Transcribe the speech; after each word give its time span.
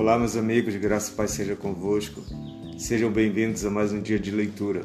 Olá, 0.00 0.18
meus 0.18 0.34
amigos, 0.34 0.74
graça 0.76 1.12
e 1.12 1.14
paz 1.14 1.32
seja 1.32 1.54
convosco. 1.54 2.24
Sejam 2.78 3.12
bem-vindos 3.12 3.66
a 3.66 3.70
mais 3.70 3.92
um 3.92 4.00
dia 4.00 4.18
de 4.18 4.30
leitura. 4.30 4.80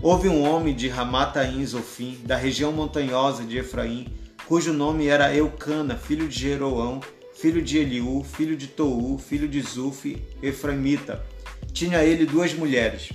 Houve 0.00 0.28
um 0.28 0.48
homem 0.48 0.72
de 0.72 0.86
Ramataim 0.86 1.66
Zofim, 1.66 2.20
da 2.24 2.36
região 2.36 2.70
montanhosa 2.70 3.42
de 3.42 3.58
Efraim, 3.58 4.06
cujo 4.46 4.72
nome 4.72 5.08
era 5.08 5.34
Eucana, 5.34 5.96
filho 5.96 6.28
de 6.28 6.38
Jeroão, 6.38 7.00
filho 7.34 7.60
de 7.60 7.78
Eliú, 7.78 8.22
filho 8.22 8.56
de 8.56 8.68
Tou, 8.68 9.18
filho 9.18 9.48
de 9.48 9.60
Zufi, 9.62 10.22
Efraimita. 10.40 11.26
Tinha 11.72 12.04
ele 12.04 12.24
duas 12.24 12.54
mulheres. 12.54 13.10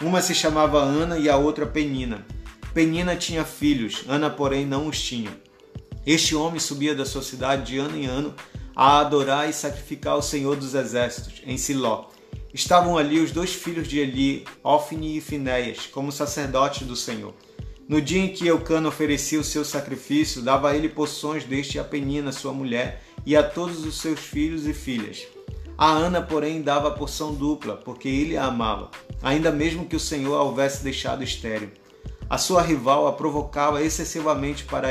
Uma 0.00 0.22
se 0.22 0.36
chamava 0.36 0.78
Ana 0.78 1.18
e 1.18 1.28
a 1.28 1.36
outra 1.36 1.66
Penina. 1.66 2.24
Penina 2.78 3.16
tinha 3.16 3.44
filhos, 3.44 4.04
Ana, 4.06 4.30
porém, 4.30 4.64
não 4.64 4.86
os 4.86 5.02
tinha. 5.02 5.36
Este 6.06 6.36
homem 6.36 6.60
subia 6.60 6.94
da 6.94 7.04
sua 7.04 7.22
cidade 7.22 7.72
de 7.72 7.76
ano 7.76 7.96
em 7.96 8.06
ano 8.06 8.32
a 8.72 9.00
adorar 9.00 9.50
e 9.50 9.52
sacrificar 9.52 10.12
ao 10.12 10.22
Senhor 10.22 10.54
dos 10.54 10.76
Exércitos, 10.76 11.42
em 11.44 11.58
Siló. 11.58 12.04
Estavam 12.54 12.96
ali 12.96 13.18
os 13.18 13.32
dois 13.32 13.52
filhos 13.52 13.88
de 13.88 13.98
Eli, 13.98 14.44
Ofni 14.62 15.16
e 15.16 15.20
Finéias, 15.20 15.86
como 15.86 16.12
sacerdotes 16.12 16.86
do 16.86 16.94
Senhor. 16.94 17.34
No 17.88 18.00
dia 18.00 18.22
em 18.22 18.28
que 18.28 18.46
Eucana 18.46 18.90
oferecia 18.90 19.40
o 19.40 19.44
seu 19.44 19.64
sacrifício, 19.64 20.40
dava 20.40 20.70
a 20.70 20.76
ele 20.76 20.88
porções 20.88 21.42
deste 21.42 21.80
a 21.80 21.84
Penina, 21.84 22.30
sua 22.30 22.52
mulher, 22.52 23.02
e 23.26 23.36
a 23.36 23.42
todos 23.42 23.84
os 23.84 24.00
seus 24.00 24.20
filhos 24.20 24.68
e 24.68 24.72
filhas. 24.72 25.26
A 25.76 25.90
Ana, 25.90 26.22
porém, 26.22 26.62
dava 26.62 26.86
a 26.86 26.92
porção 26.92 27.34
dupla, 27.34 27.76
porque 27.76 28.08
ele 28.08 28.36
a 28.36 28.44
amava, 28.44 28.88
ainda 29.20 29.50
mesmo 29.50 29.84
que 29.84 29.96
o 29.96 30.00
Senhor 30.00 30.36
a 30.36 30.44
houvesse 30.44 30.84
deixado 30.84 31.24
estéril. 31.24 31.70
A 32.30 32.36
sua 32.36 32.60
rival 32.60 33.06
a 33.06 33.12
provocava 33.12 33.82
excessivamente 33.82 34.64
para, 34.64 34.88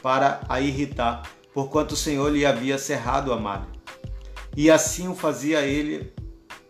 para 0.00 0.40
a 0.48 0.60
irritar, 0.60 1.22
porquanto 1.52 1.94
o 1.94 1.96
Senhor 1.96 2.30
lhe 2.30 2.46
havia 2.46 2.78
cerrado 2.78 3.32
a 3.32 3.36
madre. 3.38 3.68
E 4.56 4.70
assim 4.70 5.08
o 5.08 5.14
fazia 5.14 5.62
ele 5.62 6.12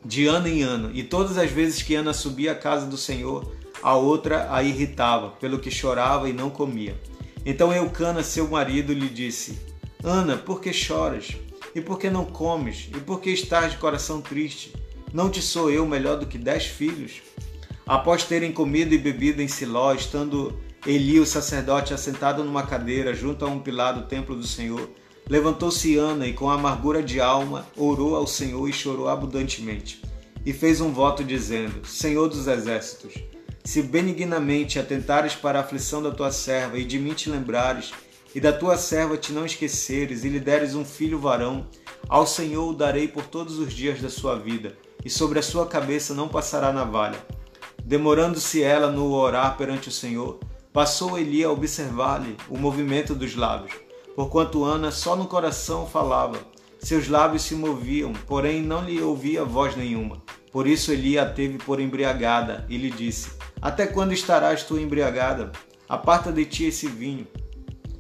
de 0.03 0.27
ano 0.27 0.49
em 0.49 0.63
ano, 0.63 0.91
e 0.95 1.03
todas 1.03 1.37
as 1.37 1.51
vezes 1.51 1.83
que 1.83 1.95
Ana 1.95 2.15
subia 2.15 2.53
à 2.53 2.55
casa 2.55 2.87
do 2.87 2.97
Senhor, 2.97 3.55
a 3.83 3.95
outra 3.95 4.49
a 4.51 4.63
irritava, 4.63 5.31
pelo 5.31 5.59
que 5.59 5.71
chorava 5.71 6.29
e 6.29 6.33
não 6.33 6.49
comia. 6.49 6.99
Então 7.45 7.73
Eucana, 7.73 8.23
seu 8.23 8.49
marido, 8.49 8.95
lhe 8.95 9.09
disse: 9.09 9.59
Ana, 10.03 10.37
por 10.37 10.61
que 10.61 10.73
choras? 10.73 11.37
E 11.75 11.81
por 11.81 11.99
que 11.99 12.09
não 12.09 12.25
comes? 12.25 12.89
E 12.95 13.01
por 13.01 13.21
que 13.21 13.31
estás 13.31 13.73
de 13.73 13.79
coração 13.79 14.21
triste? 14.21 14.75
Não 15.13 15.29
te 15.29 15.43
sou 15.43 15.71
eu 15.71 15.87
melhor 15.87 16.19
do 16.19 16.27
que 16.27 16.39
dez 16.39 16.65
filhos? 16.65 17.21
Após 17.91 18.23
terem 18.23 18.53
comido 18.53 18.95
e 18.95 18.99
bebido 18.99 19.43
em 19.43 19.49
Siló, 19.49 19.93
estando 19.93 20.57
Eli, 20.87 21.19
o 21.19 21.27
sacerdote, 21.27 21.93
assentado 21.93 22.45
numa 22.45 22.63
cadeira 22.63 23.13
junto 23.13 23.45
a 23.45 23.49
um 23.49 23.59
pilar 23.59 23.95
do 23.95 24.07
templo 24.07 24.37
do 24.37 24.47
Senhor, 24.47 24.89
levantou-se 25.29 25.97
Ana 25.97 26.25
e, 26.25 26.33
com 26.33 26.49
amargura 26.49 27.03
de 27.03 27.21
alma, 27.21 27.67
orou 27.77 28.15
ao 28.15 28.29
Senhor 28.29 28.69
e 28.69 28.73
chorou 28.73 29.09
abundantemente. 29.09 30.01
E 30.47 30.53
fez 30.53 30.81
um 30.81 30.93
voto 30.93 31.25
dizendo: 31.25 31.85
Senhor 31.85 32.29
dos 32.29 32.47
exércitos, 32.47 33.15
se 33.65 33.83
benignamente 33.83 34.79
atentares 34.79 35.35
para 35.35 35.59
a 35.59 35.63
aflição 35.63 36.01
da 36.01 36.13
tua 36.13 36.31
serva 36.31 36.79
e 36.79 36.85
de 36.85 36.97
mim 36.97 37.13
te 37.13 37.29
lembrares, 37.29 37.91
e 38.33 38.39
da 38.39 38.53
tua 38.53 38.77
serva 38.77 39.17
te 39.17 39.33
não 39.33 39.45
esqueceres, 39.45 40.23
e 40.23 40.29
lhe 40.29 40.39
deres 40.39 40.77
um 40.77 40.85
filho 40.85 41.19
varão, 41.19 41.67
ao 42.09 42.25
Senhor 42.25 42.69
o 42.69 42.73
darei 42.73 43.09
por 43.09 43.27
todos 43.27 43.59
os 43.59 43.73
dias 43.73 44.01
da 44.01 44.09
sua 44.09 44.39
vida, 44.39 44.79
e 45.05 45.11
sobre 45.11 45.41
a 45.41 45.43
sua 45.43 45.67
cabeça 45.67 46.15
não 46.15 46.29
passará 46.29 46.73
navalha. 46.73 47.19
Demorando-se 47.85 48.63
ela 48.63 48.91
no 48.91 49.13
orar 49.13 49.57
perante 49.57 49.89
o 49.89 49.93
Senhor, 49.93 50.39
passou 50.73 51.19
Eli 51.19 51.43
a 51.43 51.51
observar-lhe 51.51 52.37
o 52.49 52.57
movimento 52.57 53.15
dos 53.15 53.35
lábios, 53.35 53.73
porquanto 54.15 54.65
Ana 54.65 54.91
só 54.91 55.17
no 55.17 55.27
coração 55.27 55.87
falava. 55.87 56.39
Seus 56.79 57.09
lábios 57.09 57.43
se 57.43 57.55
moviam, 57.55 58.13
porém 58.27 58.63
não 58.63 58.85
lhe 58.85 59.01
ouvia 59.01 59.45
voz 59.45 59.77
nenhuma. 59.77 60.23
Por 60.53 60.67
isso 60.67 60.93
Eli 60.93 61.19
a 61.19 61.27
teve 61.27 61.59
por 61.59 61.81
embriagada 61.81 62.65
e 62.69 62.77
lhe 62.77 62.91
disse: 62.91 63.31
Até 63.61 63.87
quando 63.87 64.13
estarás 64.13 64.63
tu 64.63 64.79
embriagada? 64.79 65.53
Aparta 65.89 66.33
de 66.33 66.45
ti 66.45 66.65
esse 66.65 66.87
vinho. 66.87 67.27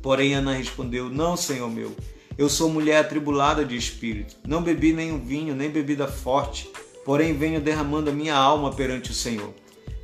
Porém 0.02 0.34
Ana 0.34 0.54
respondeu: 0.54 1.08
Não, 1.10 1.36
senhor 1.36 1.70
meu. 1.70 1.94
Eu 2.38 2.48
sou 2.48 2.70
mulher 2.70 2.98
atribulada 2.98 3.64
de 3.64 3.76
espírito. 3.76 4.36
Não 4.46 4.62
bebi 4.62 4.92
nenhum 4.92 5.18
vinho, 5.18 5.54
nem 5.54 5.68
bebida 5.68 6.08
forte, 6.08 6.70
porém 7.04 7.34
venho 7.34 7.60
derramando 7.60 8.08
a 8.08 8.14
minha 8.14 8.34
alma 8.34 8.72
perante 8.72 9.10
o 9.10 9.14
Senhor. 9.14 9.52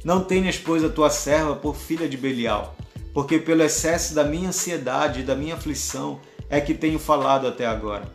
Não 0.07 0.23
tenhas, 0.23 0.57
pois, 0.57 0.85
a 0.85 0.89
tua 0.89 1.11
serva 1.11 1.57
por 1.57 1.75
filha 1.75 2.09
de 2.09 2.17
Belial, 2.17 2.77
porque 3.13 3.41
pelo 3.41 3.65
excesso 3.65 4.15
da 4.15 4.23
minha 4.23 4.51
ansiedade 4.51 5.19
e 5.19 5.23
da 5.25 5.35
minha 5.35 5.57
aflição 5.57 6.21
é 6.49 6.61
que 6.61 6.75
tenho 6.75 6.97
falado 6.97 7.45
até 7.45 7.67
agora. 7.67 8.15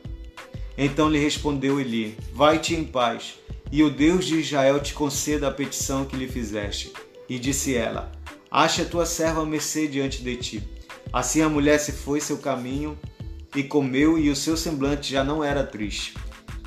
Então 0.77 1.09
lhe 1.09 1.19
respondeu 1.19 1.81
Eli: 1.81 2.17
Vai-te 2.33 2.73
em 2.73 2.85
paz, 2.85 3.33
e 3.69 3.83
o 3.83 3.89
Deus 3.89 4.23
de 4.23 4.39
Israel 4.39 4.79
te 4.79 4.93
conceda 4.93 5.49
a 5.49 5.51
petição 5.51 6.05
que 6.05 6.15
lhe 6.15 6.29
fizeste. 6.29 6.93
E 7.27 7.37
disse 7.37 7.75
ela: 7.75 8.09
Ache 8.49 8.83
a 8.83 8.85
tua 8.85 9.05
serva 9.05 9.45
mercê 9.45 9.85
diante 9.85 10.23
de 10.23 10.37
ti. 10.37 10.63
Assim 11.11 11.41
a 11.41 11.49
mulher 11.49 11.77
se 11.77 11.91
foi 11.91 12.21
seu 12.21 12.37
caminho 12.37 12.97
e 13.53 13.63
comeu, 13.63 14.17
e 14.17 14.29
o 14.29 14.35
seu 14.35 14.55
semblante 14.55 15.11
já 15.11 15.25
não 15.25 15.43
era 15.43 15.61
triste. 15.61 16.13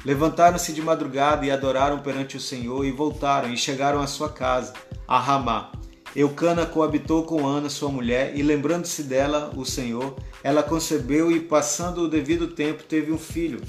Levantaram-se 0.05 0.73
de 0.73 0.83
madrugada 0.83 1.47
e 1.47 1.51
adoraram 1.51 2.01
perante 2.01 2.37
o 2.37 2.41
Senhor, 2.41 2.85
e 2.85 2.91
voltaram 2.91 3.53
e 3.53 3.57
chegaram 3.57 4.01
à 4.01 4.07
sua 4.07 4.29
casa, 4.29 4.73
a 5.09 5.19
Ramá. 5.19 5.73
Eucana 6.15 6.67
coabitou 6.67 7.25
com 7.25 7.47
Ana, 7.47 7.71
sua 7.71 7.89
mulher, 7.89 8.37
e 8.37 8.43
lembrando-se 8.43 9.03
dela, 9.03 9.51
o 9.57 9.65
Senhor, 9.65 10.15
ela 10.43 10.63
concebeu 10.63 11.33
e, 11.33 11.41
passando 11.41 12.03
o 12.03 12.09
devido 12.09 12.49
tempo, 12.49 12.83
teve 12.83 13.11
um 13.11 13.19
filho. 13.19 13.61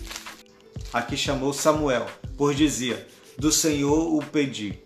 Aqui 0.91 1.15
chamou 1.15 1.53
Samuel, 1.53 2.05
pois 2.37 2.55
dizia: 2.55 3.07
Do 3.37 3.51
Senhor 3.51 4.15
o 4.15 4.23
pedi. 4.23 4.79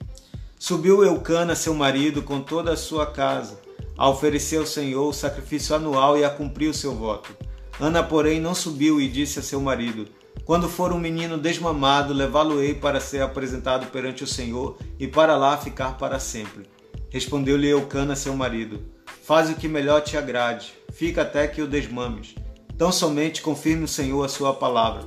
Subiu 0.58 1.04
Eucana, 1.04 1.56
seu 1.56 1.74
marido, 1.74 2.22
com 2.22 2.42
toda 2.42 2.74
a 2.74 2.78
sua 2.78 3.06
casa 3.06 3.59
a 4.00 4.08
oferecer 4.08 4.56
ao 4.56 4.66
Senhor 4.66 5.09
o 5.09 5.14
sacrifício 5.14 5.76
anual 5.76 6.18
e 6.18 6.24
a 6.24 6.30
cumprir 6.30 6.70
o 6.70 6.74
seu 6.74 6.96
voto. 6.96 7.36
Ana, 7.78 8.02
porém, 8.02 8.40
não 8.40 8.56
subiu 8.56 9.02
e 9.02 9.09
disse 9.09 9.40
a 9.40 9.44
seu 9.44 9.59
marido: 9.59 10.08
Quando 10.46 10.68
for 10.68 10.92
um 10.92 11.00
menino 11.00 11.38
desmamado, 11.38 12.14
levá-lo-ei 12.14 12.74
para 12.74 13.00
ser 13.00 13.22
apresentado 13.22 13.88
perante 13.88 14.24
o 14.24 14.28
Senhor 14.28 14.78
e 15.00 15.08
para 15.08 15.38
lá 15.38 15.58
ficar 15.58 15.98
para 15.98 16.20
sempre. 16.20 16.68
Respondeu-lhe 17.10 17.68
Eucana, 17.68 18.16
seu 18.16 18.36
marido: 18.36 18.82
Faz 19.24 19.50
o 19.50 19.56
que 19.56 19.68
melhor 19.68 20.02
te 20.02 20.18
agrade, 20.18 20.74
fica 20.92 21.22
até 21.22 21.48
que 21.48 21.62
o 21.62 21.68
desmames. 21.68 22.36
Tão 22.78 22.92
somente 22.92 23.42
confirme 23.42 23.84
o 23.84 23.88
Senhor 23.88 24.24
a 24.24 24.30
sua 24.30 24.54
palavra. 24.54 25.06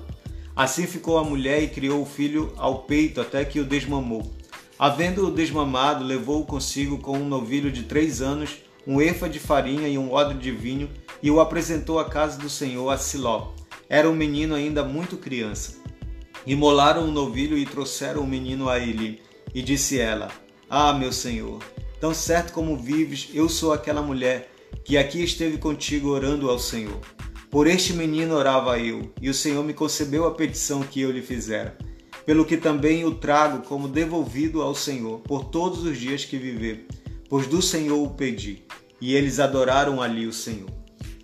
Assim 0.54 0.86
ficou 0.86 1.18
a 1.18 1.24
mulher 1.24 1.62
e 1.62 1.68
criou 1.68 2.02
o 2.02 2.06
filho 2.06 2.52
ao 2.56 2.80
peito 2.80 3.20
até 3.20 3.44
que 3.44 3.58
o 3.58 3.64
desmamou. 3.64 4.30
Havendo-o 4.78 5.30
desmamado, 5.30 6.04
levou-o 6.04 6.44
consigo 6.44 6.98
com 6.98 7.16
um 7.16 7.28
novilho 7.28 7.70
de 7.70 7.84
três 7.84 8.20
anos 8.20 8.58
um 8.86 9.00
efa 9.00 9.28
de 9.28 9.38
farinha 9.38 9.88
e 9.88 9.96
um 9.96 10.12
odre 10.12 10.36
de 10.36 10.50
vinho 10.50 10.90
e 11.22 11.30
o 11.30 11.40
apresentou 11.40 11.98
à 11.98 12.04
casa 12.04 12.38
do 12.38 12.50
Senhor 12.50 12.90
a 12.90 12.98
Siló. 12.98 13.52
Era 13.92 14.08
um 14.08 14.14
menino 14.14 14.54
ainda 14.54 14.82
muito 14.82 15.18
criança. 15.18 15.74
Imolaram 16.46 17.04
o 17.04 17.12
novilho 17.12 17.58
e 17.58 17.66
trouxeram 17.66 18.22
o 18.22 18.26
menino 18.26 18.70
a 18.70 18.78
Eli. 18.78 19.20
E 19.54 19.60
disse 19.60 20.00
ela: 20.00 20.28
Ah, 20.70 20.94
meu 20.94 21.12
senhor, 21.12 21.62
tão 22.00 22.14
certo 22.14 22.54
como 22.54 22.74
vives, 22.74 23.28
eu 23.34 23.50
sou 23.50 23.70
aquela 23.74 24.00
mulher 24.00 24.50
que 24.82 24.96
aqui 24.96 25.22
esteve 25.22 25.58
contigo 25.58 26.08
orando 26.08 26.48
ao 26.48 26.58
Senhor. 26.58 27.00
Por 27.50 27.66
este 27.66 27.92
menino 27.92 28.34
orava 28.34 28.78
eu, 28.78 29.12
e 29.20 29.28
o 29.28 29.34
Senhor 29.34 29.62
me 29.62 29.74
concebeu 29.74 30.26
a 30.26 30.30
petição 30.30 30.82
que 30.82 31.02
eu 31.02 31.10
lhe 31.10 31.20
fizera. 31.20 31.76
Pelo 32.24 32.46
que 32.46 32.56
também 32.56 33.04
o 33.04 33.16
trago 33.16 33.62
como 33.68 33.86
devolvido 33.86 34.62
ao 34.62 34.74
Senhor 34.74 35.18
por 35.20 35.44
todos 35.44 35.84
os 35.84 35.98
dias 35.98 36.24
que 36.24 36.38
viver 36.38 36.86
pois 37.32 37.46
do 37.46 37.62
Senhor 37.62 37.96
o 37.96 38.10
pedi. 38.10 38.62
E 39.00 39.14
eles 39.14 39.40
adoraram 39.40 40.02
ali 40.02 40.26
o 40.26 40.32
Senhor. 40.34 40.68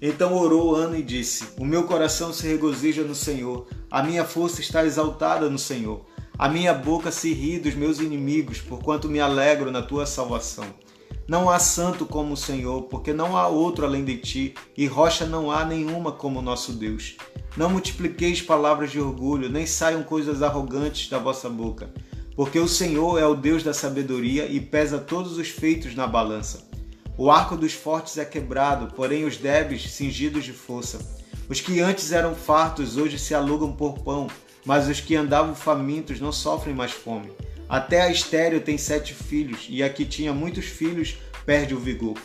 Então 0.01 0.37
orou 0.37 0.75
Ana 0.75 0.99
e 0.99 1.03
disse: 1.03 1.49
O 1.59 1.65
meu 1.65 1.85
coração 1.85 2.33
se 2.33 2.47
regozija 2.47 3.03
no 3.03 3.15
Senhor, 3.15 3.67
a 3.91 4.03
minha 4.03 4.25
força 4.25 4.61
está 4.61 4.85
exaltada 4.85 5.49
no 5.51 5.59
Senhor. 5.59 6.07
A 6.39 6.49
minha 6.49 6.73
boca 6.73 7.11
se 7.11 7.33
ri 7.33 7.59
dos 7.59 7.75
meus 7.75 7.99
inimigos, 7.99 8.61
porquanto 8.61 9.09
me 9.09 9.19
alegro 9.19 9.73
na 9.73 9.83
tua 9.83 10.07
salvação. 10.07 10.67
Não 11.27 11.51
há 11.51 11.59
santo 11.59 12.07
como 12.07 12.35
o 12.35 12.37
Senhor, 12.37 12.83
porque 12.85 13.13
não 13.13 13.37
há 13.37 13.49
outro 13.49 13.85
além 13.85 14.05
de 14.05 14.17
ti, 14.19 14.55
e 14.77 14.87
rocha 14.87 15.27
não 15.27 15.51
há 15.51 15.65
nenhuma 15.65 16.13
como 16.13 16.39
o 16.39 16.43
nosso 16.43 16.73
Deus. 16.73 17.17
Não 17.57 17.69
multipliqueis 17.69 18.41
palavras 18.41 18.93
de 18.93 19.01
orgulho, 19.01 19.49
nem 19.49 19.67
saiam 19.67 20.03
coisas 20.05 20.43
arrogantes 20.43 21.09
da 21.11 21.19
vossa 21.19 21.51
boca 21.51 21.93
porque 22.39 22.61
o 22.61 22.69
Senhor 22.69 23.19
é 23.19 23.27
o 23.27 23.35
Deus 23.35 23.65
da 23.65 23.75
sabedoria 23.75 24.47
e 24.47 24.61
pesa 24.61 24.97
todos 24.97 25.39
os 25.39 25.49
feitos 25.49 25.97
na 25.97 26.07
balança. 26.07 26.68
O 27.19 27.33
arco 27.33 27.57
dos 27.57 27.73
fortes 27.73 28.17
é 28.17 28.25
quebrado, 28.25 28.95
porém 28.95 29.25
os 29.25 29.37
débeis 29.37 29.93
cingidos 29.93 30.45
de 30.45 30.53
força. 30.53 31.01
Os 31.49 31.61
que 31.61 31.81
antes 31.81 32.13
eram 32.13 32.33
fartos 32.33 32.97
hoje 32.97 33.19
se 33.19 33.35
alugam 33.35 33.73
por 33.73 33.99
pão, 34.05 34.29
mas 34.65 34.87
os 34.87 35.01
que 35.01 35.17
andavam 35.17 35.53
famintos 35.53 36.21
não 36.21 36.31
sofrem 36.31 36.73
mais 36.73 36.93
fome. 36.93 37.33
Até 37.69 38.03
a 38.03 38.09
estéreo 38.09 38.61
tem 38.61 38.79
sete 38.79 39.13
filhos, 39.13 39.67
e 39.69 39.83
a 39.83 39.91
que 39.91 40.05
tinha 40.05 40.33
muitos 40.33 40.67
filhos 40.67 41.17
perde 41.45 41.75
o 41.75 41.81
vigor. 41.81 42.17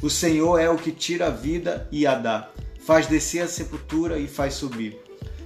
O 0.00 0.08
Senhor 0.08 0.58
é 0.58 0.70
o 0.70 0.78
que 0.78 0.92
tira 0.92 1.26
a 1.26 1.30
vida 1.30 1.86
e 1.92 2.06
a 2.06 2.14
dá, 2.14 2.48
faz 2.86 3.06
descer 3.06 3.42
a 3.42 3.48
sepultura 3.48 4.18
e 4.18 4.26
faz 4.26 4.54
subir. 4.54 4.96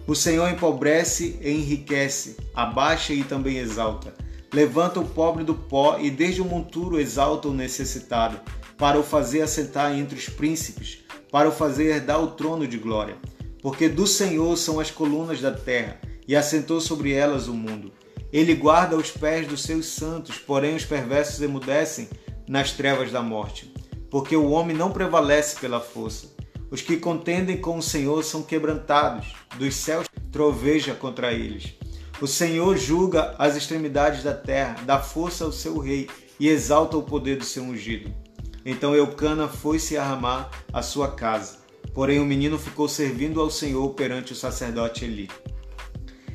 O 0.06 0.14
Senhor 0.14 0.48
empobrece 0.48 1.40
e 1.40 1.50
enriquece, 1.50 2.36
abaixa 2.54 3.12
e 3.12 3.24
também 3.24 3.58
exalta. 3.58 4.14
Levanta 4.54 5.00
o 5.00 5.08
pobre 5.08 5.42
do 5.42 5.56
pó 5.56 5.98
e 5.98 6.08
desde 6.08 6.40
o 6.40 6.44
monturo 6.44 7.00
exalta 7.00 7.48
o 7.48 7.54
necessitado, 7.54 8.38
para 8.82 8.98
o 8.98 9.04
fazer 9.04 9.42
assentar 9.42 9.96
entre 9.96 10.18
os 10.18 10.28
príncipes, 10.28 11.04
para 11.30 11.48
o 11.48 11.52
fazer 11.52 11.84
herdar 11.84 12.20
o 12.20 12.32
trono 12.32 12.66
de 12.66 12.76
glória. 12.76 13.16
Porque 13.62 13.88
do 13.88 14.08
Senhor 14.08 14.56
são 14.56 14.80
as 14.80 14.90
colunas 14.90 15.40
da 15.40 15.52
terra, 15.52 16.00
e 16.26 16.34
assentou 16.34 16.80
sobre 16.80 17.12
elas 17.12 17.46
o 17.46 17.54
mundo. 17.54 17.92
Ele 18.32 18.56
guarda 18.56 18.96
os 18.96 19.08
pés 19.08 19.46
dos 19.46 19.62
seus 19.62 19.86
santos, 19.86 20.36
porém 20.36 20.74
os 20.74 20.84
perversos 20.84 21.40
emudecem 21.40 22.08
nas 22.48 22.72
trevas 22.72 23.12
da 23.12 23.22
morte. 23.22 23.72
Porque 24.10 24.34
o 24.34 24.50
homem 24.50 24.76
não 24.76 24.90
prevalece 24.90 25.60
pela 25.60 25.78
força. 25.78 26.34
Os 26.68 26.82
que 26.82 26.96
contendem 26.96 27.58
com 27.58 27.78
o 27.78 27.82
Senhor 27.82 28.24
são 28.24 28.42
quebrantados, 28.42 29.32
dos 29.60 29.76
céus 29.76 30.08
troveja 30.32 30.92
contra 30.92 31.32
eles. 31.32 31.74
O 32.20 32.26
Senhor 32.26 32.76
julga 32.76 33.32
as 33.38 33.54
extremidades 33.54 34.24
da 34.24 34.34
terra, 34.34 34.82
dá 34.84 34.98
força 34.98 35.44
ao 35.44 35.52
seu 35.52 35.78
rei 35.78 36.10
e 36.40 36.48
exalta 36.48 36.96
o 36.96 37.04
poder 37.04 37.36
do 37.36 37.44
seu 37.44 37.62
ungido. 37.62 38.21
Então 38.64 38.94
Eucana 38.94 39.48
foi-se 39.48 39.96
a 39.96 40.04
Ramá 40.04 40.50
à 40.72 40.82
sua 40.82 41.08
casa. 41.08 41.58
Porém 41.92 42.20
o 42.20 42.24
menino 42.24 42.58
ficou 42.58 42.88
servindo 42.88 43.40
ao 43.40 43.50
Senhor 43.50 43.90
perante 43.90 44.32
o 44.32 44.36
sacerdote 44.36 45.04
Eli. 45.04 45.28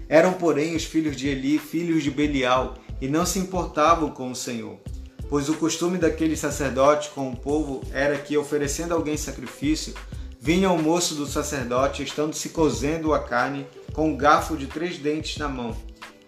Eram, 0.09 0.33
porém, 0.33 0.75
os 0.75 0.85
filhos 0.85 1.15
de 1.15 1.27
Eli 1.27 1.57
filhos 1.57 2.03
de 2.03 2.11
Belial 2.11 2.75
e 3.01 3.07
não 3.07 3.25
se 3.25 3.39
importavam 3.39 4.09
com 4.09 4.31
o 4.31 4.35
Senhor. 4.35 4.77
Pois 5.29 5.49
o 5.49 5.55
costume 5.55 5.97
daqueles 5.97 6.39
sacerdotes 6.39 7.09
com 7.09 7.29
o 7.29 7.35
povo 7.35 7.81
era 7.91 8.17
que, 8.17 8.37
oferecendo 8.37 8.93
alguém 8.93 9.17
sacrifício, 9.17 9.93
vinha 10.39 10.71
o 10.71 10.81
moço 10.81 11.15
do 11.15 11.25
sacerdote, 11.25 12.03
estando 12.03 12.33
se 12.33 12.49
cozendo 12.49 13.13
a 13.13 13.19
carne, 13.19 13.67
com 13.93 14.09
um 14.09 14.17
garfo 14.17 14.55
de 14.55 14.67
três 14.67 14.97
dentes 14.97 15.37
na 15.37 15.49
mão, 15.49 15.75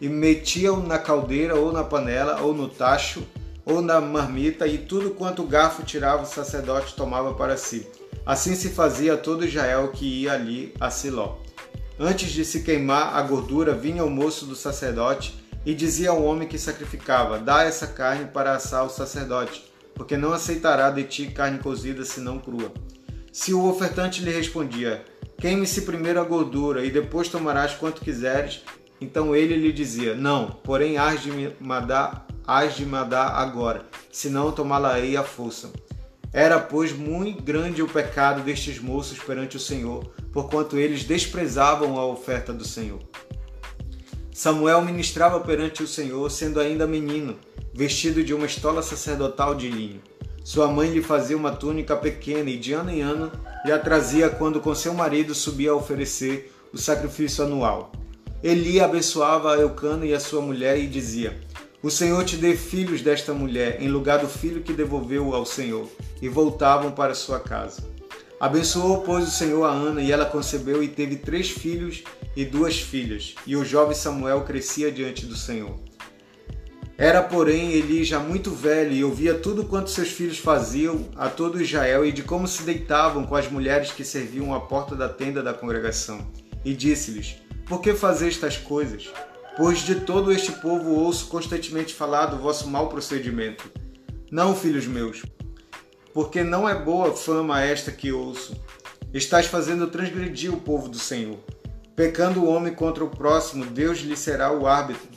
e 0.01 0.10
metia-o 0.10 0.86
na 0.86 0.98
caldeira 0.98 1.56
ou 1.56 1.72
na 1.72 1.84
panela, 1.84 2.42
ou 2.42 2.54
no 2.54 2.68
tacho, 2.68 3.24
ou 3.69 3.83
na 3.83 4.01
marmita, 4.01 4.66
e 4.66 4.80
tudo 4.80 5.12
quanto 5.12 5.44
o 5.44 5.48
garfo 5.48 5.83
tirava 5.83 6.24
o 6.24 6.25
sacerdote 6.25 6.95
tomava 6.95 7.36
para 7.36 7.56
si. 7.56 7.88
Assim 8.25 8.56
se 8.56 8.69
fazia 8.69 9.16
todo 9.16 9.45
Israel 9.45 9.89
que 9.89 10.24
ia 10.24 10.33
ali 10.33 10.74
a 10.80 10.89
Siló. 10.89 11.38
Antes 12.00 12.31
de 12.31 12.44
se 12.44 12.63
queimar 12.63 13.16
a 13.16 13.21
gordura, 13.21 13.75
vinha 13.75 14.04
o 14.04 14.10
moço 14.10 14.45
do 14.45 14.56
sacerdote 14.56 15.39
e 15.66 15.74
dizia 15.75 16.10
ao 16.10 16.24
homem 16.24 16.48
que 16.48 16.57
sacrificava: 16.57 17.38
Dá 17.38 17.63
essa 17.63 17.86
carne 17.86 18.25
para 18.25 18.54
assar 18.54 18.86
o 18.86 18.89
sacerdote, 18.89 19.63
porque 19.94 20.18
não 20.18 20.33
aceitará 20.33 20.89
de 20.89 21.04
ti 21.04 21.27
carne 21.27 21.60
cozida 21.60 22.04
senão 22.04 22.39
crua. 22.39 22.72
Se 23.31 23.54
o 23.54 23.69
ofertante 23.69 24.24
lhe 24.24 24.31
respondia: 24.31 25.04
Queime-se 25.38 25.81
primeiro 25.83 26.19
a 26.19 26.24
gordura 26.24 26.83
e 26.83 26.89
depois 26.89 27.27
tomarás 27.27 27.74
quanto 27.74 28.01
quiseres. 28.01 28.63
Então 29.00 29.36
ele 29.36 29.56
lhe 29.56 29.72
dizia: 29.72 30.15
Não, 30.15 30.48
porém 30.63 30.98
hás 30.98 31.22
de 31.22 31.31
me 31.31 31.51
dar, 31.86 32.27
hás 32.50 32.75
de 32.75 32.84
me 32.84 33.06
dar 33.06 33.28
agora, 33.28 33.86
senão 34.12 34.51
tomá-la-ei 34.51 35.16
à 35.16 35.24
força. 35.24 35.72
Era, 36.34 36.60
pois, 36.60 36.92
muito 36.92 37.44
grande 37.44 37.84
o 37.84 37.88
pecado 37.88 38.42
destes 38.42 38.80
moços 38.80 39.19
perante 39.19 39.56
o 39.56 39.60
Senhor, 39.60 40.12
porquanto 40.34 40.75
eles 40.75 41.04
desprezavam 41.04 42.00
a 42.00 42.06
oferta 42.07 42.51
do 42.51 42.66
Senhor. 42.66 43.00
Samuel 44.34 44.81
ministrava 44.81 45.40
perante 45.40 45.84
o 45.84 45.88
Senhor, 45.88 46.28
sendo 46.31 46.60
ainda 46.60 46.88
menino, 46.88 47.38
vestido 47.72 48.24
de 48.24 48.34
uma 48.34 48.48
estola 48.48 48.81
sacerdotal 48.81 49.54
de 49.54 49.69
linho. 49.69 50.01
Sua 50.44 50.68
mãe 50.68 50.90
lhe 50.90 51.04
fazia 51.04 51.38
uma 51.38 51.51
túnica 51.51 51.96
pequena 51.96 52.50
e 52.50 52.57
de 52.57 52.74
ano 52.74 52.90
em 52.90 53.01
ano 53.01 53.31
lhe 53.63 53.72
a 53.72 53.78
trazia 53.78 54.28
quando 54.28 54.60
com 54.60 54.74
seu 54.74 54.94
marido 54.96 55.36
subia 55.36 55.69
a 55.69 55.75
oferecer 55.75 56.51
o 56.74 56.78
sacrifício 56.80 57.44
anual. 57.44 57.92
Eli 58.42 58.80
abençoava 58.80 59.54
a 59.54 59.57
Eucana 59.57 60.06
e 60.06 60.13
a 60.13 60.19
sua 60.19 60.42
mulher 60.42 60.80
e 60.80 60.88
dizia: 60.88 61.40
O 61.81 61.90
Senhor 61.90 62.26
te 62.26 62.36
dê 62.36 62.58
filhos 62.58 63.02
desta 63.02 63.34
mulher, 63.34 63.81
em 63.81 63.88
lugar 63.88 64.20
do 64.20 64.28
filho 64.28 64.62
que 64.62 64.74
devolveu 64.74 65.34
ao 65.34 65.46
Senhor. 65.46 65.88
E 66.22 66.28
voltavam 66.28 66.92
para 66.92 67.16
sua 67.16 67.40
casa. 67.40 67.81
Abençoou, 68.38 69.02
pois, 69.02 69.26
o 69.26 69.31
Senhor 69.31 69.64
a 69.64 69.72
Ana, 69.72 70.02
e 70.02 70.12
ela 70.12 70.26
concebeu 70.26 70.84
e 70.84 70.90
teve 70.90 71.16
três 71.16 71.50
filhos 71.50 72.04
e 72.36 72.44
duas 72.44 72.78
filhas. 72.80 73.34
E 73.48 73.56
o 73.56 73.64
jovem 73.64 73.96
Samuel 73.96 74.42
crescia 74.42 74.92
diante 74.92 75.26
do 75.26 75.38
Senhor. 75.38 75.80
Era, 76.98 77.24
porém, 77.24 77.72
Eli 77.72 78.04
já 78.04 78.20
muito 78.20 78.52
velho 78.52 78.92
e 78.92 79.02
ouvia 79.06 79.34
tudo 79.34 79.64
quanto 79.64 79.90
seus 79.90 80.10
filhos 80.10 80.38
faziam 80.38 81.08
a 81.16 81.30
todo 81.30 81.62
Israel 81.62 82.06
e 82.06 82.12
de 82.12 82.24
como 82.24 82.46
se 82.46 82.64
deitavam 82.64 83.25
com 83.25 83.38
as 83.38 83.50
mulheres 83.50 83.94
que 83.94 84.04
serviam 84.04 84.54
à 84.54 84.60
porta 84.60 84.98
da 84.98 85.08
tenda 85.08 85.42
da 85.42 85.54
congregação. 85.54 86.28
E 86.66 86.74
disse-lhes: 86.74 87.38
Por 87.66 87.80
que 87.80 87.94
fazeis 87.94 88.36
estas 88.36 88.58
coisas? 88.58 89.10
Pois 89.60 89.80
de 89.80 89.96
todo 89.96 90.32
este 90.32 90.54
povo 90.54 90.92
ouço 90.92 91.28
constantemente 91.28 91.94
falar 91.94 92.28
do 92.28 92.38
vosso 92.38 92.66
mau 92.70 92.88
procedimento. 92.88 93.70
Não, 94.32 94.56
filhos 94.56 94.88
meus, 94.88 95.22
porque 96.14 96.46
não 96.46 96.68
é 96.68 96.74
boa 96.74 97.14
fama 97.14 97.62
esta 97.62 97.92
que 97.92 98.10
ouço. 98.10 98.56
Estás 99.14 99.48
fazendo 99.48 99.88
transgredir 99.88 100.54
o 100.54 100.62
povo 100.62 100.88
do 100.88 100.98
Senhor. 100.98 101.40
Pecando 101.94 102.40
o 102.40 102.48
homem 102.48 102.74
contra 102.74 103.04
o 103.04 103.10
próximo, 103.10 103.66
Deus 103.66 104.00
lhe 104.00 104.16
será 104.16 104.50
o 104.50 104.66
árbitro. 104.66 105.10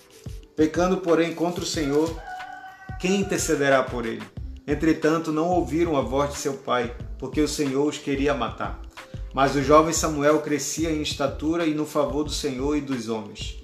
Pecando, 0.56 0.96
porém, 0.96 1.36
contra 1.36 1.62
o 1.62 1.66
Senhor, 1.66 2.12
quem 2.98 3.20
intercederá 3.20 3.84
por 3.84 4.04
ele? 4.04 4.26
Entretanto, 4.66 5.30
não 5.30 5.50
ouviram 5.50 5.96
a 5.96 6.00
voz 6.00 6.32
de 6.32 6.38
seu 6.38 6.54
pai, 6.54 6.92
porque 7.16 7.40
o 7.40 7.46
Senhor 7.46 7.86
os 7.86 7.96
queria 7.96 8.34
matar. 8.34 8.82
Mas 9.32 9.54
o 9.54 9.62
jovem 9.62 9.94
Samuel 9.94 10.40
crescia 10.40 10.90
em 10.90 11.00
estatura 11.00 11.64
e 11.64 11.74
no 11.74 11.86
favor 11.86 12.24
do 12.24 12.32
Senhor 12.32 12.76
e 12.76 12.80
dos 12.80 13.08
homens. 13.08 13.61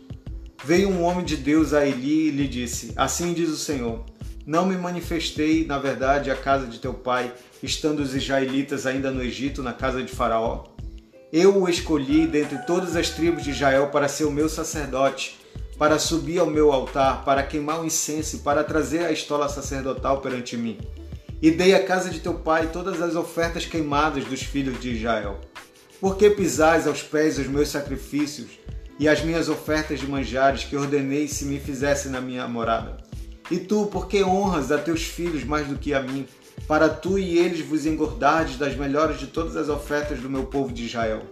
Veio 0.65 0.89
um 0.89 1.03
homem 1.03 1.25
de 1.25 1.37
Deus 1.37 1.73
a 1.73 1.87
Eli 1.87 2.29
e 2.29 2.31
lhe 2.31 2.49
disse: 2.49 2.93
Assim 2.97 3.33
diz 3.33 3.49
o 3.49 3.57
Senhor: 3.57 4.05
Não 4.47 4.67
me 4.67 4.77
manifestei, 4.77 5.67
na 5.67 5.79
verdade, 5.79 6.31
à 6.31 6.37
casa 6.37 6.67
de 6.67 6.79
teu 6.79 6.95
pai, 6.95 7.33
estando 7.63 8.01
os 8.01 8.15
israelitas 8.15 8.87
ainda 8.87 9.11
no 9.11 9.23
Egito, 9.23 9.63
na 9.63 9.73
casa 9.73 10.03
de 10.03 10.13
Faraó? 10.13 10.65
Eu 11.33 11.63
o 11.63 11.69
escolhi 11.69 12.27
dentre 12.27 12.59
todas 12.67 12.97
as 12.97 13.11
tribos 13.11 13.45
de 13.45 13.51
Israel 13.51 13.89
para 13.89 14.09
ser 14.09 14.25
o 14.25 14.31
meu 14.31 14.49
sacerdote 14.49 15.39
para 15.79 15.99
subir 15.99 16.41
ao 16.41 16.47
meu 16.47 16.73
altar, 16.73 17.25
para 17.25 17.43
queimar 17.45 17.81
o 17.81 17.87
incenso 17.87 18.37
e 18.37 18.39
para 18.41 18.65
trazer 18.65 19.05
a 19.05 19.13
estola 19.13 19.49
sacerdotal 19.49 20.21
perante 20.21 20.57
mim. 20.57 20.77
E 21.41 21.53
dei 21.53 21.73
à 21.73 21.85
casa 21.85 22.11
de 22.11 22.19
teu 22.19 22.35
pai 22.35 22.69
todas 22.73 23.01
as 23.01 23.15
ofertas 23.15 23.65
queimadas 23.65 24.25
dos 24.25 24.43
filhos 24.43 24.81
de 24.81 24.91
Israel. 24.97 25.39
Por 26.01 26.17
que 26.17 26.29
pisais 26.31 26.89
aos 26.89 27.01
pés 27.01 27.39
os 27.39 27.47
meus 27.47 27.69
sacrifícios 27.69 28.49
e 28.99 29.09
as 29.09 29.23
minhas 29.23 29.49
ofertas 29.49 30.01
de 30.01 30.07
manjares 30.07 30.65
que 30.65 30.77
ordenei 30.77 31.29
se 31.29 31.45
me 31.45 31.59
fizesse 31.61 32.09
na 32.09 32.21
minha 32.21 32.47
morada? 32.49 32.97
E 33.51 33.59
tu, 33.59 33.87
por 33.87 34.09
que 34.09 34.23
honras 34.23 34.71
a 34.71 34.79
teus 34.79 35.03
filhos 35.03 35.45
mais 35.45 35.67
do 35.67 35.79
que 35.79 35.95
a 35.95 36.03
mim, 36.03 36.27
para 36.67 36.89
tu 36.89 37.19
e 37.19 37.39
eles 37.39 37.61
vos 37.61 37.87
engordardes 37.87 38.57
das 38.57 38.77
melhores 38.77 39.19
de 39.19 39.27
todas 39.27 39.57
as 39.57 39.69
ofertas 39.69 40.21
do 40.21 40.29
meu 40.29 40.45
povo 40.47 40.73
de 40.73 40.85
Israel? 40.85 41.23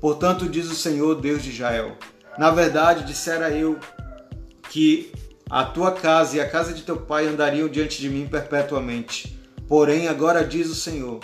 Portanto, 0.00 0.48
diz 0.48 0.70
o 0.70 0.74
Senhor, 0.74 1.20
Deus 1.20 1.42
de 1.42 1.50
Israel: 1.50 1.96
na 2.38 2.50
verdade, 2.50 3.04
dissera 3.04 3.50
eu 3.50 3.78
que 4.70 5.12
a 5.50 5.64
tua 5.64 5.92
casa 5.92 6.36
e 6.36 6.40
a 6.40 6.48
casa 6.48 6.72
de 6.72 6.82
teu 6.82 6.96
pai 6.96 7.26
andariam 7.26 7.68
diante 7.68 8.00
de 8.00 8.08
mim 8.08 8.26
perpetuamente. 8.26 9.38
Porém, 9.68 10.08
agora 10.08 10.42
diz 10.42 10.70
o 10.70 10.74
Senhor: 10.74 11.20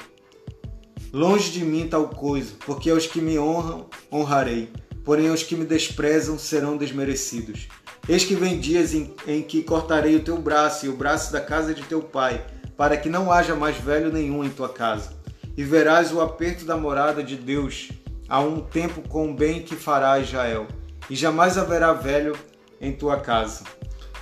Longe 1.10 1.50
de 1.50 1.64
mim 1.64 1.88
tal 1.88 2.08
coisa, 2.08 2.52
porque 2.66 2.90
aos 2.90 3.06
que 3.06 3.22
me 3.22 3.38
honram, 3.38 3.86
honrarei, 4.12 4.70
porém 5.08 5.30
aos 5.30 5.42
que 5.42 5.56
me 5.56 5.64
desprezam 5.64 6.38
serão 6.38 6.76
desmerecidos. 6.76 7.66
Eis 8.06 8.26
que 8.26 8.34
vem 8.34 8.60
dias 8.60 8.92
em, 8.92 9.14
em 9.26 9.40
que 9.40 9.62
cortarei 9.62 10.14
o 10.14 10.22
teu 10.22 10.36
braço 10.36 10.84
e 10.84 10.90
o 10.90 10.96
braço 10.98 11.32
da 11.32 11.40
casa 11.40 11.72
de 11.72 11.82
teu 11.84 12.02
pai, 12.02 12.44
para 12.76 12.94
que 12.94 13.08
não 13.08 13.32
haja 13.32 13.54
mais 13.54 13.78
velho 13.78 14.12
nenhum 14.12 14.44
em 14.44 14.50
tua 14.50 14.68
casa. 14.68 15.14
E 15.56 15.64
verás 15.64 16.12
o 16.12 16.20
aperto 16.20 16.66
da 16.66 16.76
morada 16.76 17.22
de 17.22 17.36
Deus, 17.36 17.88
a 18.28 18.40
um 18.40 18.60
tempo 18.60 19.00
com 19.08 19.30
o 19.30 19.34
bem 19.34 19.62
que 19.62 19.74
fará 19.74 20.20
Israel 20.20 20.68
e 21.08 21.16
jamais 21.16 21.56
haverá 21.56 21.94
velho 21.94 22.36
em 22.78 22.92
tua 22.92 23.18
casa. 23.18 23.64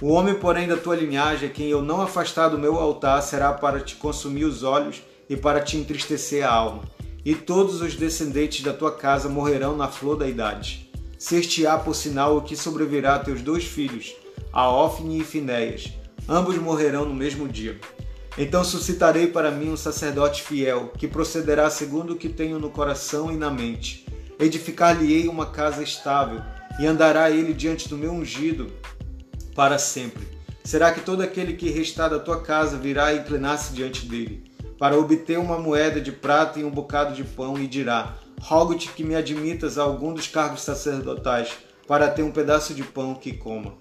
O 0.00 0.12
homem, 0.12 0.37
porém, 0.37 0.69
da 0.69 0.76
tua 0.76 0.95
linhagem, 0.95 1.49
quem 1.49 1.66
eu 1.66 1.83
não 1.83 2.00
afastar 2.00 2.49
do 2.49 2.61
meu 2.61 2.78
altar, 2.78 3.21
será 3.23 3.52
para 3.52 3.81
te 3.81 3.97
consumir 3.97 4.45
os 4.45 4.62
olhos 4.62 5.02
e 5.28 5.37
para 5.37 5.59
te 5.59 5.76
entristecer 5.76 6.47
a 6.47 6.52
alma. 6.52 6.85
E 7.26 7.35
todos 7.35 7.80
os 7.80 7.97
descendentes 7.97 8.62
da 8.62 8.73
tua 8.73 8.92
casa 8.92 9.28
morrerão 9.28 9.76
na 9.76 9.88
flor 9.88 10.16
da 10.16 10.28
idade. 10.28 10.88
Ser-te-á 11.18 11.76
por 11.76 11.97
sinal 11.97 12.37
o 12.37 12.42
que 12.42 12.54
sobrevirá 12.54 13.16
a 13.16 13.18
teus 13.18 13.42
dois 13.42 13.64
filhos, 13.64 14.14
a 14.52 14.71
Ofne 14.71 15.18
e 15.18 15.25
Finéias. 15.25 15.92
Ambos 16.28 16.56
morrerão 16.56 17.04
no 17.04 17.12
mesmo 17.12 17.49
dia. 17.49 17.80
Então 18.38 18.62
suscitarei 18.62 19.26
para 19.26 19.50
mim 19.50 19.71
um 19.71 19.76
sacerdote 19.76 20.40
fiel, 20.45 20.92
que 20.97 21.09
procederá 21.09 21.68
segundo 21.68 22.12
o 22.12 22.16
que 22.16 22.28
tenho 22.28 22.61
no 22.61 22.71
coração 22.71 23.33
e 23.33 23.37
na 23.37 23.50
mente. 23.50 24.06
Edificar-lhe-ei 24.38 25.26
uma 25.26 25.47
casa 25.47 25.83
estável, 25.83 26.40
e 26.78 26.87
andará 26.87 27.28
ele 27.28 27.52
diante 27.52 27.88
do 27.88 27.99
meu 27.99 28.12
ungido 28.12 28.73
para 29.52 29.78
sempre. 29.78 30.28
Será 30.62 30.92
que 30.92 31.00
todo 31.00 31.23
aquele 31.23 31.54
que 31.54 31.71
restar 31.71 32.09
da 32.09 32.21
tua 32.21 32.40
casa 32.40 32.76
virá 32.76 33.12
inclinar-se 33.12 33.73
diante 33.73 34.06
dele? 34.06 34.46
Para 34.78 34.99
obter 34.99 35.38
uma 35.38 35.59
moeda 35.59 36.00
de 36.00 36.12
prata 36.12 36.59
e 36.59 36.64
um 36.64 36.71
bocado 36.71 37.14
de 37.14 37.25
pão, 37.25 37.59
e 37.59 37.66
dirá: 37.66 38.14
Rogo-te 38.40 38.88
que 38.90 39.04
me 39.04 39.14
admitas 39.14 39.78
a 39.78 39.83
algum 39.83 40.12
dos 40.12 40.26
cargos 40.26 40.62
sacerdotais, 40.62 41.50
para 41.87 42.09
ter 42.09 42.23
um 42.23 42.33
pedaço 42.33 42.75
de 42.75 42.83
pão 42.83 43.14
que 43.14 43.33
coma. 43.33 43.75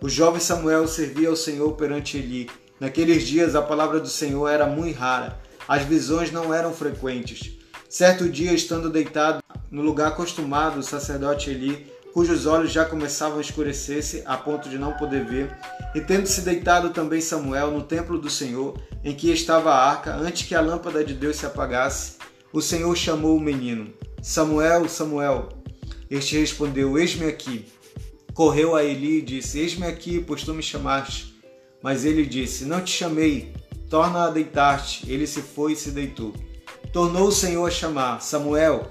O 0.00 0.08
jovem 0.08 0.40
Samuel 0.40 0.86
servia 0.86 1.28
ao 1.28 1.36
Senhor 1.36 1.72
perante 1.72 2.16
Eli. 2.16 2.48
Naqueles 2.78 3.26
dias 3.26 3.56
a 3.56 3.62
palavra 3.62 3.98
do 3.98 4.08
Senhor 4.08 4.46
era 4.48 4.64
muito 4.64 4.96
rara, 4.96 5.40
as 5.66 5.82
visões 5.82 6.30
não 6.30 6.54
eram 6.54 6.72
frequentes. 6.72 7.58
Certo 7.88 8.28
dia, 8.28 8.52
estando 8.52 8.90
deitado 8.90 9.42
no 9.70 9.82
lugar 9.82 10.08
acostumado, 10.08 10.78
o 10.78 10.82
sacerdote 10.82 11.50
Eli, 11.50 11.86
cujos 12.18 12.46
olhos 12.46 12.72
já 12.72 12.84
começavam 12.84 13.38
a 13.38 13.40
escurecer-se 13.40 14.24
a 14.26 14.36
ponto 14.36 14.68
de 14.68 14.76
não 14.76 14.92
poder 14.94 15.24
ver, 15.24 15.56
e 15.94 16.00
tendo-se 16.00 16.40
deitado 16.40 16.90
também 16.90 17.20
Samuel 17.20 17.70
no 17.70 17.84
templo 17.84 18.18
do 18.18 18.28
Senhor, 18.28 18.76
em 19.04 19.14
que 19.14 19.30
estava 19.30 19.70
a 19.70 19.88
arca, 19.88 20.16
antes 20.16 20.44
que 20.44 20.52
a 20.52 20.60
lâmpada 20.60 21.04
de 21.04 21.14
Deus 21.14 21.36
se 21.36 21.46
apagasse, 21.46 22.16
o 22.52 22.60
Senhor 22.60 22.92
chamou 22.96 23.36
o 23.36 23.40
menino: 23.40 23.94
Samuel, 24.20 24.88
Samuel. 24.88 25.50
Este 26.10 26.36
respondeu: 26.36 26.98
Eis-me 26.98 27.26
aqui. 27.26 27.66
Correu 28.34 28.74
a 28.74 28.82
Eli 28.82 29.18
e 29.18 29.22
disse: 29.22 29.60
Eis-me 29.60 29.86
aqui, 29.86 30.20
pois 30.20 30.42
tu 30.42 30.52
me 30.52 30.62
chamaste. 30.62 31.40
Mas 31.80 32.04
ele 32.04 32.26
disse: 32.26 32.64
Não 32.64 32.80
te 32.80 32.90
chamei, 32.90 33.54
torna 33.88 34.24
a 34.24 34.30
deitar-te. 34.30 35.08
Ele 35.08 35.24
se 35.24 35.40
foi 35.40 35.74
e 35.74 35.76
se 35.76 35.92
deitou. 35.92 36.34
Tornou 36.92 37.28
o 37.28 37.32
Senhor 37.32 37.64
a 37.64 37.70
chamar: 37.70 38.20
Samuel. 38.20 38.90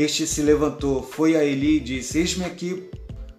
Este 0.00 0.26
se 0.26 0.40
levantou, 0.40 1.02
foi 1.02 1.36
a 1.36 1.44
Eli 1.44 1.76
e 1.76 1.80
disse: 1.80 2.20
Eis-me 2.20 2.46
aqui, 2.46 2.88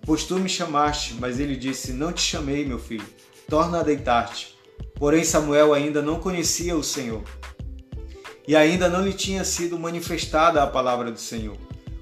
pois 0.06 0.25
tu 0.25 0.38
me 0.38 0.48
chamaste. 0.48 1.15
Mas 1.20 1.39
ele 1.39 1.56
disse: 1.56 1.91
Não 1.91 2.13
te 2.13 2.22
chamei, 2.22 2.63
meu 2.63 2.77
filho, 2.77 3.03
torna 3.50 3.80
a 3.80 3.84
deitar-te. 3.84 4.56
Porém, 4.94 5.24
Samuel 5.24 5.74
ainda 5.74 6.03
não 6.03 6.20
conhecia 6.20 6.77
o 6.77 6.84
Senhor 6.84 7.24
e 8.48 8.56
ainda 8.56 8.88
não 8.88 9.03
lhe 9.03 9.12
tinha 9.12 9.44
sido 9.44 9.80
manifestada 9.80 10.62
a 10.62 10.68
palavra 10.68 11.12
do 11.12 11.20
Senhor. 11.20 11.58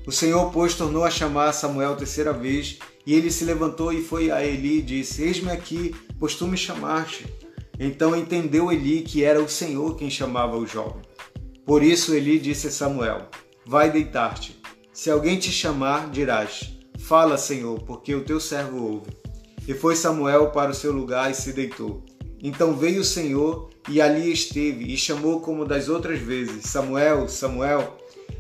O 0.06 0.12
Senhor, 0.12 0.51
pois, 0.51 0.74
tornou 0.74 1.06
a 1.06 1.10
chamar 1.10 1.54
Samuel 1.54 1.96
terceira 1.96 2.34
vez, 2.34 2.80
e 3.06 3.13
ele 3.13 3.32
se 3.32 3.46
levantou 3.46 3.94
e 3.94 4.04
foi 4.04 4.30
a 4.30 4.44
Eli 4.46 4.80
e 4.80 4.82
disse: 4.82 5.24
Eis-me 5.24 5.51
aqui, 5.51 5.96
pois 6.20 6.36
tu 6.36 6.46
me 6.46 6.58
chamaste. 6.58 7.34
Então 7.80 8.13
entendeu 8.13 8.74
Eli 8.74 9.04
que 9.04 9.24
era 9.24 9.42
o 9.42 9.48
Senhor 9.48 9.96
quem 9.96 10.10
chamava 10.10 10.58
o 10.58 10.68
jovem. 10.68 11.01
Por 11.66 11.82
isso 11.82 12.13
Eli 12.13 12.38
disse 12.39 12.68
a 12.68 12.72
Samuel: 12.72 13.25
Vai 13.70 13.92
deitar-te. 13.92 14.60
Se 14.92 15.12
alguém 15.12 15.38
te 15.38 15.52
chamar, 15.52 16.10
dirás: 16.10 16.72
Fala, 16.98 17.38
Senhor, 17.38 17.80
porque 17.84 18.16
o 18.16 18.26
teu 18.26 18.40
servo 18.40 18.84
ouve. 18.84 19.12
E 19.68 19.76
foi 19.76 19.96
Samuel 19.96 20.50
para 20.50 20.72
o 20.72 20.74
seu 20.74 20.92
lugar 20.92 21.30
e 21.30 21.36
se 21.36 21.54
deitou. 21.54 22.04
Então 22.42 22.76
veio 22.76 23.02
o 23.02 23.06
Senhor 23.06 23.70
e 23.88 24.02
ali 24.02 24.34
esteve 24.34 24.92
e 24.92 24.98
chamou 24.98 25.40
como 25.40 25.66
das 25.66 25.88
outras 25.88 26.18
vezes: 26.18 26.66
Samuel, 26.66 27.30
Samuel. 27.30 27.96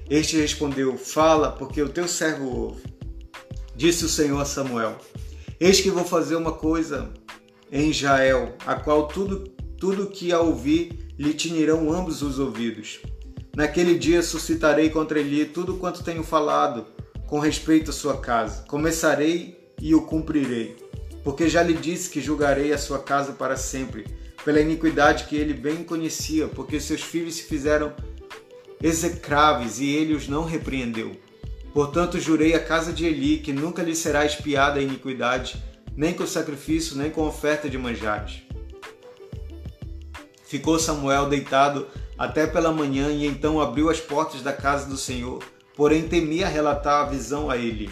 Este 0.09 0.35
respondeu: 0.35 0.97
Fala, 0.97 1.51
porque 1.51 1.79
o 1.79 1.89
teu 1.89 2.07
servo 2.07 2.47
ouve. 2.47 2.81
Disse 3.75 4.05
o 4.05 4.09
Senhor 4.09 4.41
a 4.41 4.45
Samuel: 4.45 4.97
Eis 5.59 5.79
que 5.79 5.91
vou 5.91 6.05
fazer 6.05 6.37
uma 6.37 6.53
coisa 6.53 7.13
em 7.71 7.91
Israel, 7.91 8.55
a 8.65 8.73
qual 8.73 9.07
tudo 9.07 9.43
tudo 9.79 10.07
que 10.07 10.31
a 10.31 10.39
ouvir 10.39 11.13
lhe 11.19 11.35
tinirão 11.35 11.93
ambos 11.93 12.23
os 12.23 12.39
ouvidos. 12.39 12.99
Naquele 13.59 13.99
dia 13.99 14.23
suscitarei 14.23 14.89
contra 14.89 15.19
ele 15.19 15.43
tudo 15.43 15.75
quanto 15.75 16.01
tenho 16.01 16.23
falado 16.23 16.85
com 17.27 17.39
respeito 17.39 17.89
à 17.89 17.93
sua 17.93 18.15
casa. 18.15 18.63
Começarei 18.69 19.73
e 19.81 19.93
o 19.93 20.03
cumprirei 20.03 20.77
porque 21.25 21.49
já 21.49 21.61
lhe 21.61 21.73
disse 21.73 22.09
que 22.09 22.21
julgarei 22.21 22.71
a 22.71 22.77
sua 22.77 22.99
casa 22.99 23.33
para 23.33 23.57
sempre, 23.57 24.05
pela 24.45 24.61
iniquidade 24.61 25.25
que 25.25 25.35
ele 25.35 25.53
bem 25.53 25.83
conhecia, 25.83 26.47
porque 26.47 26.79
seus 26.79 27.01
filhos 27.01 27.35
se 27.35 27.43
fizeram 27.43 27.93
execráveis 28.81 29.81
e 29.81 29.89
ele 29.89 30.13
os 30.13 30.29
não 30.29 30.45
repreendeu. 30.45 31.11
Portanto, 31.73 32.17
jurei 32.17 32.53
à 32.55 32.61
casa 32.61 32.93
de 32.93 33.05
Eli 33.05 33.39
que 33.39 33.51
nunca 33.51 33.83
lhe 33.83 33.93
será 33.93 34.25
espiada 34.25 34.79
a 34.79 34.81
iniquidade, 34.81 35.61
nem 35.97 36.13
com 36.13 36.25
sacrifício, 36.25 36.95
nem 36.95 37.11
com 37.11 37.27
oferta 37.27 37.69
de 37.69 37.77
manjares. 37.77 38.41
Ficou 40.45 40.79
Samuel 40.79 41.27
deitado 41.27 41.85
até 42.19 42.45
pela 42.45 42.73
manhã 42.73 43.09
e 43.09 43.25
então 43.25 43.61
abriu 43.61 43.89
as 43.89 44.01
portas 44.01 44.41
da 44.41 44.51
casa 44.51 44.85
do 44.85 44.97
Senhor, 44.97 45.41
porém 45.73 46.05
temia 46.05 46.49
relatar 46.49 47.05
a 47.05 47.09
visão 47.09 47.49
a 47.49 47.55
Eli. 47.55 47.89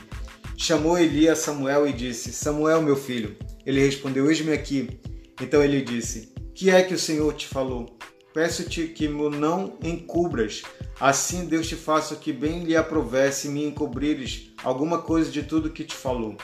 Chamou 0.58 1.00
Eli 1.00 1.30
a 1.30 1.36
Samuel 1.36 1.88
e 1.88 1.94
disse: 1.94 2.34
Samuel, 2.34 2.82
meu 2.82 2.98
filho. 2.98 3.38
Ele 3.66 3.80
respondeu: 3.80 4.30
Eis-me 4.30 4.52
aqui. 4.52 5.00
Então 5.42 5.64
ele 5.64 5.82
disse: 5.82 6.34
Que 6.54 6.70
é 6.70 6.84
que 6.84 6.94
o 6.94 7.00
Senhor 7.00 7.34
te 7.36 7.48
falou? 7.48 7.98
Peço-te 8.34 8.88
que 8.88 9.08
me 9.08 9.30
não 9.30 9.78
encubras. 9.82 10.62
Assim 11.00 11.46
Deus 11.46 11.68
te 11.68 11.76
faça 11.76 12.16
que 12.16 12.34
bem 12.34 12.66
lhe 12.66 12.76
aprover 12.76 13.32
me 13.46 13.66
encobrires 13.66 14.52
alguma 14.62 14.98
coisa 14.98 15.32
de 15.32 15.44
tudo 15.44 15.70
que 15.70 15.86
te 15.86 15.96
falou. 15.96 16.36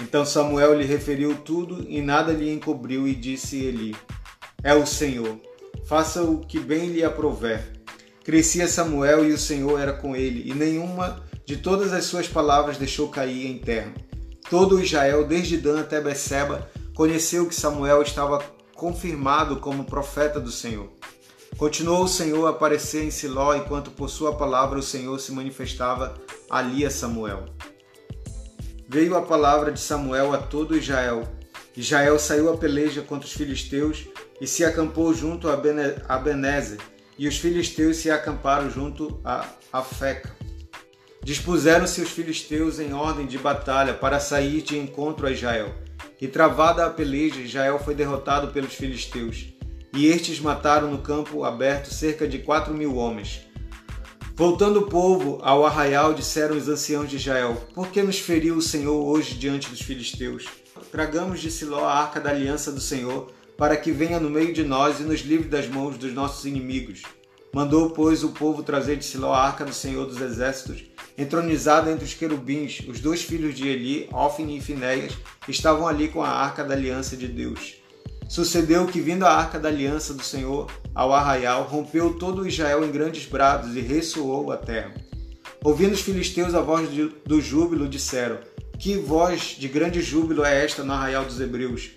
Então 0.00 0.24
Samuel 0.24 0.78
lhe 0.78 0.84
referiu 0.84 1.34
tudo 1.36 1.84
e 1.86 2.00
nada 2.00 2.32
lhe 2.32 2.50
encobriu 2.50 3.06
e 3.06 3.14
disse 3.14 3.62
Eli: 3.62 3.94
É 4.62 4.72
o 4.72 4.86
Senhor. 4.86 5.38
Faça 5.86 6.22
o 6.22 6.38
que 6.38 6.58
bem 6.58 6.88
lhe 6.88 7.04
aprover. 7.04 7.72
Crescia 8.24 8.66
Samuel 8.66 9.28
e 9.28 9.32
o 9.32 9.38
Senhor 9.38 9.78
era 9.78 9.92
com 9.92 10.16
ele, 10.16 10.50
e 10.50 10.54
nenhuma 10.54 11.22
de 11.44 11.58
todas 11.58 11.92
as 11.92 12.06
suas 12.06 12.26
palavras 12.26 12.78
deixou 12.78 13.08
cair 13.08 13.46
em 13.46 13.58
terra. 13.58 13.92
Todo 14.48 14.80
Israel, 14.80 15.26
desde 15.26 15.58
Dan 15.58 15.80
até 15.80 16.00
Beceba, 16.00 16.70
conheceu 16.94 17.46
que 17.46 17.54
Samuel 17.54 18.00
estava 18.00 18.42
confirmado 18.74 19.56
como 19.56 19.84
profeta 19.84 20.40
do 20.40 20.50
Senhor. 20.50 20.88
Continuou 21.58 22.04
o 22.04 22.08
Senhor 22.08 22.46
a 22.46 22.50
aparecer 22.50 23.04
em 23.04 23.10
Siló, 23.10 23.54
enquanto 23.54 23.90
por 23.90 24.08
sua 24.08 24.34
palavra 24.34 24.78
o 24.78 24.82
Senhor 24.82 25.20
se 25.20 25.32
manifestava 25.32 26.14
ali 26.48 26.84
a 26.84 26.90
Samuel. 26.90 27.44
Veio 28.88 29.16
a 29.16 29.22
palavra 29.22 29.70
de 29.70 29.80
Samuel 29.80 30.32
a 30.32 30.38
todo 30.38 30.76
Israel. 30.76 31.28
Israel 31.76 32.18
saiu 32.18 32.50
a 32.50 32.56
peleja 32.56 33.02
contra 33.02 33.26
os 33.26 33.34
filisteus 33.34 34.06
e 34.40 34.46
se 34.46 34.64
acampou 34.64 35.14
junto 35.14 35.48
a 35.48 35.56
Benezer, 36.18 36.78
e 37.18 37.28
os 37.28 37.36
filisteus 37.36 37.98
se 37.98 38.10
acamparam 38.10 38.68
junto 38.70 39.20
a 39.24 39.46
Afeca. 39.72 40.34
Dispuseram-se 41.22 42.02
os 42.02 42.10
filisteus 42.10 42.78
em 42.78 42.92
ordem 42.92 43.26
de 43.26 43.38
batalha 43.38 43.94
para 43.94 44.20
sair 44.20 44.60
de 44.60 44.78
encontro 44.78 45.26
a 45.26 45.30
Israel. 45.30 45.74
E 46.20 46.28
travada 46.28 46.84
a 46.84 46.90
peleja, 46.90 47.40
Israel 47.40 47.78
foi 47.78 47.94
derrotado 47.94 48.48
pelos 48.48 48.74
filisteus. 48.74 49.46
E 49.94 50.06
estes 50.06 50.40
mataram 50.40 50.90
no 50.90 50.98
campo 50.98 51.44
aberto 51.44 51.92
cerca 51.92 52.26
de 52.28 52.40
quatro 52.40 52.74
mil 52.74 52.96
homens. 52.96 53.46
Voltando 54.36 54.80
o 54.80 54.86
povo 54.86 55.38
ao 55.42 55.64
arraial, 55.64 56.12
disseram 56.12 56.56
os 56.56 56.68
anciãos 56.68 57.08
de 57.08 57.16
Israel: 57.16 57.56
Por 57.72 57.88
que 57.88 58.02
nos 58.02 58.18
feriu 58.18 58.56
o 58.56 58.62
Senhor 58.62 59.06
hoje 59.06 59.34
diante 59.34 59.70
dos 59.70 59.80
filisteus? 59.80 60.44
Tragamos 60.90 61.40
de 61.40 61.50
Siló 61.50 61.84
a 61.84 62.02
arca 62.02 62.20
da 62.20 62.30
aliança 62.30 62.72
do 62.72 62.80
Senhor, 62.80 63.32
para 63.56 63.76
que 63.76 63.90
venha 63.90 64.18
no 64.18 64.30
meio 64.30 64.52
de 64.52 64.64
nós 64.64 65.00
e 65.00 65.04
nos 65.04 65.20
livre 65.20 65.48
das 65.48 65.68
mãos 65.68 65.96
dos 65.96 66.12
nossos 66.12 66.44
inimigos. 66.44 67.02
Mandou, 67.54 67.90
pois, 67.90 68.24
o 68.24 68.30
povo 68.30 68.64
trazer 68.64 68.96
de 68.96 69.04
Siló 69.04 69.32
a 69.32 69.46
arca 69.46 69.64
do 69.64 69.72
Senhor 69.72 70.06
dos 70.06 70.20
Exércitos, 70.20 70.84
entronizada 71.16 71.90
entre 71.90 72.04
os 72.04 72.12
querubins. 72.12 72.80
Os 72.88 72.98
dois 72.98 73.22
filhos 73.22 73.54
de 73.54 73.68
Eli, 73.68 74.08
Ofni 74.12 74.58
e 74.58 74.60
Finéias, 74.60 75.12
estavam 75.46 75.86
ali 75.86 76.08
com 76.08 76.20
a 76.20 76.28
arca 76.28 76.64
da 76.64 76.74
aliança 76.74 77.16
de 77.16 77.28
Deus. 77.28 77.76
Sucedeu 78.28 78.86
que, 78.86 79.00
vindo 79.00 79.24
a 79.24 79.32
arca 79.32 79.60
da 79.60 79.68
aliança 79.68 80.12
do 80.12 80.22
Senhor 80.24 80.68
ao 80.92 81.12
arraial, 81.12 81.62
rompeu 81.62 82.14
todo 82.14 82.48
Israel 82.48 82.84
em 82.84 82.90
grandes 82.90 83.26
brados 83.26 83.76
e 83.76 83.80
ressoou 83.80 84.50
a 84.50 84.56
terra. 84.56 84.92
Ouvindo 85.62 85.92
os 85.92 86.00
filisteus 86.00 86.54
a 86.54 86.60
voz 86.60 86.88
do 87.24 87.40
júbilo, 87.40 87.88
disseram: 87.88 88.38
Que 88.78 88.96
voz 88.96 89.56
de 89.58 89.68
grande 89.68 90.02
júbilo 90.02 90.44
é 90.44 90.64
esta 90.64 90.82
no 90.82 90.92
arraial 90.92 91.24
dos 91.24 91.40
hebreus? 91.40 91.92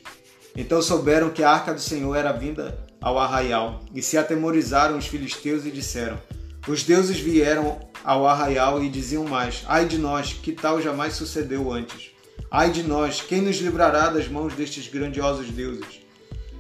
Então 0.58 0.82
souberam 0.82 1.30
que 1.30 1.44
a 1.44 1.52
arca 1.52 1.72
do 1.72 1.80
Senhor 1.80 2.16
era 2.16 2.32
vinda 2.32 2.84
ao 3.00 3.20
arraial, 3.20 3.84
e 3.94 4.02
se 4.02 4.18
atemorizaram 4.18 4.98
os 4.98 5.06
filisteus 5.06 5.64
e 5.68 5.72
disseram: 5.72 6.20
Os 6.68 6.82
deuses 6.82 7.20
vieram 7.20 7.80
ao 8.04 8.26
arraial 8.26 8.84
e 8.84 8.90
diziam 8.90 9.24
mais: 9.24 9.64
Ai 9.68 9.86
de 9.86 10.00
nós, 10.00 10.34
que 10.34 10.52
tal 10.52 10.82
jamais 10.82 11.14
sucedeu 11.14 11.72
antes? 11.72 12.10
Ai 12.50 12.72
de 12.72 12.82
nós, 12.82 13.22
quem 13.22 13.42
nos 13.42 13.58
livrará 13.58 14.10
das 14.10 14.28
mãos 14.28 14.54
destes 14.56 14.88
grandiosos 14.88 15.48
deuses? 15.52 16.02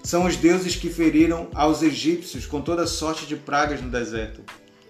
São 0.03 0.25
os 0.25 0.35
deuses 0.35 0.75
que 0.75 0.91
feriram 0.91 1.49
aos 1.55 1.81
egípcios 1.81 2.45
com 2.45 2.61
toda 2.61 2.85
sorte 2.85 3.25
de 3.25 3.35
pragas 3.35 3.81
no 3.81 3.89
deserto. 3.89 4.41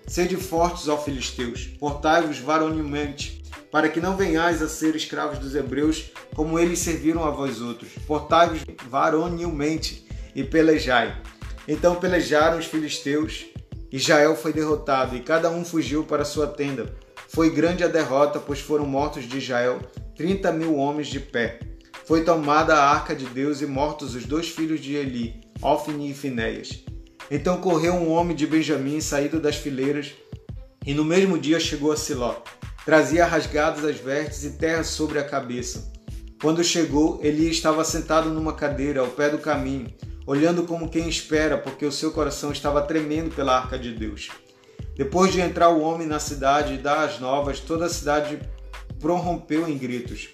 Sede 0.05 0.35
fortes, 0.35 0.87
ó 0.87 0.97
filisteus, 0.97 1.65
portai-vos 1.79 2.39
varonilmente, 2.39 3.36
para 3.77 3.89
que 3.89 4.01
não 4.01 4.17
venhais 4.17 4.59
a 4.63 4.67
ser 4.67 4.95
escravos 4.95 5.37
dos 5.37 5.53
hebreus, 5.53 6.09
como 6.33 6.57
eles 6.57 6.79
serviram 6.79 7.23
a 7.23 7.29
vós 7.29 7.61
outros. 7.61 7.91
Portai-vos 8.07 8.61
varonilmente 8.89 10.03
e 10.33 10.43
pelejai. 10.43 11.15
Então 11.67 11.93
pelejaram 11.93 12.57
os 12.57 12.65
filisteus, 12.65 13.45
Israel 13.91 14.35
foi 14.35 14.51
derrotado 14.51 15.15
e 15.15 15.19
cada 15.19 15.51
um 15.51 15.63
fugiu 15.63 16.03
para 16.03 16.25
sua 16.25 16.47
tenda. 16.47 16.91
Foi 17.27 17.51
grande 17.51 17.83
a 17.83 17.87
derrota, 17.87 18.39
pois 18.39 18.59
foram 18.59 18.87
mortos 18.87 19.25
de 19.25 19.37
Israel 19.37 19.79
trinta 20.15 20.51
mil 20.51 20.75
homens 20.77 21.05
de 21.05 21.19
pé. 21.19 21.59
Foi 22.03 22.23
tomada 22.23 22.73
a 22.73 22.89
arca 22.89 23.13
de 23.13 23.27
Deus 23.27 23.61
e 23.61 23.67
mortos 23.67 24.15
os 24.15 24.25
dois 24.25 24.49
filhos 24.49 24.81
de 24.81 24.95
Eli, 24.95 25.39
Ofni 25.61 26.09
e 26.09 26.15
Finéias. 26.15 26.83
Então 27.29 27.61
correu 27.61 27.93
um 27.93 28.09
homem 28.09 28.35
de 28.35 28.47
Benjamim, 28.47 28.99
saído 28.99 29.39
das 29.39 29.57
fileiras, 29.57 30.13
e 30.83 30.95
no 30.95 31.05
mesmo 31.05 31.37
dia 31.37 31.59
chegou 31.59 31.91
a 31.91 31.95
Siló. 31.95 32.37
Trazia 32.87 33.25
rasgadas 33.25 33.83
as 33.83 33.97
vestes 33.97 34.45
e 34.45 34.51
terra 34.51 34.81
sobre 34.81 35.19
a 35.19 35.23
cabeça. 35.25 35.91
Quando 36.41 36.63
chegou, 36.63 37.19
Eli 37.21 37.49
estava 37.49 37.83
sentado 37.83 38.29
numa 38.29 38.53
cadeira 38.53 39.01
ao 39.01 39.09
pé 39.09 39.29
do 39.29 39.39
caminho, 39.39 39.93
olhando 40.25 40.63
como 40.63 40.87
quem 40.87 41.09
espera, 41.09 41.57
porque 41.57 41.85
o 41.85 41.91
seu 41.91 42.13
coração 42.13 42.49
estava 42.49 42.81
tremendo 42.81 43.35
pela 43.35 43.57
arca 43.57 43.77
de 43.77 43.91
Deus. 43.91 44.29
Depois 44.95 45.33
de 45.33 45.41
entrar 45.41 45.67
o 45.67 45.81
homem 45.81 46.07
na 46.07 46.17
cidade 46.17 46.75
e 46.75 46.77
dar 46.77 47.03
as 47.03 47.19
novas, 47.19 47.59
toda 47.59 47.87
a 47.87 47.89
cidade 47.89 48.39
prorrompeu 49.01 49.67
em 49.67 49.77
gritos. 49.77 50.29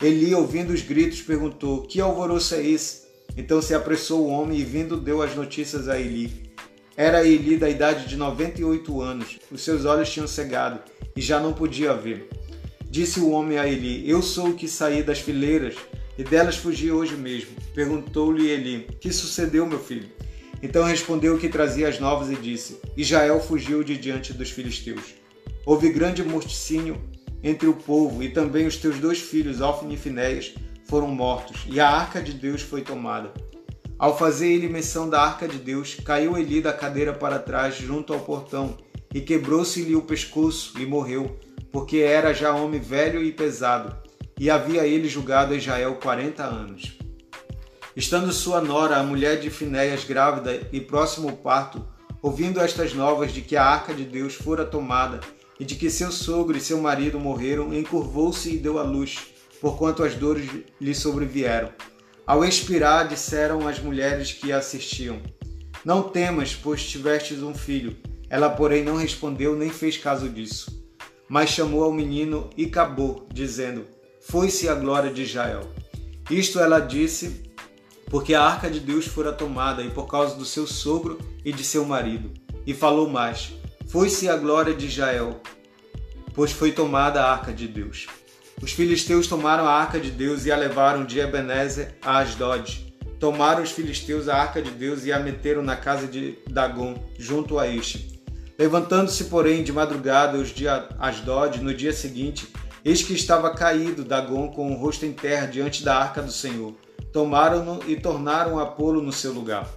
Eli, 0.00 0.34
ouvindo 0.34 0.72
os 0.72 0.80
gritos, 0.80 1.20
perguntou: 1.20 1.82
Que 1.82 2.00
alvoroço 2.00 2.54
é 2.54 2.66
esse? 2.66 3.08
Então 3.36 3.60
se 3.60 3.74
apressou 3.74 4.22
o 4.22 4.30
homem 4.30 4.58
e, 4.58 4.64
vindo, 4.64 4.96
deu 4.96 5.20
as 5.20 5.36
notícias 5.36 5.86
a 5.86 6.00
Eli. 6.00 6.49
Era 6.96 7.24
Eli 7.24 7.56
da 7.56 7.68
idade 7.68 8.06
de 8.06 8.16
98 8.16 9.00
anos, 9.00 9.38
os 9.50 9.62
seus 9.62 9.84
olhos 9.84 10.10
tinham 10.10 10.26
cegado 10.26 10.80
e 11.16 11.20
já 11.20 11.40
não 11.40 11.52
podia 11.52 11.94
ver. 11.94 12.28
Disse 12.90 13.20
o 13.20 13.30
homem 13.30 13.58
a 13.58 13.66
Eli: 13.66 14.08
Eu 14.08 14.20
sou 14.20 14.48
o 14.48 14.54
que 14.54 14.66
saí 14.66 15.02
das 15.02 15.20
fileiras 15.20 15.76
e 16.18 16.24
delas 16.24 16.56
fugi 16.56 16.90
hoje 16.90 17.16
mesmo. 17.16 17.50
Perguntou-lhe 17.74 18.48
Eli: 18.48 18.88
Que 19.00 19.12
sucedeu, 19.12 19.66
meu 19.66 19.78
filho? 19.78 20.08
Então 20.62 20.84
respondeu 20.84 21.34
o 21.34 21.38
que 21.38 21.48
trazia 21.48 21.88
as 21.88 21.98
novas 22.00 22.30
e 22.30 22.36
disse: 22.36 22.80
Israel 22.96 23.40
fugiu 23.40 23.82
de 23.82 23.96
diante 23.96 24.32
dos 24.32 24.50
filisteus. 24.50 25.14
Houve 25.64 25.90
grande 25.90 26.22
morticínio 26.22 27.00
entre 27.42 27.68
o 27.68 27.74
povo, 27.74 28.22
e 28.22 28.28
também 28.28 28.66
os 28.66 28.76
teus 28.76 28.98
dois 28.98 29.18
filhos, 29.18 29.62
Alfine 29.62 29.94
e 29.94 29.96
Finéias, 29.98 30.54
foram 30.84 31.08
mortos, 31.08 31.64
e 31.66 31.80
a 31.80 31.88
arca 31.88 32.20
de 32.20 32.32
Deus 32.32 32.60
foi 32.60 32.82
tomada. 32.82 33.32
Ao 34.00 34.16
fazer 34.16 34.50
ele 34.50 34.66
menção 34.66 35.10
da 35.10 35.20
arca 35.20 35.46
de 35.46 35.58
Deus, 35.58 35.94
caiu 36.02 36.38
Eli 36.38 36.62
da 36.62 36.72
cadeira 36.72 37.12
para 37.12 37.38
trás, 37.38 37.76
junto 37.76 38.14
ao 38.14 38.20
portão, 38.20 38.78
e 39.12 39.20
quebrou-se-lhe 39.20 39.94
o 39.94 40.00
pescoço 40.00 40.72
e 40.80 40.86
morreu, 40.86 41.38
porque 41.70 41.98
era 41.98 42.32
já 42.32 42.54
homem 42.54 42.80
velho 42.80 43.22
e 43.22 43.30
pesado, 43.30 43.94
e 44.38 44.48
havia 44.48 44.86
ele 44.86 45.06
julgado 45.06 45.54
Israel 45.54 45.98
quarenta 46.02 46.44
anos. 46.44 46.96
Estando 47.94 48.32
sua 48.32 48.62
nora, 48.62 48.96
a 48.96 49.02
mulher 49.02 49.38
de 49.38 49.50
Finéias, 49.50 50.02
grávida 50.02 50.66
e 50.72 50.80
próximo 50.80 51.28
ao 51.28 51.36
parto, 51.36 51.86
ouvindo 52.22 52.58
estas 52.58 52.94
novas 52.94 53.34
de 53.34 53.42
que 53.42 53.54
a 53.54 53.66
arca 53.66 53.92
de 53.92 54.04
Deus 54.04 54.32
fora 54.32 54.64
tomada 54.64 55.20
e 55.58 55.64
de 55.66 55.74
que 55.74 55.90
seu 55.90 56.10
sogro 56.10 56.56
e 56.56 56.60
seu 56.62 56.80
marido 56.80 57.20
morreram, 57.20 57.74
encurvou-se 57.74 58.48
e 58.50 58.56
deu 58.56 58.78
à 58.78 58.82
luz, 58.82 59.18
porquanto 59.60 60.02
as 60.02 60.14
dores 60.14 60.48
lhe 60.80 60.94
sobrevieram. 60.94 61.68
Ao 62.30 62.44
expirar, 62.44 63.08
disseram 63.08 63.66
as 63.66 63.80
mulheres 63.80 64.32
que 64.32 64.52
a 64.52 64.58
assistiam: 64.58 65.20
Não 65.84 66.00
temas, 66.00 66.54
pois 66.54 66.88
tivestes 66.88 67.42
um 67.42 67.52
filho. 67.52 67.96
Ela, 68.28 68.48
porém, 68.48 68.84
não 68.84 68.94
respondeu 68.94 69.56
nem 69.56 69.68
fez 69.68 69.96
caso 69.96 70.28
disso. 70.28 70.80
Mas 71.28 71.50
chamou 71.50 71.82
ao 71.82 71.92
menino 71.92 72.48
e 72.56 72.66
acabou, 72.66 73.26
dizendo: 73.34 73.84
Foi-se 74.20 74.68
a 74.68 74.76
glória 74.76 75.12
de 75.12 75.22
Israel. 75.22 75.72
Isto 76.30 76.60
ela 76.60 76.78
disse 76.78 77.50
porque 78.08 78.32
a 78.32 78.44
arca 78.44 78.70
de 78.70 78.78
Deus 78.78 79.08
fora 79.08 79.32
tomada 79.32 79.82
e 79.82 79.90
por 79.90 80.06
causa 80.06 80.36
do 80.36 80.44
seu 80.44 80.68
sogro 80.68 81.18
e 81.44 81.52
de 81.52 81.64
seu 81.64 81.84
marido. 81.84 82.30
E 82.64 82.72
falou 82.72 83.10
mais: 83.10 83.54
Foi-se 83.88 84.28
a 84.28 84.36
glória 84.36 84.72
de 84.72 84.86
Israel, 84.86 85.40
pois 86.32 86.52
foi 86.52 86.70
tomada 86.70 87.24
a 87.24 87.32
arca 87.32 87.52
de 87.52 87.66
Deus. 87.66 88.06
Os 88.62 88.72
filisteus 88.72 89.26
tomaram 89.26 89.64
a 89.66 89.72
arca 89.72 89.98
de 89.98 90.10
Deus 90.10 90.46
e 90.46 90.52
a 90.52 90.56
levaram 90.56 91.04
de 91.04 91.18
Ebenezer 91.18 91.94
a 92.02 92.18
Asdod. 92.18 92.94
Tomaram 93.18 93.62
os 93.62 93.70
filisteus 93.70 94.28
a 94.28 94.36
arca 94.36 94.60
de 94.60 94.70
Deus 94.70 95.04
e 95.04 95.12
a 95.12 95.18
meteram 95.18 95.62
na 95.62 95.76
casa 95.76 96.06
de 96.06 96.38
Dagon, 96.48 96.94
junto 97.18 97.58
a 97.58 97.68
este. 97.68 98.20
Levantando-se, 98.58 99.24
porém, 99.24 99.62
de 99.62 99.72
madrugada 99.72 100.38
os 100.38 100.50
de 100.50 100.66
Asdod, 100.68 101.62
no 101.62 101.74
dia 101.74 101.92
seguinte, 101.92 102.48
eis 102.84 103.02
que 103.02 103.14
estava 103.14 103.54
caído 103.54 104.04
Dagon 104.04 104.48
com 104.48 104.72
o 104.72 104.76
rosto 104.76 105.06
em 105.06 105.12
terra 105.12 105.46
diante 105.46 105.82
da 105.82 105.96
arca 105.96 106.22
do 106.22 106.32
Senhor 106.32 106.74
tomaram-no 107.12 107.80
e 107.86 107.96
tornaram 107.96 108.58
a 108.58 108.66
pô-lo 108.66 109.02
no 109.02 109.12
seu 109.12 109.32
lugar. 109.32 109.68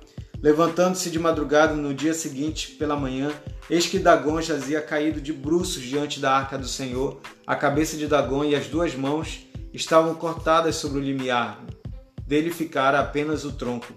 Levantando-se 0.42 1.10
de 1.10 1.20
madrugada 1.20 1.74
no 1.74 1.94
dia 1.94 2.14
seguinte, 2.14 2.72
pela 2.72 2.96
manhã, 2.96 3.32
eis 3.70 3.88
que 3.88 4.00
Dagon 4.00 4.42
jazia 4.42 4.82
caído 4.82 5.22
de 5.22 5.32
bruços 5.32 5.82
diante 5.82 6.20
da 6.20 6.36
arca 6.36 6.58
do 6.58 6.68
Senhor. 6.68 7.20
A 7.46 7.56
cabeça 7.56 7.98
de 7.98 8.08
Dagon 8.08 8.44
e 8.44 8.56
as 8.56 8.68
duas 8.68 8.96
mãos 8.96 9.48
estavam 9.74 10.14
cortadas 10.16 10.76
sobre 10.76 11.00
o 11.00 11.04
limiar. 11.04 11.64
Dele 12.26 12.52
ficara 12.52 13.00
apenas 13.00 13.46
o 13.46 13.52
tronco. 13.52 13.94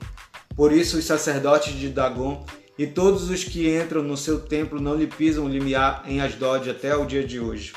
Por 0.55 0.73
isso 0.73 0.97
os 0.97 1.05
sacerdotes 1.05 1.75
de 1.75 1.89
Dagon 1.89 2.45
e 2.79 2.87
todos 2.87 3.31
os 3.31 3.45
que 3.45 3.75
entram 3.75 4.03
no 4.03 4.17
seu 4.17 4.41
templo 4.41 4.81
não 4.81 4.95
lhe 4.95 5.07
pisam 5.07 5.45
o 5.45 5.49
limiar 5.49 6.05
em 6.07 6.21
Asdod 6.21 6.69
até 6.69 6.95
o 6.97 7.07
dia 7.07 7.25
de 7.25 7.41
hoje. 7.41 7.73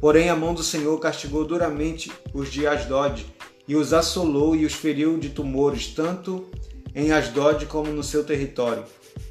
Porém 0.00 0.30
a 0.30 0.36
mão 0.36 0.54
do 0.54 0.62
Senhor 0.62 0.98
castigou 1.00 1.44
duramente 1.44 2.12
os 2.32 2.50
de 2.50 2.66
Asdod 2.66 3.26
e 3.66 3.76
os 3.76 3.92
assolou 3.92 4.54
e 4.54 4.64
os 4.64 4.72
feriu 4.72 5.18
de 5.18 5.30
tumores, 5.30 5.88
tanto 5.88 6.48
em 6.94 7.12
Asdod 7.12 7.66
como 7.66 7.92
no 7.92 8.02
seu 8.02 8.24
território. 8.24 8.84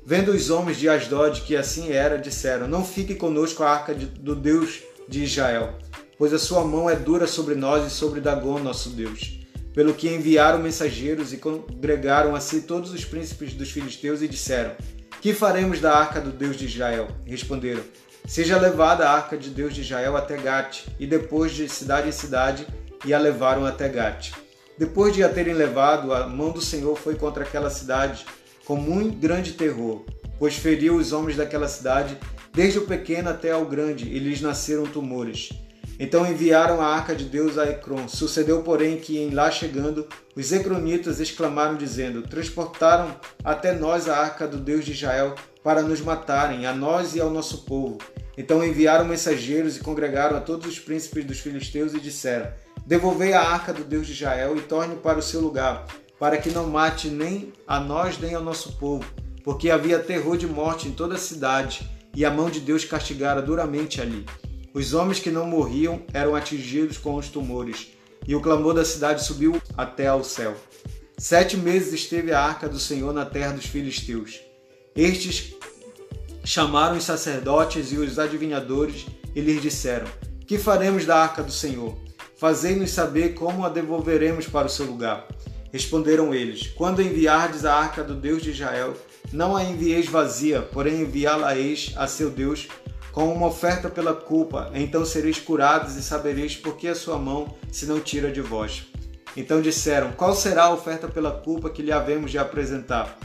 Vendo 0.10 0.32
os 0.32 0.50
homens 0.50 0.78
de 0.78 0.88
Asdod 0.88 1.42
que 1.42 1.54
assim 1.54 1.92
era, 1.92 2.18
disseram: 2.18 2.66
Não 2.66 2.86
fique 2.86 3.14
conosco 3.14 3.62
a 3.62 3.70
arca 3.70 3.94
de, 3.94 4.06
do 4.06 4.34
Deus 4.34 4.80
de 5.06 5.26
Israel, 5.26 5.78
pois 6.18 6.34
a 6.34 6.40
sua 6.40 6.64
mão 6.64 6.90
é 6.90 6.96
dura 6.96 7.28
sobre 7.28 7.56
nós 7.56 7.86
e 7.86 7.94
sobre 7.94 8.22
Dagon, 8.22 8.60
nosso 8.60 8.92
Deus. 8.92 9.42
Pelo 9.74 9.94
que 9.94 10.08
enviaram 10.08 10.60
mensageiros 10.60 11.34
e 11.34 11.38
congregaram 11.38 12.34
a 12.34 12.40
si 12.40 12.62
todos 12.62 12.94
os 12.94 13.04
príncipes 13.04 13.54
dos 13.54 13.70
filisteus 13.70 14.22
e 14.22 14.30
disseram: 14.30 14.72
Que 15.20 15.34
faremos 15.34 15.82
da 15.82 15.94
arca 15.94 16.22
do 16.22 16.32
Deus 16.32 16.56
de 16.56 16.68
Israel? 16.68 17.10
Responderam: 17.26 17.84
Seja 18.26 18.58
levada 18.58 19.10
a 19.10 19.12
arca 19.12 19.38
de 19.38 19.50
Deus 19.50 19.76
de 19.76 19.82
Israel 19.82 20.16
até 20.16 20.38
Gate, 20.38 20.86
e 20.98 21.06
depois 21.06 21.52
de 21.52 21.68
cidade 21.68 22.08
em 22.08 22.14
cidade 22.14 22.66
e 23.04 23.14
a 23.14 23.20
levaram 23.20 23.66
até 23.66 23.90
Gate. 23.90 24.32
Depois 24.78 25.14
de 25.14 25.22
a 25.22 25.28
terem 25.28 25.54
levado, 25.54 26.14
a 26.14 26.26
mão 26.28 26.52
do 26.52 26.62
Senhor 26.62 26.96
foi 26.96 27.16
contra 27.16 27.44
aquela 27.44 27.70
cidade 27.70 28.26
com 28.68 28.76
muito 28.76 29.18
grande 29.18 29.54
terror, 29.54 30.04
pois 30.38 30.58
feriu 30.58 30.98
os 30.98 31.14
homens 31.14 31.38
daquela 31.38 31.70
cidade, 31.70 32.18
desde 32.54 32.80
o 32.80 32.86
pequeno 32.86 33.30
até 33.30 33.52
ao 33.52 33.66
grande, 33.66 34.10
e 34.10 34.20
lhes 34.20 34.42
nasceram 34.42 34.86
tumores. 34.86 35.54
Então 35.98 36.30
enviaram 36.30 36.82
a 36.82 36.88
arca 36.88 37.16
de 37.16 37.24
Deus 37.24 37.58
a 37.58 37.66
Ecrom. 37.66 38.10
Sucedeu, 38.10 38.62
porém, 38.64 38.98
que 38.98 39.18
em 39.18 39.30
lá 39.30 39.50
chegando, 39.50 40.06
os 40.36 40.52
ecronitas 40.52 41.22
exclamaram, 41.22 41.78
dizendo: 41.78 42.24
Transportaram 42.24 43.16
até 43.42 43.72
nós 43.72 44.10
a 44.10 44.18
arca 44.18 44.46
do 44.46 44.58
Deus 44.58 44.84
de 44.84 44.92
Israel 44.92 45.34
para 45.64 45.82
nos 45.82 46.02
matarem, 46.02 46.66
a 46.66 46.74
nós 46.74 47.16
e 47.16 47.22
ao 47.22 47.30
nosso 47.30 47.64
povo. 47.64 47.98
Então 48.38 48.64
enviaram 48.64 49.06
mensageiros 49.06 49.78
e 49.78 49.80
congregaram 49.80 50.36
a 50.36 50.42
todos 50.42 50.68
os 50.68 50.78
príncipes 50.78 51.24
dos 51.24 51.40
filisteus 51.40 51.94
e 51.94 52.02
disseram: 52.02 52.52
Devolvei 52.86 53.32
a 53.32 53.42
arca 53.42 53.72
do 53.72 53.86
Deus 53.86 54.06
de 54.06 54.12
Israel 54.12 54.58
e 54.58 54.62
torne 54.62 54.98
para 54.98 55.18
o 55.18 55.24
seu 55.24 55.40
lugar, 55.40 55.88
para 56.20 56.38
que 56.38 56.50
não 56.50 56.68
mate 56.68 57.10
nem 57.10 57.54
a 57.68 57.80
nós 57.80 58.18
nem 58.18 58.34
ao 58.34 58.44
nosso 58.44 58.74
povo, 58.74 59.06
porque 59.44 59.70
havia 59.70 60.00
terror 60.00 60.38
de 60.38 60.48
morte 60.48 60.88
em 60.88 60.92
toda 60.92 61.16
a 61.16 61.20
cidade, 61.20 61.90
e 62.16 62.26
a 62.26 62.32
mão 62.32 62.50
de 62.50 62.60
Deus 62.60 62.84
castigara 62.84 63.42
duramente 63.42 64.02
ali. 64.02 64.26
Os 64.74 64.94
homens 64.94 65.20
que 65.20 65.30
não 65.30 65.46
morriam 65.46 66.02
eram 66.14 66.36
atingidos 66.36 66.98
com 66.98 67.16
os 67.16 67.30
tumores, 67.30 67.90
e 68.28 68.36
o 68.36 68.42
clamor 68.42 68.74
da 68.74 68.84
cidade 68.84 69.24
subiu 69.24 69.62
até 69.78 70.08
ao 70.08 70.24
céu. 70.24 70.56
Sete 71.18 71.58
meses 71.58 71.94
esteve 71.94 72.32
a 72.32 72.40
arca 72.40 72.68
do 72.68 72.80
Senhor 72.80 73.14
na 73.14 73.26
terra 73.26 73.54
dos 73.54 73.66
filisteus. 73.66 74.40
Estes 74.96 75.56
chamaram 76.44 76.98
os 76.98 77.04
sacerdotes 77.04 77.92
e 77.92 77.98
os 77.98 78.20
adivinhadores 78.20 79.06
e 79.36 79.42
lhes 79.42 79.62
disseram: 79.62 80.08
Que 80.46 80.58
faremos 80.58 81.06
da 81.06 81.18
arca 81.18 81.42
do 81.42 81.52
Senhor? 81.52 81.98
Fazei-nos 82.38 82.92
saber 82.92 83.34
como 83.34 83.66
a 83.66 83.70
devolveremos 83.70 84.48
para 84.48 84.68
o 84.68 84.70
seu 84.70 84.86
lugar. 84.86 85.28
Responderam 85.72 86.34
eles: 86.34 86.68
Quando 86.68 87.02
enviardes 87.02 87.66
a 87.66 87.74
arca 87.74 88.04
do 88.04 88.16
Deus 88.16 88.42
de 88.42 88.52
Israel, 88.52 88.94
não 89.32 89.56
a 89.56 89.64
envieis 89.64 90.08
vazia, 90.08 90.62
porém 90.62 91.02
enviá-la-eis 91.02 91.94
a 91.98 92.08
seu 92.08 92.30
Deus 92.30 92.68
com 93.12 93.34
uma 93.34 93.48
oferta 93.48 93.90
pela 93.90 94.14
culpa. 94.14 94.70
Então 94.74 95.04
sereis 95.04 95.40
curados 95.40 95.96
e 95.96 96.04
sabereis 96.04 96.56
por 96.56 96.78
que 96.78 96.88
a 96.88 96.96
sua 96.96 97.18
mão 97.18 97.56
se 97.72 97.86
não 97.86 98.00
tira 98.00 98.32
de 98.32 98.42
vós. 98.42 98.86
Então 99.36 99.62
disseram: 99.62 100.12
Qual 100.12 100.36
será 100.36 100.66
a 100.66 100.74
oferta 100.74 101.08
pela 101.08 101.32
culpa 101.32 101.70
que 101.70 101.82
lhe 101.82 101.92
havemos 101.92 102.32
de 102.32 102.38
apresentar? 102.38 103.18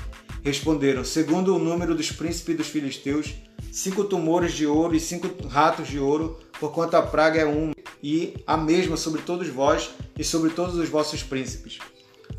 Responderam: 0.43 1.05
Segundo 1.05 1.55
o 1.55 1.59
número 1.59 1.95
dos 1.95 2.11
príncipes 2.11 2.57
dos 2.57 2.69
filisteus, 2.69 3.35
cinco 3.71 4.05
tumores 4.05 4.53
de 4.53 4.67
ouro 4.67 4.97
e 4.97 5.01
cinco 5.01 5.29
ratos 5.47 5.89
de 5.89 5.99
ouro, 5.99 6.41
porquanto 6.59 6.97
a 6.97 7.03
praga 7.03 7.41
é 7.41 7.45
uma 7.45 7.75
e 8.03 8.35
a 8.47 8.57
mesma 8.57 8.97
sobre 8.97 9.23
todos 9.23 9.49
vós 9.49 9.91
e 10.19 10.25
sobre 10.25 10.51
todos 10.51 10.77
os 10.77 10.89
vossos 10.89 11.23
príncipes. 11.23 11.79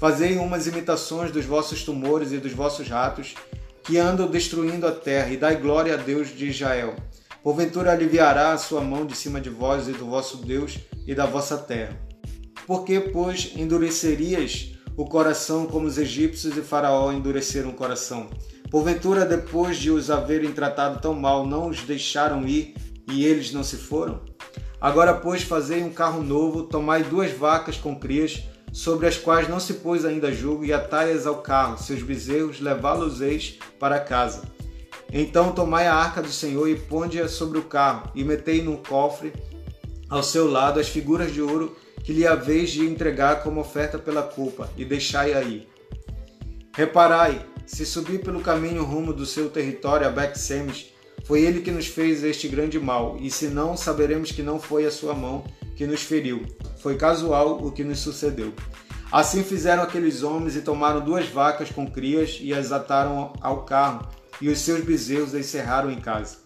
Fazei 0.03 0.37
umas 0.37 0.67
imitações 0.67 1.31
dos 1.31 1.45
vossos 1.45 1.81
tumores 1.81 2.33
e 2.33 2.37
dos 2.37 2.51
vossos 2.51 2.89
ratos, 2.89 3.35
que 3.85 3.97
andam 3.97 4.27
destruindo 4.27 4.85
a 4.85 4.91
terra, 4.91 5.29
e 5.29 5.37
dai 5.37 5.55
glória 5.55 5.93
a 5.93 5.95
Deus 5.95 6.35
de 6.35 6.49
Israel. 6.49 6.93
Porventura 7.41 7.93
aliviará 7.93 8.51
a 8.51 8.57
sua 8.57 8.81
mão 8.81 9.05
de 9.05 9.15
cima 9.15 9.39
de 9.39 9.49
vós 9.49 9.87
e 9.87 9.93
do 9.93 10.05
vosso 10.05 10.45
Deus 10.45 10.77
e 11.07 11.15
da 11.15 11.25
vossa 11.25 11.57
terra. 11.57 11.97
Porque, 12.67 12.99
pois, 12.99 13.53
endurecerias 13.55 14.73
o 14.97 15.05
coração 15.05 15.67
como 15.67 15.87
os 15.87 15.97
egípcios 15.97 16.57
e 16.57 16.61
Faraó 16.61 17.09
endureceram 17.13 17.69
o 17.69 17.73
coração, 17.73 18.29
Porventura, 18.69 19.25
depois 19.25 19.77
de 19.77 19.89
os 19.89 20.11
haverem 20.11 20.51
tratado 20.51 20.99
tão 20.99 21.13
mal, 21.13 21.47
não 21.47 21.69
os 21.69 21.81
deixaram 21.83 22.45
ir 22.45 22.75
e 23.09 23.23
eles 23.23 23.53
não 23.53 23.63
se 23.63 23.77
foram? 23.77 24.19
Agora, 24.81 25.13
pois, 25.13 25.43
fazei 25.43 25.81
um 25.81 25.93
carro 25.93 26.21
novo, 26.21 26.63
tomai 26.63 27.03
duas 27.03 27.31
vacas 27.31 27.77
com 27.77 27.97
crias, 27.97 28.43
sobre 28.73 29.05
as 29.05 29.15
quais 29.15 29.47
não 29.47 29.59
se 29.59 29.75
pôs 29.75 30.03
ainda 30.03 30.33
julgo, 30.33 30.65
e 30.65 30.73
atai-as 30.73 31.27
ao 31.27 31.43
carro, 31.43 31.77
seus 31.77 32.01
bezerros, 32.01 32.59
levá-los-eis 32.59 33.59
para 33.79 33.99
casa. 33.99 34.41
Então 35.12 35.51
tomai 35.51 35.86
a 35.86 35.93
arca 35.93 36.23
do 36.23 36.31
Senhor 36.31 36.67
e 36.67 36.75
ponde-a 36.75 37.27
sobre 37.27 37.59
o 37.59 37.63
carro, 37.63 38.12
e 38.15 38.23
metei 38.23 38.63
num 38.63 38.75
cofre 38.75 39.31
ao 40.09 40.23
seu 40.23 40.49
lado 40.49 40.79
as 40.79 40.89
figuras 40.89 41.31
de 41.31 41.39
ouro 41.39 41.77
que 42.03 42.12
lhe 42.12 42.25
haveis 42.25 42.71
de 42.71 42.81
entregar 42.81 43.43
como 43.43 43.62
oferta 43.62 43.99
pela 43.99 44.23
culpa, 44.23 44.67
e 44.75 44.83
deixai 44.83 45.33
aí. 45.33 45.67
Reparai, 46.75 47.45
se 47.67 47.86
subir 47.86 48.21
pelo 48.21 48.41
caminho 48.41 48.83
rumo 48.83 49.13
do 49.13 49.25
seu 49.25 49.51
território 49.51 50.07
a 50.07 50.09
Bet-Semes, 50.09 50.88
foi 51.25 51.43
ele 51.43 51.62
que 51.62 51.71
nos 51.71 51.86
fez 51.86 52.23
este 52.23 52.47
grande 52.47 52.79
mal, 52.79 53.17
e 53.21 53.29
se 53.29 53.47
não, 53.47 53.77
saberemos 53.77 54.31
que 54.31 54.41
não 54.41 54.59
foi 54.59 54.86
a 54.86 54.91
sua 54.91 55.13
mão 55.13 55.43
que 55.75 55.86
nos 55.86 56.01
feriu. 56.01 56.45
Foi 56.81 56.95
casual 56.95 57.63
o 57.63 57.71
que 57.71 57.83
nos 57.83 57.99
sucedeu. 57.99 58.53
Assim 59.12 59.43
fizeram 59.43 59.83
aqueles 59.83 60.23
homens 60.23 60.55
e 60.55 60.62
tomaram 60.62 60.99
duas 60.99 61.27
vacas 61.27 61.69
com 61.69 61.89
crias 61.89 62.39
e 62.41 62.53
as 62.53 62.71
ataram 62.71 63.31
ao 63.41 63.63
carro, 63.63 64.07
e 64.41 64.49
os 64.49 64.59
seus 64.59 64.83
bezerros 64.83 65.36
encerraram 65.36 65.91
em 65.91 66.01
casa. 66.01 66.38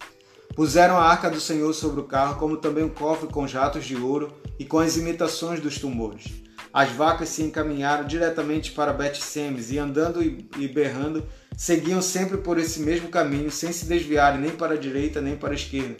Puseram 0.53 0.97
a 0.97 1.03
arca 1.03 1.29
do 1.29 1.39
Senhor 1.39 1.71
sobre 1.73 2.01
o 2.01 2.05
carro, 2.05 2.39
como 2.39 2.57
também 2.57 2.83
um 2.83 2.89
cofre 2.89 3.29
com 3.29 3.47
jatos 3.47 3.85
de 3.85 3.95
ouro 3.95 4.33
e 4.59 4.65
com 4.65 4.79
as 4.79 4.97
imitações 4.97 5.59
dos 5.59 5.79
tumores. 5.79 6.25
As 6.73 6.91
vacas 6.91 7.29
se 7.29 7.41
encaminharam 7.41 8.05
diretamente 8.05 8.71
para 8.71 8.91
Bet-Semes 8.91 9.71
e 9.71 9.77
andando 9.77 10.21
e 10.21 10.67
berrando, 10.67 11.25
seguiam 11.55 12.01
sempre 12.01 12.37
por 12.37 12.59
esse 12.59 12.81
mesmo 12.81 13.07
caminho, 13.07 13.49
sem 13.49 13.71
se 13.71 13.85
desviarem 13.85 14.41
nem 14.41 14.51
para 14.51 14.73
a 14.73 14.77
direita 14.77 15.21
nem 15.21 15.35
para 15.35 15.51
a 15.51 15.55
esquerda. 15.55 15.95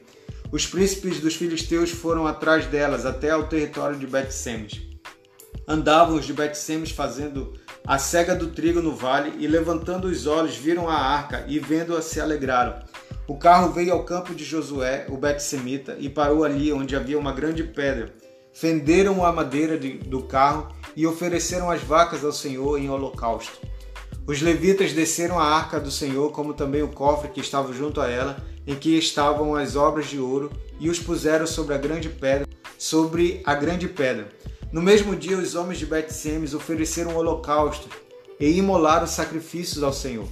Os 0.52 0.66
príncipes 0.66 1.20
dos 1.20 1.36
filisteus 1.36 1.92
foram 1.92 2.26
atrás 2.26 2.66
delas 2.68 3.06
até 3.06 3.32
ao 3.32 3.48
território 3.48 3.98
de 3.98 4.08
Bet-Semes. 4.08 4.82
Andavam 5.68 6.16
os 6.16 6.26
de 6.26 6.32
Bet-Semes 6.32 6.92
fazendo 6.92 7.54
a 7.86 7.98
cega 7.98 8.34
do 8.34 8.48
trigo 8.48 8.82
no 8.82 8.96
vale 8.96 9.34
e 9.40 9.48
levantando 9.48 10.08
os 10.08 10.26
olhos 10.26 10.56
viram 10.56 10.90
a 10.90 10.96
arca 10.96 11.44
e 11.48 11.60
vendo-a 11.60 12.02
se 12.02 12.22
alegraram. 12.22 12.82
O 13.28 13.38
carro 13.38 13.74
veio 13.74 13.92
ao 13.92 14.06
campo 14.06 14.34
de 14.34 14.46
Josué, 14.46 15.06
o 15.10 15.18
Bet-Semita, 15.18 15.98
e 16.00 16.08
parou 16.08 16.46
ali 16.46 16.72
onde 16.72 16.96
havia 16.96 17.20
uma 17.20 17.34
grande 17.34 17.64
pedra. 17.64 18.14
Fenderam 18.54 19.26
a 19.26 19.34
madeira 19.34 19.78
de, 19.78 19.98
do 19.98 20.24
carro 20.24 20.74
e 20.96 21.06
ofereceram 21.06 21.70
as 21.70 21.82
vacas 21.82 22.24
ao 22.24 22.32
Senhor 22.32 22.80
em 22.80 22.90
holocausto. 22.90 23.60
Os 24.26 24.42
levitas 24.42 24.94
desceram 24.94 25.38
a 25.40 25.46
arca 25.46 25.78
do 25.78 25.92
Senhor, 25.92 26.32
como 26.32 26.54
também 26.54 26.84
o 26.84 26.88
cofre 26.88 27.30
que 27.30 27.42
estava 27.42 27.74
junto 27.74 28.00
a 28.00 28.10
ela, 28.10 28.38
em 28.68 28.76
que 28.76 28.98
estavam 28.98 29.56
as 29.56 29.76
obras 29.76 30.08
de 30.08 30.20
ouro, 30.20 30.52
e 30.80 30.90
os 30.90 31.00
puseram 31.00 31.48
sobre 31.48 31.74
a 31.74 31.78
grande 31.78 32.10
pedra, 32.10 32.46
sobre 32.78 33.42
a 33.46 33.56
grande 33.56 33.88
pedra. 33.88 34.28
No 34.72 34.82
mesmo 34.82 35.16
dia, 35.16 35.38
os 35.38 35.56
homens 35.56 35.80
de 35.80 35.86
Bet-Semes 35.86 36.54
ofereceram 36.54 37.16
holocausto 37.16 37.88
e 38.40 38.52
imolaram 38.58 39.08
sacrifícios 39.08 39.82
ao 39.82 39.94
Senhor. 39.94 40.28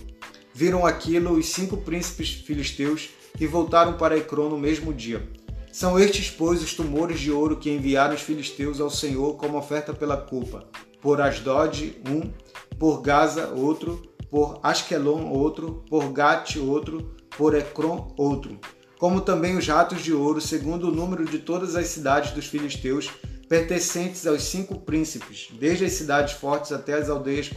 Viram 0.54 0.86
aquilo 0.86 1.32
os 1.32 1.48
cinco 1.48 1.78
príncipes 1.78 2.32
filisteus 2.32 3.10
e 3.40 3.48
voltaram 3.48 3.94
para 3.94 4.18
Ecrón 4.18 4.50
no 4.50 4.58
mesmo 4.58 4.94
dia. 4.94 5.28
São 5.72 6.00
estes, 6.00 6.30
pois, 6.30 6.62
os 6.62 6.74
tumores 6.74 7.20
de 7.20 7.32
ouro 7.32 7.58
que 7.58 7.70
enviaram 7.70 8.16
os 8.16 8.22
filisteus 8.22 8.80
ao 8.80 8.90
Senhor 8.90 9.36
como 9.36 9.58
oferta 9.58 9.94
pela 9.94 10.16
culpa. 10.16 10.66
Por 11.02 11.20
Asdod, 11.20 11.98
um, 12.10 12.32
por 12.78 13.02
Gaza, 13.02 13.50
outro, 13.50 14.02
por 14.30 14.60
Askelon, 14.64 15.30
outro, 15.30 15.84
por 15.90 16.12
Gate, 16.14 16.58
outro, 16.58 17.16
por 17.38 17.56
Ecrón, 17.56 18.14
outro. 18.18 18.60
Como 18.98 19.22
também 19.22 19.58
os 19.58 19.68
ratos 19.68 20.02
de 20.02 20.14
ouro, 20.14 20.40
segundo 20.40 20.88
o 20.88 20.96
número 20.96 21.26
de 21.26 21.40
todas 21.40 21.76
as 21.76 21.88
cidades 21.88 22.32
dos 22.32 22.46
filisteus, 22.46 23.10
pertencentes 23.48 24.26
aos 24.26 24.44
cinco 24.44 24.80
príncipes, 24.80 25.50
desde 25.60 25.86
as 25.86 25.92
cidades 25.94 26.34
fortes 26.34 26.72
até 26.72 26.94
as 26.94 27.10
aldeias 27.10 27.50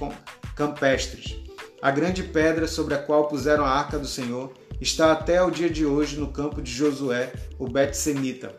campestres. 0.55 1.37
A 1.81 1.91
grande 1.91 2.23
pedra 2.23 2.67
sobre 2.67 2.95
a 2.95 2.99
qual 2.99 3.29
puseram 3.29 3.65
a 3.65 3.71
arca 3.71 3.99
do 3.99 4.07
Senhor 4.07 4.53
está 4.81 5.13
até 5.13 5.43
o 5.43 5.51
dia 5.51 5.71
de 5.71 5.87
hoje 5.87 6.19
no 6.19 6.33
campo 6.33 6.61
de 6.61 6.71
Josué, 6.71 7.33
o 7.59 7.69
Bet-Semita. 7.69 8.55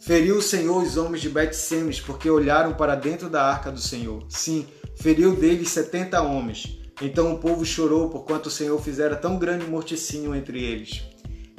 Feriu 0.00 0.38
o 0.38 0.42
Senhor 0.42 0.82
os 0.82 0.96
homens 0.96 1.20
de 1.20 1.28
Bet-Semes 1.28 2.00
porque 2.00 2.30
olharam 2.30 2.72
para 2.72 2.94
dentro 2.94 3.28
da 3.28 3.42
arca 3.42 3.70
do 3.70 3.80
Senhor. 3.80 4.24
Sim, 4.28 4.66
feriu 4.96 5.36
deles 5.36 5.68
setenta 5.70 6.22
homens. 6.22 6.79
Então 7.00 7.32
o 7.32 7.38
povo 7.38 7.64
chorou 7.64 8.10
por 8.10 8.24
quanto 8.24 8.46
o 8.46 8.50
Senhor 8.50 8.80
fizera 8.82 9.16
tão 9.16 9.38
grande 9.38 9.66
morticínio 9.66 10.34
entre 10.34 10.62
eles. 10.62 11.02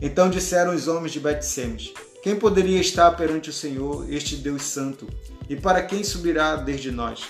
Então 0.02 0.30
disseram 0.30 0.76
os 0.76 0.88
homens 0.88 1.12
de 1.12 1.20
Bet-Semes: 1.20 1.94
Quem 2.22 2.36
poderia 2.36 2.80
estar 2.80 3.12
perante 3.12 3.50
o 3.50 3.54
Senhor, 3.54 4.12
este 4.12 4.36
Deus 4.36 4.64
santo? 4.64 5.08
E 5.50 5.56
para 5.56 5.82
quem 5.82 6.04
subirá 6.04 6.56
desde 6.56 6.92
nós? 6.92 7.24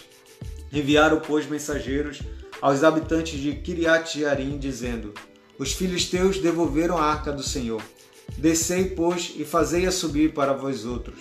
Enviaram, 0.72 1.20
pois, 1.20 1.48
mensageiros 1.48 2.22
aos 2.62 2.84
habitantes 2.84 3.40
de 3.40 3.54
Kiriat 3.56 4.18
Jearim, 4.18 4.58
dizendo: 4.58 5.14
Os 5.58 5.74
filisteus 5.74 6.38
devolveram 6.38 6.98
a 6.98 7.04
arca 7.04 7.32
do 7.32 7.44
Senhor. 7.44 7.82
Descei, 8.38 8.86
pois, 8.86 9.34
e 9.38 9.44
fazei-a 9.44 9.92
subir 9.92 10.34
para 10.34 10.54
vós 10.54 10.86
outros. 10.86 11.20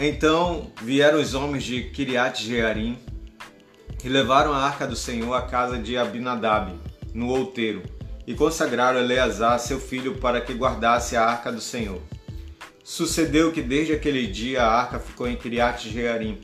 Então 0.00 0.70
vieram 0.80 1.20
os 1.20 1.34
homens 1.34 1.64
de 1.64 1.82
Kiriat 1.90 2.44
Jearim 2.44 2.96
e 4.04 4.08
levaram 4.08 4.52
a 4.52 4.58
arca 4.58 4.86
do 4.86 4.94
Senhor 4.94 5.34
à 5.34 5.42
casa 5.42 5.76
de 5.76 5.96
Abinadab, 5.96 6.72
no 7.12 7.28
outeiro, 7.28 7.82
e 8.24 8.32
consagraram 8.32 9.00
Eleazar, 9.00 9.58
seu 9.58 9.80
filho, 9.80 10.18
para 10.18 10.40
que 10.40 10.54
guardasse 10.54 11.16
a 11.16 11.24
arca 11.24 11.50
do 11.50 11.60
Senhor. 11.60 12.00
Sucedeu 12.84 13.50
que 13.50 13.60
desde 13.60 13.92
aquele 13.92 14.28
dia 14.28 14.62
a 14.62 14.72
arca 14.72 15.00
ficou 15.00 15.26
em 15.26 15.34
Kiriat 15.34 15.90
Jearim, 15.90 16.38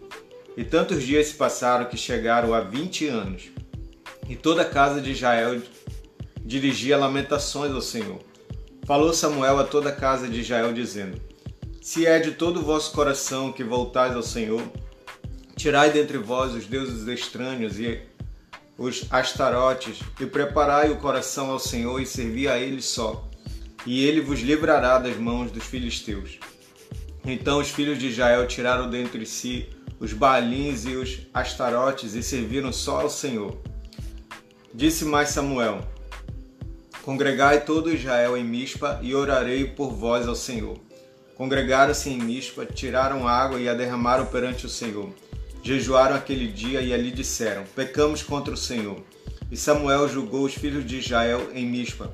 e 0.56 0.64
tantos 0.64 1.04
dias 1.04 1.28
se 1.28 1.34
passaram 1.34 1.84
que 1.84 1.96
chegaram 1.96 2.52
a 2.52 2.60
vinte 2.60 3.06
anos. 3.06 3.44
E 4.28 4.34
toda 4.34 4.62
a 4.62 4.68
casa 4.68 5.00
de 5.00 5.12
Israel 5.12 5.62
dirigia 6.44 6.96
lamentações 6.96 7.72
ao 7.72 7.80
Senhor. 7.80 8.18
Falou 8.84 9.12
Samuel 9.12 9.60
a 9.60 9.64
toda 9.64 9.90
a 9.90 9.94
casa 9.94 10.26
de 10.28 10.40
Israel, 10.40 10.72
dizendo: 10.72 11.20
Se 11.84 12.06
é 12.06 12.18
de 12.18 12.30
todo 12.30 12.60
o 12.60 12.64
vosso 12.64 12.92
coração 12.92 13.52
que 13.52 13.62
voltais 13.62 14.16
ao 14.16 14.22
Senhor, 14.22 14.62
tirai 15.54 15.90
dentre 15.90 16.16
vós 16.16 16.54
os 16.54 16.64
deuses 16.64 17.06
estranhos 17.06 17.78
e 17.78 18.00
os 18.78 19.04
astarotes, 19.10 20.00
e 20.18 20.24
preparai 20.24 20.90
o 20.90 20.96
coração 20.96 21.50
ao 21.50 21.58
Senhor 21.58 22.00
e 22.00 22.06
servi 22.06 22.48
a 22.48 22.58
Ele 22.58 22.80
só 22.80 23.28
e 23.86 24.04
ele 24.04 24.20
vos 24.20 24.40
livrará 24.40 24.98
das 24.98 25.16
mãos 25.16 25.50
dos 25.50 25.64
filisteus. 25.64 26.38
Então 27.24 27.60
os 27.60 27.68
filhos 27.68 27.98
de 27.98 28.08
Israel 28.08 28.46
tiraram 28.46 28.88
dentre 28.88 29.26
si 29.26 29.68
os 30.00 30.12
Baalins 30.12 30.84
e 30.84 30.96
os 30.96 31.20
Astarotes 31.32 32.14
e 32.14 32.22
serviram 32.22 32.72
só 32.72 33.02
ao 33.02 33.10
Senhor. 33.10 33.58
Disse 34.72 35.04
mais 35.04 35.30
Samuel: 35.30 35.86
Congregai 37.02 37.64
todo 37.64 37.92
Israel 37.92 38.36
em 38.36 38.44
Mispa 38.44 38.98
e 39.02 39.14
orarei 39.14 39.66
por 39.66 39.92
vós 39.92 40.26
ao 40.26 40.34
Senhor. 40.34 40.78
Congregaram-se 41.36 42.10
em 42.10 42.18
Mispa, 42.18 42.64
tiraram 42.64 43.26
água 43.26 43.60
e 43.60 43.68
a 43.68 43.74
derramaram 43.74 44.26
perante 44.26 44.66
o 44.66 44.68
Senhor. 44.68 45.12
Jejuaram 45.62 46.14
aquele 46.14 46.46
dia 46.46 46.80
e 46.80 46.92
ali 46.92 47.10
disseram: 47.10 47.64
Pecamos 47.74 48.22
contra 48.22 48.54
o 48.54 48.56
Senhor. 48.56 49.02
E 49.50 49.56
Samuel 49.56 50.08
julgou 50.08 50.44
os 50.44 50.54
filhos 50.54 50.84
de 50.86 50.98
Israel 50.98 51.50
em 51.54 51.66
Mispa 51.66 52.12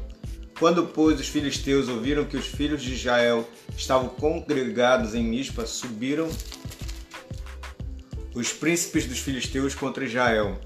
quando, 0.61 0.87
pois, 0.89 1.19
os 1.19 1.27
filisteus 1.27 1.89
ouviram 1.89 2.27
que 2.27 2.37
os 2.37 2.45
filhos 2.45 2.83
de 2.83 2.93
Israel 2.93 3.49
estavam 3.75 4.11
congregados 4.11 5.15
em 5.15 5.25
Mispa, 5.25 5.65
subiram 5.65 6.29
os 8.35 8.53
príncipes 8.53 9.07
dos 9.07 9.21
filisteus 9.21 9.75
contra 9.75 10.05
Israel. 10.05 10.61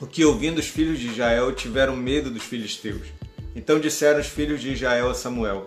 O 0.00 0.06
que, 0.06 0.24
ouvindo 0.24 0.56
os 0.56 0.66
filhos 0.66 0.98
de 0.98 1.08
Israel, 1.08 1.52
tiveram 1.52 1.94
medo 1.94 2.30
dos 2.30 2.44
filisteus. 2.44 3.08
Então 3.54 3.78
disseram 3.78 4.18
os 4.18 4.26
filhos 4.26 4.62
de 4.62 4.72
Israel 4.72 5.10
a 5.10 5.14
Samuel: 5.14 5.66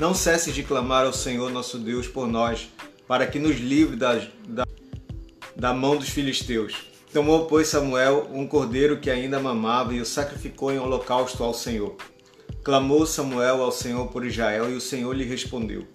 Não 0.00 0.14
cesse 0.14 0.50
de 0.50 0.62
clamar 0.62 1.04
ao 1.04 1.12
Senhor 1.12 1.52
nosso 1.52 1.76
Deus 1.76 2.08
por 2.08 2.26
nós, 2.26 2.70
para 3.06 3.26
que 3.26 3.38
nos 3.38 3.60
livre 3.60 3.96
da, 3.96 4.14
da, 4.48 4.66
da 5.54 5.74
mão 5.74 5.94
dos 5.94 6.08
filisteus. 6.08 6.74
Tomou, 7.12 7.44
pois, 7.44 7.68
Samuel 7.68 8.26
um 8.32 8.46
cordeiro 8.46 8.98
que 8.98 9.10
ainda 9.10 9.38
mamava 9.38 9.92
e 9.92 10.00
o 10.00 10.06
sacrificou 10.06 10.72
em 10.72 10.78
holocausto 10.78 11.44
ao 11.44 11.52
Senhor. 11.52 11.96
Clamou 12.64 13.04
Samuel 13.04 13.62
ao 13.62 13.70
Senhor 13.70 14.06
por 14.06 14.24
Israel 14.24 14.70
e 14.70 14.74
o 14.74 14.80
Senhor 14.80 15.14
lhe 15.14 15.24
respondeu. 15.24 15.86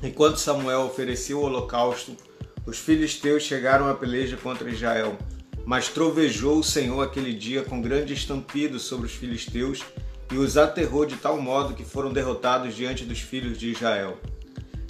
Enquanto 0.00 0.36
Samuel 0.36 0.82
oferecia 0.82 1.36
o 1.36 1.42
holocausto, 1.42 2.16
os 2.64 2.78
filisteus 2.78 3.42
chegaram 3.42 3.88
à 3.88 3.94
peleja 3.94 4.36
contra 4.36 4.70
Israel. 4.70 5.18
Mas 5.66 5.88
trovejou 5.88 6.60
o 6.60 6.64
Senhor 6.64 7.02
aquele 7.02 7.32
dia 7.32 7.64
com 7.64 7.82
grande 7.82 8.14
estampido 8.14 8.78
sobre 8.78 9.06
os 9.06 9.12
filisteus 9.12 9.82
e 10.32 10.36
os 10.36 10.56
aterrou 10.56 11.04
de 11.04 11.16
tal 11.16 11.40
modo 11.40 11.74
que 11.74 11.84
foram 11.84 12.12
derrotados 12.12 12.74
diante 12.74 13.04
dos 13.04 13.20
filhos 13.20 13.58
de 13.58 13.70
Israel. 13.70 14.18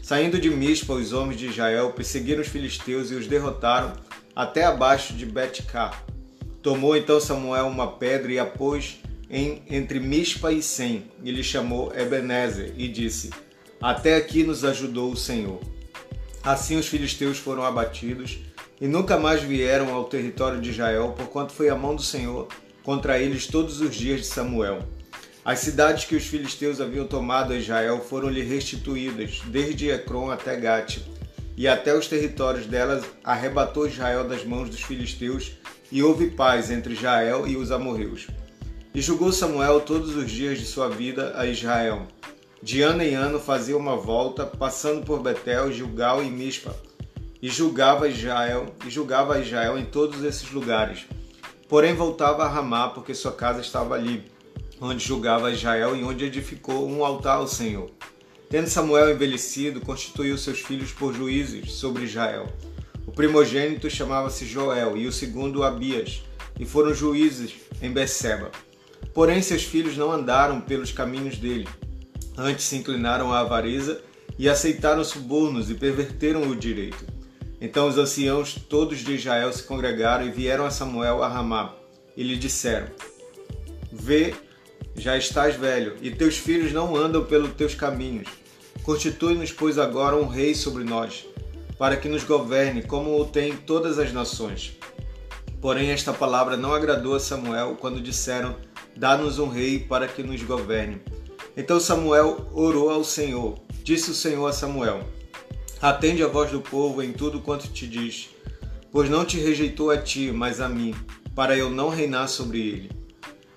Saindo 0.03 0.39
de 0.39 0.51
Mispa, 0.51 0.93
os 0.93 1.13
homens 1.13 1.39
de 1.39 1.47
Israel 1.47 1.93
perseguiram 1.93 2.43
os 2.43 2.49
filisteus 2.49 3.11
e 3.11 3.15
os 3.15 3.27
derrotaram 3.27 3.93
até 4.37 4.65
abaixo 4.65 5.15
de 5.15 5.25
Betcar. 5.25 6.05
Tomou 6.63 6.97
então 6.97 7.21
Samuel 7.21 7.67
uma 7.67 7.87
pedra 7.87 8.33
e 8.33 8.39
a 8.39 8.45
pôs 8.45 8.99
em, 9.31 9.63
entre 9.69 9.99
Mispa 9.99 10.53
e 10.53 10.63
Sem, 10.63 11.05
e 11.23 11.31
lhe 11.31 11.43
chamou 11.43 11.93
Ebenezer, 11.95 12.75
e 12.77 12.87
disse: 12.87 13.31
Até 13.81 14.17
aqui 14.17 14.45
nos 14.45 14.65
ajudou 14.65 15.11
o 15.11 15.17
Senhor. 15.17 15.61
Assim 16.43 16.77
os 16.77 16.87
filisteus 16.87 17.39
foram 17.39 17.65
abatidos 17.65 18.39
e 18.81 18.87
nunca 18.87 19.19
mais 19.19 19.43
vieram 19.43 19.95
ao 19.95 20.05
território 20.05 20.61
de 20.61 20.71
Israel, 20.71 21.15
porquanto 21.17 21.53
foi 21.53 21.71
a 21.71 21.75
mão 21.75 21.97
do 21.97 22.03
Senhor 22.03 22.49
contra 22.83 23.19
eles 23.19 23.47
todos 23.47 23.81
os 23.81 23.95
dias 23.95 24.21
de 24.21 24.27
Samuel. 24.27 24.81
As 25.45 25.59
cidades 25.59 26.07
que 26.07 26.17
os 26.17 26.25
filisteus 26.25 26.81
haviam 26.81 27.07
tomado 27.07 27.53
a 27.53 27.57
Israel 27.57 28.01
foram-lhe 28.01 28.43
restituídas, 28.43 29.43
desde 29.47 29.91
Ecrom 29.91 30.31
até 30.31 30.57
Gate, 30.57 31.01
e 31.55 31.69
até 31.69 31.95
os 31.95 32.07
territórios 32.07 32.65
delas 32.65 33.05
arrebatou 33.23 33.87
Israel 33.87 34.27
das 34.27 34.43
mãos 34.43 34.71
dos 34.71 34.81
filisteus, 34.81 35.53
e 35.93 36.03
houve 36.03 36.31
paz 36.31 36.71
entre 36.71 36.95
Israel 36.95 37.47
e 37.47 37.59
os 37.59 37.71
amorreus. 37.71 38.27
E 38.95 39.03
julgou 39.03 39.31
Samuel 39.33 39.83
todos 39.83 40.17
os 40.17 40.31
dias 40.31 40.59
de 40.59 40.65
sua 40.65 40.89
vida 40.89 41.35
a 41.37 41.47
Israel. 41.47 42.07
De 42.63 42.81
ano 42.81 43.03
em 43.03 43.15
ano 43.15 43.39
fazia 43.39 43.77
uma 43.77 43.97
volta, 43.97 44.47
passando 44.47 45.05
por 45.05 45.21
Betel, 45.21 45.71
Gilgal 45.71 46.23
e 46.23 46.31
Mispa, 46.31 46.75
e 47.43 47.51
julgava 47.51 48.09
Israel, 48.09 48.75
e 48.87 48.91
julgava 48.91 49.39
Israel 49.39 49.77
em 49.77 49.85
todos 49.85 50.25
esses 50.25 50.51
lugares. 50.51 51.05
Porém 51.69 51.93
voltava 51.93 52.45
a 52.45 52.49
Ramá, 52.49 52.89
porque 52.89 53.15
sua 53.15 53.33
casa 53.33 53.61
estava 53.61 53.95
ali, 53.95 54.25
onde 54.81 55.05
julgava 55.05 55.53
Israel 55.53 55.97
e 55.97 56.05
onde 56.05 56.25
edificou 56.25 56.89
um 56.89 57.05
altar 57.05 57.37
ao 57.37 57.47
Senhor. 57.47 57.91
Tendo 58.49 58.69
Samuel 58.69 59.11
envelhecido, 59.11 59.81
constituiu 59.81 60.37
seus 60.39 60.61
filhos 60.61 60.93
por 60.93 61.15
juízes 61.15 61.73
sobre 61.73 62.05
Israel. 62.05 62.47
O 63.07 63.13
primogênito 63.13 63.91
chamava-se 63.91 64.47
Joel 64.47 64.97
e 64.97 65.07
o 65.07 65.13
segundo 65.13 65.63
Abias, 65.63 66.23
e 66.59 66.65
foram 66.65 66.95
juízes 66.95 67.55
em 67.83 67.91
Beceba. 67.91 68.51
Porém, 69.13 69.43
seus 69.43 69.65
filhos 69.65 69.97
não 69.97 70.13
andaram 70.13 70.61
pelos 70.61 70.93
caminhos 70.93 71.37
dele. 71.37 71.69
Antes 72.37 72.65
se 72.65 72.77
inclinaram 72.77 73.33
à 73.33 73.41
avareza 73.41 74.03
e 74.39 74.49
aceitaram 74.49 75.05
subornos 75.05 75.71
e 75.71 75.75
perverteram 75.75 76.43
o 76.49 76.57
direito. 76.57 77.05
Então 77.61 77.89
os 77.89 77.97
anciãos 77.97 78.57
todos 78.69 78.99
de 78.99 79.15
Israel 79.15 79.53
se 79.53 79.63
congregaram 79.63 80.27
e 80.27 80.31
vieram 80.31 80.67
a 80.67 80.71
Samuel 80.71 81.23
a 81.23 81.29
Ramá 81.29 81.75
e 82.17 82.23
lhe 82.23 82.37
disseram: 82.37 82.89
Vê, 83.93 84.35
já 84.97 85.17
estás 85.17 85.57
velho, 85.57 85.97
e 86.01 86.11
teus 86.11 86.37
filhos 86.37 86.73
não 86.73 86.97
andam 86.97 87.25
pelos 87.25 87.53
teus 87.55 87.75
caminhos. 87.75 88.29
Constitui-nos, 88.83 89.53
pois, 89.53 89.79
agora 89.79 90.17
um 90.17 90.27
rei 90.27 90.55
sobre 90.55 90.85
nós, 90.85 91.27
para 91.79 91.97
que 91.97 92.09
nos 92.09 92.25
governe, 92.25 92.83
como 92.83 93.21
o 93.21 93.25
tem 93.25 93.57
todas 93.57 93.99
as 93.99 94.13
nações. 94.13 94.77
Porém, 95.61 95.91
esta 95.91 96.13
palavra 96.13 96.57
não 96.57 96.75
agradou 96.75 97.15
a 97.15 97.21
Samuel 97.21 97.77
quando 97.81 98.01
disseram: 98.01 98.55
Dá-nos 98.97 99.39
um 99.39 99.49
rei 99.49 99.79
para 99.79 100.07
que 100.07 100.23
nos 100.23 100.43
governe. 100.43 101.01
Então 101.57 101.81
Samuel 101.81 102.49
orou 102.53 102.91
ao 102.91 103.03
Senhor. 103.03 103.59
Disse 103.83 104.11
o 104.11 104.15
Senhor 104.15 104.47
a 104.47 104.53
Samuel: 104.53 105.09
Atende 105.81 106.23
a 106.23 106.29
voz 106.29 106.51
do 106.51 106.61
povo 106.61 107.03
em 107.03 107.13
tudo 107.13 107.41
quanto 107.41 107.69
te 107.69 107.87
diz, 107.87 108.31
pois 108.93 109.09
não 109.09 109.25
te 109.25 109.39
rejeitou 109.39 109.91
a 109.91 109.97
ti, 109.97 110.31
mas 110.33 110.61
a 110.61 110.69
mim, 110.69 110.95
para 111.35 111.57
eu 111.57 111.71
não 111.71 111.89
reinar 111.89 112.29
sobre 112.29 112.59
ele. 112.61 113.04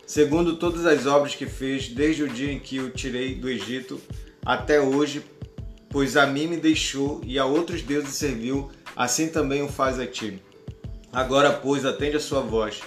Segundo 0.08 0.56
todas 0.56 0.88
as 0.88 1.06
obras 1.06 1.36
que 1.36 1.46
fez 1.46 1.90
desde 1.90 2.24
o 2.24 2.28
dia 2.28 2.52
em 2.52 2.60
que 2.60 2.80
o 2.80 2.90
tirei 2.90 3.36
do 3.36 3.48
Egito 3.48 4.02
até 4.44 4.82
hoje, 4.82 5.22
pois 5.88 6.18
a 6.18 6.26
mim 6.26 6.48
me 6.48 6.58
deixou 6.58 7.22
e 7.24 7.38
a 7.38 7.46
outros 7.46 7.84
deuses 7.84 8.16
serviu, 8.16 8.72
assim 8.96 9.28
também 9.28 9.62
o 9.62 9.68
faz 9.68 10.00
a 10.00 10.08
ti. 10.08 10.42
Agora, 11.14 11.52
pois, 11.52 11.86
atende 11.86 12.18
a 12.18 12.20
sua 12.20 12.42
voz 12.42 12.82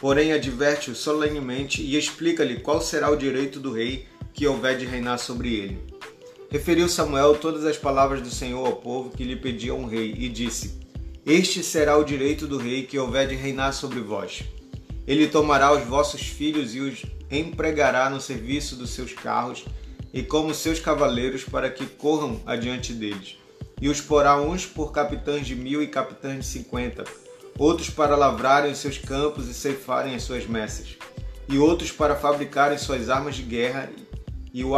Porém, 0.00 0.32
adverte-o 0.32 0.94
solenemente 0.94 1.82
e 1.82 1.96
explica-lhe 1.96 2.60
qual 2.60 2.80
será 2.80 3.10
o 3.10 3.16
direito 3.16 3.60
do 3.60 3.70
rei 3.70 4.06
que 4.32 4.46
houver 4.46 4.78
de 4.78 4.86
reinar 4.86 5.18
sobre 5.18 5.54
ele. 5.54 5.78
Referiu 6.50 6.88
Samuel 6.88 7.36
todas 7.36 7.66
as 7.66 7.76
palavras 7.76 8.22
do 8.22 8.30
Senhor 8.30 8.66
ao 8.66 8.76
povo 8.76 9.10
que 9.10 9.22
lhe 9.22 9.36
pediam 9.36 9.78
um 9.78 9.84
rei 9.84 10.14
e 10.16 10.30
disse: 10.30 10.80
Este 11.26 11.62
será 11.62 11.98
o 11.98 12.04
direito 12.04 12.46
do 12.46 12.56
rei 12.56 12.84
que 12.84 12.98
houver 12.98 13.28
de 13.28 13.34
reinar 13.34 13.74
sobre 13.74 14.00
vós. 14.00 14.42
Ele 15.10 15.26
tomará 15.26 15.72
os 15.72 15.82
vossos 15.82 16.20
filhos 16.20 16.72
e 16.72 16.78
os 16.78 17.04
empregará 17.28 18.08
no 18.08 18.20
serviço 18.20 18.76
dos 18.76 18.90
seus 18.90 19.12
carros 19.12 19.64
e 20.14 20.22
como 20.22 20.54
seus 20.54 20.78
cavaleiros 20.78 21.42
para 21.42 21.68
que 21.68 21.84
corram 21.84 22.40
adiante 22.46 22.92
deles. 22.92 23.36
E 23.80 23.88
os 23.88 24.00
porá 24.00 24.40
uns 24.40 24.66
por 24.66 24.92
capitães 24.92 25.48
de 25.48 25.56
mil 25.56 25.82
e 25.82 25.88
capitães 25.88 26.38
de 26.38 26.44
cinquenta, 26.44 27.02
outros 27.58 27.90
para 27.90 28.14
lavrarem 28.14 28.70
os 28.70 28.78
seus 28.78 28.98
campos 28.98 29.48
e 29.48 29.52
ceifarem 29.52 30.14
as 30.14 30.22
suas 30.22 30.46
messas, 30.46 30.96
e 31.48 31.58
outros 31.58 31.90
para 31.90 32.14
fabricarem 32.14 32.78
suas 32.78 33.10
armas 33.10 33.34
de 33.34 33.42
guerra 33.42 33.90
e 34.54 34.62
o, 34.62 34.74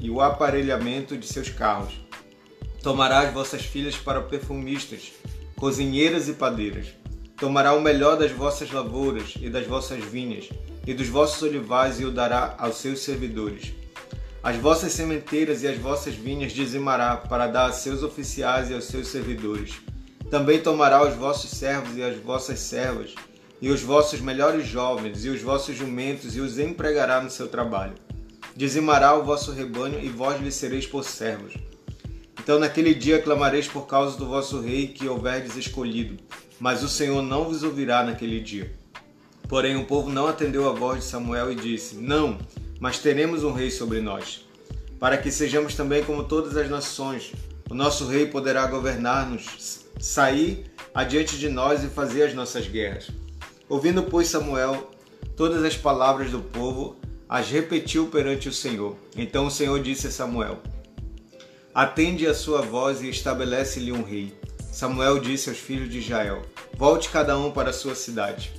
e 0.00 0.08
o 0.08 0.20
aparelhamento 0.20 1.16
de 1.16 1.26
seus 1.26 1.48
carros. 1.48 1.94
Tomará 2.84 3.22
as 3.22 3.34
vossas 3.34 3.62
filhas 3.62 3.96
para 3.96 4.20
perfumistas, 4.20 5.10
cozinheiras 5.56 6.28
e 6.28 6.34
padeiras. 6.34 6.86
Tomará 7.36 7.74
o 7.74 7.80
melhor 7.80 8.16
das 8.16 8.32
vossas 8.32 8.70
lavouras 8.70 9.34
e 9.40 9.50
das 9.50 9.66
vossas 9.66 10.02
vinhas, 10.04 10.48
e 10.86 10.94
dos 10.94 11.08
vossos 11.08 11.42
olivais, 11.42 12.00
e 12.00 12.04
o 12.04 12.10
dará 12.10 12.54
aos 12.58 12.76
seus 12.76 13.00
servidores. 13.00 13.72
As 14.42 14.56
vossas 14.56 14.92
sementeiras 14.92 15.62
e 15.62 15.68
as 15.68 15.76
vossas 15.76 16.14
vinhas 16.14 16.52
dizimará 16.52 17.16
para 17.16 17.46
dar 17.46 17.66
a 17.66 17.72
seus 17.72 18.02
oficiais 18.02 18.70
e 18.70 18.74
aos 18.74 18.84
seus 18.84 19.08
servidores 19.08 19.74
também 20.30 20.60
tomará 20.60 21.06
os 21.06 21.14
vossos 21.14 21.50
servos 21.50 21.96
e 21.96 22.02
as 22.02 22.16
vossas 22.18 22.58
servas, 22.58 23.14
e 23.60 23.70
os 23.70 23.80
vossos 23.80 24.20
melhores 24.20 24.66
jovens, 24.66 25.24
e 25.24 25.28
os 25.28 25.40
vossos 25.40 25.76
jumentos, 25.76 26.36
e 26.36 26.40
os 26.40 26.58
empregará 26.58 27.20
no 27.20 27.30
seu 27.30 27.48
trabalho. 27.48 27.94
Dizimará 28.54 29.14
o 29.14 29.24
vosso 29.24 29.52
rebanho, 29.52 30.00
e 30.00 30.08
vós 30.08 30.40
lhe 30.40 30.50
sereis 30.50 30.86
por 30.86 31.04
servos. 31.04 31.54
Então 32.38 32.58
naquele 32.58 32.92
dia 32.92 33.22
clamareis 33.22 33.68
por 33.68 33.86
causa 33.86 34.16
do 34.16 34.26
vosso 34.26 34.60
rei 34.60 34.88
que 34.88 35.08
houverdes 35.08 35.56
escolhido, 35.56 36.16
mas 36.58 36.82
o 36.82 36.88
Senhor 36.88 37.22
não 37.22 37.44
vos 37.44 37.62
ouvirá 37.62 38.04
naquele 38.04 38.40
dia. 38.40 38.72
Porém 39.48 39.76
o 39.76 39.84
povo 39.84 40.10
não 40.10 40.26
atendeu 40.26 40.68
a 40.68 40.72
voz 40.72 41.04
de 41.04 41.10
Samuel 41.10 41.52
e 41.52 41.54
disse: 41.54 41.96
Não, 41.96 42.38
mas 42.80 42.98
teremos 42.98 43.44
um 43.44 43.52
rei 43.52 43.70
sobre 43.70 44.00
nós, 44.00 44.44
para 44.98 45.16
que 45.16 45.30
sejamos 45.30 45.74
também 45.74 46.02
como 46.04 46.24
todas 46.24 46.56
as 46.56 46.68
nações. 46.68 47.32
O 47.70 47.74
nosso 47.74 48.06
rei 48.06 48.26
poderá 48.26 48.66
governar-nos 48.66 49.84
sair 50.00 50.70
adiante 50.94 51.38
de 51.38 51.48
nós 51.48 51.82
e 51.84 51.88
fazer 51.88 52.24
as 52.24 52.34
nossas 52.34 52.66
guerras. 52.66 53.10
Ouvindo, 53.68 54.02
pois, 54.04 54.28
Samuel 54.28 54.90
todas 55.36 55.62
as 55.62 55.76
palavras 55.76 56.30
do 56.30 56.40
povo, 56.40 56.96
as 57.28 57.50
repetiu 57.50 58.06
perante 58.06 58.48
o 58.48 58.52
Senhor. 58.52 58.96
Então 59.14 59.46
o 59.46 59.50
Senhor 59.50 59.80
disse 59.80 60.06
a 60.06 60.10
Samuel: 60.10 60.58
Atende 61.74 62.26
a 62.26 62.34
sua 62.34 62.62
voz 62.62 63.02
e 63.02 63.10
estabelece-lhe 63.10 63.92
um 63.92 64.02
rei. 64.02 64.34
Samuel 64.76 65.20
disse 65.20 65.48
aos 65.48 65.56
filhos 65.56 65.88
de 65.88 66.00
Israel: 66.00 66.42
Volte 66.76 67.08
cada 67.08 67.38
um 67.38 67.50
para 67.50 67.70
a 67.70 67.72
sua 67.72 67.94
cidade. 67.94 68.52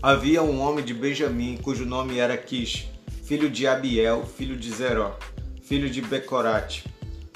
Havia 0.00 0.42
um 0.42 0.58
homem 0.62 0.82
de 0.82 0.94
Benjamim, 0.94 1.58
cujo 1.58 1.84
nome 1.84 2.16
era 2.16 2.38
Quis, 2.38 2.86
filho 3.22 3.50
de 3.50 3.66
Abiel, 3.66 4.24
filho 4.24 4.56
de 4.56 4.70
Zeró, 4.72 5.18
filho 5.62 5.90
de 5.90 6.00
Becorate, 6.00 6.86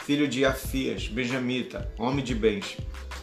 filho 0.03 0.27
de 0.27 0.47
Afias, 0.47 1.09
benjamita, 1.09 1.93
homem 1.99 2.25
de 2.25 2.35
bens. 2.35 2.79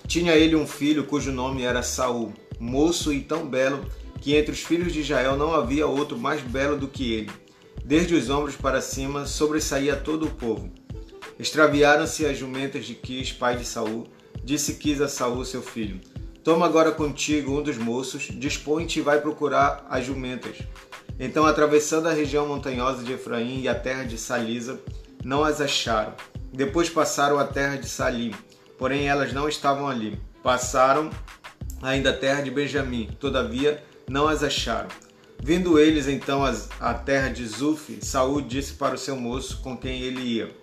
Tinha 0.06 0.36
ele 0.36 0.56
um 0.56 0.68
filho 0.68 1.06
cujo 1.06 1.32
nome 1.32 1.64
era 1.64 1.82
Saul, 1.82 2.32
moço 2.60 3.12
e 3.12 3.22
tão 3.22 3.48
belo 3.48 3.84
que 4.22 4.36
entre 4.36 4.52
os 4.52 4.60
filhos 4.60 4.94
de 4.94 5.00
Israel 5.00 5.36
não 5.36 5.56
havia 5.56 5.88
outro 5.88 6.20
mais 6.20 6.42
belo 6.42 6.78
do 6.78 6.88
que 6.88 7.14
ele. 7.14 7.32
Desde 7.84 8.14
os 8.14 8.30
ombros 8.30 8.56
para 8.56 8.80
cima 8.80 9.26
sobressaía 9.26 9.96
todo 9.96 10.28
o 10.28 10.32
povo. 10.36 10.72
Extraviaram-se 11.40 12.28
as 12.28 12.38
jumentas 12.38 12.86
de 12.86 12.94
Quis, 12.94 13.32
pai 13.32 13.58
de 13.58 13.66
Saul. 13.66 14.08
Disse 14.46 14.76
Quis 14.76 15.02
a 15.02 15.08
Saul, 15.08 15.44
seu 15.44 15.64
filho: 15.64 16.00
Toma 16.44 16.68
agora 16.68 16.92
contigo 16.92 17.58
um 17.58 17.64
dos 17.64 17.80
moços, 17.80 18.28
dispõe-te 18.32 19.00
e 19.00 19.02
vai 19.02 19.20
procurar 19.20 19.84
as 19.90 20.06
jumentas. 20.06 20.58
Então, 21.20 21.48
atravessando 21.48 22.08
a 22.08 22.14
região 22.14 22.48
montanhosa 22.48 23.04
de 23.04 23.12
Efraim 23.12 23.62
e 23.62 23.68
a 23.68 23.74
terra 23.74 24.04
de 24.04 24.20
Salisa, 24.20 24.80
não 25.24 25.44
as 25.44 25.60
acharam. 25.62 26.14
Depois 26.54 26.88
passaram 26.88 27.40
a 27.40 27.48
terra 27.48 27.78
de 27.78 27.90
Salim, 27.90 28.36
porém 28.78 29.08
elas 29.08 29.34
não 29.34 29.50
estavam 29.50 29.88
ali. 29.88 30.22
Passaram 30.44 31.10
ainda 31.82 32.12
a 32.12 32.16
terra 32.16 32.44
de 32.44 32.52
Benjamim, 32.52 33.10
todavia 33.20 33.84
não 34.08 34.28
as 34.28 34.44
acharam. 34.44 34.90
Vindo 35.42 35.80
eles 35.80 36.08
então 36.08 36.44
à 36.80 36.94
terra 36.94 37.30
de 37.30 37.48
Zuf, 37.48 37.98
Saul 38.00 38.42
disse 38.42 38.74
para 38.74 38.94
o 38.94 38.98
seu 38.98 39.16
moço 39.16 39.60
com 39.64 39.76
quem 39.76 40.02
ele 40.02 40.22
ia: 40.22 40.56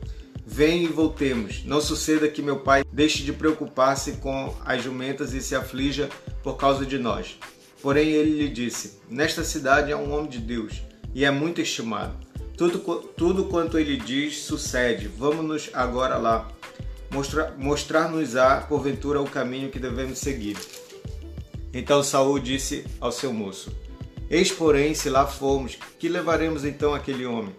Vem 0.45 0.85
e 0.85 0.89
voltemos. 0.89 1.65
Não 1.65 1.81
suceda 1.81 2.29
que 2.29 2.43
meu 2.43 2.59
pai 2.61 2.85
deixe 2.93 3.23
de 3.23 3.33
preocupar-se 3.33 4.13
com 4.13 4.55
as 4.65 4.83
jumentas 4.83 5.33
e 5.33 5.41
se 5.41 5.55
aflija 5.55 6.09
por 6.43 6.57
causa 6.57 6.85
de 6.85 6.99
nós. 6.99 7.39
Porém 7.81 8.11
ele 8.11 8.43
lhe 8.43 8.49
disse: 8.49 8.99
Nesta 9.09 9.45
cidade 9.45 9.93
há 9.93 9.97
um 9.97 10.13
homem 10.13 10.31
de 10.31 10.39
Deus 10.39 10.83
e 11.15 11.25
é 11.25 11.31
muito 11.31 11.61
estimado. 11.61 12.15
Tudo, 12.57 12.79
tudo 13.17 13.45
quanto 13.45 13.79
ele 13.79 13.97
diz 13.97 14.43
sucede. 14.43 15.09
Vamos-nos 15.09 15.71
agora 15.73 16.17
lá. 16.17 16.49
mostrar-nos-á 17.57 18.63
porventura 18.63 19.21
o 19.21 19.31
caminho 19.31 19.71
que 19.71 19.79
devemos 19.79 20.19
seguir. 20.19 20.57
Então 21.73 22.03
Saul 22.03 22.39
disse 22.39 22.85
ao 23.01 23.13
seu 23.13 23.33
moço: 23.33 23.75
Eis, 24.29 24.51
porém, 24.51 24.95
se 24.95 25.09
lá 25.09 25.27
formos, 25.27 25.79
que 25.99 26.09
levaremos 26.09 26.65
então 26.65 26.95
aquele 26.95 27.25
homem? 27.25 27.55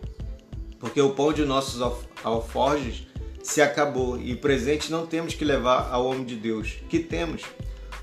Porque 0.83 0.99
o 0.99 1.11
pão 1.11 1.31
de 1.31 1.45
nossos 1.45 1.81
alforjes 2.25 3.07
se 3.41 3.61
acabou 3.61 4.19
e 4.19 4.35
presente 4.35 4.91
não 4.91 5.07
temos 5.07 5.33
que 5.33 5.45
levar 5.45 5.89
ao 5.89 6.05
homem 6.05 6.25
de 6.25 6.35
Deus. 6.35 6.73
Que 6.89 6.99
temos? 6.99 7.43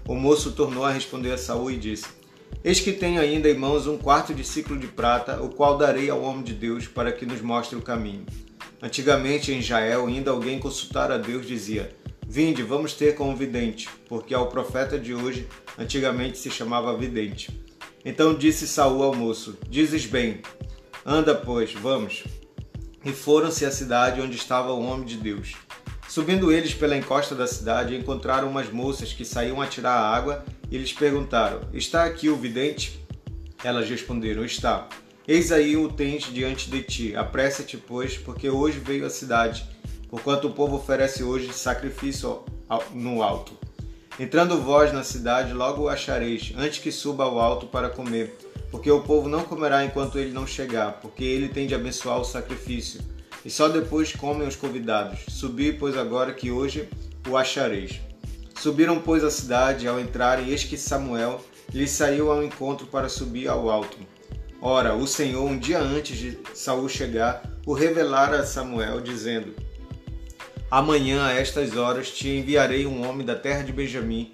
O 0.09 0.15
moço 0.15 0.53
tornou 0.53 0.87
a 0.87 0.91
responder 0.91 1.31
a 1.31 1.37
Saul 1.37 1.71
e 1.71 1.77
disse: 1.77 2.07
Eis 2.65 2.81
que 2.81 2.95
tenho 2.95 3.21
ainda 3.21 3.51
em 3.51 3.55
mãos 3.55 3.87
um 3.87 3.99
quarto 3.99 4.33
de 4.33 4.43
ciclo 4.43 4.79
de 4.79 4.87
prata, 4.87 5.43
o 5.43 5.51
qual 5.51 5.77
darei 5.77 6.09
ao 6.09 6.23
homem 6.23 6.43
de 6.43 6.55
Deus 6.55 6.87
para 6.87 7.13
que 7.13 7.27
nos 7.27 7.43
mostre 7.43 7.77
o 7.77 7.83
caminho. 7.83 8.25
Antigamente 8.81 9.53
em 9.53 9.59
Israel, 9.59 10.07
ainda 10.07 10.31
alguém 10.31 10.59
consultar 10.59 11.13
a 11.13 11.19
Deus 11.19 11.47
dizia: 11.47 11.95
Vinde, 12.27 12.63
vamos 12.63 12.95
ter 12.95 13.15
com 13.15 13.29
um 13.29 13.37
vidente, 13.37 13.91
porque 14.09 14.33
ao 14.33 14.49
profeta 14.49 14.99
de 14.99 15.15
hoje 15.15 15.47
antigamente 15.79 16.39
se 16.39 16.51
chamava 16.51 16.97
vidente. 16.97 17.61
Então 18.07 18.33
disse 18.33 18.67
Saul 18.67 19.03
ao 19.03 19.15
moço: 19.15 19.59
Dizes 19.69 20.07
bem, 20.07 20.41
anda, 21.05 21.35
pois, 21.35 21.75
vamos. 21.75 22.25
E 23.05 23.13
foram-se 23.13 23.65
à 23.65 23.71
cidade 23.71 24.21
onde 24.21 24.37
estava 24.37 24.73
o 24.73 24.85
homem 24.85 25.07
de 25.07 25.17
Deus. 25.17 25.55
Subindo 26.09 26.51
eles 26.51 26.75
pela 26.75 26.97
encosta 26.97 27.35
da 27.35 27.47
cidade, 27.47 27.97
encontraram 27.97 28.49
umas 28.49 28.71
moças 28.71 29.13
que 29.13 29.25
saíam 29.25 29.63
a 29.63 29.67
tirar 29.67 29.93
a 29.93 30.15
água 30.15 30.45
e 30.71 30.77
lhes 30.77 30.93
perguntaram: 30.93 31.61
Está 31.73 32.05
aqui 32.05 32.29
o 32.29 32.37
vidente? 32.37 33.01
Elas 33.63 33.89
responderam: 33.89 34.45
Está. 34.45 34.89
Eis 35.27 35.53
aí 35.53 35.77
o 35.77 35.89
tens 35.89 36.25
diante 36.25 36.69
de 36.69 36.83
ti. 36.83 37.17
Apressa-te, 37.17 37.77
pois, 37.77 38.19
porque 38.19 38.51
hoje 38.51 38.81
veio 38.81 39.07
a 39.07 39.11
cidade, 39.11 39.65
porquanto 40.09 40.49
o 40.49 40.53
povo 40.53 40.77
oferece 40.77 41.23
hoje 41.23 41.53
sacrifício 41.53 42.43
no 42.93 43.23
alto. 43.23 43.57
Entrando 44.19 44.61
vós 44.61 44.93
na 44.93 45.05
cidade, 45.05 45.53
logo 45.53 45.83
o 45.83 45.89
achareis, 45.89 46.53
antes 46.57 46.81
que 46.81 46.91
suba 46.91 47.25
ao 47.25 47.39
alto 47.39 47.67
para 47.67 47.89
comer, 47.89 48.37
porque 48.71 48.91
o 48.91 49.03
povo 49.03 49.29
não 49.29 49.45
comerá 49.45 49.85
enquanto 49.85 50.19
ele 50.19 50.33
não 50.33 50.47
chegar, 50.47 51.01
porque 51.01 51.25
ele 51.25 51.49
tem 51.49 51.67
de 51.67 51.75
abençoar 51.75 52.21
o 52.21 52.25
sacrifício 52.25 53.01
e 53.45 53.51
só 53.51 53.69
depois 53.69 54.13
comem 54.13 54.47
os 54.47 54.57
convidados. 54.57 55.21
Subi, 55.29 55.73
pois 55.73 55.97
agora 55.97 56.33
que 56.33 56.51
hoje 56.51 56.89
o 57.29 57.37
achareis. 57.37 58.01
Subiram, 58.61 59.01
pois, 59.01 59.25
a 59.25 59.31
cidade, 59.31 59.89
ao 59.89 59.99
entrarem, 59.99 60.51
eis 60.51 60.65
que 60.65 60.77
Samuel 60.77 61.41
lhes 61.73 61.91
saiu 61.91 62.31
ao 62.31 62.43
encontro 62.43 62.87
para 62.87 63.09
subir 63.09 63.49
ao 63.49 63.71
alto. 63.71 63.97
Ora, 64.61 64.95
o 64.95 65.07
Senhor, 65.07 65.43
um 65.43 65.59
dia 65.59 65.81
antes 65.81 66.19
de 66.19 66.39
Saul 66.53 66.87
chegar, 66.89 67.43
o 67.65 67.73
revelara 67.73 68.41
a 68.41 68.47
Samuel, 68.47 69.01
dizendo: 69.01 69.55
Amanhã, 70.71 71.25
a 71.25 71.33
estas 71.33 71.75
horas, 71.75 72.11
te 72.11 72.29
enviarei 72.29 72.87
um 72.87 73.09
homem 73.09 73.25
da 73.25 73.35
terra 73.35 73.63
de 73.63 73.73
Benjamim, 73.73 74.31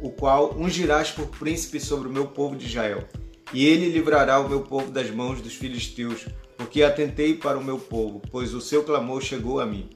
o 0.00 0.10
qual 0.10 0.54
ungirás 0.56 1.12
por 1.12 1.28
príncipe 1.28 1.78
sobre 1.78 2.08
o 2.08 2.12
meu 2.12 2.26
povo 2.26 2.56
de 2.56 2.66
Israel. 2.66 3.06
E 3.52 3.66
ele 3.66 3.88
livrará 3.88 4.38
o 4.40 4.48
meu 4.48 4.60
povo 4.60 4.90
das 4.90 5.10
mãos 5.10 5.40
dos 5.40 5.54
filisteus, 5.54 6.26
porque 6.56 6.82
atentei 6.82 7.34
para 7.34 7.58
o 7.58 7.64
meu 7.64 7.78
povo, 7.78 8.20
pois 8.30 8.52
o 8.52 8.60
seu 8.60 8.84
clamor 8.84 9.22
chegou 9.22 9.60
a 9.60 9.66
mim. 9.66 9.88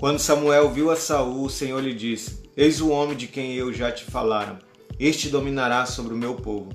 Quando 0.00 0.18
Samuel 0.18 0.70
viu 0.70 0.90
a 0.90 0.96
Saul, 0.96 1.44
o 1.44 1.50
Senhor 1.50 1.80
lhe 1.80 1.94
disse: 1.94 2.42
Eis 2.56 2.80
o 2.80 2.88
homem 2.88 3.16
de 3.16 3.28
quem 3.28 3.54
eu 3.54 3.72
já 3.72 3.92
te 3.92 4.04
falaram. 4.04 4.58
Este 4.98 5.28
dominará 5.28 5.86
sobre 5.86 6.14
o 6.14 6.16
meu 6.16 6.34
povo. 6.34 6.70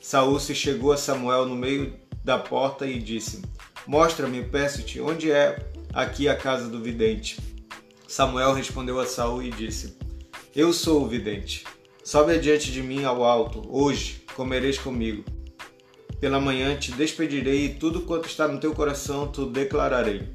Saul 0.00 0.38
se 0.40 0.54
chegou 0.54 0.92
a 0.92 0.96
Samuel 0.96 1.46
no 1.46 1.56
meio 1.56 1.94
da 2.24 2.38
porta 2.38 2.86
e 2.86 2.98
disse: 2.98 3.42
Mostra-me, 3.86 4.42
peço-te, 4.42 5.00
onde 5.00 5.30
é 5.30 5.70
aqui 5.92 6.28
a 6.28 6.36
casa 6.36 6.68
do 6.68 6.82
vidente? 6.82 7.38
Samuel 8.08 8.52
respondeu 8.54 8.98
a 8.98 9.06
Saul 9.06 9.42
e 9.42 9.50
disse: 9.50 9.98
Eu 10.54 10.72
sou 10.72 11.04
o 11.04 11.08
vidente. 11.08 11.64
Sobe 12.02 12.34
adiante 12.34 12.70
de 12.70 12.82
mim 12.82 13.04
ao 13.04 13.24
alto, 13.24 13.62
hoje 13.68 14.25
comereis 14.36 14.76
comigo. 14.76 15.24
Pela 16.20 16.38
manhã 16.38 16.76
te 16.76 16.92
despedirei 16.92 17.64
e 17.64 17.74
tudo 17.74 18.02
quanto 18.02 18.28
está 18.28 18.46
no 18.46 18.60
teu 18.60 18.74
coração 18.74 19.26
tu 19.26 19.46
declararei. 19.46 20.28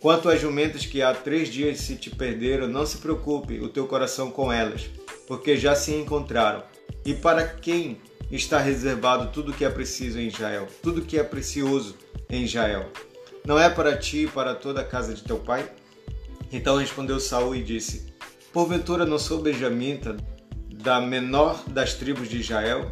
Quanto 0.00 0.28
às 0.28 0.40
jumentas 0.40 0.84
que 0.84 1.00
há 1.00 1.14
três 1.14 1.48
dias 1.48 1.78
se 1.78 1.96
te 1.96 2.10
perderam, 2.10 2.68
não 2.68 2.84
se 2.84 2.98
preocupe 2.98 3.58
o 3.60 3.68
teu 3.68 3.86
coração 3.86 4.30
com 4.30 4.52
elas, 4.52 4.90
porque 5.26 5.56
já 5.56 5.74
se 5.74 5.94
encontraram. 5.94 6.62
E 7.06 7.14
para 7.14 7.46
quem 7.46 7.98
está 8.30 8.58
reservado 8.58 9.32
tudo 9.32 9.52
que 9.52 9.64
é 9.64 9.70
preciso 9.70 10.18
em 10.18 10.26
Israel, 10.28 10.68
tudo 10.82 11.02
que 11.02 11.18
é 11.18 11.24
precioso 11.24 11.96
em 12.28 12.44
Israel? 12.44 12.90
Não 13.46 13.58
é 13.58 13.70
para 13.70 13.96
ti 13.96 14.24
e 14.24 14.28
para 14.28 14.54
toda 14.54 14.82
a 14.82 14.84
casa 14.84 15.14
de 15.14 15.22
teu 15.22 15.38
pai? 15.38 15.70
Então 16.52 16.76
respondeu 16.76 17.18
Saul 17.18 17.56
e 17.56 17.62
disse: 17.62 18.12
Porventura 18.52 19.06
não 19.06 19.18
sou 19.18 19.40
benjamita, 19.40 20.16
da 20.74 21.00
menor 21.00 21.62
das 21.68 21.94
tribos 21.94 22.28
de 22.28 22.40
Israel? 22.40 22.90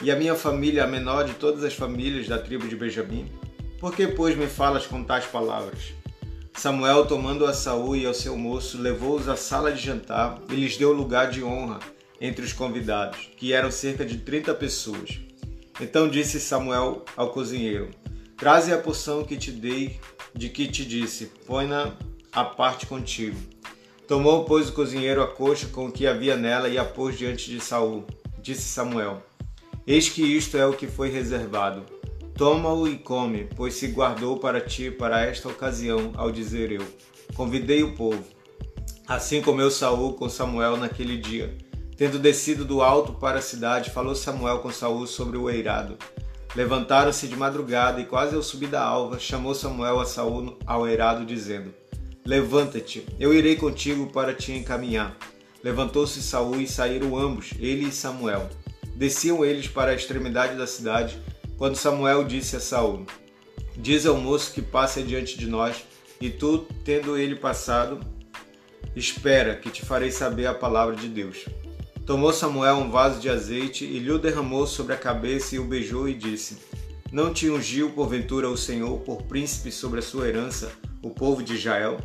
E 0.00 0.10
a 0.10 0.16
minha 0.16 0.34
família 0.34 0.84
a 0.84 0.86
menor 0.86 1.24
de 1.24 1.34
todas 1.34 1.62
as 1.64 1.74
famílias 1.74 2.28
da 2.28 2.38
tribo 2.38 2.66
de 2.66 2.76
Benjamim? 2.76 3.30
Por 3.78 3.94
que, 3.94 4.06
pois, 4.06 4.36
me 4.36 4.46
falas 4.46 4.86
com 4.86 5.02
tais 5.02 5.26
palavras? 5.26 5.92
Samuel, 6.54 7.06
tomando 7.06 7.44
a 7.44 7.52
Saul 7.52 7.96
e 7.96 8.06
ao 8.06 8.14
seu 8.14 8.36
moço, 8.36 8.80
levou-os 8.80 9.28
à 9.28 9.36
sala 9.36 9.72
de 9.72 9.82
jantar 9.82 10.40
e 10.48 10.54
lhes 10.54 10.76
deu 10.76 10.92
lugar 10.92 11.30
de 11.30 11.42
honra 11.42 11.80
entre 12.20 12.44
os 12.44 12.52
convidados, 12.52 13.30
que 13.36 13.52
eram 13.52 13.70
cerca 13.70 14.04
de 14.04 14.18
trinta 14.18 14.54
pessoas. 14.54 15.18
Então 15.80 16.08
disse 16.08 16.38
Samuel 16.38 17.04
ao 17.16 17.30
cozinheiro: 17.30 17.90
Traze 18.36 18.72
a 18.72 18.78
porção 18.78 19.24
que 19.24 19.36
te 19.36 19.50
dei, 19.50 19.98
de 20.34 20.48
que 20.48 20.68
te 20.68 20.84
disse, 20.84 21.26
põe-na 21.46 21.96
à 22.32 22.44
parte 22.44 22.86
contigo. 22.86 23.36
Tomou, 24.06 24.44
pois, 24.44 24.68
o 24.68 24.72
cozinheiro 24.72 25.22
a 25.22 25.26
coxa 25.26 25.66
com 25.68 25.86
o 25.86 25.92
que 25.92 26.06
havia 26.06 26.36
nela 26.36 26.68
e 26.68 26.78
a 26.78 26.84
pôs 26.84 27.18
diante 27.18 27.50
de 27.50 27.60
Saul. 27.60 28.06
Disse 28.40 28.62
Samuel: 28.62 29.22
Eis 29.86 30.08
que 30.08 30.22
isto 30.22 30.56
é 30.56 30.64
o 30.64 30.72
que 30.72 30.86
foi 30.86 31.10
reservado. 31.10 31.84
Toma-o 32.36 32.86
e 32.86 32.96
come, 32.96 33.48
pois 33.56 33.74
se 33.74 33.88
guardou 33.88 34.38
para 34.38 34.60
ti 34.60 34.90
para 34.90 35.24
esta 35.24 35.48
ocasião, 35.48 36.12
ao 36.16 36.30
dizer 36.30 36.70
eu: 36.70 36.86
Convidei 37.34 37.82
o 37.82 37.94
povo. 37.94 38.24
Assim 39.06 39.42
comeu 39.42 39.70
Saul 39.70 40.14
com 40.14 40.28
Samuel 40.28 40.76
naquele 40.76 41.16
dia. 41.16 41.56
Tendo 41.96 42.18
descido 42.18 42.64
do 42.64 42.80
alto 42.80 43.12
para 43.14 43.38
a 43.38 43.42
cidade, 43.42 43.90
falou 43.90 44.14
Samuel 44.14 44.60
com 44.60 44.72
Saul 44.72 45.06
sobre 45.06 45.36
o 45.36 45.50
eirado. 45.50 45.96
Levantaram-se 46.54 47.26
de 47.26 47.36
madrugada 47.36 48.00
e 48.00 48.06
quase 48.06 48.36
ao 48.36 48.42
subir 48.42 48.68
da 48.68 48.82
alva, 48.82 49.18
chamou 49.18 49.54
Samuel 49.54 49.98
a 50.00 50.04
Saul 50.04 50.58
ao 50.64 50.86
eirado, 50.86 51.24
dizendo: 51.24 51.74
Levanta-te, 52.24 53.04
eu 53.18 53.34
irei 53.34 53.56
contigo 53.56 54.06
para 54.12 54.32
te 54.32 54.52
encaminhar. 54.52 55.16
Levantou-se 55.62 56.22
Saul 56.22 56.60
e 56.60 56.66
saíram 56.66 57.16
ambos, 57.16 57.52
ele 57.58 57.88
e 57.88 57.92
Samuel. 57.92 58.48
Desciam 58.94 59.44
eles 59.44 59.68
para 59.68 59.90
a 59.90 59.94
extremidade 59.94 60.56
da 60.56 60.66
cidade, 60.66 61.18
quando 61.56 61.76
Samuel 61.76 62.24
disse 62.24 62.56
a 62.56 62.60
Saul: 62.60 63.06
Diz 63.76 64.06
ao 64.06 64.16
moço 64.16 64.52
que 64.52 64.62
passe 64.62 65.00
adiante 65.00 65.38
de 65.38 65.46
nós, 65.46 65.84
e 66.20 66.30
tu, 66.30 66.66
tendo 66.84 67.16
ele 67.16 67.36
passado, 67.36 68.00
espera, 68.94 69.56
que 69.56 69.70
te 69.70 69.84
farei 69.84 70.10
saber 70.10 70.46
a 70.46 70.54
palavra 70.54 70.94
de 70.94 71.08
Deus. 71.08 71.46
Tomou 72.06 72.32
Samuel 72.32 72.76
um 72.76 72.90
vaso 72.90 73.20
de 73.20 73.28
azeite 73.28 73.84
e 73.84 73.98
lhe 73.98 74.10
o 74.10 74.18
derramou 74.18 74.66
sobre 74.66 74.92
a 74.92 74.96
cabeça 74.96 75.54
e 75.54 75.58
o 75.58 75.64
beijou 75.64 76.08
e 76.08 76.14
disse: 76.14 76.58
Não 77.10 77.32
te 77.32 77.48
ungiu 77.48 77.90
porventura 77.90 78.48
o 78.48 78.56
Senhor 78.56 78.98
por 79.00 79.22
príncipe 79.22 79.70
sobre 79.70 80.00
a 80.00 80.02
sua 80.02 80.28
herança, 80.28 80.72
o 81.02 81.10
povo 81.10 81.42
de 81.42 81.54
Israel? 81.54 81.98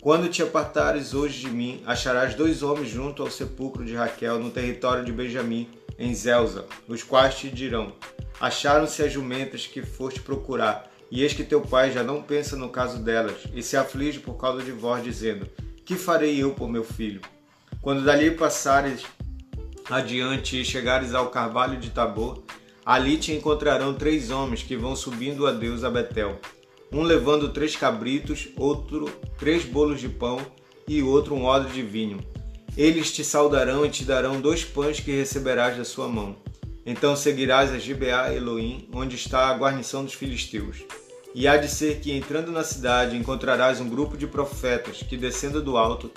Quando 0.00 0.28
te 0.28 0.42
apartares 0.42 1.14
hoje 1.14 1.40
de 1.40 1.50
mim, 1.50 1.82
acharás 1.86 2.34
dois 2.34 2.62
homens 2.62 2.90
junto 2.90 3.22
ao 3.22 3.30
sepulcro 3.30 3.84
de 3.84 3.94
Raquel 3.94 4.38
no 4.38 4.50
território 4.50 5.04
de 5.04 5.10
Benjamim, 5.10 5.68
em 5.98 6.14
Zelza, 6.14 6.66
os 6.88 7.02
quais 7.02 7.36
te 7.36 7.50
dirão: 7.50 7.92
Acharam-se 8.40 9.02
as 9.02 9.12
jumentas 9.12 9.66
que 9.66 9.82
foste 9.82 10.20
procurar, 10.20 10.90
e 11.10 11.22
eis 11.22 11.32
que 11.32 11.44
teu 11.44 11.60
pai 11.60 11.92
já 11.92 12.02
não 12.02 12.22
pensa 12.22 12.56
no 12.56 12.68
caso 12.68 12.98
delas, 12.98 13.44
e 13.54 13.62
se 13.62 13.76
aflige 13.76 14.18
por 14.18 14.34
causa 14.34 14.62
de 14.62 14.72
vós, 14.72 15.02
dizendo: 15.02 15.48
Que 15.84 15.96
farei 15.96 16.42
eu 16.42 16.52
por 16.54 16.68
meu 16.68 16.84
filho? 16.84 17.20
Quando 17.80 18.04
dali 18.04 18.30
passares 18.30 19.04
adiante 19.90 20.60
e 20.60 20.64
chegares 20.64 21.14
ao 21.14 21.28
carvalho 21.28 21.78
de 21.78 21.90
Tabor, 21.90 22.42
ali 22.84 23.16
te 23.16 23.32
encontrarão 23.32 23.94
três 23.94 24.30
homens 24.30 24.62
que 24.62 24.76
vão 24.76 24.96
subindo 24.96 25.46
a 25.46 25.52
Deus 25.52 25.84
a 25.84 25.90
Betel, 25.90 26.40
um 26.92 27.02
levando 27.02 27.52
três 27.52 27.76
cabritos, 27.76 28.48
outro 28.56 29.06
três 29.38 29.64
bolos 29.64 30.00
de 30.00 30.08
pão 30.08 30.38
e 30.86 31.02
outro 31.02 31.34
um 31.34 31.44
odre 31.44 31.72
de 31.72 31.82
vinho. 31.82 32.18
Eles 32.76 33.12
te 33.12 33.24
saudarão 33.24 33.86
e 33.86 33.90
te 33.90 34.04
darão 34.04 34.40
dois 34.40 34.64
pães 34.64 34.98
que 34.98 35.12
receberás 35.12 35.76
da 35.76 35.84
sua 35.84 36.08
mão. 36.08 36.36
Então 36.84 37.14
seguirás 37.14 37.72
a 37.72 37.78
Gibeá 37.78 38.34
Elohim, 38.34 38.88
onde 38.92 39.14
está 39.14 39.48
a 39.48 39.56
guarnição 39.56 40.04
dos 40.04 40.14
filisteus. 40.14 40.84
E 41.34 41.46
há 41.46 41.56
de 41.56 41.68
ser 41.68 42.00
que, 42.00 42.12
entrando 42.12 42.50
na 42.50 42.64
cidade, 42.64 43.16
encontrarás 43.16 43.80
um 43.80 43.88
grupo 43.88 44.16
de 44.16 44.26
profetas 44.26 44.98
que, 44.98 45.16
descendo 45.16 45.62
do 45.62 45.76
alto, 45.76 46.10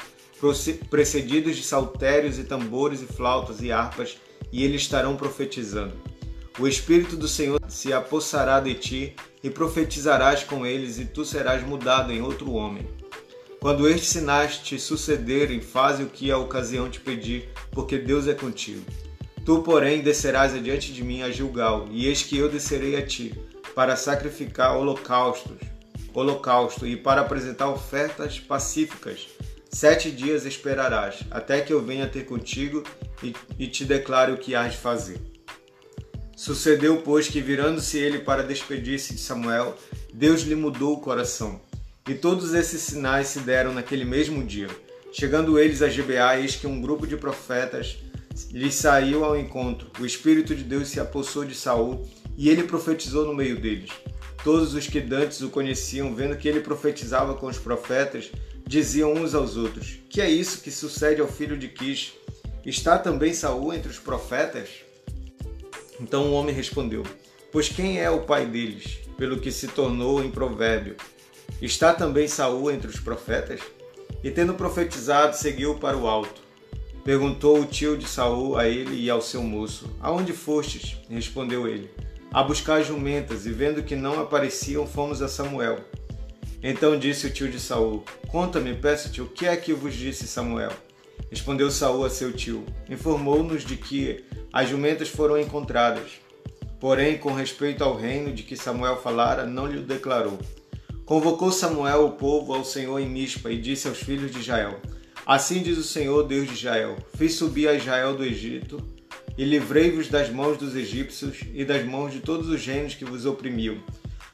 precedidos 0.90 1.56
de 1.56 1.64
saltérios 1.64 2.38
e 2.38 2.44
tambores 2.44 3.02
e 3.02 3.06
flautas 3.06 3.62
e 3.62 3.72
harpas, 3.72 4.18
e 4.52 4.64
eles 4.64 4.82
estarão 4.82 5.16
profetizando. 5.16 5.94
O 6.60 6.68
Espírito 6.68 7.16
do 7.16 7.28
Senhor 7.28 7.62
se 7.68 7.94
apossará 7.94 8.60
de 8.60 8.74
ti, 8.74 9.16
e 9.44 9.50
profetizarás 9.50 10.44
com 10.44 10.66
eles, 10.66 10.98
e 10.98 11.06
tu 11.06 11.24
serás 11.24 11.66
mudado 11.66 12.12
em 12.12 12.22
outro 12.22 12.52
homem. 12.54 12.88
Quando 13.60 13.90
estes 13.90 14.10
sinais 14.10 14.58
te 14.58 14.80
sucederem, 14.80 15.60
faze 15.60 16.04
o 16.04 16.10
que 16.10 16.32
a 16.32 16.38
ocasião 16.38 16.90
te 16.90 17.00
pedir, 17.00 17.50
porque 17.72 17.98
Deus 17.98 18.28
é 18.28 18.34
contigo. 18.34 18.86
Tu, 19.44 19.62
porém, 19.64 20.02
descerás 20.02 20.54
adiante 20.54 20.94
de 20.94 21.04
mim 21.04 21.24
a 21.24 21.32
Gilgal, 21.32 21.88
e 21.90 22.06
eis 22.06 22.22
que 22.22 22.38
eu 22.38 22.50
descerei 22.50 22.96
a 22.96 23.06
ti, 23.06 23.34
para 23.74 23.96
sacrificar 23.96 24.78
holocaustos, 24.78 25.58
holocausto 26.14 26.86
e 26.86 26.96
para 26.96 27.22
apresentar 27.22 27.70
ofertas 27.70 28.40
pacíficas. 28.40 29.28
Sete 29.70 30.12
dias 30.12 30.46
esperarás, 30.46 31.20
até 31.30 31.62
que 31.62 31.74
eu 31.74 31.84
venha 31.84 32.08
ter 32.08 32.26
contigo 32.26 32.84
e, 33.22 33.36
e 33.58 33.68
te 33.68 33.86
declare 33.86 34.32
o 34.32 34.38
que 34.38 34.56
hás 34.56 34.74
de 34.74 34.78
fazer. 34.78 35.20
Sucedeu, 36.36 37.02
pois, 37.02 37.28
que 37.28 37.42
virando-se 37.42 37.98
ele 37.98 38.20
para 38.20 38.44
despedir-se 38.44 39.16
de 39.16 39.20
Samuel, 39.20 39.76
Deus 40.14 40.42
lhe 40.42 40.56
mudou 40.56 40.94
o 40.94 41.02
coração. 41.02 41.60
E 42.08 42.16
todos 42.16 42.54
esses 42.54 42.82
sinais 42.82 43.28
se 43.28 43.40
deram 43.40 43.74
naquele 43.74 44.06
mesmo 44.06 44.44
dia. 44.44 44.70
Chegando 45.12 45.60
eles 45.60 45.82
a 45.82 45.90
Gibeá, 45.90 46.40
eis 46.40 46.56
que 46.56 46.66
um 46.66 46.80
grupo 46.80 47.06
de 47.06 47.18
profetas 47.18 47.98
lhes 48.52 48.76
saiu 48.76 49.26
ao 49.26 49.38
encontro. 49.38 49.92
O 50.00 50.06
Espírito 50.06 50.56
de 50.56 50.64
Deus 50.64 50.88
se 50.88 51.00
apossou 51.00 51.44
de 51.44 51.54
Saul 51.56 52.08
e 52.38 52.50
ele 52.50 52.64
profetizou 52.64 53.26
no 53.26 53.34
meio 53.34 53.60
deles. 53.60 53.90
Todos 54.44 54.74
os 54.74 54.88
que 54.88 55.02
dantes 55.02 55.42
o 55.42 55.50
conheciam, 55.50 56.16
vendo 56.16 56.38
que 56.38 56.48
ele 56.48 56.62
profetizava 56.62 57.34
com 57.34 57.48
os 57.48 57.58
profetas, 57.58 58.32
diziam 58.66 59.14
uns 59.14 59.36
aos 59.36 59.58
outros: 59.58 59.98
Que 60.10 60.22
é 60.22 60.30
isso 60.30 60.62
que 60.62 60.72
sucede 60.72 61.20
ao 61.20 61.28
filho 61.28 61.58
de 61.58 61.68
Quis? 61.68 62.14
Está 62.66 62.98
também 62.98 63.34
Saul 63.34 63.74
entre 63.74 63.90
os 63.90 64.00
profetas? 64.00 64.70
Então 66.00 66.30
o 66.30 66.34
homem 66.34 66.56
respondeu: 66.56 67.04
Pois 67.52 67.68
quem 67.68 68.00
é 68.00 68.10
o 68.10 68.22
pai 68.22 68.46
deles, 68.46 69.00
pelo 69.18 69.40
que 69.40 69.52
se 69.52 69.68
tornou 69.68 70.24
em 70.24 70.32
provérbio? 70.32 70.96
Está 71.62 71.92
também 71.92 72.28
Saul 72.28 72.70
entre 72.70 72.88
os 72.88 73.00
profetas? 73.00 73.62
E 74.24 74.30
tendo 74.30 74.54
profetizado, 74.54 75.36
seguiu 75.36 75.76
para 75.76 75.98
o 75.98 76.08
alto. 76.08 76.42
Perguntou 77.04 77.62
o 77.62 77.66
tio 77.66 77.98
de 77.98 78.08
Saul 78.08 78.58
a 78.58 78.68
ele 78.68 78.96
e 78.96 79.10
ao 79.10 79.22
seu 79.22 79.42
moço: 79.42 79.90
Aonde 80.00 80.34
fostes? 80.34 80.98
Respondeu 81.10 81.68
ele: 81.68 81.90
A 82.32 82.44
buscar 82.44 82.84
jumentas, 82.84 83.46
e 83.46 83.52
vendo 83.52 83.82
que 83.82 83.96
não 83.96 84.20
apareciam, 84.22 84.86
fomos 84.86 85.22
a 85.22 85.28
Samuel. 85.28 85.80
Então 86.62 87.00
disse 87.00 87.26
o 87.26 87.30
tio 87.32 87.50
de 87.50 87.60
Saul: 87.60 88.04
Conta-me, 88.28 88.76
peço-te, 88.76 89.22
o 89.22 89.26
que 89.26 89.48
é 89.48 89.56
que 89.56 89.74
vos 89.74 89.96
disse 89.96 90.28
Samuel? 90.28 90.72
Respondeu 91.32 91.72
Saul 91.72 92.06
a 92.06 92.10
seu 92.10 92.32
tio: 92.34 92.66
Informou-nos 92.90 93.64
de 93.64 93.78
que 93.78 94.26
as 94.54 94.70
jumentas 94.70 95.10
foram 95.10 95.40
encontradas. 95.40 96.20
Porém, 96.80 97.18
com 97.18 97.34
respeito 97.34 97.84
ao 97.84 97.96
reino 97.96 98.32
de 98.32 98.44
que 98.44 98.56
Samuel 98.56 98.98
falara, 98.98 99.46
não 99.46 99.66
lhe 99.66 99.82
declarou. 99.82 100.38
Convocou 101.08 101.54
Samuel 101.54 102.06
o 102.06 102.12
povo 102.12 102.54
ao 102.54 102.66
Senhor 102.66 103.00
em 103.00 103.08
Mispa 103.08 103.50
e 103.50 103.58
disse 103.58 103.88
aos 103.88 103.98
filhos 103.98 104.30
de 104.30 104.40
Israel: 104.40 104.82
Assim 105.26 105.64
diz 105.64 105.78
o 105.78 105.84
Senhor, 105.84 106.22
Deus 106.28 106.50
de 106.50 106.56
Israel: 106.56 106.98
Fiz 107.16 107.36
subir 107.36 107.70
a 107.70 107.74
Israel 107.74 108.18
do 108.18 108.26
Egito 108.26 108.84
e 109.38 109.46
livrei-vos 109.46 110.10
das 110.10 110.30
mãos 110.30 110.58
dos 110.58 110.76
egípcios 110.76 111.46
e 111.54 111.64
das 111.64 111.86
mãos 111.86 112.12
de 112.12 112.20
todos 112.20 112.50
os 112.50 112.66
reinos 112.66 112.94
que 112.94 113.06
vos 113.06 113.26
oprimiam. 113.26 113.82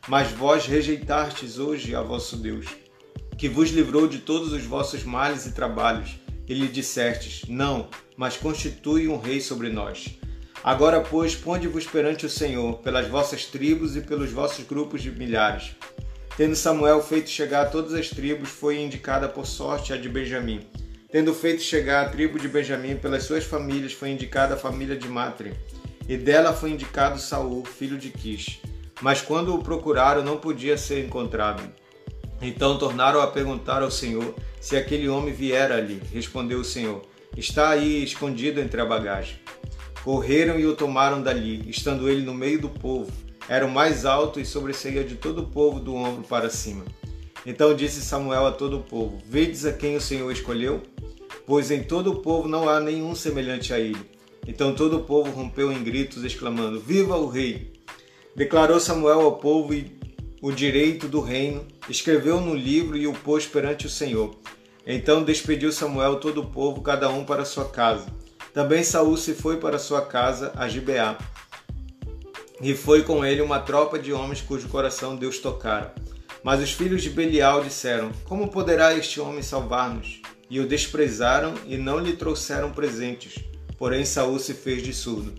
Mas 0.07 0.32
vós 0.32 0.65
rejeitastes 0.65 1.59
hoje 1.59 1.93
a 1.93 2.01
vosso 2.01 2.38
Deus, 2.38 2.65
que 3.38 3.47
vos 3.47 3.69
livrou 3.69 4.07
de 4.07 4.17
todos 4.17 4.51
os 4.51 4.63
vossos 4.63 5.03
males 5.03 5.45
e 5.45 5.53
trabalhos 5.53 6.15
e 6.47 6.55
lhe 6.55 6.67
dissestes: 6.67 7.47
Não, 7.47 7.88
mas 8.17 8.36
constitui 8.36 9.07
um 9.07 9.19
rei 9.19 9.39
sobre 9.39 9.69
nós. 9.69 10.17
Agora, 10.63 11.01
pois, 11.01 11.36
ponde-vos 11.36 11.86
perante 11.86 12.26
o 12.26 12.30
Senhor, 12.32 12.80
pelas 12.80 13.07
vossas 13.07 13.45
tribos 13.45 13.95
e 13.95 14.01
pelos 14.01 14.32
vossos 14.32 14.65
grupos 14.65 15.03
de 15.03 15.11
milhares. 15.11 15.76
Tendo 16.36 16.55
Samuel 16.55 16.99
feito 17.03 17.29
chegar 17.29 17.69
todas 17.69 17.93
as 17.93 18.09
tribos, 18.09 18.49
foi 18.49 18.79
indicada 18.79 19.29
por 19.29 19.45
sorte 19.45 19.93
a 19.93 19.97
de 19.97 20.09
Benjamim. 20.09 20.61
Tendo 21.11 21.31
feito 21.31 21.61
chegar 21.61 22.07
a 22.07 22.09
tribo 22.09 22.39
de 22.39 22.47
Benjamim 22.47 22.95
pelas 22.95 23.23
suas 23.23 23.43
famílias, 23.43 23.93
foi 23.93 24.09
indicada 24.09 24.55
a 24.55 24.57
família 24.57 24.95
de 24.95 25.07
Matre. 25.07 25.53
E 26.09 26.17
dela 26.17 26.51
foi 26.51 26.71
indicado 26.71 27.19
Saul, 27.19 27.63
filho 27.63 27.99
de 27.99 28.09
Quis. 28.09 28.59
Mas 28.99 29.21
quando 29.21 29.53
o 29.53 29.61
procuraram, 29.61 30.23
não 30.23 30.38
podia 30.38 30.75
ser 30.75 31.05
encontrado. 31.05 31.61
Então 32.41 32.79
tornaram 32.79 33.21
a 33.21 33.27
perguntar 33.27 33.84
ao 33.84 33.91
Senhor 33.91 34.34
se 34.59 34.75
aquele 34.75 35.07
homem 35.07 35.31
viera 35.31 35.75
ali. 35.75 36.01
Respondeu 36.11 36.59
o 36.59 36.65
Senhor: 36.65 37.03
Está 37.38 37.69
aí 37.69 38.03
escondido 38.03 38.59
entre 38.59 38.81
a 38.81 38.86
bagagem. 38.86 39.38
Correram 40.03 40.59
e 40.59 40.65
o 40.65 40.75
tomaram 40.75 41.21
dali, 41.21 41.69
estando 41.69 42.09
ele 42.09 42.23
no 42.23 42.34
meio 42.34 42.59
do 42.59 42.69
povo. 42.69 43.22
Era 43.48 43.66
o 43.66 43.72
mais 43.72 44.06
alto 44.06 44.39
e 44.39 44.46
sobressaía 44.46 45.04
de 45.04 45.16
todo 45.16 45.41
o 45.41 45.48
povo 45.48 45.80
do 45.80 45.96
ombro 45.96 46.24
para 46.24 46.50
cima. 46.50 46.86
Então 47.46 47.76
disse 47.76 48.02
Samuel 48.02 48.46
a 48.46 48.52
todo 48.52 48.78
o 48.78 48.84
povo: 48.84 49.22
Vedes 49.26 49.66
a 49.66 49.74
quem 49.74 49.96
o 49.96 50.02
Senhor 50.02 50.32
escolheu? 50.32 50.82
Pois 51.46 51.72
em 51.72 51.84
todo 51.84 52.12
o 52.12 52.16
povo 52.22 52.48
não 52.48 52.70
há 52.70 52.80
nenhum 52.80 53.14
semelhante 53.14 53.74
a 53.74 53.80
ele. 53.80 54.10
Então 54.48 54.74
todo 54.74 54.98
o 54.98 55.04
povo 55.04 55.32
rompeu 55.32 55.72
em 55.72 55.84
gritos, 55.84 56.24
exclamando: 56.24 56.80
Viva 56.80 57.18
o 57.18 57.28
rei! 57.28 57.74
Declarou 58.36 58.80
Samuel 58.80 59.22
ao 59.22 59.38
povo 59.38 59.74
o 60.41 60.52
direito 60.52 61.08
do 61.08 61.22
reino, 61.22 61.66
escreveu 61.88 62.41
no 62.41 62.56
livro 62.56 62.98
e 62.98 63.08
o 63.08 63.14
pôs 63.14 63.46
perante 63.46 63.86
o 63.86 63.89
Senhor. 63.89 64.36
Então 64.86 65.24
despediu 65.24 65.72
Samuel 65.72 66.18
todo 66.18 66.41
o 66.41 66.46
povo, 66.46 66.82
cada 66.82 67.10
um 67.10 67.24
para 67.24 67.46
sua 67.46 67.70
casa. 67.70 68.08
Também 68.54 68.84
Saul 68.84 69.16
se 69.18 69.34
foi 69.34 69.58
para 69.58 69.80
sua 69.80 70.02
casa 70.02 70.52
a 70.56 70.68
Gibeá. 70.68 71.18
E 72.64 72.74
foi 72.74 73.03
com 73.03 73.26
ele 73.26 73.41
uma 73.41 73.59
tropa 73.59 73.99
de 73.99 74.14
homens 74.14 74.39
cujo 74.39 74.70
coração 74.70 75.18
Deus 75.18 75.38
tocara. 75.38 75.93
Mas 76.41 76.61
os 76.61 76.72
filhos 76.72 77.03
de 77.03 77.09
Belial 77.09 77.61
disseram: 77.61 78.09
Como 78.24 78.47
poderá 78.47 78.95
este 78.95 79.20
homem 79.20 79.43
salvar-nos? 79.43 80.22
E 80.49 80.61
o 80.61 80.68
desprezaram 80.68 81.55
e 81.66 81.76
não 81.76 81.99
lhe 81.99 82.14
trouxeram 82.14 82.72
presentes. 82.72 83.38
Porém 83.78 84.05
Saul 84.05 84.39
se 84.39 84.53
fez 84.53 84.82
de 84.82 84.93
surdo. 84.93 85.34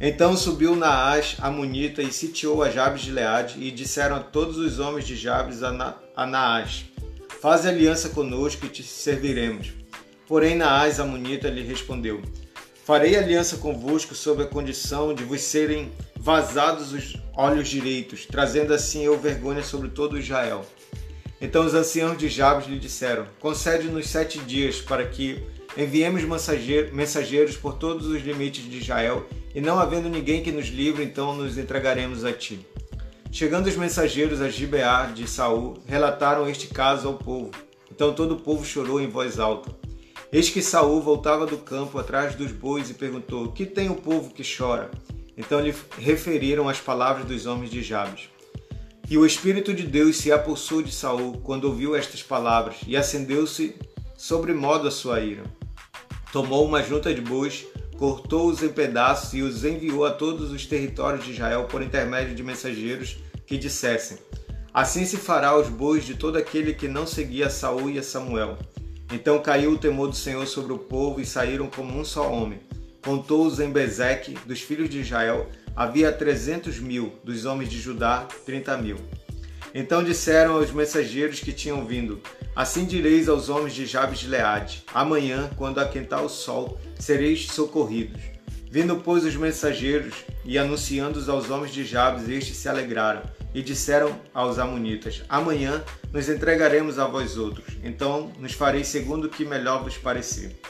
Então 0.00 0.36
subiu 0.36 0.76
Naás, 0.76 1.36
Amonita, 1.40 2.02
e 2.02 2.12
sitiou 2.12 2.62
a 2.62 2.70
Jabes 2.70 3.02
de 3.02 3.10
Leade, 3.10 3.56
e 3.58 3.72
disseram 3.72 4.16
a 4.16 4.20
todos 4.20 4.56
os 4.56 4.78
homens 4.78 5.06
de 5.08 5.16
Jabes 5.16 5.60
a, 5.60 5.72
Na 5.72 5.96
a 6.14 6.24
Naás: 6.24 6.84
Faze 7.40 7.68
aliança 7.68 8.10
conosco 8.10 8.64
e 8.64 8.68
te 8.68 8.84
serviremos. 8.84 9.72
Porém 10.28 10.54
Naás, 10.54 11.00
Amonita, 11.00 11.48
lhe 11.48 11.62
respondeu: 11.62 12.22
Farei 12.84 13.16
aliança 13.16 13.56
convosco 13.56 14.14
sob 14.14 14.42
a 14.42 14.46
condição 14.46 15.14
de 15.14 15.24
vos 15.24 15.40
serem 15.40 15.90
vazados 16.16 16.92
os 16.92 17.16
olhos 17.34 17.66
direitos, 17.66 18.26
trazendo 18.26 18.74
assim 18.74 19.02
eu 19.02 19.18
vergonha 19.18 19.62
sobre 19.62 19.88
todo 19.88 20.18
Israel. 20.18 20.66
Então 21.40 21.64
os 21.64 21.72
anciãos 21.72 22.18
de 22.18 22.28
Jabes 22.28 22.66
lhe 22.66 22.78
disseram: 22.78 23.26
Concede-nos 23.40 24.10
sete 24.10 24.38
dias 24.38 24.82
para 24.82 25.06
que 25.06 25.42
enviemos 25.78 26.22
mensageiros 26.92 27.56
por 27.56 27.72
todos 27.78 28.06
os 28.06 28.20
limites 28.20 28.70
de 28.70 28.76
Israel 28.76 29.26
e 29.54 29.62
não 29.62 29.78
havendo 29.78 30.10
ninguém 30.10 30.42
que 30.42 30.52
nos 30.52 30.66
livre, 30.66 31.02
então 31.02 31.34
nos 31.34 31.56
entregaremos 31.56 32.22
a 32.22 32.34
ti. 32.34 32.66
Chegando 33.32 33.66
os 33.66 33.76
mensageiros 33.76 34.42
a 34.42 34.50
Gibeá 34.50 35.06
de 35.06 35.26
Saul, 35.26 35.78
relataram 35.86 36.46
este 36.46 36.66
caso 36.66 37.08
ao 37.08 37.14
povo. 37.14 37.50
Então 37.90 38.12
todo 38.12 38.34
o 38.34 38.40
povo 38.40 38.62
chorou 38.62 39.00
em 39.00 39.08
voz 39.08 39.38
alta. 39.38 39.83
Eis 40.34 40.50
que 40.50 40.60
Saul 40.60 41.00
voltava 41.00 41.46
do 41.46 41.56
campo 41.56 41.96
atrás 41.96 42.34
dos 42.34 42.50
bois 42.50 42.90
e 42.90 42.94
perguntou: 42.94 43.52
Que 43.52 43.64
tem 43.64 43.88
o 43.88 43.94
povo 43.94 44.34
que 44.34 44.42
chora? 44.42 44.90
Então 45.38 45.60
lhe 45.60 45.72
referiram 45.96 46.68
as 46.68 46.80
palavras 46.80 47.24
dos 47.24 47.46
homens 47.46 47.70
de 47.70 47.80
Jabes. 47.84 48.28
E 49.08 49.16
o 49.16 49.24
Espírito 49.24 49.72
de 49.72 49.84
Deus 49.84 50.16
se 50.16 50.32
apossou 50.32 50.82
de 50.82 50.90
Saul 50.90 51.38
quando 51.44 51.66
ouviu 51.66 51.94
estas 51.94 52.20
palavras, 52.20 52.78
e 52.84 52.96
acendeu-se 52.96 53.76
sobremodo 54.16 54.88
a 54.88 54.90
sua 54.90 55.20
ira. 55.20 55.44
Tomou 56.32 56.66
uma 56.66 56.82
junta 56.82 57.14
de 57.14 57.20
bois, 57.20 57.64
cortou-os 57.96 58.60
em 58.60 58.70
pedaços 58.70 59.34
e 59.34 59.40
os 59.40 59.64
enviou 59.64 60.04
a 60.04 60.10
todos 60.10 60.50
os 60.50 60.66
territórios 60.66 61.24
de 61.24 61.30
Israel 61.30 61.68
por 61.70 61.80
intermédio 61.80 62.34
de 62.34 62.42
mensageiros 62.42 63.18
que 63.46 63.56
dissessem: 63.56 64.18
Assim 64.72 65.06
se 65.06 65.16
fará 65.16 65.50
aos 65.50 65.68
bois 65.68 66.04
de 66.04 66.16
todo 66.16 66.36
aquele 66.36 66.74
que 66.74 66.88
não 66.88 67.06
seguia 67.06 67.48
Saul 67.48 67.88
e 67.88 68.00
a 68.00 68.02
Samuel. 68.02 68.58
Então 69.12 69.38
caiu 69.40 69.72
o 69.72 69.78
temor 69.78 70.08
do 70.08 70.16
Senhor 70.16 70.46
sobre 70.46 70.72
o 70.72 70.78
povo 70.78 71.20
e 71.20 71.26
saíram 71.26 71.68
como 71.68 71.98
um 71.98 72.04
só 72.04 72.30
homem. 72.30 72.60
Contou-os 73.04 73.60
em 73.60 73.70
Bezeque, 73.70 74.34
dos 74.46 74.60
filhos 74.60 74.88
de 74.88 75.00
Israel, 75.00 75.48
havia 75.76 76.10
trezentos 76.10 76.78
mil, 76.78 77.12
dos 77.22 77.44
homens 77.44 77.68
de 77.68 77.78
Judá, 77.78 78.26
trinta 78.46 78.76
mil. 78.78 78.96
Então 79.74 80.02
disseram 80.02 80.54
aos 80.54 80.70
mensageiros 80.70 81.40
que 81.40 81.52
tinham 81.52 81.84
vindo: 81.84 82.20
Assim 82.56 82.84
direis 82.84 83.28
aos 83.28 83.48
homens 83.48 83.74
de 83.74 83.84
Jabes 83.84 84.20
de 84.20 84.28
Leade: 84.28 84.84
Amanhã, 84.94 85.50
quando 85.56 85.80
aquentar 85.80 86.24
o 86.24 86.28
sol, 86.28 86.78
sereis 86.98 87.46
socorridos. 87.46 88.20
Vindo, 88.70 88.96
pois, 88.96 89.24
os 89.24 89.36
mensageiros 89.36 90.14
e 90.44 90.58
anunciando-os 90.58 91.28
aos 91.28 91.50
homens 91.50 91.72
de 91.72 91.84
Jabes, 91.84 92.28
estes 92.28 92.56
se 92.56 92.68
alegraram 92.68 93.22
e 93.54 93.62
disseram 93.62 94.20
aos 94.34 94.58
Amonitas: 94.58 95.22
Amanhã 95.28 95.82
nos 96.12 96.28
entregaremos 96.28 96.98
a 96.98 97.06
vós 97.06 97.38
outros, 97.38 97.76
então 97.82 98.32
nos 98.38 98.52
fareis 98.52 98.88
segundo 98.88 99.26
o 99.26 99.30
que 99.30 99.44
melhor 99.44 99.82
vos 99.82 99.96
parecer. 99.96 100.60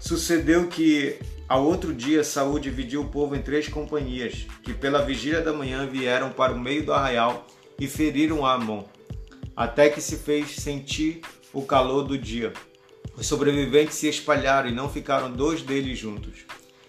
Sucedeu 0.00 0.68
que 0.68 1.18
ao 1.48 1.64
outro 1.64 1.92
dia 1.92 2.24
Saúl 2.24 2.58
dividiu 2.58 3.02
o 3.02 3.08
povo 3.08 3.34
em 3.34 3.42
três 3.42 3.68
companhias, 3.68 4.46
que 4.62 4.72
pela 4.72 5.04
vigília 5.04 5.40
da 5.40 5.52
manhã 5.52 5.86
vieram 5.86 6.30
para 6.30 6.54
o 6.54 6.58
meio 6.58 6.86
do 6.86 6.92
arraial 6.92 7.46
e 7.78 7.86
feriram 7.86 8.46
a 8.46 8.54
Amon 8.54 8.84
até 9.60 9.90
que 9.90 10.00
se 10.00 10.16
fez 10.16 10.56
sentir 10.56 11.20
o 11.52 11.62
calor 11.62 12.02
do 12.02 12.16
dia. 12.16 12.50
Os 13.14 13.26
sobreviventes 13.26 13.96
se 13.96 14.08
espalharam 14.08 14.70
e 14.70 14.74
não 14.74 14.88
ficaram 14.88 15.30
dois 15.30 15.60
deles 15.60 15.98
juntos. 15.98 16.46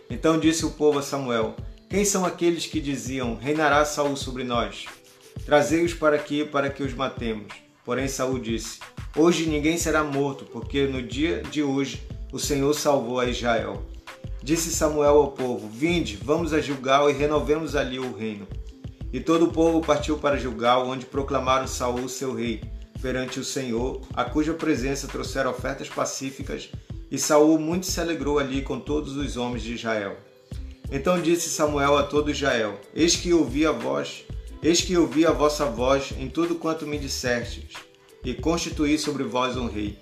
Então 0.10 0.40
disse 0.40 0.66
o 0.66 0.72
povo 0.72 1.00
a 1.00 1.02
Samuel: 1.02 1.56
Quem 1.90 2.06
são 2.06 2.26
aqueles 2.26 2.66
que 2.66 2.80
diziam: 2.80 3.36
Reinará 3.36 3.84
Saul 3.84 4.16
sobre 4.16 4.46
nós? 4.46 4.86
Trazei-os 5.46 5.94
para 5.94 6.16
aqui 6.16 6.46
para 6.46 6.70
que 6.70 6.84
os 6.84 6.94
matemos. 6.94 7.54
Porém 7.84 8.08
Saul 8.08 8.40
disse: 8.40 8.80
Hoje 9.16 9.46
ninguém 9.48 9.78
será 9.78 10.04
morto, 10.04 10.46
porque 10.46 10.86
no 10.88 11.02
dia 11.02 11.42
de 11.44 11.64
hoje 11.64 12.02
o 12.32 12.40
Senhor 12.40 12.74
salvou 12.74 13.20
a 13.20 13.26
Israel. 13.26 13.86
Disse 14.44 14.72
Samuel 14.72 15.18
ao 15.18 15.32
povo: 15.32 15.68
Vinde, 15.68 16.18
vamos 16.24 16.54
a 16.54 16.62
Gilgal 16.62 17.10
e 17.10 17.14
renovemos 17.14 17.76
ali 17.76 18.00
o 18.00 18.16
reino. 18.16 18.48
E 19.12 19.20
todo 19.20 19.46
o 19.46 19.52
povo 19.52 19.82
partiu 19.82 20.18
para 20.18 20.38
Gilgal, 20.38 20.88
onde 20.88 21.06
proclamaram 21.06 21.68
Saul 21.68 22.08
seu 22.08 22.34
rei 22.34 22.62
perante 23.02 23.40
o 23.40 23.44
Senhor, 23.44 24.02
a 24.14 24.24
cuja 24.24 24.54
presença 24.54 25.08
trouxeram 25.08 25.52
ofertas 25.52 25.90
pacíficas, 25.90 26.70
e 27.10 27.18
Saul 27.18 27.60
muito 27.60 27.88
se 27.88 28.00
alegrou 28.00 28.40
ali 28.40 28.62
com 28.62 28.80
todos 28.80 29.18
os 29.18 29.36
homens 29.36 29.64
de 29.64 29.74
Israel. 29.74 30.18
Então 30.92 31.22
disse 31.22 31.50
Samuel 31.50 31.98
a 31.98 32.04
todo 32.04 32.32
Israel: 32.32 32.80
Eis 32.94 33.16
que 33.16 33.34
ouvi 33.34 33.66
a 33.66 33.72
voz, 33.72 34.26
eis 34.64 34.82
que 34.82 34.96
ouvi 34.96 35.26
a 35.26 35.32
vossa 35.32 35.66
voz 35.66 36.14
em 36.20 36.30
tudo 36.30 36.56
quanto 36.56 36.86
me 36.86 37.00
dissestes, 37.00 37.74
e 38.24 38.34
constituí 38.34 38.98
sobre 38.98 39.24
vós 39.24 39.58
um 39.58 39.68
rei. 39.68 39.98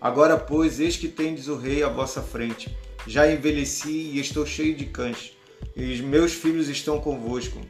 Agora, 0.00 0.36
pois, 0.36 0.80
eis 0.80 0.96
que 0.96 1.08
tendes 1.08 1.48
o 1.48 1.56
rei 1.56 1.82
à 1.82 1.88
vossa 1.88 2.20
frente. 2.20 2.76
Já 3.06 3.30
envelheci 3.30 4.10
e 4.12 4.20
estou 4.20 4.44
cheio 4.44 4.74
de 4.74 4.86
cães, 4.86 5.32
e 5.74 5.92
os 5.92 6.00
meus 6.00 6.32
filhos 6.32 6.68
estão 6.68 7.00
convosco. 7.00 7.60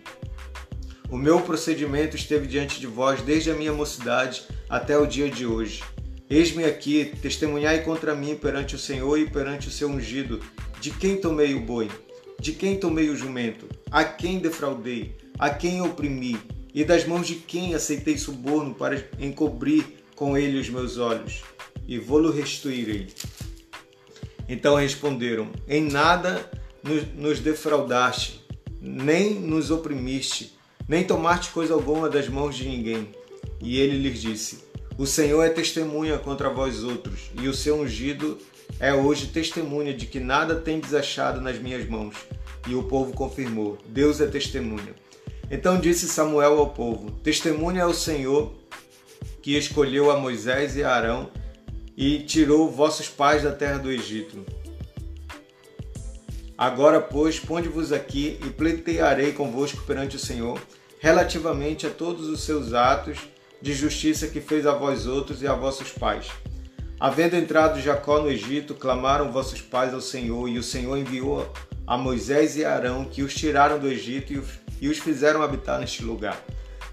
O 1.08 1.16
meu 1.16 1.40
procedimento 1.42 2.16
esteve 2.16 2.46
diante 2.46 2.80
de 2.80 2.86
vós 2.86 3.20
desde 3.22 3.50
a 3.50 3.54
minha 3.54 3.72
mocidade 3.72 4.44
até 4.68 4.96
o 4.96 5.06
dia 5.06 5.30
de 5.30 5.46
hoje. 5.46 5.82
Eis-me 6.28 6.64
aqui, 6.64 7.12
testemunhai 7.20 7.82
contra 7.82 8.14
mim 8.14 8.34
perante 8.34 8.74
o 8.74 8.78
Senhor 8.78 9.18
e 9.18 9.28
perante 9.28 9.68
o 9.68 9.70
seu 9.70 9.88
ungido, 9.88 10.40
de 10.80 10.90
quem 10.90 11.18
tomei 11.18 11.54
o 11.54 11.60
boi, 11.60 11.90
de 12.40 12.52
quem 12.52 12.78
tomei 12.78 13.10
o 13.10 13.16
jumento, 13.16 13.68
a 13.90 14.02
quem 14.02 14.38
defraudei, 14.38 15.14
a 15.38 15.50
quem 15.50 15.80
oprimi, 15.80 16.38
e 16.74 16.84
das 16.84 17.06
mãos 17.06 17.26
de 17.26 17.34
quem 17.34 17.74
aceitei 17.74 18.16
suborno 18.16 18.74
para 18.74 19.04
encobrir 19.18 19.84
com 20.14 20.36
ele 20.36 20.58
os 20.58 20.68
meus 20.68 20.98
olhos, 20.98 21.42
e 21.86 21.98
vou-lo 21.98 22.30
restituirei. 22.30 23.08
Então 24.48 24.76
responderam: 24.76 25.50
Em 25.68 25.82
nada 25.82 26.50
nos 27.14 27.40
defraudaste, 27.40 28.44
nem 28.80 29.34
nos 29.34 29.70
oprimiste, 29.70 30.56
nem 30.88 31.04
tomaste 31.04 31.50
coisa 31.50 31.74
alguma 31.74 32.08
das 32.08 32.28
mãos 32.28 32.56
de 32.56 32.68
ninguém. 32.68 33.08
E 33.60 33.78
ele 33.78 33.98
lhes 33.98 34.20
disse: 34.20 34.64
O 34.98 35.06
Senhor 35.06 35.42
é 35.42 35.48
testemunha 35.48 36.18
contra 36.18 36.50
vós 36.50 36.82
outros, 36.82 37.30
e 37.40 37.48
o 37.48 37.54
seu 37.54 37.80
ungido 37.80 38.38
é 38.80 38.92
hoje 38.92 39.28
testemunha 39.28 39.94
de 39.94 40.06
que 40.06 40.18
nada 40.18 40.56
tem 40.56 40.80
desachado 40.80 41.40
nas 41.40 41.58
minhas 41.58 41.88
mãos. 41.88 42.16
E 42.66 42.74
o 42.74 42.82
povo 42.84 43.12
confirmou: 43.12 43.78
Deus 43.86 44.20
é 44.20 44.26
testemunha. 44.26 45.01
Então 45.52 45.78
disse 45.78 46.08
Samuel 46.08 46.58
ao 46.58 46.70
povo: 46.70 47.10
Testemunha 47.22 47.82
é 47.82 47.86
o 47.86 47.92
Senhor 47.92 48.54
que 49.42 49.54
escolheu 49.54 50.10
a 50.10 50.16
Moisés 50.16 50.76
e 50.76 50.82
a 50.82 50.90
Arão 50.90 51.30
e 51.94 52.20
tirou 52.20 52.70
vossos 52.70 53.08
pais 53.08 53.42
da 53.42 53.52
terra 53.52 53.78
do 53.78 53.90
Egito. 53.90 54.46
Agora, 56.56 57.00
pois, 57.00 57.38
ponde-vos 57.38 57.92
aqui 57.92 58.38
e 58.42 58.50
pleitearei 58.50 59.32
convosco 59.32 59.82
perante 59.82 60.16
o 60.16 60.18
Senhor 60.18 60.58
relativamente 60.98 61.86
a 61.86 61.90
todos 61.90 62.28
os 62.28 62.44
seus 62.44 62.72
atos 62.72 63.18
de 63.60 63.74
justiça 63.74 64.28
que 64.28 64.40
fez 64.40 64.66
a 64.66 64.72
vós 64.72 65.06
outros 65.06 65.42
e 65.42 65.46
a 65.46 65.54
vossos 65.54 65.90
pais. 65.90 66.30
Havendo 67.02 67.34
entrado 67.34 67.80
Jacó 67.80 68.20
no 68.20 68.30
Egito, 68.30 68.76
clamaram 68.76 69.32
vossos 69.32 69.60
pais 69.60 69.92
ao 69.92 70.00
Senhor, 70.00 70.48
e 70.48 70.56
o 70.56 70.62
Senhor 70.62 70.96
enviou 70.96 71.52
a 71.84 71.98
Moisés 71.98 72.56
e 72.56 72.64
Arão, 72.64 73.04
que 73.04 73.22
os 73.22 73.34
tiraram 73.34 73.76
do 73.76 73.88
Egito 73.88 74.40
e 74.80 74.88
os 74.88 74.98
fizeram 74.98 75.42
habitar 75.42 75.80
neste 75.80 76.04
lugar. 76.04 76.40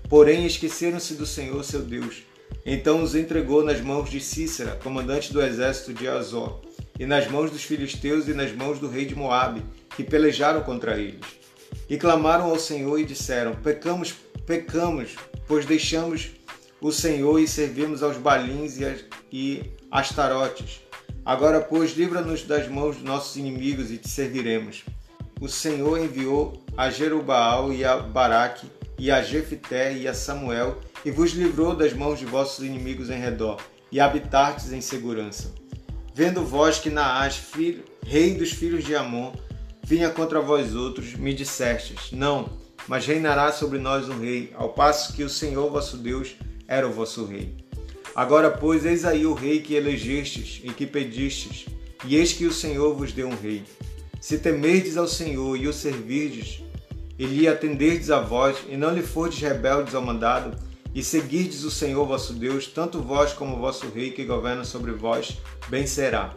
Porém, 0.10 0.48
esqueceram-se 0.48 1.14
do 1.14 1.28
Senhor 1.28 1.64
seu 1.64 1.84
Deus. 1.84 2.24
Então 2.66 3.04
os 3.04 3.14
entregou 3.14 3.64
nas 3.64 3.82
mãos 3.82 4.10
de 4.10 4.20
Cícera, 4.20 4.80
comandante 4.84 5.32
do 5.32 5.44
exército 5.44 5.94
de 5.94 6.08
Azor, 6.08 6.60
e 6.98 7.06
nas 7.06 7.30
mãos 7.30 7.52
dos 7.52 7.62
filisteus 7.62 8.28
e 8.28 8.34
nas 8.34 8.52
mãos 8.52 8.80
do 8.80 8.90
rei 8.90 9.06
de 9.06 9.14
Moabe, 9.14 9.62
que 9.96 10.04
pelejaram 10.04 10.64
contra 10.64 11.00
eles. 11.00 11.22
E 11.88 11.98
clamaram 11.98 12.46
ao 12.46 12.58
Senhor 12.58 13.00
e 13.00 13.06
disseram: 13.06 13.54
Pecamos, 13.54 14.16
pecamos, 14.48 15.16
pois 15.48 15.68
deixamos 15.68 16.32
o 16.82 16.92
Senhor 16.92 17.38
e 17.38 17.48
servimos 17.48 18.02
aos 18.02 18.18
balins 18.18 18.80
e 19.32 19.78
astarotes. 19.92 20.82
Agora, 21.26 21.62
pois, 21.62 21.96
livra-nos 21.96 22.44
das 22.44 22.68
mãos 22.68 22.96
dos 22.96 23.06
nossos 23.06 23.36
inimigos 23.36 23.92
e 23.92 23.98
te 23.98 24.10
serviremos. 24.10 24.84
O 25.40 25.48
Senhor 25.48 26.00
enviou 26.00 26.62
a 26.76 26.90
Jerubaal 26.90 27.72
e 27.72 27.86
a 27.86 27.98
Baraque 27.98 28.68
e 28.98 29.10
a 29.10 29.22
Jefité 29.22 29.94
e 29.94 30.08
a 30.08 30.14
Samuel 30.14 30.80
e 31.06 31.12
vos 31.12 31.32
livrou 31.32 31.76
das 31.76 31.94
mãos 31.94 32.20
de 32.20 32.26
vossos 32.26 32.66
inimigos 32.66 33.10
em 33.10 33.20
redor 33.20 33.62
e 33.92 34.00
habitartes 34.00 34.72
em 34.72 34.82
segurança. 34.82 35.54
Vendo 36.14 36.44
vós 36.44 36.80
que 36.80 36.90
Naás, 36.90 37.36
filho, 37.38 37.84
rei 38.06 38.34
dos 38.36 38.52
filhos 38.52 38.84
de 38.84 38.96
Amon, 38.96 39.32
vinha 39.84 40.10
contra 40.10 40.42
vós 40.42 40.76
outros, 40.76 41.14
me 41.14 41.34
dissestes: 41.34 42.12
Não, 42.12 42.50
mas 42.88 43.06
reinará 43.06 43.52
sobre 43.52 43.80
nós 43.80 44.10
um 44.10 44.20
rei, 44.20 44.52
ao 44.56 44.70
passo 44.70 45.14
que 45.14 45.24
o 45.24 45.30
Senhor 45.30 45.72
vosso 45.72 45.98
Deus 45.98 46.36
era 46.68 46.88
o 46.88 46.92
vosso 46.92 47.26
rei. 47.26 47.69
Agora, 48.16 48.50
pois, 48.50 48.86
eis 48.86 49.06
aí 49.06 49.26
o 49.26 49.34
rei 49.34 49.62
que 49.62 49.76
elegestes 49.76 50.62
e 50.64 50.74
que 50.74 50.86
pedistes, 50.86 51.66
e 52.06 52.16
eis 52.16 52.34
que 52.34 52.46
o 52.46 52.54
Senhor 52.54 52.94
vos 52.94 53.12
deu 53.12 53.28
um 53.28 53.36
rei. 53.36 53.64
Se 54.20 54.38
temerdes 54.38 54.98
ao 54.98 55.08
Senhor 55.08 55.56
e 55.56 55.68
o 55.68 55.74
servirdes, 55.74 56.62
e 57.18 57.26
lhe 57.26 57.48
atenderdes 57.48 58.10
a 58.10 58.20
vós, 58.20 58.58
e 58.68 58.78
não 58.78 58.94
lhe 58.94 59.02
fordes 59.02 59.40
rebeldes 59.40 59.94
ao 59.94 60.02
mandado, 60.02 60.58
e 60.94 61.04
seguirdes 61.04 61.64
o 61.64 61.72
Senhor 61.72 62.06
vosso 62.06 62.34
Deus, 62.34 62.68
tanto 62.68 63.02
vós 63.02 63.34
como 63.34 63.56
o 63.56 63.60
vosso 63.60 63.88
rei 63.90 64.12
que 64.12 64.26
governa 64.26 64.64
sobre 64.64 64.92
vós, 64.92 65.38
bem 65.68 65.86
será. 65.86 66.34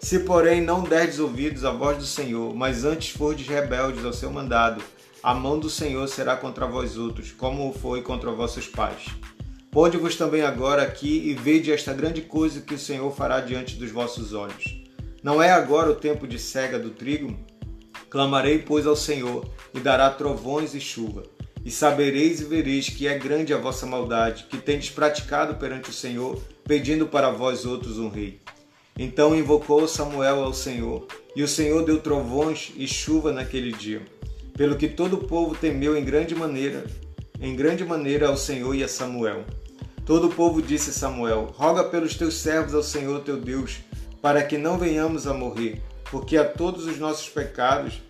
Se, 0.00 0.20
porém, 0.20 0.60
não 0.60 0.82
derdes 0.82 1.18
ouvidos 1.18 1.64
à 1.64 1.72
voz 1.72 1.98
do 1.98 2.06
Senhor, 2.06 2.54
mas 2.54 2.84
antes 2.84 3.10
fordes 3.10 3.48
rebeldes 3.48 4.04
ao 4.04 4.12
seu 4.12 4.30
mandado, 4.30 4.82
a 5.22 5.34
mão 5.34 5.58
do 5.58 5.68
Senhor 5.68 6.06
será 6.08 6.36
contra 6.36 6.66
vós 6.66 6.96
outros, 6.96 7.32
como 7.32 7.72
foi 7.72 8.02
contra 8.02 8.30
vossos 8.30 8.68
pais. 8.68 9.06
Ponde-vos 9.78 10.16
também 10.16 10.42
agora 10.42 10.82
aqui 10.82 11.28
e 11.28 11.34
vede 11.34 11.70
esta 11.70 11.94
grande 11.94 12.20
coisa 12.20 12.60
que 12.60 12.74
o 12.74 12.78
Senhor 12.78 13.14
fará 13.14 13.38
diante 13.38 13.76
dos 13.76 13.92
vossos 13.92 14.32
olhos. 14.34 14.76
Não 15.22 15.40
é 15.40 15.52
agora 15.52 15.88
o 15.88 15.94
tempo 15.94 16.26
de 16.26 16.36
cega 16.36 16.80
do 16.80 16.90
trigo? 16.90 17.38
Clamarei, 18.10 18.58
pois, 18.58 18.88
ao 18.88 18.96
Senhor, 18.96 19.48
e 19.72 19.78
dará 19.78 20.10
trovões 20.10 20.74
e 20.74 20.80
chuva. 20.80 21.22
E 21.64 21.70
sabereis 21.70 22.40
e 22.40 22.44
vereis 22.44 22.88
que 22.88 23.06
é 23.06 23.16
grande 23.16 23.54
a 23.54 23.56
vossa 23.56 23.86
maldade, 23.86 24.46
que 24.50 24.56
tendes 24.56 24.90
praticado 24.90 25.54
perante 25.54 25.90
o 25.90 25.94
Senhor, 25.94 26.42
pedindo 26.64 27.06
para 27.06 27.30
vós 27.30 27.64
outros 27.64 28.00
um 28.00 28.08
rei. 28.08 28.40
Então 28.98 29.32
invocou 29.32 29.86
Samuel 29.86 30.42
ao 30.42 30.52
Senhor, 30.52 31.06
e 31.36 31.42
o 31.44 31.46
Senhor 31.46 31.84
deu 31.84 32.00
trovões 32.00 32.72
e 32.76 32.88
chuva 32.88 33.30
naquele 33.30 33.70
dia, 33.70 34.02
pelo 34.56 34.76
que 34.76 34.88
todo 34.88 35.14
o 35.14 35.24
povo 35.28 35.54
temeu 35.54 35.96
em 35.96 36.04
grande 36.04 36.34
maneira, 36.34 36.84
em 37.40 37.54
grande 37.54 37.84
maneira 37.84 38.26
ao 38.26 38.36
Senhor 38.36 38.74
e 38.74 38.82
a 38.82 38.88
Samuel. 38.88 39.44
Todo 40.08 40.28
o 40.28 40.34
povo 40.34 40.62
disse 40.62 40.88
a 40.88 40.92
Samuel: 40.94 41.52
Roga 41.54 41.84
pelos 41.84 42.14
teus 42.14 42.38
servos 42.38 42.72
ao 42.72 42.82
Senhor 42.82 43.20
teu 43.20 43.36
Deus, 43.36 43.80
para 44.22 44.42
que 44.42 44.56
não 44.56 44.78
venhamos 44.78 45.26
a 45.26 45.34
morrer, 45.34 45.82
porque 46.10 46.38
a 46.38 46.46
todos 46.46 46.86
os 46.86 46.96
nossos 46.96 47.28
pecados 47.28 48.00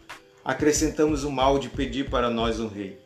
acrescentamos 0.44 1.24
o 1.24 1.30
mal 1.32 1.58
de 1.58 1.68
pedir 1.68 2.08
para 2.08 2.30
nós 2.30 2.60
um 2.60 2.68
rei. 2.68 3.00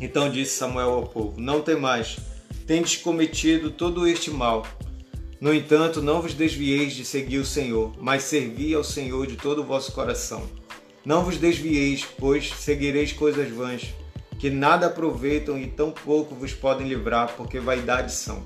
Então 0.00 0.30
disse 0.30 0.56
Samuel 0.56 0.90
ao 0.90 1.06
povo: 1.08 1.40
Não 1.40 1.60
temais, 1.60 2.16
tendes 2.68 2.96
cometido 2.96 3.72
todo 3.72 4.06
este 4.06 4.30
mal, 4.30 4.64
no 5.40 5.52
entanto, 5.52 6.00
não 6.00 6.22
vos 6.22 6.34
desvieis 6.34 6.92
de 6.92 7.04
seguir 7.04 7.38
o 7.38 7.44
Senhor, 7.44 7.94
mas 8.00 8.22
servi 8.22 8.72
ao 8.74 8.84
Senhor 8.84 9.26
de 9.26 9.34
todo 9.34 9.62
o 9.62 9.66
vosso 9.66 9.90
coração. 9.90 10.48
Não 11.04 11.24
vos 11.24 11.36
desvieis, 11.36 12.06
pois 12.16 12.48
seguireis 12.48 13.12
coisas 13.12 13.50
vãs, 13.50 13.92
que 14.38 14.50
nada 14.50 14.86
aproveitam 14.86 15.58
e 15.58 15.66
tão 15.66 15.90
pouco 15.90 16.34
vos 16.34 16.52
podem 16.52 16.88
livrar, 16.88 17.34
porque 17.36 17.58
vaidade 17.58 18.12
são. 18.12 18.42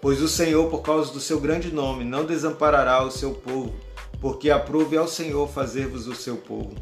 Pois 0.00 0.20
o 0.22 0.28
Senhor, 0.28 0.70
por 0.70 0.82
causa 0.82 1.12
do 1.12 1.20
seu 1.20 1.40
grande 1.40 1.72
nome, 1.72 2.04
não 2.04 2.24
desamparará 2.24 3.02
o 3.04 3.10
seu 3.10 3.32
povo, 3.32 3.74
porque 4.20 4.50
aprove 4.50 4.96
ao 4.96 5.08
Senhor 5.08 5.48
fazer-vos 5.48 6.06
o 6.06 6.14
seu 6.14 6.36
povo. 6.36 6.74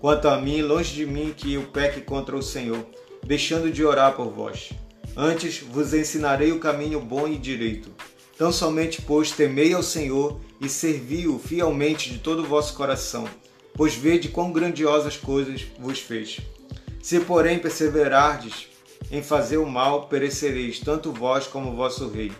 Quanto 0.00 0.28
a 0.28 0.36
mim, 0.38 0.62
longe 0.62 0.94
de 0.94 1.06
mim 1.06 1.34
que 1.36 1.54
eu 1.54 1.62
peque 1.62 2.00
contra 2.00 2.36
o 2.36 2.42
Senhor, 2.42 2.84
deixando 3.24 3.70
de 3.70 3.84
orar 3.84 4.14
por 4.14 4.30
vós. 4.30 4.70
Antes 5.16 5.60
vos 5.60 5.94
ensinarei 5.94 6.52
o 6.52 6.60
caminho 6.60 7.00
bom 7.00 7.26
e 7.26 7.36
direito 7.36 7.90
Tão 8.36 8.52
somente, 8.52 9.00
pois, 9.00 9.30
temei 9.30 9.72
ao 9.72 9.82
Senhor 9.82 10.38
e 10.60 10.68
servi-o 10.68 11.38
fielmente 11.38 12.10
de 12.10 12.18
todo 12.18 12.42
o 12.42 12.46
vosso 12.46 12.74
coração, 12.74 13.26
pois 13.72 13.94
vede 13.94 14.28
quão 14.28 14.52
grandiosas 14.52 15.16
coisas 15.16 15.64
vos 15.78 16.00
fez. 16.00 16.40
Se, 17.06 17.20
porém, 17.20 17.60
perseverardes 17.60 18.66
em 19.12 19.22
fazer 19.22 19.58
o 19.58 19.64
mal, 19.64 20.08
perecereis, 20.08 20.80
tanto 20.80 21.12
vós 21.12 21.46
como 21.46 21.76
vosso 21.76 22.08
rei. 22.08 22.32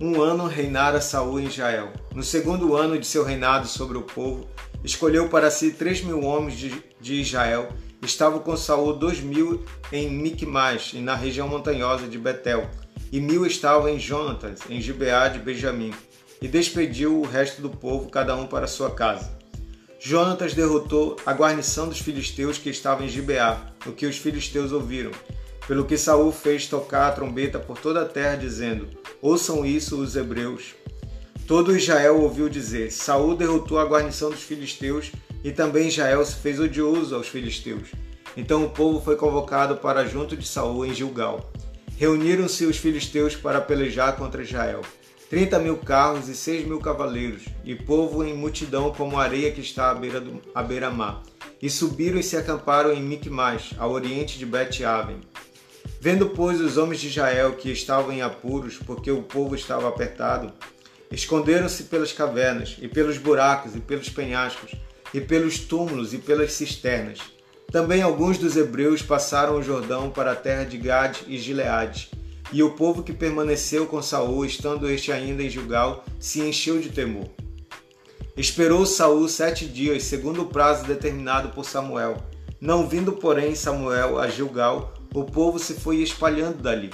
um 0.00 0.22
ano 0.22 0.46
reinara 0.46 1.00
Saul 1.00 1.40
em 1.40 1.46
Israel. 1.46 1.92
No 2.14 2.22
segundo 2.22 2.76
ano 2.76 2.96
de 2.96 3.04
seu 3.04 3.24
reinado 3.24 3.66
sobre 3.66 3.98
o 3.98 4.02
povo, 4.02 4.48
escolheu 4.84 5.28
para 5.28 5.50
si 5.50 5.72
três 5.72 6.00
mil 6.04 6.22
homens 6.22 6.56
de, 6.56 6.84
de 7.00 7.14
Israel. 7.14 7.68
Estavam 8.00 8.38
com 8.38 8.56
Saul 8.56 8.92
dois 8.92 9.18
mil 9.18 9.64
em 9.90 10.08
Micmas, 10.08 10.92
na 10.94 11.16
região 11.16 11.48
montanhosa 11.48 12.06
de 12.06 12.18
Betel, 12.18 12.70
e 13.10 13.20
mil 13.20 13.44
estavam 13.44 13.88
em 13.88 13.98
Jonatas, 13.98 14.60
em 14.70 14.80
Gibeá 14.80 15.26
de 15.26 15.40
Benjamim, 15.40 15.92
e 16.40 16.46
despediu 16.46 17.20
o 17.20 17.26
resto 17.26 17.60
do 17.60 17.70
povo, 17.70 18.08
cada 18.08 18.36
um 18.36 18.46
para 18.46 18.68
sua 18.68 18.92
casa. 18.92 19.41
Jonatas 20.04 20.52
derrotou 20.52 21.14
a 21.24 21.32
guarnição 21.32 21.88
dos 21.88 22.00
filisteus 22.00 22.58
que 22.58 22.68
estava 22.68 23.04
em 23.04 23.08
Gibeá, 23.08 23.72
o 23.86 23.92
que 23.92 24.04
os 24.04 24.16
filisteus 24.16 24.72
ouviram, 24.72 25.12
pelo 25.64 25.84
que 25.84 25.96
Saul 25.96 26.32
fez 26.32 26.66
tocar 26.66 27.06
a 27.06 27.12
trombeta 27.12 27.60
por 27.60 27.78
toda 27.78 28.02
a 28.02 28.04
terra, 28.04 28.34
dizendo: 28.34 28.88
Ouçam 29.20 29.64
isso 29.64 30.02
os 30.02 30.16
hebreus. 30.16 30.74
Todo 31.46 31.76
Israel 31.76 32.20
ouviu 32.20 32.48
dizer: 32.48 32.90
Saul 32.90 33.36
derrotou 33.36 33.78
a 33.78 33.84
guarnição 33.84 34.28
dos 34.28 34.42
filisteus 34.42 35.12
e 35.44 35.52
também 35.52 35.86
Israel 35.86 36.24
se 36.24 36.34
fez 36.34 36.58
odioso 36.58 37.14
aos 37.14 37.28
filisteus. 37.28 37.92
Então 38.36 38.64
o 38.64 38.70
povo 38.70 39.00
foi 39.00 39.14
convocado 39.14 39.76
para 39.76 40.04
junto 40.04 40.36
de 40.36 40.48
Saul 40.48 40.84
em 40.84 40.92
Gilgal. 40.92 41.52
Reuniram-se 41.96 42.66
os 42.66 42.76
filisteus 42.76 43.36
para 43.36 43.60
pelejar 43.60 44.16
contra 44.16 44.42
Israel. 44.42 44.80
Trinta 45.32 45.58
mil 45.58 45.78
carros 45.78 46.28
e 46.28 46.34
seis 46.34 46.66
mil 46.66 46.78
cavaleiros, 46.78 47.44
e 47.64 47.74
povo 47.74 48.22
em 48.22 48.34
multidão 48.34 48.92
como 48.92 49.18
a 49.18 49.22
areia 49.22 49.50
que 49.50 49.62
está 49.62 49.90
à 49.90 49.94
beira 49.94 50.20
do 50.20 50.42
à 50.54 50.62
beira-mar. 50.62 51.22
E 51.62 51.70
subiram 51.70 52.20
e 52.20 52.22
se 52.22 52.36
acamparam 52.36 52.92
em 52.92 53.02
Micmas, 53.02 53.70
ao 53.78 53.92
oriente 53.92 54.38
de 54.38 54.44
Bet-Aven. 54.44 55.20
Vendo, 55.98 56.28
pois, 56.28 56.60
os 56.60 56.76
homens 56.76 57.00
de 57.00 57.08
Israel 57.08 57.54
que 57.54 57.70
estavam 57.70 58.12
em 58.12 58.20
apuros, 58.20 58.76
porque 58.76 59.10
o 59.10 59.22
povo 59.22 59.54
estava 59.54 59.88
apertado, 59.88 60.52
esconderam-se 61.10 61.84
pelas 61.84 62.12
cavernas, 62.12 62.76
e 62.78 62.86
pelos 62.86 63.16
buracos, 63.16 63.74
e 63.74 63.80
pelos 63.80 64.10
penhascos, 64.10 64.72
e 65.14 65.20
pelos 65.22 65.60
túmulos, 65.60 66.12
e 66.12 66.18
pelas 66.18 66.52
cisternas. 66.52 67.20
Também 67.70 68.02
alguns 68.02 68.36
dos 68.36 68.54
hebreus 68.54 69.00
passaram 69.00 69.56
o 69.56 69.62
Jordão 69.62 70.10
para 70.10 70.32
a 70.32 70.36
terra 70.36 70.64
de 70.64 70.76
Gad 70.76 71.20
e 71.26 71.38
Gileade. 71.38 72.10
E 72.52 72.62
o 72.62 72.72
povo 72.72 73.02
que 73.02 73.12
permaneceu 73.12 73.86
com 73.86 74.02
Saul, 74.02 74.44
estando 74.44 74.90
este 74.90 75.10
ainda 75.10 75.42
em 75.42 75.48
Gilgal, 75.48 76.04
se 76.20 76.40
encheu 76.40 76.80
de 76.80 76.90
temor. 76.90 77.28
Esperou 78.36 78.84
Saul 78.84 79.28
sete 79.28 79.66
dias, 79.66 80.04
segundo 80.04 80.42
o 80.42 80.46
prazo 80.46 80.86
determinado 80.86 81.50
por 81.50 81.64
Samuel. 81.64 82.16
Não 82.60 82.86
vindo, 82.86 83.12
porém, 83.12 83.54
Samuel 83.54 84.18
a 84.18 84.28
Gilgal, 84.28 84.94
o 85.14 85.24
povo 85.24 85.58
se 85.58 85.74
foi 85.74 85.96
espalhando 85.96 86.62
dali. 86.62 86.90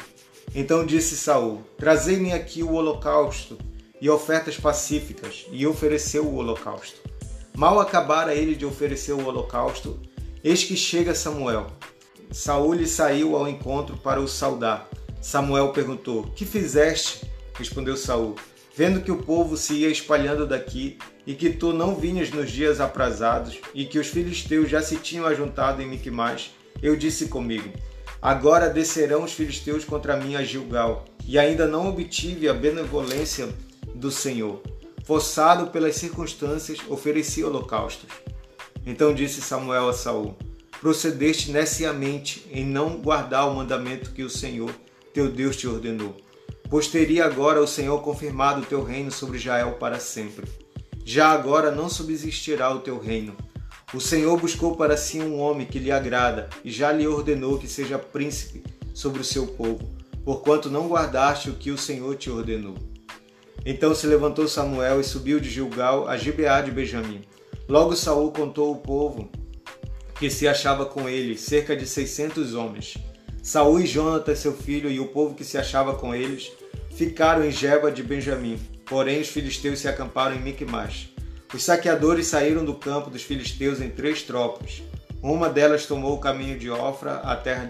Então 0.55 0.87
disse 0.87 1.17
Saul: 1.17 1.63
Trazei-me 1.77 2.33
aqui 2.33 2.63
o 2.63 2.73
holocausto 2.73 3.59
e 4.01 4.09
ofertas 4.09 4.57
pacíficas, 4.57 5.47
e 5.51 5.67
ofereceu 5.67 6.25
o 6.25 6.37
holocausto. 6.37 7.01
Mal 7.57 7.81
acabara 7.81 8.35
ele 8.35 8.55
de 8.55 8.65
oferecer 8.65 9.13
o 9.13 9.27
holocausto, 9.27 9.99
eis 10.43 10.63
que 10.63 10.77
chega 10.77 11.15
Samuel. 11.15 11.67
Saul 12.31 12.75
lhe 12.75 12.87
saiu 12.87 13.37
ao 13.37 13.49
encontro 13.49 13.97
para 13.97 14.21
o 14.21 14.29
saudar. 14.29 14.89
Samuel 15.21 15.73
perguntou: 15.73 16.25
Que 16.35 16.45
fizeste? 16.45 17.27
Respondeu 17.55 17.97
Saul: 17.97 18.37
Vendo 18.77 19.01
que 19.01 19.11
o 19.11 19.23
povo 19.23 19.57
se 19.57 19.75
ia 19.75 19.89
espalhando 19.89 20.47
daqui 20.47 20.99
e 21.27 21.35
que 21.35 21.51
tu 21.51 21.73
não 21.73 21.97
vinhas 21.97 22.31
nos 22.31 22.51
dias 22.51 22.81
aprazados 22.81 23.59
e 23.75 23.85
que 23.85 23.99
os 23.99 24.07
filisteus 24.07 24.71
já 24.71 24.81
se 24.81 24.97
tinham 24.97 25.27
ajuntado 25.27 25.83
em 25.83 25.89
Miquimais, 25.89 26.51
eu 26.81 26.95
disse 26.95 27.27
comigo: 27.27 27.69
Agora 28.23 28.71
descerão 28.71 29.25
os 29.25 29.33
filisteus 29.33 29.85
contra 29.85 30.17
mim 30.17 30.37
a 30.37 30.43
Gilgal, 30.43 31.05
e 31.27 31.39
ainda 31.39 31.67
não 31.67 31.89
obtive 31.89 32.49
a 32.49 32.55
benevolência 32.55 33.49
do 33.95 34.11
Senhor. 34.11 34.63
Forçado 35.05 35.69
pelas 35.69 35.97
circunstâncias, 35.97 36.79
ofereci 36.89 37.43
holocaustos. 37.43 38.09
Então 38.87 39.15
disse 39.15 39.41
Samuel 39.41 39.89
a 39.89 39.93
Saul: 39.93 40.37
Procedeste 40.81 41.51
neciamente 41.51 42.47
em 42.51 42.65
não 42.65 43.01
guardar 43.01 43.49
o 43.49 43.55
mandamento 43.55 44.13
que 44.13 44.23
o 44.23 44.31
Senhor, 44.31 44.73
teu 45.13 45.31
Deus, 45.31 45.57
te 45.57 45.67
ordenou. 45.67 46.17
Pois 46.71 46.89
teria 46.89 47.25
agora 47.25 47.61
o 47.61 47.67
Senhor 47.67 48.01
confirmado 48.03 48.63
o 48.63 48.67
teu 48.67 48.83
reino 48.83 49.11
sobre 49.11 49.39
Israel 49.39 49.73
para 49.81 49.99
sempre. 49.99 50.47
Já 51.05 51.31
agora 51.31 51.71
não 51.71 51.89
subsistirá 51.89 52.71
o 52.71 52.81
teu 52.81 52.99
reino, 52.99 53.35
o 53.95 54.03
Senhor 54.03 54.39
buscou 54.39 54.77
para 54.77 54.99
si 54.99 55.19
um 55.19 55.41
homem 55.41 55.67
que 55.67 55.79
lhe 55.79 55.91
agrada 55.91 56.51
e 56.63 56.71
já 56.71 56.93
lhe 56.93 57.07
ordenou 57.07 57.59
que 57.59 57.67
seja 57.67 57.99
príncipe 57.99 58.63
sobre 58.93 59.23
o 59.23 59.25
seu 59.25 59.47
povo, 59.47 59.89
porquanto 60.23 60.69
não 60.69 60.89
guardaste 60.89 61.49
o 61.49 61.55
que 61.55 61.71
o 61.71 61.79
Senhor 61.79 62.15
te 62.17 62.29
ordenou. 62.29 62.75
Então 63.65 63.95
se 63.95 64.07
levantou 64.07 64.47
Samuel 64.47 65.01
e 65.01 65.05
subiu 65.05 65.41
de 65.41 65.49
Gilgal 65.49 66.07
a 66.07 66.19
Gibeá 66.19 66.61
de 66.61 66.71
Benjamim. 66.71 67.23
Logo 67.67 67.97
Saul 67.97 68.31
contou 68.31 68.73
o 68.73 68.77
povo 68.77 69.31
que 70.19 70.29
se 70.29 70.47
achava 70.47 70.85
com 70.85 71.09
ele, 71.09 71.39
cerca 71.39 71.75
de 71.75 71.87
seiscentos 71.87 72.53
homens. 72.53 72.99
Saul 73.49 73.81
e 73.81 73.87
Jonatas, 73.87 74.41
seu 74.41 74.53
filho, 74.53 74.91
e 74.91 75.01
o 75.01 75.07
povo 75.07 75.35
que 75.35 75.43
se 75.43 75.57
achava 75.57 75.95
com 75.95 76.15
eles, 76.15 76.53
ficaram 76.95 77.43
em 77.43 77.51
Geba 77.51 77.91
de 77.91 78.03
Benjamim. 78.03 78.61
Porém 78.85 79.23
os 79.23 79.29
filisteus 79.29 79.79
se 79.79 79.89
acamparam 79.89 80.37
em 80.37 80.39
Miqumas. 80.39 81.09
Os 81.55 81.65
saqueadores 81.65 82.27
saíram 82.27 82.63
do 82.63 82.75
campo 82.75 83.09
dos 83.09 83.23
filisteus 83.23 83.81
em 83.81 83.89
três 83.89 84.21
tropas. 84.21 84.83
Uma 85.23 85.49
delas 85.49 85.87
tomou 85.87 86.15
o 86.15 86.21
caminho 86.21 86.59
de 86.59 86.69
Ofra, 86.69 87.21
a 87.21 87.35
terra 87.37 87.67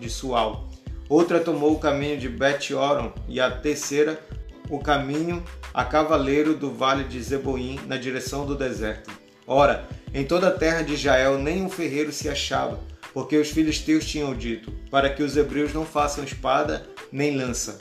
de 0.00 0.10
Sual. 0.10 0.68
Outra 1.08 1.38
tomou 1.38 1.74
o 1.74 1.78
caminho 1.78 2.18
de 2.18 2.28
Bet-Oron 2.28 3.12
e 3.28 3.40
a 3.40 3.52
terceira 3.52 4.20
o 4.68 4.80
caminho 4.80 5.44
a 5.72 5.84
cavaleiro 5.84 6.54
do 6.54 6.72
vale 6.72 7.04
de 7.04 7.22
Zeboim, 7.22 7.78
na 7.86 7.96
direção 7.96 8.44
do 8.44 8.56
deserto. 8.56 9.12
Ora, 9.46 9.86
em 10.12 10.24
toda 10.24 10.48
a 10.48 10.58
terra 10.58 10.82
de 10.82 10.94
Israel 10.94 11.38
nem 11.38 11.62
um 11.62 11.70
ferreiro 11.70 12.10
se 12.10 12.28
achava, 12.28 12.80
porque 13.12 13.36
os 13.36 13.50
filisteus 13.50 14.04
tinham 14.04 14.34
dito, 14.34 14.72
para 14.90 15.10
que 15.10 15.22
os 15.22 15.36
hebreus 15.36 15.72
não 15.72 15.84
façam 15.84 16.24
espada 16.24 16.86
nem 17.10 17.36
lança. 17.36 17.78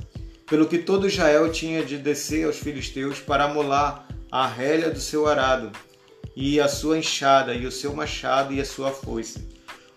Pelo 0.48 0.68
que 0.68 0.80
todo 0.80 1.08
Israel 1.08 1.52
tinha 1.52 1.84
de 1.84 1.98
descer 1.98 2.46
aos 2.46 2.58
filisteus 2.58 3.20
para 3.20 3.46
amolar 3.46 4.08
a 4.32 4.48
rélia 4.48 4.90
do 4.90 5.00
seu 5.00 5.28
arado, 5.28 5.72
e 6.36 6.60
a 6.60 6.68
sua 6.68 6.98
enxada, 6.98 7.54
e 7.54 7.66
o 7.66 7.72
seu 7.72 7.94
machado, 7.94 8.54
e 8.54 8.62
a 8.62 8.66
sua 8.66 8.92
foice. 8.92 9.48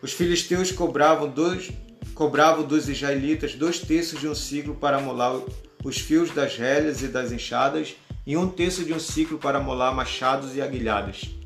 Os 0.03 0.13
filisteus 0.13 0.73
cobravam, 0.73 1.29
dois, 1.29 1.71
cobravam 2.15 2.65
dos 2.65 2.89
israelitas 2.89 3.55
dois 3.55 3.79
terços 3.79 4.21
de 4.21 4.29
um 4.29 4.35
ciclo 4.35 4.75
para 4.75 5.01
molar 5.01 5.41
os 5.85 5.99
fios 5.99 6.31
das 6.31 6.57
rélias 6.57 7.03
e 7.03 7.09
das 7.09 7.33
enxadas, 7.33 7.95
e 8.27 8.37
um 8.37 8.49
terço 8.49 8.85
de 8.85 8.93
um 8.93 9.01
ciclo 9.01 9.39
para 9.39 9.61
molar 9.61 9.95
machados 9.95 10.55
e 10.55 10.61
aguilhadas. 10.61 11.42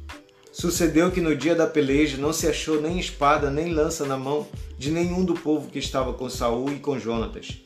Sucedeu 0.58 1.10
que 1.10 1.20
no 1.20 1.36
dia 1.36 1.54
da 1.54 1.66
peleja 1.66 2.16
não 2.16 2.32
se 2.32 2.46
achou 2.46 2.80
nem 2.80 2.98
espada 2.98 3.50
nem 3.50 3.74
lança 3.74 4.06
na 4.06 4.16
mão 4.16 4.48
de 4.78 4.90
nenhum 4.90 5.22
do 5.22 5.34
povo 5.34 5.68
que 5.70 5.78
estava 5.78 6.14
com 6.14 6.30
Saul 6.30 6.72
e 6.72 6.78
com 6.78 6.98
Jonatas. 6.98 7.58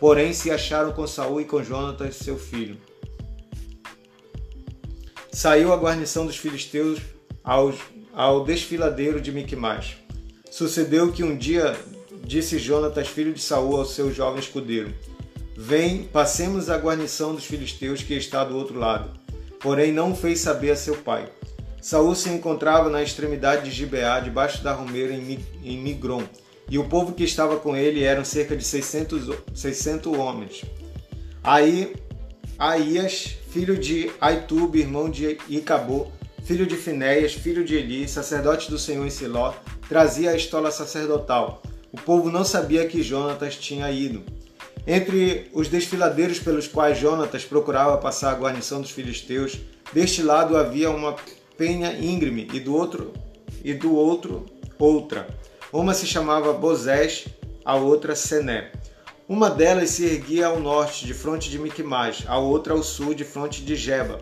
Porém 0.00 0.32
se 0.32 0.50
acharam 0.50 0.92
com 0.92 1.06
Saul 1.06 1.42
e 1.42 1.44
com 1.44 1.62
Jonatas, 1.62 2.16
seu 2.16 2.38
filho 2.38 2.78
saiu 5.38 5.72
a 5.72 5.76
guarnição 5.76 6.26
dos 6.26 6.36
filisteus 6.36 7.00
ao, 7.44 7.72
ao 8.14 8.44
desfiladeiro 8.44 9.20
de 9.20 9.30
Miquimais. 9.30 9.96
Sucedeu 10.50 11.12
que 11.12 11.22
um 11.22 11.36
dia 11.36 11.78
disse 12.24 12.58
Jonatas, 12.58 13.08
filho 13.08 13.34
de 13.34 13.40
Saul, 13.40 13.76
ao 13.76 13.84
seu 13.84 14.12
jovem 14.12 14.40
escudeiro: 14.40 14.92
Vem, 15.54 16.04
passemos 16.04 16.70
a 16.70 16.78
guarnição 16.78 17.34
dos 17.34 17.44
filisteus 17.44 18.02
que 18.02 18.14
está 18.14 18.42
do 18.42 18.56
outro 18.56 18.78
lado. 18.78 19.16
Porém 19.60 19.92
não 19.92 20.14
fez 20.14 20.40
saber 20.40 20.70
a 20.70 20.76
seu 20.76 20.96
pai. 20.96 21.30
Saul 21.80 22.14
se 22.14 22.28
encontrava 22.28 22.90
na 22.90 23.02
extremidade 23.02 23.64
de 23.64 23.70
Gibeá, 23.70 24.20
debaixo 24.20 24.62
da 24.62 24.72
romeira 24.72 25.14
em 25.14 25.78
Migron, 25.78 26.22
e 26.70 26.78
o 26.78 26.84
povo 26.84 27.12
que 27.12 27.24
estava 27.24 27.56
com 27.56 27.76
ele 27.76 28.02
eram 28.02 28.24
cerca 28.24 28.56
de 28.56 28.64
600, 28.64 29.34
600 29.54 30.12
homens. 30.18 30.64
Aí 31.42 31.94
Aías, 32.58 33.36
filho 33.50 33.78
de 33.78 34.10
Aitube, 34.20 34.80
irmão 34.80 35.08
de 35.08 35.38
Icabô, 35.48 36.08
filho 36.42 36.66
de 36.66 36.76
Finéias, 36.76 37.32
filho 37.32 37.64
de 37.64 37.76
Eli, 37.76 38.08
sacerdote 38.08 38.70
do 38.70 38.78
Senhor 38.78 39.06
em 39.06 39.10
Siló, 39.10 39.54
trazia 39.88 40.30
a 40.30 40.36
estola 40.36 40.70
sacerdotal. 40.70 41.62
O 41.92 41.96
povo 41.96 42.30
não 42.30 42.44
sabia 42.44 42.86
que 42.86 43.02
Jonatas 43.02 43.56
tinha 43.56 43.90
ido. 43.90 44.24
Entre 44.86 45.48
os 45.52 45.68
desfiladeiros 45.68 46.38
pelos 46.40 46.66
quais 46.66 46.98
Jonatas 46.98 47.44
procurava 47.44 47.96
passar 47.98 48.32
a 48.32 48.36
guarnição 48.36 48.80
dos 48.80 48.90
filisteus, 48.90 49.58
deste 49.92 50.22
lado 50.22 50.56
havia 50.56 50.90
uma 50.90 51.14
penha 51.58 51.92
íngreme 51.92 52.48
e 52.54 52.60
do 52.60 52.74
outro 52.74 53.12
e 53.64 53.74
do 53.74 53.92
outro 53.94 54.46
outra. 54.78 55.26
Uma 55.72 55.92
se 55.92 56.06
chamava 56.06 56.52
Bozés, 56.52 57.26
a 57.64 57.74
outra 57.74 58.14
Sené. 58.14 58.70
Uma 59.28 59.50
delas 59.50 59.90
se 59.90 60.04
erguia 60.06 60.46
ao 60.46 60.60
norte, 60.60 61.04
de 61.04 61.12
fronte 61.12 61.50
de 61.50 61.58
Miquimais, 61.58 62.24
a 62.26 62.38
outra 62.38 62.72
ao 62.72 62.82
sul, 62.82 63.12
de 63.12 63.24
fronte 63.24 63.62
de 63.62 63.74
Geba. 63.74 64.20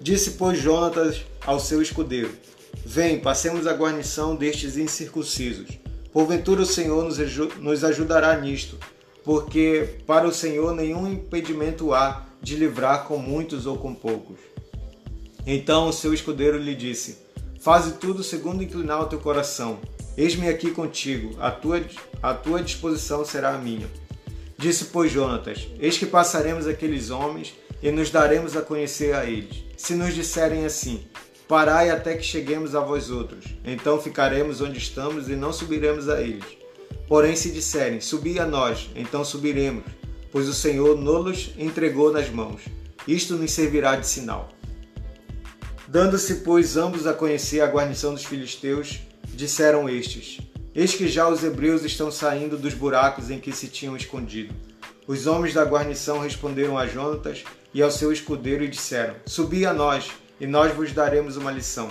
Disse, 0.00 0.32
pois, 0.32 0.58
Jonatas 0.58 1.22
ao 1.44 1.58
seu 1.58 1.82
escudeiro: 1.82 2.30
Vem, 2.84 3.18
passemos 3.18 3.66
a 3.66 3.74
guarnição 3.74 4.36
destes 4.36 4.76
incircuncisos. 4.76 5.68
Porventura 6.12 6.62
o 6.62 6.66
Senhor 6.66 7.04
nos 7.58 7.84
ajudará 7.84 8.40
nisto, 8.40 8.78
porque 9.24 9.98
para 10.06 10.26
o 10.26 10.32
Senhor 10.32 10.74
nenhum 10.74 11.06
impedimento 11.06 11.92
há 11.92 12.24
de 12.40 12.54
livrar 12.54 13.04
com 13.04 13.18
muitos 13.18 13.66
ou 13.66 13.76
com 13.76 13.92
poucos. 13.92 14.38
Então 15.46 15.88
o 15.88 15.92
seu 15.92 16.12
escudeiro 16.12 16.58
lhe 16.58 16.74
disse: 16.74 17.18
Faze 17.60 17.92
tudo 17.92 18.24
segundo 18.24 18.62
inclinar 18.62 19.00
o 19.00 19.06
teu 19.06 19.20
coração. 19.20 19.78
Eis-me 20.16 20.48
aqui 20.48 20.70
contigo, 20.70 21.36
a 21.38 21.50
tua, 21.50 21.82
a 22.22 22.34
tua 22.34 22.62
disposição 22.62 23.24
será 23.24 23.54
a 23.54 23.58
minha. 23.58 23.86
Disse, 24.58 24.86
pois, 24.86 25.12
Jonatas: 25.12 25.68
Eis 25.78 25.98
que 25.98 26.06
passaremos 26.06 26.66
aqueles 26.66 27.10
homens 27.10 27.54
e 27.82 27.90
nos 27.90 28.10
daremos 28.10 28.56
a 28.56 28.62
conhecer 28.62 29.14
a 29.14 29.24
eles. 29.24 29.62
Se 29.76 29.94
nos 29.94 30.14
disserem 30.14 30.64
assim: 30.64 31.04
Parai 31.46 31.90
até 31.90 32.16
que 32.16 32.24
cheguemos 32.24 32.74
a 32.74 32.80
vós 32.80 33.10
outros, 33.10 33.44
então 33.64 34.00
ficaremos 34.00 34.60
onde 34.60 34.78
estamos 34.78 35.28
e 35.28 35.36
não 35.36 35.52
subiremos 35.52 36.08
a 36.08 36.20
eles. 36.20 36.44
Porém, 37.06 37.36
se 37.36 37.52
disserem: 37.52 38.00
Subi 38.00 38.40
a 38.40 38.46
nós, 38.46 38.90
então 38.96 39.24
subiremos, 39.24 39.84
pois 40.32 40.48
o 40.48 40.54
Senhor 40.54 40.98
nos 40.98 41.50
entregou 41.56 42.10
nas 42.10 42.28
mãos. 42.30 42.62
Isto 43.06 43.34
nos 43.34 43.52
servirá 43.52 43.94
de 43.94 44.08
sinal. 44.08 44.48
Dando-se, 45.88 46.36
pois, 46.36 46.76
ambos 46.76 47.06
a 47.06 47.14
conhecer 47.14 47.60
a 47.60 47.66
guarnição 47.66 48.12
dos 48.12 48.24
filisteus, 48.24 49.00
disseram 49.34 49.88
estes: 49.88 50.40
Eis 50.74 50.94
que 50.94 51.06
já 51.06 51.28
os 51.28 51.44
hebreus 51.44 51.84
estão 51.84 52.10
saindo 52.10 52.56
dos 52.56 52.74
buracos 52.74 53.30
em 53.30 53.38
que 53.38 53.52
se 53.52 53.68
tinham 53.68 53.96
escondido. 53.96 54.54
Os 55.06 55.28
homens 55.28 55.54
da 55.54 55.64
guarnição 55.64 56.18
responderam 56.18 56.76
a 56.76 56.86
Jonatas 56.86 57.44
e 57.72 57.80
ao 57.80 57.90
seu 57.90 58.12
escudeiro 58.12 58.64
e 58.64 58.68
disseram: 58.68 59.14
Subi 59.24 59.64
a 59.64 59.72
nós, 59.72 60.10
e 60.40 60.46
nós 60.46 60.74
vos 60.74 60.92
daremos 60.92 61.36
uma 61.36 61.52
lição. 61.52 61.88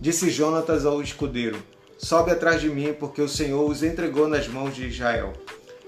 Disse 0.00 0.30
Jonatas 0.30 0.86
ao 0.86 1.02
escudeiro: 1.02 1.62
Sobe 1.98 2.30
atrás 2.30 2.60
de 2.60 2.70
mim, 2.70 2.94
porque 2.98 3.20
o 3.20 3.28
Senhor 3.28 3.68
os 3.68 3.82
entregou 3.82 4.26
nas 4.26 4.48
mãos 4.48 4.74
de 4.74 4.86
Israel. 4.86 5.34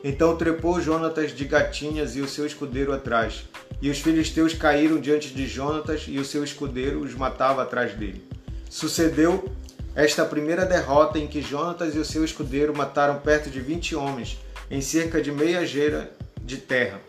Então 0.03 0.37
trepou 0.37 0.81
Jonatas 0.81 1.35
de 1.35 1.45
gatinhas 1.45 2.15
e 2.15 2.21
o 2.21 2.29
seu 2.29 2.47
escudeiro 2.47 2.93
atrás. 2.93 3.45
E 3.83 3.91
os 3.91 3.99
filisteus 3.99 4.55
caíram 4.55 5.01
diante 5.01 5.35
de 5.35 5.47
Jonatas 5.47 6.05
e 6.07 6.19
o 6.19 6.25
seu 6.25 6.45
escudeiro 6.45 7.01
os 7.01 7.15
matava 7.15 7.63
atrás 7.63 7.95
dele. 7.95 8.25
Sucedeu 8.71 9.51
esta 9.95 10.25
primeira 10.25 10.65
derrota 10.65 11.19
em 11.19 11.27
que 11.27 11.43
Jonatas 11.43 11.95
e 11.95 11.99
o 11.99 12.05
seu 12.05 12.25
escudeiro 12.25 12.77
mataram 12.77 13.19
perto 13.19 13.51
de 13.51 13.61
vinte 13.61 13.97
homens, 13.97 14.39
em 14.71 14.81
cerca 14.81 15.21
de 15.21 15.33
meia 15.33 15.67
geira 15.67 16.13
de 16.41 16.59
terra. 16.59 17.01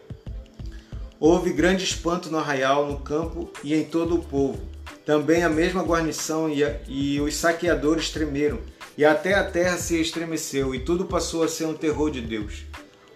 Houve 1.20 1.52
grande 1.52 1.84
espanto 1.84 2.32
no 2.32 2.38
arraial, 2.38 2.88
no 2.88 3.00
campo 3.00 3.52
e 3.64 3.76
em 3.76 3.84
todo 3.84 4.16
o 4.16 4.24
povo. 4.24 4.60
Também 5.06 5.44
a 5.44 5.50
mesma 5.50 5.84
guarnição 5.84 6.50
e, 6.50 6.64
a, 6.64 6.80
e 6.88 7.20
os 7.20 7.36
saqueadores 7.36 8.10
tremeram, 8.10 8.60
e 8.98 9.04
até 9.04 9.34
a 9.34 9.44
terra 9.44 9.78
se 9.78 10.00
estremeceu, 10.00 10.74
e 10.74 10.80
tudo 10.80 11.06
passou 11.06 11.44
a 11.44 11.48
ser 11.48 11.66
um 11.66 11.74
terror 11.74 12.10
de 12.10 12.22
Deus. 12.22 12.64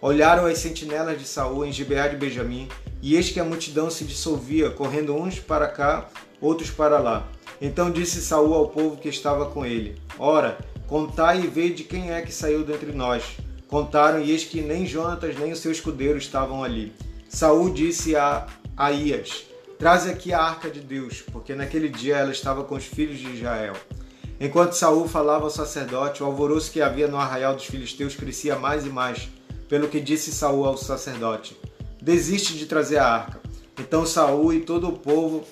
Olharam 0.04 0.46
as 0.46 0.58
sentinelas 0.58 1.18
de 1.18 1.26
Saul 1.26 1.64
em 1.64 1.72
Gibeá 1.72 2.10
de 2.10 2.18
Benjamim, 2.18 2.68
e 3.02 3.16
eis 3.16 3.30
que 3.30 3.40
a 3.40 3.44
multidão 3.46 3.90
se 3.90 4.04
dissolvia, 4.04 4.70
correndo 4.70 5.16
uns 5.16 5.40
para 5.40 5.66
cá, 5.66 6.10
outros 6.42 6.70
para 6.70 7.00
lá. 7.00 7.26
Então 7.62 7.90
disse 7.90 8.20
Saul 8.20 8.54
ao 8.54 8.68
povo 8.68 8.98
que 8.98 9.08
estava 9.08 9.46
com 9.46 9.66
ele: 9.66 9.98
Ora, 10.20 10.58
contai 10.88 11.40
e 11.40 11.48
vede 11.48 11.86
quem 11.86 12.12
é 12.12 12.22
que 12.22 12.34
saiu 12.34 12.66
dentre 12.66 12.92
nós. 12.92 13.38
Contaram, 13.70 14.20
e 14.20 14.32
eis 14.32 14.44
que 14.44 14.60
nem 14.60 14.86
Jonatas 14.86 15.40
nem 15.40 15.54
o 15.54 15.56
seu 15.56 15.72
escudeiro 15.72 16.18
estavam 16.18 16.66
ali. 16.66 16.92
Saul 17.30 17.72
disse 17.72 18.14
a 18.14 18.46
Aías: 18.76 19.46
Traze 19.80 20.12
aqui 20.12 20.34
a 20.34 20.42
arca 20.42 20.70
de 20.70 20.82
Deus, 20.82 21.24
porque 21.32 21.56
naquele 21.56 21.88
dia 21.88 22.18
ela 22.18 22.34
estava 22.34 22.66
com 22.66 22.76
os 22.76 22.84
filhos 22.84 23.20
de 23.20 23.38
Israel. 23.38 23.76
Enquanto 24.38 24.74
Saul 24.74 25.08
falava 25.08 25.46
ao 25.46 25.50
sacerdote, 25.50 26.22
o 26.22 26.26
alvoroço 26.26 26.74
que 26.74 26.82
havia 26.82 27.08
no 27.08 27.16
arraial 27.16 27.56
dos 27.56 27.64
filisteus 27.64 28.18
crescia 28.18 28.58
mais 28.58 28.86
e 28.86 28.90
mais 28.90 29.30
pelo 29.74 29.88
que 29.88 30.00
disse 30.00 30.32
Saul 30.32 30.66
ao 30.66 30.78
sacerdote: 30.78 31.58
Desiste 32.00 32.56
de 32.56 32.68
trazer 32.68 32.98
a 32.98 33.08
arca. 33.08 33.42
Então 33.80 34.06
Saul 34.06 34.54
e 34.54 34.60
todo 34.60 34.88
o 34.88 35.00
povo 35.00 35.44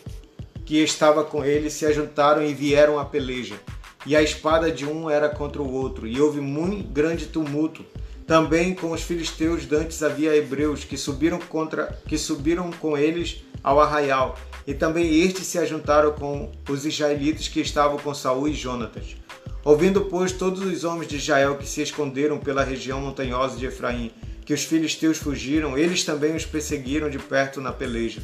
que 0.64 0.78
estava 0.78 1.24
com 1.24 1.44
ele 1.44 1.72
se 1.72 1.88
ajuntaram 1.88 2.46
e 2.46 2.54
vieram 2.54 3.00
à 3.00 3.06
peleja. 3.06 3.60
E 4.06 4.16
a 4.16 4.22
espada 4.22 4.72
de 4.72 4.86
um 4.86 5.10
era 5.10 5.28
contra 5.28 5.60
o 5.60 5.74
outro, 5.74 6.06
e 6.06 6.22
houve 6.22 6.40
muito 6.40 6.88
grande 6.88 7.26
tumulto. 7.26 7.84
Também 8.28 8.76
com 8.76 8.92
os 8.92 9.02
filisteus 9.02 9.66
dantes 9.66 10.04
havia 10.04 10.36
hebreus 10.36 10.84
que 10.84 10.98
subiram 10.98 11.40
contra 11.40 12.00
que 12.06 12.16
subiram 12.16 12.70
com 12.74 12.96
eles 12.96 13.44
ao 13.64 13.80
arraial, 13.80 14.38
e 14.68 14.76
também 14.76 15.20
estes 15.20 15.48
se 15.48 15.58
ajuntaram 15.58 16.12
com 16.14 16.52
os 16.70 16.86
israelitas 16.86 17.48
que 17.48 17.60
estavam 17.60 17.98
com 17.98 18.14
Saul 18.14 18.48
e 18.48 18.54
Jonatas. 18.54 19.16
Ouvindo, 19.64 20.02
pois, 20.02 20.32
todos 20.32 20.62
os 20.62 20.84
homens 20.84 21.08
de 21.08 21.18
Israel 21.18 21.58
que 21.58 21.68
se 21.68 21.82
esconderam 21.82 22.40
pela 22.40 22.64
região 22.64 23.00
montanhosa 23.00 23.58
de 23.58 23.68
Efraim, 23.68 24.12
que 24.44 24.54
os 24.54 24.64
filisteus 24.64 25.18
fugiram, 25.18 25.78
eles 25.78 26.04
também 26.04 26.36
os 26.36 26.46
perseguiram 26.46 27.10
de 27.10 27.20
perto 27.20 27.62
na 27.62 27.72
peleja. 27.72 28.22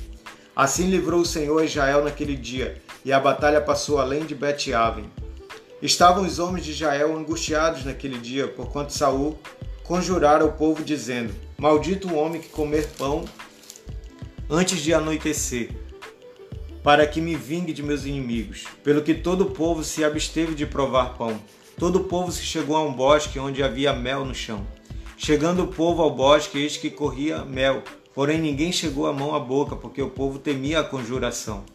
Assim 0.55 0.89
livrou 0.89 1.21
o 1.21 1.25
Senhor 1.25 1.63
Israel 1.63 2.03
naquele 2.03 2.35
dia, 2.35 2.81
e 3.05 3.13
a 3.13 3.19
batalha 3.19 3.61
passou 3.61 3.99
além 3.99 4.25
de 4.25 4.33
Bet-Aven. 4.33 5.05
Estavam 5.79 6.25
os 6.25 6.39
homens 6.39 6.65
de 6.65 6.71
Israel 6.71 7.15
angustiados 7.15 7.85
naquele 7.85 8.17
dia, 8.17 8.47
porquanto 8.47 8.91
Saul 8.91 9.37
conjurara 9.83 10.43
o 10.43 10.53
povo 10.53 10.83
dizendo: 10.83 11.31
Maldito 11.55 12.07
o 12.07 12.15
homem 12.15 12.41
que 12.41 12.49
comer 12.49 12.87
pão 12.97 13.23
antes 14.49 14.79
de 14.79 14.91
anoitecer, 14.91 15.69
para 16.87 17.05
que 17.05 17.19
me 17.19 17.35
vingue 17.35 17.73
de 17.73 17.83
meus 17.83 18.05
inimigos. 18.05 18.63
Pelo 18.81 19.01
que 19.01 19.13
todo 19.13 19.41
o 19.41 19.51
povo 19.51 19.83
se 19.83 20.05
absteve 20.05 20.55
de 20.55 20.65
provar 20.65 21.17
pão. 21.17 21.37
Todo 21.77 21.97
o 21.97 22.03
povo 22.05 22.31
se 22.31 22.43
chegou 22.43 22.77
a 22.77 22.81
um 22.81 22.93
bosque 22.93 23.37
onde 23.37 23.61
havia 23.61 23.91
mel 23.91 24.23
no 24.23 24.33
chão. 24.33 24.65
Chegando 25.17 25.63
o 25.63 25.67
povo 25.67 26.01
ao 26.01 26.09
bosque, 26.09 26.57
eis 26.57 26.77
que 26.77 26.89
corria 26.89 27.43
mel, 27.43 27.83
porém 28.15 28.39
ninguém 28.39 28.71
chegou 28.71 29.05
a 29.05 29.11
mão 29.11 29.35
à 29.35 29.39
boca, 29.39 29.75
porque 29.75 30.01
o 30.01 30.09
povo 30.09 30.39
temia 30.39 30.79
a 30.79 30.83
conjuração. 30.83 31.65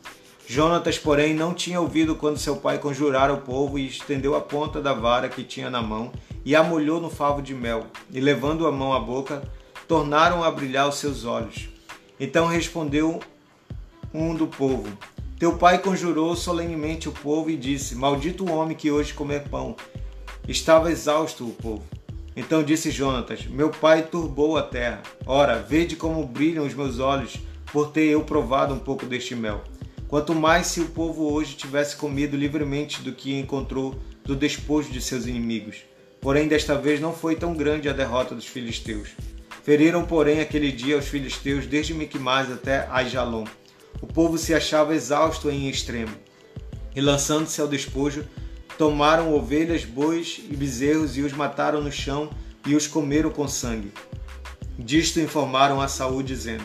Jonatas, 0.46 0.96
porém, 0.98 1.34
não 1.34 1.52
tinha 1.52 1.78
ouvido 1.78 2.16
quando 2.16 2.38
seu 2.38 2.56
pai 2.56 2.78
conjurara 2.78 3.34
o 3.34 3.42
povo 3.42 3.78
e 3.78 3.86
estendeu 3.86 4.34
a 4.34 4.40
ponta 4.40 4.80
da 4.80 4.94
vara 4.94 5.28
que 5.28 5.44
tinha 5.44 5.68
na 5.68 5.82
mão 5.82 6.10
e 6.42 6.56
a 6.56 6.62
molhou 6.62 6.98
no 6.98 7.10
favo 7.10 7.42
de 7.42 7.54
mel, 7.54 7.86
e 8.10 8.18
levando 8.18 8.66
a 8.66 8.72
mão 8.72 8.94
à 8.94 8.98
boca, 8.98 9.42
tornaram 9.86 10.42
a 10.42 10.50
brilhar 10.50 10.88
os 10.88 10.94
seus 10.94 11.26
olhos. 11.26 11.68
Então 12.18 12.46
respondeu 12.46 13.20
um 14.14 14.34
do 14.34 14.46
povo. 14.46 14.88
Teu 15.38 15.56
pai 15.56 15.78
conjurou 15.78 16.36
solenemente 16.36 17.08
o 17.08 17.12
povo 17.12 17.50
e 17.50 17.56
disse: 17.56 17.94
Maldito 17.94 18.44
o 18.44 18.52
homem 18.52 18.76
que 18.76 18.90
hoje 18.90 19.12
comer 19.12 19.48
pão. 19.48 19.74
Estava 20.46 20.90
exausto 20.90 21.44
o 21.44 21.50
povo. 21.50 21.82
Então 22.36 22.62
disse 22.62 22.90
Jonatas: 22.90 23.46
Meu 23.46 23.70
pai 23.70 24.02
turbou 24.02 24.56
a 24.56 24.62
terra. 24.62 25.02
Ora, 25.26 25.58
vede 25.58 25.96
como 25.96 26.24
brilham 26.26 26.64
os 26.64 26.74
meus 26.74 26.98
olhos 26.98 27.38
por 27.72 27.90
ter 27.90 28.04
eu 28.04 28.22
provado 28.22 28.72
um 28.72 28.78
pouco 28.78 29.06
deste 29.06 29.34
mel. 29.34 29.62
Quanto 30.06 30.34
mais 30.34 30.68
se 30.68 30.80
o 30.80 30.88
povo 30.88 31.32
hoje 31.32 31.56
tivesse 31.56 31.96
comido 31.96 32.36
livremente 32.36 33.02
do 33.02 33.12
que 33.12 33.36
encontrou 33.36 33.98
do 34.24 34.36
despojo 34.36 34.90
de 34.90 35.00
seus 35.00 35.26
inimigos. 35.26 35.78
Porém, 36.20 36.46
desta 36.46 36.76
vez 36.76 37.00
não 37.00 37.12
foi 37.12 37.34
tão 37.34 37.54
grande 37.54 37.88
a 37.88 37.92
derrota 37.92 38.34
dos 38.34 38.46
filisteus. 38.46 39.08
Feriram, 39.64 40.04
porém, 40.04 40.40
aquele 40.40 40.70
dia 40.70 40.98
os 40.98 41.08
filisteus 41.08 41.66
desde 41.66 41.94
Miquimás 41.94 42.52
até 42.52 42.86
Aijalon 42.90 43.44
o 44.00 44.06
povo 44.06 44.38
se 44.38 44.54
achava 44.54 44.94
exausto 44.94 45.50
em 45.50 45.68
extremo. 45.68 46.14
E 46.94 47.00
lançando-se 47.00 47.60
ao 47.60 47.68
despojo, 47.68 48.24
tomaram 48.78 49.34
ovelhas, 49.34 49.84
bois 49.84 50.40
e 50.50 50.56
bezerros 50.56 51.16
e 51.16 51.22
os 51.22 51.32
mataram 51.32 51.80
no 51.80 51.92
chão 51.92 52.30
e 52.66 52.74
os 52.74 52.86
comeram 52.86 53.30
com 53.30 53.46
sangue. 53.48 53.92
Disto 54.78 55.20
informaram 55.20 55.80
a 55.80 55.88
Saúl 55.88 56.22
dizendo: 56.22 56.64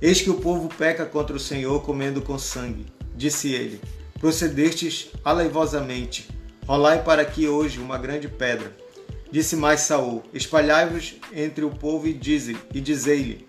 Eis 0.00 0.20
que 0.20 0.30
o 0.30 0.40
povo 0.40 0.68
peca 0.68 1.06
contra 1.06 1.36
o 1.36 1.40
Senhor 1.40 1.82
comendo 1.82 2.22
com 2.22 2.38
sangue. 2.38 2.86
Disse 3.14 3.52
ele: 3.52 3.80
Procedestes 4.18 5.10
aleivosamente. 5.24 6.28
Rolai 6.66 7.02
para 7.02 7.22
aqui 7.22 7.48
hoje 7.48 7.78
uma 7.78 7.98
grande 7.98 8.28
pedra. 8.28 8.74
Disse 9.30 9.56
mais 9.56 9.80
Saul: 9.80 10.22
Espalhai-vos 10.32 11.14
entre 11.32 11.64
o 11.64 11.70
povo 11.70 12.06
e 12.06 12.12
dize 12.12 12.56
e 12.74 12.80
dizei-lhe: 12.80 13.46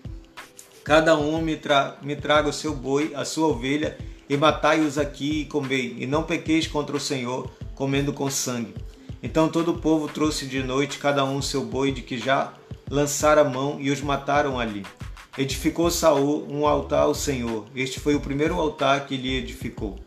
Cada 0.84 1.16
um 1.16 1.40
me, 1.40 1.56
tra 1.56 1.96
me 2.02 2.14
traga 2.14 2.50
o 2.50 2.52
seu 2.52 2.74
boi, 2.74 3.12
a 3.14 3.24
sua 3.24 3.48
ovelha, 3.48 3.96
e 4.28 4.36
matai-os 4.36 4.98
aqui 4.98 5.40
e 5.40 5.44
comei, 5.46 5.96
e 5.98 6.06
não 6.06 6.22
pequeis 6.22 6.66
contra 6.66 6.94
o 6.94 7.00
Senhor, 7.00 7.50
comendo 7.74 8.12
com 8.12 8.30
sangue. 8.30 8.74
Então 9.22 9.48
todo 9.48 9.70
o 9.70 9.78
povo 9.78 10.06
trouxe 10.08 10.44
de 10.44 10.62
noite 10.62 10.98
cada 10.98 11.24
um 11.24 11.40
seu 11.40 11.64
boi 11.64 11.90
de 11.90 12.02
que 12.02 12.18
já 12.18 12.52
lançara 12.90 13.40
a 13.40 13.48
mão 13.48 13.78
e 13.80 13.90
os 13.90 14.02
mataram 14.02 14.60
ali. 14.60 14.84
Edificou 15.38 15.90
Saul 15.90 16.46
um 16.50 16.66
altar 16.66 17.04
ao 17.04 17.14
Senhor. 17.14 17.64
Este 17.74 17.98
foi 17.98 18.14
o 18.14 18.20
primeiro 18.20 18.60
altar 18.60 19.06
que 19.06 19.16
lhe 19.16 19.36
edificou. 19.36 19.98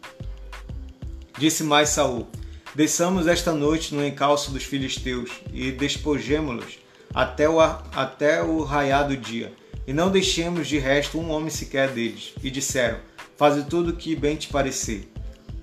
Disse 1.40 1.64
mais 1.64 1.90
Saul: 1.90 2.28
Desçamos 2.76 3.26
esta 3.26 3.52
noite 3.52 3.96
no 3.96 4.06
encalço 4.06 4.52
dos 4.52 4.64
filisteus 4.64 5.32
e 5.52 5.72
despojemo-los 5.72 6.78
até 7.12 7.50
o, 7.50 7.60
até 7.60 8.44
o 8.44 8.64
raiar 8.64 9.08
do 9.08 9.18
dia 9.18 9.52
e 9.88 9.94
não 9.94 10.12
deixemos 10.12 10.68
de 10.68 10.78
resto 10.78 11.18
um 11.18 11.32
homem 11.32 11.50
sequer 11.50 11.90
deles. 11.90 12.34
E 12.44 12.52
disseram: 12.52 13.00
Faze 13.38 13.64
tudo 13.64 13.92
o 13.92 13.96
que 13.96 14.16
bem 14.16 14.36
te 14.36 14.50
parecer. 14.50 15.10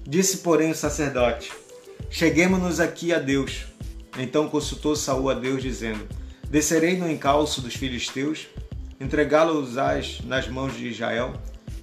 Disse, 0.02 0.38
porém, 0.38 0.70
o 0.70 0.74
sacerdote: 0.74 1.52
Cheguemos-nos 2.10 2.80
aqui 2.80 3.12
a 3.12 3.18
Deus. 3.18 3.66
Então 4.18 4.48
consultou 4.48 4.96
Saul 4.96 5.28
a 5.28 5.34
Deus, 5.34 5.62
dizendo: 5.62 6.08
Descerei 6.48 6.96
no 6.96 7.10
encalço 7.10 7.60
dos 7.60 7.74
filisteus, 7.74 8.46
entregá-los 9.00 9.74
nas 10.24 10.48
mãos 10.48 10.74
de 10.74 10.88
Israel. 10.88 11.34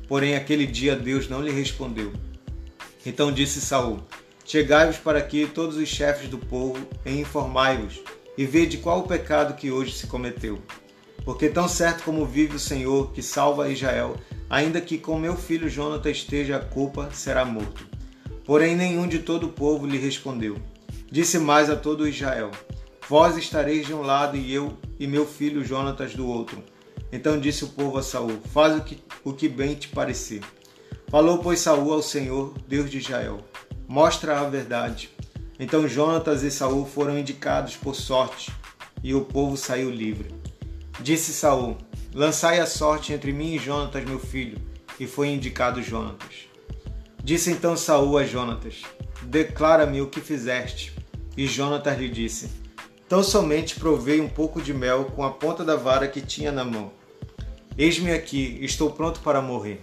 Porém, 0.08 0.36
aquele 0.36 0.66
dia 0.66 0.96
Deus 0.96 1.30
não 1.30 1.42
lhe 1.42 1.52
respondeu. 1.52 2.12
Então 3.06 3.32
disse 3.32 3.62
Saul: 3.62 4.00
Chegai-vos 4.46 4.98
para 4.98 5.20
aqui 5.20 5.48
todos 5.48 5.78
os 5.78 5.88
chefes 5.88 6.30
do 6.30 6.38
povo 6.38 6.86
e 7.06 7.20
informai-vos, 7.20 8.02
e 8.38 8.46
vede 8.46 8.78
qual 8.78 9.00
o 9.00 9.08
pecado 9.08 9.56
que 9.56 9.72
hoje 9.72 9.94
se 9.94 10.08
cometeu. 10.08 10.62
Porque 11.24 11.50
tão 11.50 11.68
certo 11.68 12.04
como 12.04 12.26
vive 12.26 12.56
o 12.56 12.60
Senhor, 12.60 13.12
que 13.12 13.22
salva 13.22 13.70
Israel, 13.70 14.16
ainda 14.50 14.82
que 14.82 14.98
com 14.98 15.18
meu 15.18 15.36
filho 15.36 15.70
Jonathan 15.70 16.10
esteja 16.10 16.58
a 16.58 16.60
culpa, 16.60 17.10
será 17.14 17.46
morto. 17.46 17.86
Porém 18.46 18.76
nenhum 18.76 19.08
de 19.08 19.20
todo 19.20 19.48
o 19.48 19.52
povo 19.54 19.86
lhe 19.86 19.98
respondeu. 19.98 20.58
Disse 21.12 21.38
mais 21.38 21.70
a 21.70 21.76
todo 21.76 22.08
Israel: 22.08 22.52
Vós 23.08 23.38
estareis 23.38 23.86
de 23.86 23.94
um 23.94 24.02
lado 24.02 24.38
e 24.38 24.54
eu 24.54 24.78
e 25.00 25.06
meu 25.06 25.26
filho 25.28 25.64
Jonatas 25.64 26.14
do 26.14 26.28
outro. 26.28 26.64
Então 27.12 27.40
disse 27.40 27.64
o 27.66 27.70
povo 27.70 27.98
a 27.98 28.04
Saul: 28.04 28.40
Faz 28.54 28.78
o 28.78 28.84
que, 28.84 28.98
o 29.24 29.34
que 29.34 29.50
bem 29.50 29.76
te 29.76 29.90
parecer. 29.90 30.42
Falou, 31.10 31.40
pois, 31.40 31.60
Saul 31.60 31.92
ao 31.92 32.02
Senhor, 32.02 32.54
Deus 32.68 32.90
de 32.90 33.00
Israel: 33.00 33.40
Mostra 33.88 34.40
a 34.40 34.50
verdade. 34.50 35.10
Então 35.60 35.88
Jonatas 35.88 36.42
e 36.42 36.50
Saul 36.50 36.86
foram 36.86 37.20
indicados 37.20 37.76
por 37.76 37.96
sorte, 37.96 38.52
e 39.04 39.14
o 39.14 39.22
povo 39.22 39.58
saiu 39.58 39.92
livre. 39.92 40.41
Disse 41.02 41.34
Saul: 41.34 41.78
Lançai 42.14 42.60
a 42.60 42.68
sorte 42.68 43.12
entre 43.12 43.32
mim 43.32 43.56
e 43.56 43.60
Jonatas, 43.60 44.06
meu 44.06 44.20
filho. 44.20 44.60
E 45.00 45.08
foi 45.08 45.30
indicado 45.30 45.82
Jonatas. 45.82 46.48
Disse 47.24 47.50
então 47.50 47.76
Saul 47.76 48.20
a 48.20 48.24
Jonatas: 48.24 48.84
Declara-me 49.24 50.00
o 50.00 50.08
que 50.08 50.22
fizeste. 50.22 50.94
E 51.36 51.48
Jonatas 51.48 51.98
lhe 51.98 52.08
disse: 52.08 52.52
Tão 53.10 53.24
somente 53.24 53.80
provei 53.80 54.22
um 54.22 54.30
pouco 54.30 54.62
de 54.62 54.76
mel 54.76 55.06
com 55.06 55.24
a 55.24 55.32
ponta 55.32 55.64
da 55.64 55.76
vara 55.76 56.08
que 56.08 56.22
tinha 56.22 56.52
na 56.52 56.64
mão. 56.64 56.92
Eis-me 57.76 58.12
aqui, 58.12 58.60
estou 58.62 58.92
pronto 58.92 59.22
para 59.22 59.42
morrer. 59.42 59.82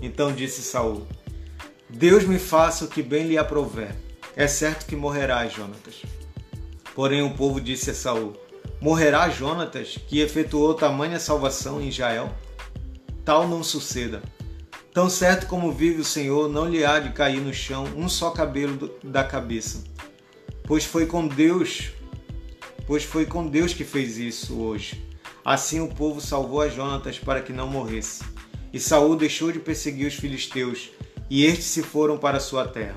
Então 0.00 0.32
disse 0.32 0.62
Saul: 0.62 1.08
Deus 1.90 2.24
me 2.24 2.38
faça 2.38 2.84
o 2.84 2.88
que 2.88 3.02
bem 3.02 3.26
lhe 3.26 3.36
aprouver. 3.36 3.96
É 4.36 4.46
certo 4.46 4.86
que 4.86 4.94
morrerás, 4.94 5.52
Jonatas. 5.52 6.02
Porém 6.94 7.22
o 7.22 7.34
povo 7.34 7.60
disse 7.60 7.90
a 7.90 7.94
Saul: 7.94 8.36
Morrerá 8.82 9.30
Jonatas, 9.30 9.96
que 10.08 10.18
efetuou 10.18 10.74
tamanha 10.74 11.20
salvação 11.20 11.80
em 11.80 11.86
Israel? 11.86 12.34
Tal 13.24 13.46
não 13.46 13.62
suceda. 13.62 14.20
Tão 14.92 15.08
certo 15.08 15.46
como 15.46 15.70
vive 15.70 16.00
o 16.00 16.04
Senhor, 16.04 16.48
não 16.48 16.68
lhe 16.68 16.84
há 16.84 16.98
de 16.98 17.12
cair 17.12 17.40
no 17.40 17.54
chão 17.54 17.84
um 17.96 18.08
só 18.08 18.32
cabelo 18.32 18.92
da 19.00 19.22
cabeça. 19.22 19.84
Pois 20.64 20.84
foi 20.84 21.06
com 21.06 21.28
Deus, 21.28 21.92
pois 22.84 23.04
foi 23.04 23.24
com 23.24 23.46
Deus 23.46 23.72
que 23.72 23.84
fez 23.84 24.18
isso 24.18 24.58
hoje. 24.58 25.00
Assim 25.44 25.78
o 25.78 25.86
povo 25.86 26.20
salvou 26.20 26.60
a 26.60 26.68
Jonatas 26.68 27.20
para 27.20 27.40
que 27.40 27.52
não 27.52 27.68
morresse. 27.68 28.24
E 28.72 28.80
Saul 28.80 29.14
deixou 29.14 29.52
de 29.52 29.60
perseguir 29.60 30.08
os 30.08 30.14
filisteus, 30.14 30.90
e 31.30 31.46
estes 31.46 31.66
se 31.66 31.84
foram 31.84 32.18
para 32.18 32.40
sua 32.40 32.66
terra. 32.66 32.96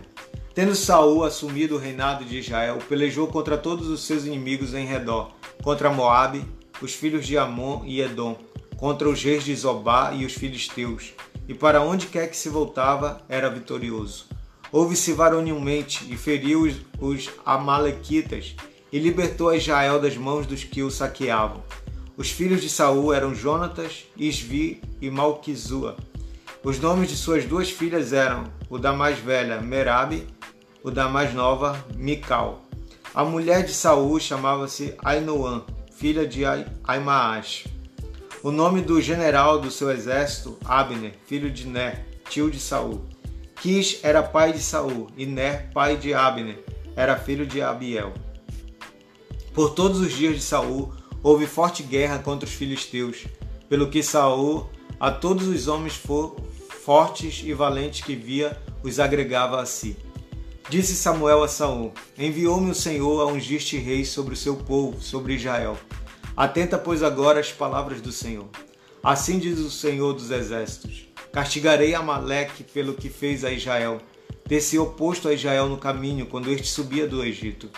Tendo 0.55 0.73
Saul 0.73 1.23
assumido 1.23 1.75
o 1.75 1.77
reinado 1.77 2.25
de 2.25 2.39
Israel, 2.39 2.79
pelejou 2.89 3.27
contra 3.27 3.55
todos 3.55 3.87
os 3.87 4.03
seus 4.03 4.25
inimigos 4.25 4.73
em 4.73 4.87
redor, 4.87 5.34
contra 5.63 5.89
Moabe, 5.89 6.45
os 6.81 6.93
filhos 6.93 7.25
de 7.25 7.37
Amon 7.37 7.83
e 7.85 8.01
Edom, 8.01 8.37
contra 8.77 9.09
os 9.09 9.23
reis 9.23 9.43
de 9.43 9.55
Zobá 9.55 10.11
e 10.13 10.25
os 10.25 10.33
filisteus, 10.33 11.13
e 11.47 11.53
para 11.53 11.81
onde 11.81 12.07
quer 12.07 12.29
que 12.29 12.37
se 12.37 12.49
voltava, 12.49 13.21
era 13.29 13.49
vitorioso. 13.49 14.27
Houve-se 14.71 15.13
varonilmente 15.13 16.05
e 16.11 16.17
feriu 16.17 16.63
os, 16.63 16.75
os 16.99 17.29
amalequitas 17.45 18.55
e 18.91 18.99
libertou 18.99 19.49
a 19.49 19.55
Israel 19.55 19.99
das 19.99 20.17
mãos 20.17 20.45
dos 20.45 20.63
que 20.63 20.83
o 20.83 20.91
saqueavam. 20.91 21.63
Os 22.17 22.31
filhos 22.31 22.61
de 22.61 22.69
Saul 22.69 23.13
eram 23.13 23.35
Jonatas, 23.35 24.05
Isvi 24.17 24.81
e 25.01 25.09
Malquizua. 25.09 25.97
Os 26.63 26.79
nomes 26.79 27.09
de 27.09 27.15
suas 27.15 27.45
duas 27.45 27.69
filhas 27.69 28.11
eram 28.11 28.45
o 28.69 28.77
da 28.77 28.91
mais 28.91 29.19
velha, 29.19 29.61
Merabe, 29.61 30.25
o 30.81 30.89
da 30.89 31.07
mais 31.07 31.33
nova, 31.33 31.83
Mical. 31.95 32.64
A 33.15 33.23
mulher 33.23 33.63
de 33.63 33.71
Saul 33.71 34.19
chamava-se 34.19 34.93
Ainoã, 35.01 35.63
filha 35.95 36.27
de 36.27 36.41
Aimaash. 36.83 37.65
O 38.43 38.51
nome 38.51 38.81
do 38.81 39.01
general 39.01 39.57
do 39.57 39.71
seu 39.71 39.89
exército, 39.89 40.57
Abner, 40.65 41.13
filho 41.25 41.49
de 41.49 41.65
Ner, 41.65 42.05
tio 42.29 42.51
de 42.51 42.59
Saul. 42.59 43.05
Quis 43.61 44.01
era 44.03 44.21
pai 44.21 44.51
de 44.51 44.59
Saul 44.59 45.07
e 45.15 45.25
Ner, 45.25 45.71
pai 45.73 45.95
de 45.95 46.13
Abner, 46.13 46.61
era 46.93 47.15
filho 47.15 47.47
de 47.47 47.61
Abiel. 47.61 48.11
Por 49.53 49.69
todos 49.69 50.01
os 50.01 50.11
dias 50.11 50.35
de 50.35 50.41
Saul 50.41 50.93
houve 51.23 51.47
forte 51.47 51.83
guerra 51.83 52.19
contra 52.19 52.45
os 52.45 52.53
filisteus, 52.53 53.27
pelo 53.69 53.89
que 53.89 54.03
Saul 54.03 54.69
a 54.99 55.09
todos 55.09 55.47
os 55.47 55.69
homens 55.69 55.95
fortes 56.83 57.41
e 57.45 57.53
valentes 57.53 58.03
que 58.03 58.13
via 58.13 58.61
os 58.83 58.99
agregava 58.99 59.61
a 59.61 59.65
si. 59.65 59.95
Disse 60.67 60.95
Samuel 60.95 61.43
a 61.43 61.47
Saul: 61.47 61.93
Enviou-me 62.17 62.71
o 62.71 62.75
Senhor 62.75 63.21
a 63.21 63.31
ungir-te 63.31 63.77
rei 63.77 64.03
sobre 64.03 64.33
o 64.33 64.37
seu 64.37 64.55
povo, 64.55 64.99
sobre 64.99 65.35
Israel. 65.35 65.77
Atenta, 66.35 66.75
pois, 66.75 67.03
agora 67.03 67.39
às 67.39 67.51
palavras 67.51 68.01
do 68.01 68.11
Senhor. 68.11 68.49
Assim 69.03 69.37
diz 69.37 69.59
o 69.59 69.69
Senhor 69.69 70.13
dos 70.13 70.31
Exércitos: 70.31 71.07
Castigarei 71.31 71.93
Amaleque 71.93 72.63
pelo 72.63 72.95
que 72.95 73.09
fez 73.09 73.43
a 73.43 73.51
Israel, 73.51 74.01
ter 74.47 74.59
se 74.59 74.79
oposto 74.79 75.27
a 75.27 75.33
Israel 75.33 75.69
no 75.69 75.77
caminho 75.77 76.25
quando 76.25 76.51
este 76.51 76.67
subia 76.67 77.07
do 77.07 77.23
Egito. 77.23 77.69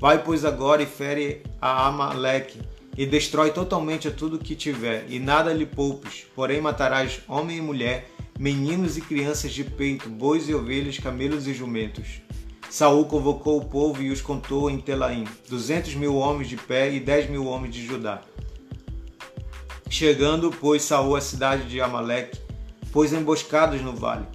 Vai, 0.00 0.22
pois, 0.22 0.44
agora 0.44 0.80
e 0.80 0.86
fere 0.86 1.42
a 1.60 1.88
Amaleque, 1.88 2.60
e 2.96 3.04
destrói 3.04 3.50
totalmente 3.50 4.06
a 4.06 4.12
tudo 4.12 4.38
que 4.38 4.54
tiver, 4.54 5.06
e 5.08 5.18
nada 5.18 5.52
lhe 5.52 5.66
poupes, 5.66 6.24
porém 6.36 6.60
matarás 6.60 7.20
homem 7.26 7.58
e 7.58 7.62
mulher, 7.62 8.08
meninos 8.38 8.96
e 8.96 9.00
crianças 9.00 9.52
de 9.52 9.64
peito, 9.64 10.08
bois 10.08 10.48
e 10.48 10.54
ovelhas, 10.54 10.96
camelos 10.98 11.48
e 11.48 11.52
jumentos. 11.52 12.20
Saul 12.70 13.06
convocou 13.06 13.58
o 13.58 13.64
povo 13.64 14.00
e 14.00 14.10
os 14.10 14.20
contou 14.20 14.70
em 14.70 14.78
Telaim, 14.78 15.24
duzentos 15.48 15.94
mil 15.94 16.14
homens 16.14 16.48
de 16.48 16.56
pé 16.56 16.92
e 16.92 17.00
dez 17.00 17.28
mil 17.28 17.46
homens 17.46 17.74
de 17.74 17.84
Judá. 17.84 18.22
Chegando, 19.90 20.54
pois, 20.60 20.82
Saul 20.82 21.16
à 21.16 21.20
cidade 21.20 21.68
de 21.68 21.80
Amaleque, 21.80 22.38
pôs 22.92 23.12
emboscados 23.12 23.80
no 23.80 23.96
vale, 23.96 24.26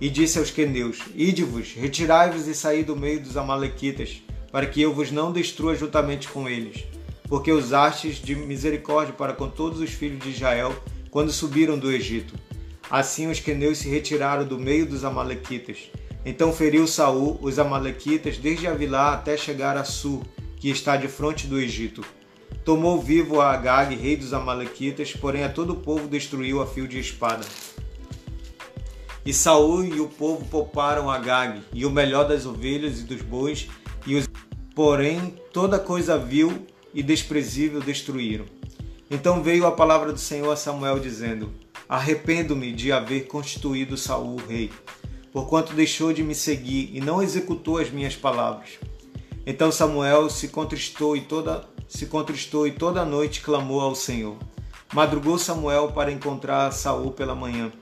e 0.00 0.08
disse 0.08 0.38
aos 0.38 0.50
queneus, 0.50 1.00
Ide-vos, 1.14 1.74
retirai-vos 1.74 2.46
e 2.46 2.54
saí 2.54 2.82
do 2.82 2.96
meio 2.96 3.20
dos 3.20 3.36
amalequitas, 3.36 4.22
para 4.50 4.66
que 4.66 4.80
eu 4.80 4.94
vos 4.94 5.10
não 5.10 5.32
destrua 5.32 5.74
juntamente 5.74 6.28
com 6.28 6.48
eles, 6.48 6.84
porque 7.28 7.52
usastes 7.52 8.16
de 8.16 8.34
misericórdia 8.34 9.12
para 9.12 9.34
com 9.34 9.48
todos 9.48 9.80
os 9.80 9.90
filhos 9.90 10.20
de 10.20 10.30
Israel, 10.30 10.74
quando 11.10 11.32
subiram 11.32 11.78
do 11.78 11.90
Egito. 11.90 12.34
Assim 12.90 13.30
os 13.30 13.38
queneus 13.38 13.78
se 13.78 13.88
retiraram 13.88 14.44
do 14.44 14.58
meio 14.58 14.84
dos 14.84 15.04
amalequitas, 15.04 15.90
então 16.24 16.52
feriu 16.52 16.86
Saul 16.86 17.38
os 17.40 17.58
amalequitas 17.58 18.36
desde 18.36 18.66
Avilá 18.66 19.14
até 19.14 19.36
chegar 19.36 19.76
a 19.76 19.84
Sur, 19.84 20.24
que 20.56 20.68
está 20.68 20.96
de 20.96 21.06
frente 21.06 21.46
do 21.46 21.58
Egito. 21.58 22.04
Tomou 22.64 23.00
vivo 23.00 23.40
a 23.40 23.52
Agag, 23.52 23.94
rei 23.94 24.16
dos 24.16 24.34
amalequitas, 24.34 25.12
porém 25.12 25.44
a 25.44 25.48
todo 25.48 25.74
o 25.74 25.76
povo 25.76 26.08
destruiu 26.08 26.60
a 26.60 26.66
fio 26.66 26.88
de 26.88 26.98
espada. 26.98 27.46
E 29.24 29.32
Saul 29.32 29.84
e 29.84 30.00
o 30.00 30.08
povo 30.08 30.44
pouparam 30.46 31.08
Agag, 31.08 31.62
e 31.72 31.86
o 31.86 31.90
melhor 31.90 32.26
das 32.26 32.44
ovelhas 32.44 33.00
e 33.00 33.04
dos 33.04 33.22
bois, 33.22 33.68
e 34.06 34.16
os 34.16 34.26
porém 34.74 35.34
toda 35.52 35.78
coisa 35.78 36.18
vil 36.18 36.66
e 36.92 37.02
desprezível 37.02 37.80
destruíram. 37.80 38.46
Então 39.10 39.42
veio 39.42 39.66
a 39.66 39.72
palavra 39.72 40.12
do 40.12 40.18
Senhor 40.18 40.50
a 40.50 40.56
Samuel 40.56 40.98
dizendo: 40.98 41.52
Arrependo-me 41.90 42.72
de 42.72 42.90
haver 42.90 43.26
constituído 43.26 43.98
Saul 43.98 44.36
rei 44.48 44.70
porquanto 45.32 45.74
deixou 45.74 46.12
de 46.12 46.22
me 46.22 46.34
seguir 46.34 46.90
e 46.92 47.00
não 47.00 47.22
executou 47.22 47.78
as 47.78 47.90
minhas 47.90 48.16
palavras. 48.16 48.78
Então 49.46 49.72
Samuel 49.72 50.28
se 50.28 50.48
contristou 50.48 51.16
e 51.16 51.22
toda 51.22 51.68
se 51.88 52.06
contristou 52.06 52.66
e 52.66 52.72
toda 52.72 53.00
a 53.00 53.04
noite 53.04 53.40
clamou 53.40 53.80
ao 53.80 53.94
Senhor. 53.94 54.36
Madrugou 54.92 55.38
Samuel 55.38 55.92
para 55.92 56.12
encontrar 56.12 56.70
Saul 56.72 57.10
pela 57.10 57.34
manhã, 57.34 57.72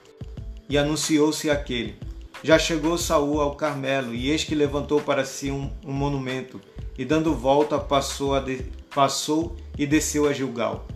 e 0.69 0.79
anunciou-se 0.79 1.51
aquele. 1.51 1.97
Já 2.43 2.59
chegou 2.59 2.97
Saul 2.97 3.41
ao 3.41 3.55
Carmelo, 3.55 4.15
e 4.15 4.31
eis 4.31 4.45
que 4.45 4.55
levantou 4.55 5.01
para 5.01 5.27
si 5.27 5.51
um, 5.51 5.71
um 5.85 5.93
monumento, 5.93 6.59
e 6.97 7.05
dando 7.05 7.35
volta 7.35 7.79
passou, 7.79 8.39
de, 8.41 8.65
passou 8.95 9.57
e 9.77 9.87
desceu 9.87 10.27
a 10.27 10.33
Gilgal. 10.33 10.87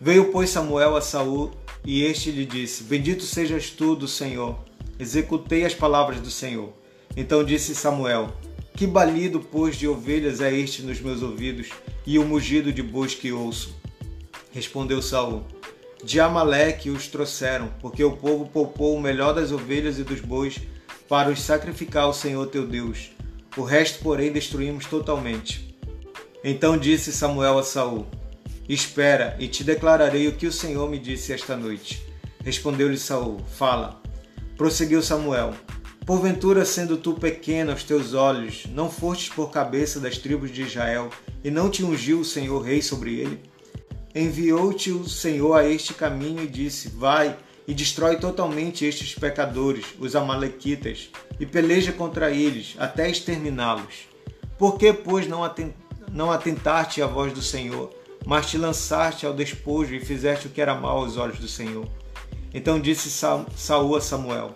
Veio, 0.00 0.30
pois, 0.30 0.48
Samuel 0.48 0.96
a 0.96 1.02
Saul, 1.02 1.50
e 1.84 2.02
este 2.02 2.30
lhe 2.30 2.44
disse: 2.44 2.84
Bendito 2.84 3.22
sejas 3.22 3.70
tu 3.70 3.94
do 3.94 4.06
Senhor, 4.06 4.58
executei 4.98 5.64
as 5.64 5.74
palavras 5.74 6.20
do 6.20 6.30
Senhor. 6.30 6.72
Então 7.16 7.44
disse 7.44 7.74
Samuel: 7.74 8.32
Que 8.76 8.86
balido, 8.86 9.40
pois, 9.40 9.76
de 9.76 9.88
ovelhas 9.88 10.40
é 10.40 10.54
este 10.54 10.82
nos 10.82 11.00
meus 11.00 11.22
ouvidos, 11.22 11.68
e 12.06 12.18
o 12.18 12.24
mugido 12.24 12.72
de 12.72 12.82
bois 12.82 13.14
que 13.14 13.32
ouço? 13.32 13.74
Respondeu 14.52 15.00
Saul: 15.00 15.42
De 16.04 16.20
Amaleque 16.20 16.90
os 16.90 17.08
trouxeram, 17.08 17.72
porque 17.80 18.04
o 18.04 18.16
povo 18.16 18.46
poupou 18.46 18.96
o 18.96 19.00
melhor 19.00 19.32
das 19.32 19.52
ovelhas 19.52 19.98
e 19.98 20.04
dos 20.04 20.20
bois 20.20 20.60
para 21.08 21.30
os 21.30 21.40
sacrificar 21.40 22.04
ao 22.04 22.14
Senhor 22.14 22.46
teu 22.46 22.66
Deus. 22.66 23.10
O 23.56 23.62
resto, 23.62 23.98
porém, 24.00 24.30
destruímos 24.30 24.86
totalmente. 24.86 25.76
Então 26.44 26.78
disse 26.78 27.12
Samuel 27.12 27.58
a 27.58 27.62
Saul: 27.62 28.06
Espera, 28.72 29.34
e 29.40 29.48
te 29.48 29.64
declararei 29.64 30.28
o 30.28 30.32
que 30.32 30.46
o 30.46 30.52
Senhor 30.52 30.88
me 30.88 30.96
disse 30.96 31.32
esta 31.32 31.56
noite. 31.56 32.06
Respondeu-lhe 32.44 32.96
Saul: 32.96 33.40
Fala. 33.56 34.00
Prosseguiu 34.56 35.02
Samuel: 35.02 35.54
Porventura, 36.06 36.64
sendo 36.64 36.96
tu 36.96 37.14
pequeno 37.14 37.72
aos 37.72 37.82
teus 37.82 38.14
olhos, 38.14 38.66
não 38.66 38.88
fostes 38.88 39.28
por 39.28 39.50
cabeça 39.50 39.98
das 39.98 40.18
tribos 40.18 40.52
de 40.52 40.62
Israel, 40.62 41.10
e 41.42 41.50
não 41.50 41.68
te 41.68 41.82
ungiu 41.82 42.20
o 42.20 42.24
Senhor 42.24 42.60
rei 42.60 42.80
sobre 42.80 43.18
ele? 43.18 43.40
Enviou-te 44.14 44.92
o 44.92 45.08
Senhor 45.08 45.52
a 45.54 45.66
este 45.66 45.92
caminho 45.92 46.44
e 46.44 46.46
disse: 46.46 46.90
Vai 46.90 47.36
e 47.66 47.74
destrói 47.74 48.18
totalmente 48.18 48.84
estes 48.84 49.16
pecadores, 49.16 49.86
os 49.98 50.14
Amalequitas, 50.14 51.10
e 51.40 51.44
peleja 51.44 51.90
contra 51.90 52.30
eles, 52.30 52.76
até 52.78 53.10
exterminá-los. 53.10 54.08
Por 54.56 54.78
que, 54.78 54.92
pois, 54.92 55.26
não, 55.26 55.42
atent 55.42 55.74
não 56.12 56.30
atentaste 56.30 57.02
à 57.02 57.06
voz 57.06 57.32
do 57.32 57.42
Senhor, 57.42 57.99
mas 58.26 58.46
te 58.46 58.58
lançaste 58.58 59.26
ao 59.26 59.34
despojo 59.34 59.94
e 59.94 60.00
fizeste 60.00 60.46
o 60.46 60.50
que 60.50 60.60
era 60.60 60.74
mal 60.74 60.98
aos 60.98 61.16
olhos 61.16 61.38
do 61.38 61.48
Senhor? 61.48 61.86
Então 62.52 62.80
disse 62.80 63.10
Saul 63.10 63.96
a 63.96 64.00
Samuel: 64.00 64.54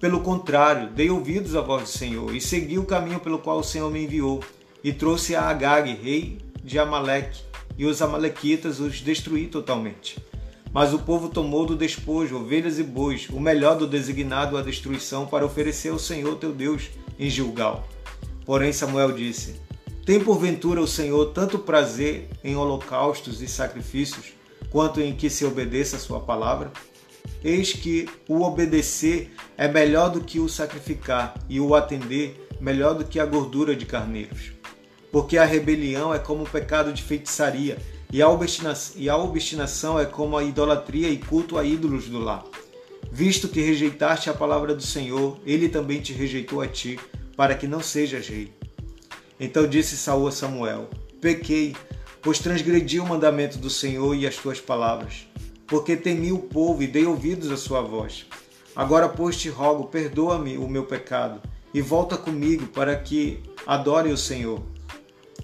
Pelo 0.00 0.20
contrário, 0.20 0.90
dei 0.90 1.10
ouvidos 1.10 1.54
à 1.54 1.60
voz 1.60 1.82
do 1.82 1.88
Senhor 1.88 2.34
e 2.34 2.40
segui 2.40 2.78
o 2.78 2.84
caminho 2.84 3.20
pelo 3.20 3.38
qual 3.38 3.58
o 3.58 3.64
Senhor 3.64 3.90
me 3.90 4.04
enviou, 4.04 4.42
e 4.82 4.92
trouxe 4.92 5.34
a 5.34 5.42
Agag, 5.42 5.92
rei 5.94 6.38
de 6.62 6.78
Amaleque, 6.78 7.42
e 7.78 7.84
os 7.84 8.00
amalequitas 8.00 8.80
os 8.80 9.00
destruí 9.00 9.46
totalmente. 9.46 10.18
Mas 10.72 10.92
o 10.92 10.98
povo 10.98 11.28
tomou 11.28 11.64
do 11.64 11.76
despojo 11.76 12.36
ovelhas 12.36 12.78
e 12.78 12.82
bois, 12.82 13.28
o 13.30 13.40
melhor 13.40 13.76
do 13.76 13.86
designado 13.86 14.56
à 14.56 14.62
destruição, 14.62 15.26
para 15.26 15.46
oferecer 15.46 15.90
ao 15.90 15.98
Senhor 15.98 16.36
teu 16.36 16.52
Deus 16.52 16.90
em 17.18 17.30
Gilgal. 17.30 17.86
Porém 18.44 18.72
Samuel 18.72 19.12
disse: 19.12 19.60
Tem 20.06 20.20
porventura 20.20 20.80
o 20.80 20.86
Senhor 20.86 21.32
tanto 21.32 21.58
prazer 21.58 22.28
em 22.44 22.54
holocaustos 22.54 23.42
e 23.42 23.48
sacrifícios, 23.48 24.34
quanto 24.70 25.00
em 25.00 25.12
que 25.12 25.28
se 25.28 25.44
obedeça 25.44 25.96
a 25.96 25.98
sua 25.98 26.20
palavra? 26.20 26.70
Eis 27.42 27.72
que 27.72 28.08
o 28.28 28.42
obedecer 28.42 29.32
é 29.58 29.66
melhor 29.66 30.08
do 30.08 30.20
que 30.20 30.38
o 30.38 30.48
sacrificar, 30.48 31.34
e 31.48 31.58
o 31.58 31.74
atender 31.74 32.46
melhor 32.60 32.94
do 32.94 33.04
que 33.04 33.18
a 33.18 33.26
gordura 33.26 33.74
de 33.74 33.84
carneiros. 33.84 34.52
Porque 35.10 35.36
a 35.36 35.44
rebelião 35.44 36.14
é 36.14 36.20
como 36.20 36.44
o 36.44 36.48
pecado 36.48 36.92
de 36.92 37.02
feitiçaria, 37.02 37.76
e 38.12 38.22
a, 38.22 38.28
e 38.94 39.08
a 39.08 39.16
obstinação 39.16 39.98
é 39.98 40.06
como 40.06 40.38
a 40.38 40.44
idolatria 40.44 41.08
e 41.08 41.16
culto 41.16 41.58
a 41.58 41.64
ídolos 41.64 42.04
do 42.08 42.20
lar. 42.20 42.44
Visto 43.10 43.48
que 43.48 43.60
rejeitaste 43.60 44.30
a 44.30 44.34
palavra 44.34 44.72
do 44.72 44.84
Senhor, 44.84 45.36
ele 45.44 45.68
também 45.68 46.00
te 46.00 46.12
rejeitou 46.12 46.60
a 46.60 46.68
ti, 46.68 46.96
para 47.36 47.56
que 47.56 47.66
não 47.66 47.80
sejas 47.80 48.28
rei. 48.28 48.54
Então 49.38 49.66
disse 49.66 49.96
Saul 49.96 50.28
a 50.28 50.32
Samuel: 50.32 50.88
Pequei, 51.20 51.74
pois 52.22 52.38
transgredi 52.38 53.00
o 53.00 53.06
mandamento 53.06 53.58
do 53.58 53.70
Senhor 53.70 54.14
e 54.14 54.26
as 54.26 54.36
tuas 54.36 54.60
palavras 54.60 55.26
porque 55.66 55.96
temi 55.96 56.32
o 56.32 56.38
povo 56.38 56.82
e 56.82 56.86
dei 56.86 57.04
ouvidos 57.04 57.50
à 57.50 57.56
sua 57.56 57.82
voz. 57.82 58.26
Agora, 58.74 59.08
pois, 59.08 59.36
te 59.36 59.48
rogo, 59.48 59.84
perdoa-me 59.84 60.56
o 60.56 60.68
meu 60.68 60.84
pecado 60.84 61.40
e 61.74 61.80
volta 61.80 62.16
comigo 62.16 62.66
para 62.68 62.94
que 62.96 63.42
adore 63.66 64.10
o 64.10 64.16
Senhor. 64.16 64.62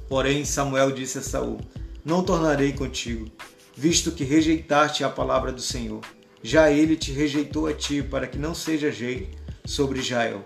Porém, 0.08 0.44
Samuel 0.44 0.92
disse 0.92 1.18
a 1.18 1.22
Saul: 1.22 1.58
Não 2.04 2.22
tornarei 2.22 2.72
contigo, 2.72 3.26
visto 3.76 4.12
que 4.12 4.24
rejeitaste 4.24 5.02
a 5.02 5.08
palavra 5.08 5.50
do 5.50 5.60
Senhor. 5.60 6.00
Já 6.42 6.70
ele 6.70 6.96
te 6.96 7.12
rejeitou 7.12 7.66
a 7.66 7.72
ti, 7.72 8.02
para 8.02 8.26
que 8.26 8.38
não 8.38 8.54
sejas 8.54 8.98
rei 8.98 9.30
sobre 9.64 10.00
Israel. 10.00 10.44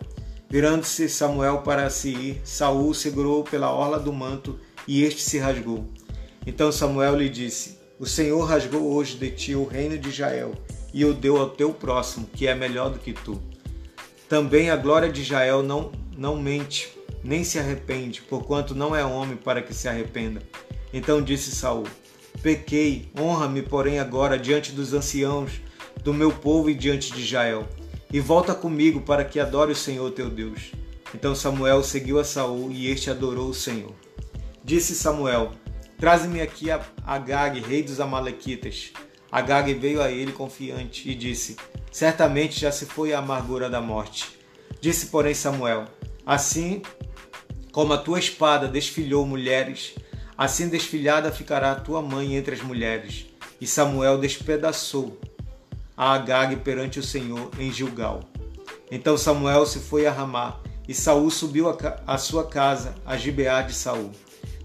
Virando-se 0.48 1.08
Samuel 1.08 1.58
para 1.58 1.90
se 1.90 2.10
ir, 2.10 2.40
Saul 2.44 2.94
segurou 2.94 3.42
pela 3.42 3.72
orla 3.72 3.98
do 3.98 4.12
manto 4.12 4.58
e 4.86 5.02
este 5.02 5.22
se 5.22 5.38
rasgou. 5.38 5.86
Então 6.46 6.70
Samuel 6.70 7.16
lhe 7.16 7.28
disse: 7.28 7.78
o 7.98 8.06
Senhor 8.06 8.44
rasgou 8.44 8.92
hoje 8.92 9.16
de 9.16 9.30
ti 9.30 9.54
o 9.54 9.64
reino 9.64 9.98
de 9.98 10.10
Israel 10.10 10.52
e 10.92 11.04
o 11.04 11.14
deu 11.14 11.38
ao 11.38 11.48
teu 11.48 11.72
próximo, 11.72 12.28
que 12.32 12.46
é 12.46 12.54
melhor 12.54 12.90
do 12.90 12.98
que 12.98 13.12
tu. 13.12 13.40
Também 14.28 14.70
a 14.70 14.76
glória 14.76 15.10
de 15.10 15.22
Israel 15.22 15.62
não, 15.62 15.90
não 16.16 16.36
mente, 16.36 16.92
nem 17.24 17.42
se 17.42 17.58
arrepende, 17.58 18.20
porquanto 18.22 18.74
não 18.74 18.94
é 18.94 19.04
homem 19.04 19.36
para 19.36 19.62
que 19.62 19.72
se 19.72 19.88
arrependa. 19.88 20.42
Então 20.92 21.22
disse 21.22 21.50
Saul: 21.50 21.84
Pequei, 22.42 23.08
honra-me, 23.18 23.62
porém, 23.62 23.98
agora 23.98 24.38
diante 24.38 24.72
dos 24.72 24.92
anciãos 24.92 25.52
do 26.04 26.12
meu 26.12 26.30
povo 26.30 26.68
e 26.68 26.74
diante 26.74 27.12
de 27.12 27.22
Israel, 27.22 27.66
e 28.12 28.20
volta 28.20 28.54
comigo 28.54 29.00
para 29.00 29.24
que 29.24 29.40
adore 29.40 29.72
o 29.72 29.76
Senhor 29.76 30.10
teu 30.12 30.30
Deus. 30.30 30.72
Então 31.14 31.34
Samuel 31.34 31.82
seguiu 31.82 32.18
a 32.18 32.24
Saul 32.24 32.70
e 32.72 32.90
este 32.90 33.10
adorou 33.10 33.48
o 33.48 33.54
Senhor. 33.54 33.94
Disse 34.64 34.94
Samuel: 34.94 35.52
Traze-me 35.98 36.40
aqui 36.40 36.70
a 36.70 36.80
Agag, 37.06 37.60
rei 37.60 37.82
dos 37.82 38.00
Amalequitas. 38.00 38.92
Agag 39.30 39.72
veio 39.74 40.02
a 40.02 40.10
ele 40.10 40.32
confiante 40.32 41.08
e 41.08 41.14
disse: 41.14 41.56
Certamente 41.90 42.60
já 42.60 42.70
se 42.70 42.86
foi 42.86 43.12
a 43.12 43.18
amargura 43.18 43.70
da 43.70 43.80
morte. 43.80 44.38
Disse, 44.80 45.06
porém, 45.06 45.34
Samuel: 45.34 45.86
Assim 46.24 46.82
como 47.72 47.92
a 47.92 47.98
tua 47.98 48.18
espada 48.18 48.68
desfilhou 48.68 49.26
mulheres, 49.26 49.94
assim 50.36 50.68
desfilhada 50.68 51.30
ficará 51.32 51.72
a 51.72 51.80
tua 51.80 52.02
mãe 52.02 52.34
entre 52.34 52.54
as 52.54 52.62
mulheres. 52.62 53.26
E 53.60 53.66
Samuel 53.66 54.18
despedaçou 54.18 55.18
a 55.96 56.12
Agag 56.12 56.56
perante 56.56 56.98
o 56.98 57.02
Senhor 57.02 57.50
em 57.58 57.72
Gilgal. 57.72 58.20
Então 58.90 59.16
Samuel 59.16 59.66
se 59.66 59.78
foi 59.78 60.06
a 60.06 60.12
Ramá, 60.12 60.60
e 60.88 60.94
Saul 60.94 61.30
subiu 61.30 61.66
a, 62.06 62.18
sua 62.18 62.46
casa, 62.46 62.94
a 63.04 63.16
Gibeá 63.16 63.62
de 63.62 63.72
Saul. 63.72 64.12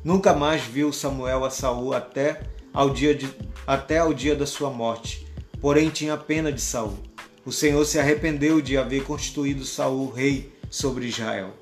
Nunca 0.04 0.34
mais 0.34 0.62
viu 0.62 0.94
Samuel 0.94 1.44
a 1.44 1.50
Saul 1.50 1.94
até 1.94 2.42
ao 2.74 2.92
dia, 2.92 3.16
de, 3.16 3.30
até 3.66 3.98
ao 3.98 4.14
dia 4.14 4.36
da 4.36 4.46
sua 4.46 4.70
morte. 4.70 5.26
Porém 5.60 5.90
tinha 5.90 6.18
pena 6.18 6.52
de 6.52 6.62
Saul. 6.62 6.98
O 7.44 7.52
Senhor 7.52 7.84
se 7.86 7.98
arrependeu 7.98 8.62
de 8.62 8.78
haver 8.78 9.04
constituído 9.04 9.66
Saul 9.66 10.12
rei 10.12 10.54
sobre 10.70 11.08
Israel. 11.08 11.56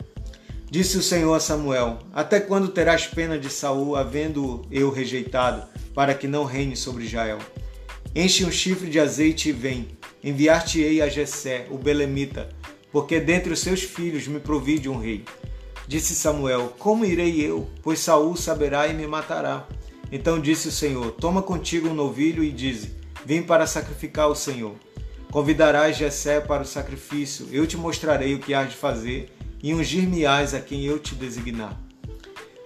Disse 0.70 0.97
o 0.97 1.03
Senhor 1.03 1.34
a 1.34 1.39
Samuel: 1.39 1.99
Até 2.13 2.39
quando 2.39 2.67
terás 2.67 3.07
pena 3.07 3.39
de 3.39 3.49
Saul, 3.49 3.95
havendo 3.95 4.65
eu 4.70 4.91
rejeitado, 4.91 5.63
para 5.95 6.13
que 6.13 6.28
não 6.28 6.43
reine 6.43 6.76
sobre 6.76 7.05
Israel? 7.05 7.39
Enche 8.16 8.43
um 8.43 8.51
chifre 8.51 8.89
de 8.89 8.99
azeite 8.99 9.49
e 9.49 9.51
vem. 9.51 9.89
Enviar-te-ei 10.24 11.01
a 11.01 11.07
Jessé, 11.07 11.68
o 11.70 11.78
belemita, 11.78 12.49
porque 12.91 13.20
dentre 13.20 13.53
os 13.53 13.60
seus 13.60 13.84
filhos 13.84 14.28
me 14.28 14.39
provide 14.39 14.89
um 14.89 14.99
rei. 14.99 15.24
Disse 15.88 16.16
Samuel: 16.16 16.74
Como 16.80 17.05
irei 17.05 17.39
eu? 17.39 17.70
Pois 17.84 17.99
Saul 17.99 18.36
saberá 18.36 18.88
e 18.88 18.93
me 18.93 19.07
matará. 19.07 19.68
Então 20.12 20.39
disse 20.39 20.68
o 20.68 20.72
Senhor: 20.72 21.12
Toma 21.12 21.41
contigo 21.41 21.88
um 21.88 21.93
novilho 21.93 22.43
e 22.43 22.51
dize: 22.51 22.95
Vim 23.26 23.43
para 23.43 23.68
sacrificar 23.68 24.26
ao 24.26 24.36
Senhor. 24.36 24.76
Convidarás 25.32 25.95
Jessé 25.95 26.41
para 26.41 26.64
o 26.64 26.66
sacrifício, 26.66 27.47
eu 27.51 27.68
te 27.68 27.78
mostrarei 27.78 28.34
o 28.34 28.39
que 28.39 28.55
hás 28.55 28.72
de 28.72 28.76
fazer, 28.76 29.30
e 29.62 29.74
ungir-me-ás 29.76 30.55
a 30.55 30.60
quem 30.60 30.84
eu 30.86 30.97
te 30.97 31.14
designar. 31.14 31.80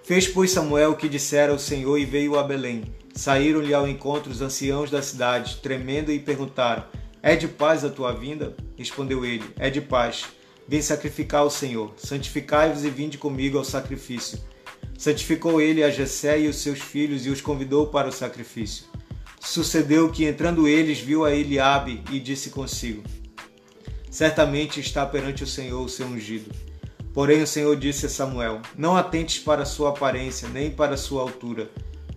Fez, 0.04 0.28
pois, 0.28 0.52
Samuel 0.52 0.92
o 0.92 0.96
que 0.96 1.10
dissera 1.10 1.54
o 1.54 1.60
Senhor 1.60 1.98
e 1.98 2.06
veio 2.06 2.40
a 2.40 2.44
Belém. 2.44 2.84
Saíram-lhe 3.14 3.74
ao 3.74 3.88
encontro 3.88 4.32
os 4.32 4.42
anciãos 4.42 4.90
da 4.90 5.02
cidade, 5.02 5.58
tremendo, 5.58 6.12
e 6.12 6.20
perguntaram: 6.20 6.84
É 7.22 7.36
de 7.36 7.48
paz 7.48 7.86
a 7.86 7.90
tua 7.90 8.12
vinda? 8.12 8.56
Respondeu 8.76 9.24
ele: 9.24 9.46
É 9.58 9.70
de 9.70 9.80
paz. 9.82 10.26
Vim 10.68 10.82
sacrificar 10.82 11.42
ao 11.42 11.50
Senhor. 11.50 11.94
Santificai-vos 11.96 12.84
e 12.84 12.90
vinde 12.90 13.18
comigo 13.18 13.58
ao 13.58 13.64
sacrifício. 13.64 14.40
Santificou 14.98 15.62
ele 15.62 15.84
a 15.84 15.92
Jessé 15.92 16.40
e 16.40 16.48
os 16.48 16.56
seus 16.56 16.80
filhos 16.80 17.26
e 17.26 17.30
os 17.30 17.42
convidou 17.42 17.88
para 17.88 18.08
o 18.08 18.12
sacrifício. 18.12 18.86
Sucedeu 19.40 20.10
que, 20.10 20.26
entrando 20.26 20.68
eles, 20.68 21.00
viu 21.00 21.24
a 21.24 21.32
Eliabe 21.32 22.04
e 22.12 22.20
disse 22.20 22.50
consigo: 22.50 23.04
Certamente 24.10 24.80
está 24.80 25.06
perante 25.06 25.44
o 25.44 25.48
Senhor 25.48 25.84
o 25.84 25.90
seu 25.90 26.08
ungido. 26.08 26.50
Porém 27.14 27.44
o 27.44 27.48
Senhor 27.48 27.76
disse 27.76 28.08
a 28.08 28.10
Samuel: 28.10 28.62
Não 28.76 28.98
atentes 28.98 29.38
para 29.38 29.62
a 29.62 29.66
sua 29.66 29.90
aparência, 29.90 30.48
nem 30.48 30.72
para 30.72 30.96
a 30.96 30.98
sua 30.98 31.22
altura, 31.22 31.70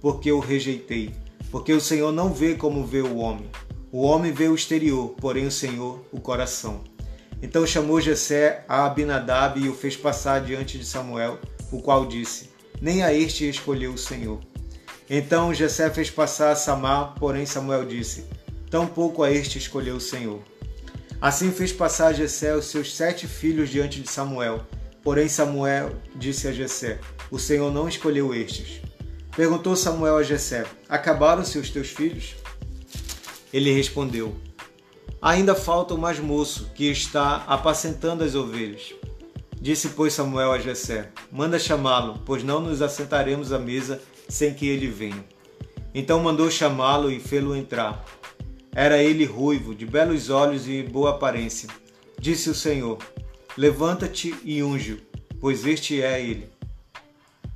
porque 0.06 0.30
o 0.30 0.38
rejeitei. 0.38 1.12
Porque 1.50 1.72
o 1.72 1.80
Senhor 1.80 2.12
não 2.12 2.32
vê 2.32 2.54
como 2.54 2.86
vê 2.86 3.00
o 3.00 3.16
homem. 3.16 3.50
O 3.90 4.02
homem 4.02 4.30
vê 4.30 4.46
o 4.46 4.54
exterior, 4.54 5.16
porém 5.20 5.48
o 5.48 5.50
Senhor 5.50 6.00
o 6.12 6.20
coração. 6.20 6.84
Então 7.42 7.66
chamou 7.66 8.00
Jessé 8.00 8.64
a 8.68 8.86
Abinadab 8.86 9.58
e 9.58 9.68
o 9.68 9.74
fez 9.74 9.96
passar 9.96 10.42
diante 10.42 10.78
de 10.78 10.84
Samuel, 10.84 11.40
o 11.72 11.82
qual 11.82 12.06
disse: 12.06 12.50
Nem 12.80 13.02
a 13.02 13.12
este 13.12 13.48
escolheu 13.48 13.94
o 13.94 13.98
Senhor. 13.98 14.38
Então 15.10 15.52
Jessé 15.52 15.90
fez 15.90 16.08
passar 16.08 16.52
a 16.52 16.56
Samar, 16.56 17.16
porém 17.18 17.44
Samuel 17.44 17.84
disse: 17.84 18.26
Tampouco 18.70 19.24
a 19.24 19.32
este 19.32 19.58
escolheu 19.58 19.96
o 19.96 20.00
Senhor. 20.00 20.40
Assim 21.20 21.50
fez 21.50 21.72
passar 21.72 22.12
Jessé 22.12 22.54
os 22.54 22.66
seus 22.66 22.94
sete 22.94 23.26
filhos 23.26 23.70
diante 23.70 24.00
de 24.00 24.08
Samuel. 24.08 24.64
Porém 25.02 25.28
Samuel 25.28 25.96
disse 26.14 26.46
a 26.46 26.52
Jessé: 26.52 27.00
O 27.28 27.40
Senhor 27.40 27.72
não 27.72 27.88
escolheu 27.88 28.32
estes. 28.32 28.86
Perguntou 29.36 29.76
Samuel 29.76 30.16
a 30.16 30.22
Jessé: 30.22 30.64
Acabaram-se 30.88 31.58
os 31.58 31.68
teus 31.68 31.88
filhos? 31.88 32.34
Ele 33.52 33.70
respondeu: 33.70 34.34
Ainda 35.20 35.54
falta 35.54 35.92
o 35.92 35.98
mais 35.98 36.18
moço, 36.18 36.70
que 36.74 36.90
está 36.90 37.44
apacentando 37.46 38.24
as 38.24 38.34
ovelhas. 38.34 38.94
Disse, 39.60 39.90
pois, 39.90 40.14
Samuel 40.14 40.52
a 40.52 40.58
Jessé: 40.58 41.10
Manda 41.30 41.58
chamá-lo, 41.58 42.18
pois 42.24 42.42
não 42.42 42.60
nos 42.60 42.80
assentaremos 42.80 43.52
à 43.52 43.58
mesa 43.58 44.00
sem 44.26 44.54
que 44.54 44.66
ele 44.66 44.86
venha. 44.86 45.22
Então 45.94 46.22
mandou 46.22 46.50
chamá-lo 46.50 47.10
e 47.10 47.20
fê-lo 47.20 47.54
entrar. 47.54 48.02
Era 48.74 49.02
ele 49.02 49.26
ruivo, 49.26 49.74
de 49.74 49.84
belos 49.84 50.30
olhos 50.30 50.66
e 50.66 50.82
boa 50.82 51.10
aparência. 51.10 51.68
Disse 52.18 52.48
o 52.48 52.54
Senhor: 52.54 52.96
Levanta-te 53.54 54.34
e 54.42 54.62
unge 54.62 55.06
pois 55.40 55.66
este 55.66 56.02
é 56.02 56.20
ele. 56.20 56.48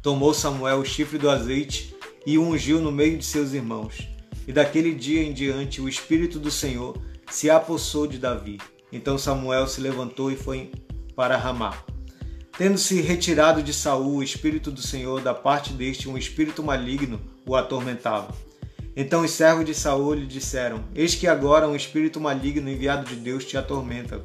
Tomou 0.02 0.32
Samuel 0.32 0.78
o 0.78 0.84
chifre 0.84 1.18
do 1.18 1.28
azeite 1.28 1.94
e 2.24 2.38
o 2.38 2.42
ungiu 2.42 2.80
no 2.80 2.90
meio 2.90 3.18
de 3.18 3.24
seus 3.24 3.52
irmãos. 3.52 4.08
E 4.48 4.52
daquele 4.52 4.94
dia 4.94 5.22
em 5.22 5.32
diante 5.32 5.80
o 5.80 5.88
Espírito 5.88 6.38
do 6.38 6.50
Senhor 6.50 6.96
se 7.30 7.50
apossou 7.50 8.06
de 8.06 8.18
Davi. 8.18 8.58
Então 8.90 9.18
Samuel 9.18 9.66
se 9.66 9.80
levantou 9.80 10.32
e 10.32 10.36
foi 10.36 10.72
para 11.14 11.36
Ramá. 11.36 11.84
Tendo-se 12.56 13.00
retirado 13.02 13.62
de 13.62 13.74
Saul 13.74 14.16
o 14.16 14.22
Espírito 14.22 14.70
do 14.70 14.82
Senhor, 14.82 15.20
da 15.20 15.34
parte 15.34 15.72
deste 15.72 16.08
um 16.08 16.16
espírito 16.16 16.62
maligno 16.62 17.20
o 17.46 17.54
atormentava. 17.54 18.34
Então 18.96 19.22
os 19.22 19.30
servos 19.30 19.64
de 19.64 19.74
Saul 19.74 20.14
lhe 20.14 20.26
disseram: 20.26 20.84
Eis 20.94 21.14
que 21.14 21.26
agora 21.26 21.68
um 21.68 21.76
espírito 21.76 22.20
maligno 22.20 22.68
enviado 22.68 23.06
de 23.06 23.16
Deus 23.16 23.44
te 23.44 23.56
atormenta. 23.56 24.22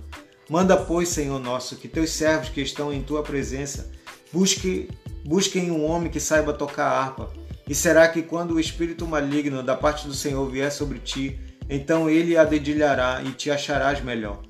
Manda, 0.50 0.78
pois, 0.78 1.10
Senhor 1.10 1.40
nosso, 1.40 1.76
que 1.76 1.88
teus 1.88 2.12
servos 2.12 2.50
que 2.50 2.62
estão 2.62 2.94
em 2.94 3.02
tua 3.02 3.24
presença 3.24 3.92
busquem, 4.32 4.90
busquem 5.26 5.72
um 5.72 5.84
homem 5.84 6.12
que 6.12 6.20
saiba 6.20 6.54
tocar 6.54 6.88
harpa. 6.88 7.30
E 7.68 7.74
será 7.74 8.08
que 8.08 8.22
quando 8.22 8.52
o 8.52 8.60
espírito 8.60 9.08
maligno 9.08 9.64
da 9.64 9.76
parte 9.76 10.08
do 10.08 10.14
Senhor 10.14 10.48
vier 10.50 10.72
sobre 10.72 11.00
ti, 11.00 11.40
então 11.70 12.10
ele 12.10 12.38
a 12.38 12.44
dedilhará 12.44 13.22
e 13.26 13.32
te 13.32 13.50
acharás 13.50 14.02
melhor. 14.02 14.42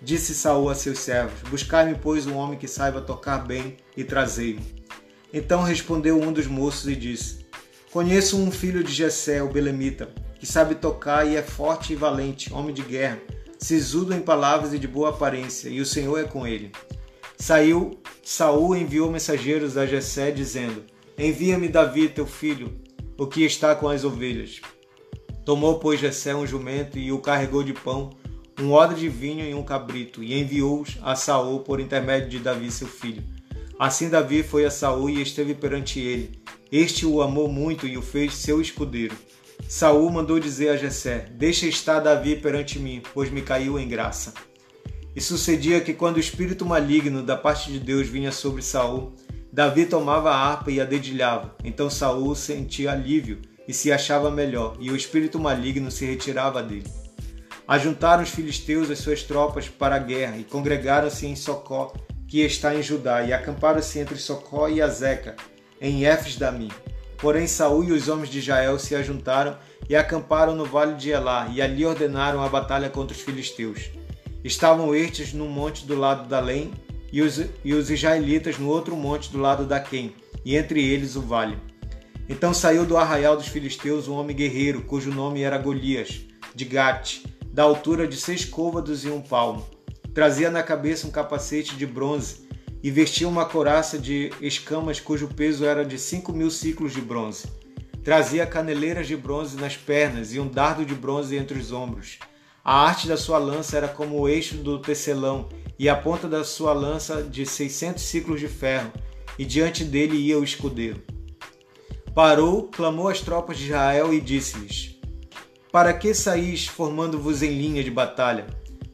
Disse 0.00 0.34
Saul 0.34 0.70
a 0.70 0.74
seus 0.74 0.98
servos: 0.98 1.48
Buscai-me, 1.48 1.94
pois, 1.94 2.26
um 2.26 2.36
homem 2.36 2.58
que 2.58 2.66
saiba 2.66 3.00
tocar 3.00 3.38
bem 3.38 3.76
e 3.96 4.02
trazei-me. 4.02 4.82
Então 5.32 5.62
respondeu 5.62 6.20
um 6.20 6.32
dos 6.32 6.46
moços 6.46 6.88
e 6.88 6.96
disse: 6.96 7.46
Conheço 7.92 8.38
um 8.38 8.50
filho 8.50 8.82
de 8.82 8.92
Jessé, 8.92 9.42
o 9.42 9.52
belemita, 9.52 10.08
que 10.40 10.46
sabe 10.46 10.74
tocar 10.74 11.26
e 11.26 11.36
é 11.36 11.42
forte 11.42 11.92
e 11.92 11.96
valente, 11.96 12.52
homem 12.52 12.74
de 12.74 12.82
guerra 12.82 13.20
sisudo 13.62 14.12
em 14.12 14.20
palavras 14.20 14.74
e 14.74 14.78
de 14.78 14.88
boa 14.88 15.10
aparência, 15.10 15.68
e 15.68 15.80
o 15.80 15.86
Senhor 15.86 16.18
é 16.18 16.24
com 16.24 16.44
ele. 16.44 16.72
Saiu, 17.42 17.98
Saul 18.22 18.76
enviou 18.76 19.10
mensageiros 19.10 19.76
a 19.76 19.84
Jessé 19.84 20.30
dizendo: 20.30 20.84
Envia-me 21.18 21.66
Davi, 21.66 22.08
teu 22.08 22.24
filho, 22.24 22.72
o 23.18 23.26
que 23.26 23.44
está 23.44 23.74
com 23.74 23.88
as 23.88 24.04
ovelhas. 24.04 24.60
Tomou, 25.44 25.80
pois, 25.80 25.98
Jessé 25.98 26.36
um 26.36 26.46
jumento 26.46 27.00
e 27.00 27.10
o 27.10 27.18
carregou 27.18 27.64
de 27.64 27.72
pão, 27.72 28.10
um 28.60 28.70
odre 28.70 29.00
de 29.00 29.08
vinho 29.08 29.44
e 29.44 29.54
um 29.54 29.64
cabrito, 29.64 30.22
e 30.22 30.40
enviou-os 30.40 30.98
a 31.02 31.16
Saul 31.16 31.58
por 31.64 31.80
intermédio 31.80 32.28
de 32.28 32.38
Davi, 32.38 32.70
seu 32.70 32.86
filho. 32.86 33.24
Assim 33.76 34.08
Davi 34.08 34.44
foi 34.44 34.64
a 34.64 34.70
Saul 34.70 35.10
e 35.10 35.20
esteve 35.20 35.52
perante 35.52 35.98
ele. 35.98 36.40
Este 36.70 37.04
o 37.04 37.20
amou 37.20 37.48
muito 37.48 37.88
e 37.88 37.98
o 37.98 38.02
fez 38.02 38.36
seu 38.36 38.60
escudeiro. 38.60 39.16
Saul 39.68 40.08
mandou 40.12 40.38
dizer 40.38 40.68
a 40.68 40.76
Jessé: 40.76 41.26
Deixa 41.32 41.66
estar 41.66 41.98
Davi 41.98 42.36
perante 42.36 42.78
mim, 42.78 43.02
pois 43.12 43.32
me 43.32 43.42
caiu 43.42 43.80
em 43.80 43.88
graça. 43.88 44.32
E 45.14 45.20
sucedia 45.20 45.80
que 45.80 45.92
quando 45.92 46.16
o 46.16 46.20
espírito 46.20 46.64
maligno 46.64 47.22
da 47.22 47.36
parte 47.36 47.70
de 47.70 47.78
Deus 47.78 48.08
vinha 48.08 48.32
sobre 48.32 48.62
Saul, 48.62 49.12
Davi 49.52 49.84
tomava 49.84 50.30
a 50.30 50.36
harpa 50.36 50.70
e 50.70 50.80
a 50.80 50.84
dedilhava. 50.84 51.54
Então 51.62 51.90
Saul 51.90 52.34
sentia 52.34 52.92
alívio 52.92 53.40
e 53.68 53.74
se 53.74 53.92
achava 53.92 54.30
melhor, 54.30 54.76
e 54.80 54.90
o 54.90 54.96
espírito 54.96 55.38
maligno 55.38 55.90
se 55.90 56.06
retirava 56.06 56.62
dele. 56.62 56.90
Ajuntaram 57.68 58.22
os 58.22 58.30
filisteus 58.30 58.90
as 58.90 58.98
suas 58.98 59.22
tropas 59.22 59.68
para 59.68 59.96
a 59.96 59.98
guerra 59.98 60.36
e 60.36 60.44
congregaram-se 60.44 61.26
em 61.26 61.36
Socó, 61.36 61.92
que 62.26 62.40
está 62.40 62.74
em 62.74 62.82
Judá, 62.82 63.22
e 63.22 63.32
acamparam-se 63.32 63.98
entre 63.98 64.16
Socó 64.16 64.68
e 64.68 64.80
Azeca, 64.80 65.36
em 65.80 66.06
Éfes 66.06 66.36
Damim. 66.36 66.70
Porém, 67.18 67.46
Saul 67.46 67.84
e 67.84 67.92
os 67.92 68.08
homens 68.08 68.30
de 68.30 68.40
Israel 68.40 68.78
se 68.78 68.96
ajuntaram 68.96 69.56
e 69.88 69.94
acamparam 69.94 70.56
no 70.56 70.64
vale 70.64 70.94
de 70.94 71.10
Elá, 71.10 71.48
e 71.52 71.62
ali 71.62 71.84
ordenaram 71.84 72.42
a 72.42 72.48
batalha 72.48 72.90
contra 72.90 73.14
os 73.14 73.22
filisteus. 73.22 73.90
Estavam 74.44 74.94
estes 74.94 75.32
no 75.32 75.46
monte 75.46 75.86
do 75.86 75.96
lado 75.96 76.28
da 76.28 76.40
Lém, 76.40 76.72
e 77.12 77.20
os, 77.20 77.40
e 77.62 77.74
os 77.74 77.90
israelitas 77.90 78.58
no 78.58 78.68
outro 78.68 78.96
monte 78.96 79.30
do 79.30 79.38
lado 79.38 79.66
da 79.66 79.78
Quem, 79.78 80.14
e 80.44 80.56
entre 80.56 80.82
eles 80.82 81.14
o 81.14 81.20
vale. 81.20 81.58
Então 82.28 82.54
saiu 82.54 82.86
do 82.86 82.96
arraial 82.96 83.36
dos 83.36 83.48
filisteus 83.48 84.08
um 84.08 84.14
homem 84.14 84.34
guerreiro, 84.34 84.82
cujo 84.82 85.12
nome 85.12 85.42
era 85.42 85.58
Golias, 85.58 86.22
de 86.54 86.64
Gate, 86.64 87.24
da 87.52 87.62
altura 87.62 88.08
de 88.08 88.16
seis 88.16 88.44
côvados 88.44 89.04
e 89.04 89.10
um 89.10 89.20
palmo. 89.20 89.66
Trazia 90.14 90.50
na 90.50 90.62
cabeça 90.62 91.06
um 91.06 91.10
capacete 91.10 91.76
de 91.76 91.86
bronze 91.86 92.48
e 92.82 92.90
vestia 92.90 93.28
uma 93.28 93.44
couraça 93.44 93.98
de 93.98 94.30
escamas 94.40 94.98
cujo 94.98 95.28
peso 95.28 95.64
era 95.64 95.84
de 95.84 95.98
cinco 95.98 96.32
mil 96.32 96.50
ciclos 96.50 96.92
de 96.92 97.00
bronze. 97.00 97.46
Trazia 98.02 98.46
caneleiras 98.46 99.06
de 99.06 99.16
bronze 99.16 99.56
nas 99.56 99.76
pernas 99.76 100.32
e 100.34 100.40
um 100.40 100.48
dardo 100.48 100.84
de 100.84 100.94
bronze 100.94 101.36
entre 101.36 101.58
os 101.58 101.70
ombros. 101.70 102.18
A 102.64 102.86
arte 102.86 103.08
da 103.08 103.16
sua 103.16 103.38
lança 103.38 103.76
era 103.76 103.88
como 103.88 104.20
o 104.20 104.28
eixo 104.28 104.56
do 104.56 104.78
tecelão 104.78 105.48
e 105.76 105.88
a 105.88 105.96
ponta 105.96 106.28
da 106.28 106.44
sua 106.44 106.72
lança 106.72 107.20
de 107.20 107.44
seiscentos 107.44 108.04
ciclos 108.04 108.38
de 108.38 108.46
ferro, 108.46 108.92
e 109.36 109.44
diante 109.44 109.82
dele 109.82 110.16
ia 110.16 110.38
o 110.38 110.44
escudeiro. 110.44 111.02
Parou, 112.14 112.68
clamou 112.68 113.08
às 113.08 113.20
tropas 113.20 113.58
de 113.58 113.64
Israel 113.64 114.14
e 114.14 114.20
disse-lhes: 114.20 114.96
Para 115.72 115.92
que 115.92 116.14
saís 116.14 116.68
formando-vos 116.68 117.42
em 117.42 117.50
linha 117.50 117.82
de 117.82 117.90
batalha? 117.90 118.46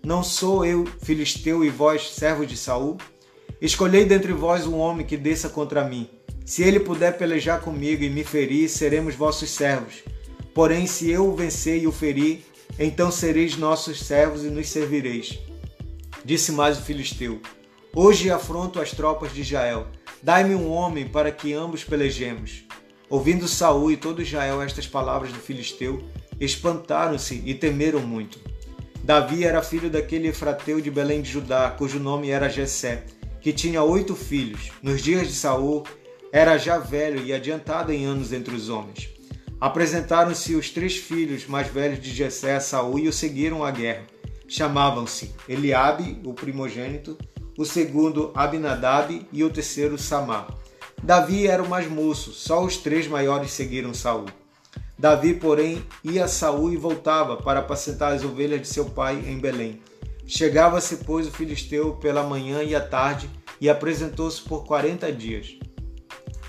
Não 0.03 0.23
sou 0.23 0.65
eu 0.65 0.87
filisteu 1.03 1.63
e 1.63 1.69
vós 1.69 2.15
servos 2.15 2.49
de 2.49 2.57
Saul? 2.57 2.97
Escolhei 3.61 4.07
dentre 4.07 4.33
vós 4.33 4.67
um 4.67 4.79
homem 4.79 5.05
que 5.05 5.17
desça 5.17 5.51
contra 5.51 5.85
mim. 5.85 6.09
Se 6.47 6.63
ele 6.63 6.81
puder 6.81 7.19
pelejar 7.19 7.61
comigo 7.61 8.03
e 8.03 8.09
me 8.09 8.25
ferir, 8.25 8.71
seremos 8.71 9.15
vossos 9.15 9.51
servos. 9.51 9.97
Porém, 10.55 10.87
se 10.87 11.11
eu 11.11 11.29
o 11.29 11.37
vencer 11.37 11.83
e 11.83 11.87
o 11.87 11.93
ferir, 11.93 12.45
então 12.79 13.11
sereis 13.11 13.57
nossos 13.57 14.01
servos 14.01 14.45
e 14.45 14.51
nos 14.51 14.69
servireis. 14.69 15.39
Disse 16.25 16.51
mais 16.51 16.79
o 16.79 16.83
filisteu: 16.83 17.41
Hoje 17.95 18.31
afronto 18.31 18.81
as 18.81 18.91
tropas 18.91 19.33
de 19.33 19.43
Israel. 19.43 19.87
Dai-me 20.23 20.55
um 20.55 20.69
homem 20.71 21.09
para 21.09 21.31
que 21.31 21.53
ambos 21.53 21.85
pelejemos. 21.85 22.65
Ouvindo 23.09 23.47
Saul 23.47 23.93
e 23.93 23.97
todo 23.97 24.21
Israel 24.21 24.61
estas 24.61 24.87
palavras 24.87 25.33
do 25.33 25.39
filisteu, 25.39 26.03
espantaram-se 26.41 27.43
e 27.47 27.55
temeram 27.55 28.01
muito. 28.01 28.39
Davi 29.03 29.45
era 29.45 29.63
filho 29.63 29.89
daquele 29.89 30.29
efrateu 30.29 30.81
de 30.81 30.91
Belém 30.91 31.23
de 31.23 31.31
Judá, 31.31 31.71
cujo 31.71 32.01
nome 32.01 32.31
era 32.31 32.49
Jessé 32.49 33.05
que 33.41 33.53
tinha 33.53 33.83
oito 33.83 34.15
filhos. 34.15 34.71
Nos 34.83 35.03
dias 35.03 35.29
de 35.29 35.35
Saul, 35.35 35.85
era 36.33 36.59
já 36.59 36.79
velho 36.79 37.25
e 37.25 37.33
adiantado 37.33 37.93
em 37.93 38.05
anos 38.05 38.33
entre 38.33 38.55
os 38.55 38.69
homens. 38.69 39.09
Apresentaram-se 39.61 40.55
os 40.55 40.71
três 40.71 40.97
filhos 40.97 41.47
mais 41.47 41.67
velhos 41.67 42.01
de 42.01 42.11
Jessé 42.11 42.61
Saul 42.61 42.99
e 43.01 43.09
o 43.09 43.13
seguiram 43.13 43.65
à 43.65 43.71
guerra. 43.73 44.07
Chamavam-se 44.47 45.35
Eliabe, 45.49 46.21
o 46.25 46.33
primogênito, 46.33 47.19
o 47.57 47.65
segundo 47.65 48.31
Abinadab 48.37 49.27
e 49.33 49.43
o 49.43 49.51
terceiro 49.51 49.99
Samá. 49.99 50.47
Davi 51.03 51.49
era 51.49 51.63
o 51.63 51.69
mais 51.69 51.89
moço, 51.89 52.33
só 52.33 52.65
os 52.65 52.77
três 52.77 53.09
maiores 53.09 53.51
seguiram 53.51 53.93
Saul. 53.93 54.27
Davi, 54.97 55.35
porém, 55.35 55.85
ia 56.05 56.25
a 56.25 56.29
Saul 56.29 56.73
e 56.73 56.77
voltava 56.77 57.37
para 57.37 57.59
apacentar 57.61 58.13
as 58.13 58.25
ovelhas 58.25 58.61
de 58.61 58.69
seu 58.69 58.85
pai 58.85 59.25
em 59.27 59.39
Belém. 59.39 59.81
Chegava-se, 60.25 60.99
pois, 60.99 61.27
o 61.27 61.33
filisteu 61.33 61.95
pela 61.97 62.23
manhã 62.23 62.63
e 62.63 62.75
à 62.75 62.81
tarde 62.81 63.29
e 63.61 63.69
apresentou-se 63.69 64.41
por 64.41 64.65
quarenta 64.65 65.13
dias. 65.13 65.57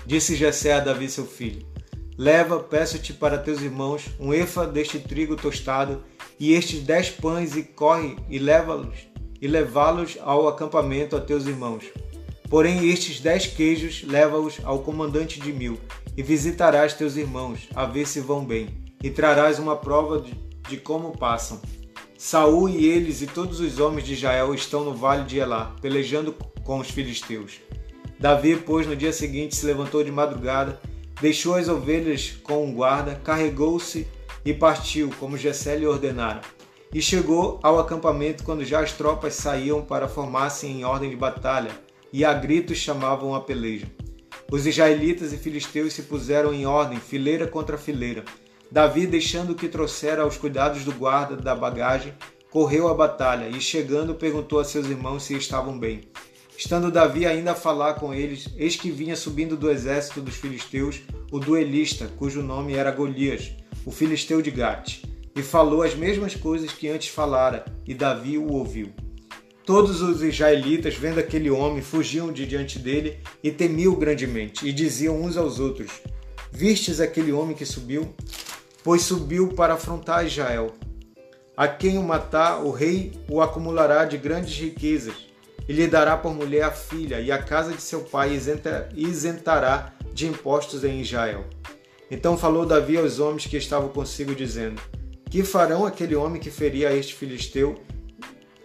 Disse 0.06 0.36
Jessé 0.36 0.72
a 0.72 0.80
Davi 0.80 1.08
seu 1.08 1.26
filho: 1.26 1.69
Leva, 2.18 2.60
peço-te 2.60 3.12
para 3.12 3.38
teus 3.38 3.60
irmãos, 3.62 4.04
um 4.18 4.32
efa 4.34 4.66
deste 4.66 4.98
trigo 4.98 5.36
tostado 5.36 6.02
e 6.38 6.52
estes 6.52 6.82
dez 6.82 7.10
pães 7.10 7.56
e 7.56 7.62
corre 7.62 8.16
e 8.28 8.38
leva-los 8.38 9.08
e 9.40 9.48
levá-los 9.48 10.18
ao 10.20 10.46
acampamento 10.48 11.16
a 11.16 11.20
teus 11.20 11.46
irmãos. 11.46 11.84
Porém, 12.48 12.90
estes 12.90 13.20
dez 13.20 13.46
queijos 13.46 14.02
leva-os 14.02 14.58
ao 14.64 14.80
comandante 14.80 15.40
de 15.40 15.52
mil 15.52 15.78
e 16.16 16.22
visitarás 16.22 16.92
teus 16.92 17.16
irmãos 17.16 17.68
a 17.74 17.86
ver 17.86 18.06
se 18.06 18.20
vão 18.20 18.44
bem 18.44 18.68
e 19.02 19.08
trarás 19.08 19.58
uma 19.58 19.76
prova 19.76 20.20
de, 20.20 20.34
de 20.68 20.76
como 20.76 21.16
passam 21.16 21.60
Saul 22.22 22.68
e 22.68 22.84
eles 22.84 23.22
e 23.22 23.26
todos 23.26 23.60
os 23.60 23.78
homens 23.78 24.06
de 24.06 24.12
Israel 24.12 24.52
estão 24.52 24.84
no 24.84 24.92
vale 24.92 25.24
de 25.24 25.38
Elá, 25.38 25.74
pelejando 25.80 26.36
com 26.62 26.78
os 26.78 26.90
filisteus. 26.90 27.62
Davi, 28.18 28.56
pois, 28.56 28.86
no 28.86 28.94
dia 28.94 29.10
seguinte 29.10 29.56
se 29.56 29.64
levantou 29.64 30.04
de 30.04 30.12
madrugada, 30.12 30.78
deixou 31.20 31.54
as 31.54 31.68
ovelhas 31.68 32.30
com 32.42 32.64
um 32.64 32.74
guarda, 32.74 33.20
carregou-se 33.22 34.06
e 34.44 34.54
partiu, 34.54 35.10
como 35.18 35.36
Jessé 35.36 35.76
lhe 35.76 35.86
ordenara. 35.86 36.40
E 36.92 37.00
chegou 37.00 37.60
ao 37.62 37.78
acampamento 37.78 38.42
quando 38.42 38.64
já 38.64 38.80
as 38.80 38.92
tropas 38.92 39.34
saíam 39.34 39.82
para 39.82 40.08
formar-se 40.08 40.66
em 40.66 40.84
ordem 40.84 41.10
de 41.10 41.16
batalha, 41.16 41.70
e 42.12 42.24
a 42.24 42.32
gritos 42.32 42.78
chamavam 42.78 43.34
a 43.34 43.40
peleja. 43.40 43.86
Os 44.50 44.66
israelitas 44.66 45.32
e 45.32 45.36
filisteus 45.36 45.92
se 45.92 46.02
puseram 46.02 46.52
em 46.52 46.66
ordem, 46.66 46.98
fileira 46.98 47.46
contra 47.46 47.78
fileira, 47.78 48.24
Davi, 48.70 49.04
deixando 49.04 49.54
que 49.54 49.68
trouxera 49.68 50.22
aos 50.22 50.36
cuidados 50.36 50.84
do 50.84 50.92
guarda 50.92 51.34
da 51.34 51.56
bagagem, 51.56 52.14
correu 52.50 52.86
à 52.86 52.94
batalha 52.94 53.48
e, 53.48 53.60
chegando, 53.60 54.14
perguntou 54.14 54.60
a 54.60 54.64
seus 54.64 54.86
irmãos 54.86 55.24
se 55.24 55.34
estavam 55.34 55.76
bem. 55.76 56.02
Estando 56.60 56.90
Davi 56.90 57.24
ainda 57.24 57.52
a 57.52 57.54
falar 57.54 57.94
com 57.94 58.12
eles, 58.12 58.50
eis 58.54 58.76
que 58.76 58.90
vinha 58.90 59.16
subindo 59.16 59.56
do 59.56 59.70
exército 59.70 60.20
dos 60.20 60.34
filisteus 60.34 61.00
o 61.32 61.38
duelista, 61.38 62.06
cujo 62.18 62.42
nome 62.42 62.74
era 62.74 62.90
Golias, 62.90 63.52
o 63.86 63.90
filisteu 63.90 64.42
de 64.42 64.50
Gate, 64.50 65.02
e 65.34 65.42
falou 65.42 65.82
as 65.82 65.94
mesmas 65.94 66.34
coisas 66.34 66.70
que 66.70 66.86
antes 66.86 67.08
falara, 67.08 67.64
e 67.86 67.94
Davi 67.94 68.36
o 68.36 68.52
ouviu. 68.52 68.92
Todos 69.64 70.02
os 70.02 70.22
israelitas, 70.22 70.94
vendo 70.96 71.18
aquele 71.18 71.50
homem, 71.50 71.80
fugiam 71.80 72.30
de 72.30 72.44
diante 72.44 72.78
dele 72.78 73.20
e 73.42 73.50
temiam 73.50 73.94
grandemente, 73.94 74.68
e 74.68 74.70
diziam 74.70 75.18
uns 75.18 75.38
aos 75.38 75.58
outros: 75.58 75.90
Vistes 76.52 77.00
aquele 77.00 77.32
homem 77.32 77.56
que 77.56 77.64
subiu? 77.64 78.14
Pois 78.84 79.00
subiu 79.00 79.48
para 79.48 79.74
afrontar 79.74 80.26
Israel. 80.26 80.74
A 81.56 81.66
quem 81.66 81.96
o 81.96 82.02
matar, 82.02 82.62
o 82.62 82.70
rei 82.70 83.12
o 83.30 83.40
acumulará 83.40 84.04
de 84.04 84.18
grandes 84.18 84.54
riquezas, 84.58 85.29
e 85.68 85.72
lhe 85.72 85.86
dará 85.86 86.16
por 86.16 86.34
mulher 86.34 86.64
a 86.64 86.70
filha, 86.70 87.20
e 87.20 87.30
a 87.30 87.42
casa 87.42 87.72
de 87.72 87.82
seu 87.82 88.00
pai 88.00 88.38
isentará 88.94 89.94
de 90.12 90.26
impostos 90.26 90.84
em 90.84 91.00
Israel. 91.00 91.44
Então 92.10 92.36
falou 92.36 92.66
Davi 92.66 92.96
aos 92.96 93.20
homens 93.20 93.46
que 93.46 93.56
estavam 93.56 93.88
consigo, 93.88 94.34
dizendo: 94.34 94.80
Que 95.30 95.44
farão 95.44 95.86
aquele 95.86 96.16
homem 96.16 96.40
que 96.40 96.50
feria 96.50 96.92
este 96.92 97.14
filisteu 97.14 97.80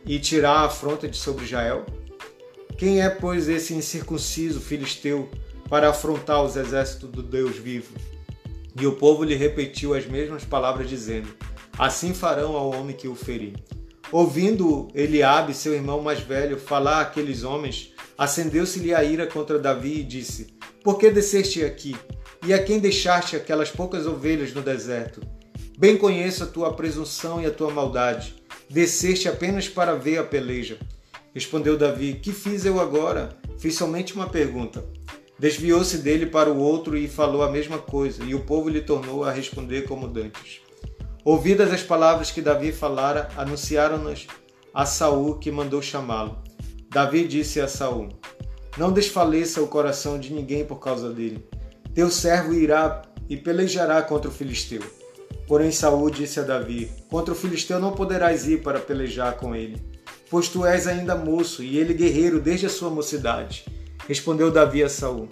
e 0.06 0.20
tirar 0.20 0.54
a 0.54 0.66
afronta 0.66 1.08
de 1.08 1.18
sobre 1.18 1.46
Israel? 1.46 1.86
Quem 2.78 3.02
é, 3.02 3.10
pois, 3.10 3.48
esse 3.48 3.74
incircunciso 3.74 4.60
filisteu 4.60 5.30
para 5.70 5.90
afrontar 5.90 6.44
os 6.44 6.56
exércitos 6.56 7.10
do 7.10 7.22
Deus 7.22 7.56
vivo? 7.56 7.94
E 8.80 8.86
o 8.86 8.96
povo 8.96 9.24
lhe 9.24 9.36
repetiu 9.36 9.94
as 9.94 10.06
mesmas 10.06 10.44
palavras, 10.44 10.90
dizendo: 10.90 11.30
Assim 11.78 12.14
farão 12.14 12.56
ao 12.56 12.72
homem 12.72 12.96
que 12.96 13.08
o 13.08 13.16
ferir. 13.16 13.54
Ouvindo 14.12 14.88
Eliabe, 14.94 15.54
seu 15.54 15.74
irmão 15.74 16.02
mais 16.02 16.20
velho, 16.20 16.60
falar 16.60 17.02
àqueles 17.02 17.44
homens, 17.44 17.94
acendeu-se-lhe 18.18 18.94
a 18.94 19.04
ira 19.04 19.26
contra 19.26 19.58
Davi 19.58 20.00
e 20.00 20.04
disse: 20.04 20.54
Por 20.84 20.98
que 20.98 21.10
desceste 21.10 21.64
aqui? 21.64 21.96
E 22.46 22.54
a 22.54 22.64
quem 22.64 22.80
deixaste 22.80 23.36
aquelas 23.36 23.72
poucas 23.72 24.06
ovelhas 24.06 24.54
no 24.54 24.62
deserto? 24.62 25.22
Bem 25.78 25.98
conheço 25.98 26.44
a 26.44 26.48
tua 26.48 26.74
presunção 26.74 27.42
e 27.42 27.46
a 27.46 27.52
tua 27.52 27.72
maldade. 27.72 28.36
Desceste 28.70 29.28
apenas 29.28 29.68
para 29.68 29.96
ver 29.96 30.20
a 30.20 30.24
peleja. 30.24 30.78
Respondeu 31.34 31.76
Davi: 31.76 32.14
Que 32.22 32.32
fiz 32.32 32.64
eu 32.64 32.80
agora? 32.80 33.38
Fiz 33.58 33.76
somente 33.76 34.14
uma 34.14 34.30
pergunta. 34.30 34.86
Desviou-se 35.38 35.98
dele 35.98 36.28
para 36.28 36.50
o 36.50 36.60
outro 36.60 36.96
e 36.96 37.08
falou 37.08 37.44
a 37.44 37.52
mesma 37.52 37.78
coisa, 37.78 38.24
e 38.24 38.34
o 38.34 38.42
povo 38.42 38.70
lhe 38.70 38.82
tornou 38.82 39.24
a 39.24 39.32
responder 39.32 39.82
como 39.82 40.08
dantes. 40.08 40.62
Ouvidas 41.26 41.74
as 41.74 41.82
palavras 41.82 42.30
que 42.30 42.40
Davi 42.40 42.72
falara, 42.72 43.30
anunciaram-nas 43.36 44.28
a 44.72 44.86
Saul, 44.86 45.40
que 45.40 45.52
mandou 45.52 45.82
chamá-lo. 45.82 46.38
Davi 46.88 47.28
disse 47.28 47.60
a 47.60 47.68
Saul: 47.68 48.10
Não 48.78 48.92
desfaleça 48.94 49.60
o 49.60 49.68
coração 49.68 50.20
de 50.20 50.32
ninguém 50.32 50.64
por 50.64 50.76
causa 50.76 51.12
dele. 51.12 51.44
Teu 51.96 52.12
servo 52.12 52.54
irá 52.54 53.02
e 53.28 53.36
pelejará 53.36 54.04
contra 54.04 54.30
o 54.30 54.34
filisteu. 54.34 54.84
Porém 55.48 55.72
Saul 55.72 56.12
disse 56.12 56.40
a 56.40 56.44
Davi: 56.44 56.92
Contra 57.10 57.34
o 57.34 57.38
filisteu 57.38 57.80
não 57.80 57.94
poderás 57.94 58.48
ir 58.48 58.62
para 58.62 58.80
pelejar 58.80 59.36
com 59.36 59.56
ele, 59.56 59.82
pois 60.30 60.48
tu 60.48 60.64
és 60.64 60.86
ainda 60.86 61.16
moço 61.16 61.64
e 61.64 61.80
ele 61.80 61.96
guerreiro 61.96 62.40
desde 62.40 62.68
a 62.68 62.70
sua 62.70 62.92
mocidade. 62.92 63.66
Respondeu 64.08 64.52
Davi 64.52 64.84
a 64.84 64.90
Saul: 64.90 65.28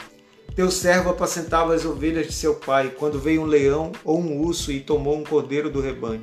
Teu 0.55 0.69
servo 0.69 1.09
apacentava 1.09 1.73
as 1.73 1.83
ovelhas 1.83 2.27
de 2.27 2.33
seu 2.33 2.53
pai, 2.53 2.93
quando 2.95 3.17
veio 3.17 3.41
um 3.41 3.45
leão 3.45 3.91
ou 4.05 4.19
um 4.19 4.39
urso 4.39 4.71
e 4.71 4.79
tomou 4.79 5.17
um 5.17 5.23
cordeiro 5.23 5.67
do 5.67 5.81
rebanho. 5.81 6.21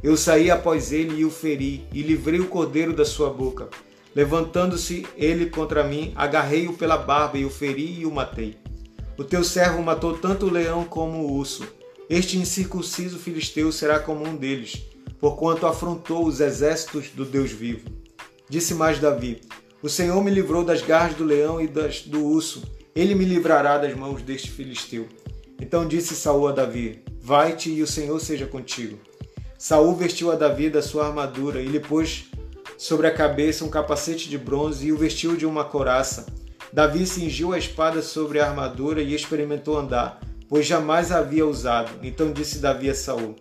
Eu 0.00 0.16
saí 0.16 0.48
após 0.48 0.92
ele 0.92 1.16
e 1.16 1.24
o 1.24 1.30
feri, 1.30 1.84
e 1.92 2.00
livrei 2.00 2.38
o 2.38 2.46
cordeiro 2.46 2.92
da 2.92 3.04
sua 3.04 3.30
boca. 3.30 3.68
Levantando-se 4.14 5.04
ele 5.16 5.46
contra 5.46 5.82
mim, 5.82 6.12
agarrei-o 6.14 6.74
pela 6.74 6.96
barba 6.96 7.36
e 7.36 7.44
o 7.44 7.50
feri 7.50 7.98
e 7.98 8.06
o 8.06 8.12
matei. 8.12 8.56
O 9.18 9.24
teu 9.24 9.42
servo 9.42 9.82
matou 9.82 10.16
tanto 10.18 10.46
o 10.46 10.52
leão 10.52 10.84
como 10.84 11.24
o 11.24 11.32
urso. 11.32 11.66
Este 12.08 12.38
incircunciso 12.38 13.18
filisteu 13.18 13.72
será 13.72 13.98
como 13.98 14.24
um 14.24 14.36
deles, 14.36 14.84
porquanto 15.18 15.66
afrontou 15.66 16.24
os 16.24 16.40
exércitos 16.40 17.08
do 17.08 17.24
Deus 17.24 17.50
vivo. 17.50 17.88
Disse 18.48 18.72
mais 18.72 19.00
Davi: 19.00 19.40
O 19.82 19.88
Senhor 19.88 20.22
me 20.22 20.30
livrou 20.30 20.64
das 20.64 20.80
garras 20.80 21.16
do 21.16 21.24
leão 21.24 21.60
e 21.60 21.66
das 21.66 22.02
do 22.02 22.24
urso 22.24 22.62
ele 22.94 23.14
me 23.14 23.24
livrará 23.24 23.76
das 23.78 23.94
mãos 23.94 24.22
deste 24.22 24.50
filisteu. 24.50 25.08
Então 25.60 25.86
disse 25.86 26.14
Saul 26.14 26.48
a 26.48 26.52
Davi: 26.52 27.02
Vai-te 27.20 27.70
e 27.70 27.82
o 27.82 27.86
Senhor 27.86 28.20
seja 28.20 28.46
contigo. 28.46 28.98
Saul 29.58 29.94
vestiu 29.94 30.30
a 30.30 30.36
Davi 30.36 30.68
da 30.68 30.82
sua 30.82 31.06
armadura 31.06 31.60
e 31.60 31.66
lhe 31.66 31.80
pôs 31.80 32.26
sobre 32.76 33.06
a 33.06 33.14
cabeça 33.14 33.64
um 33.64 33.70
capacete 33.70 34.28
de 34.28 34.36
bronze 34.36 34.86
e 34.86 34.92
o 34.92 34.96
vestiu 34.96 35.36
de 35.36 35.46
uma 35.46 35.64
coraça. 35.64 36.26
Davi 36.72 37.06
cingiu 37.06 37.52
a 37.52 37.58
espada 37.58 38.02
sobre 38.02 38.40
a 38.40 38.48
armadura 38.48 39.00
e 39.00 39.14
experimentou 39.14 39.78
andar, 39.78 40.20
pois 40.48 40.66
jamais 40.66 41.10
a 41.10 41.18
havia 41.18 41.46
usado. 41.46 41.90
Então 42.02 42.32
disse 42.32 42.58
Davi 42.58 42.90
a 42.90 42.94
Saul: 42.94 43.36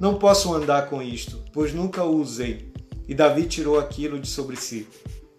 Não 0.00 0.18
posso 0.18 0.54
andar 0.54 0.88
com 0.88 1.02
isto, 1.02 1.42
pois 1.52 1.74
nunca 1.74 2.02
o 2.02 2.16
usei. 2.16 2.72
E 3.08 3.14
Davi 3.14 3.44
tirou 3.44 3.78
aquilo 3.78 4.18
de 4.18 4.28
sobre 4.28 4.56
si. 4.56 4.88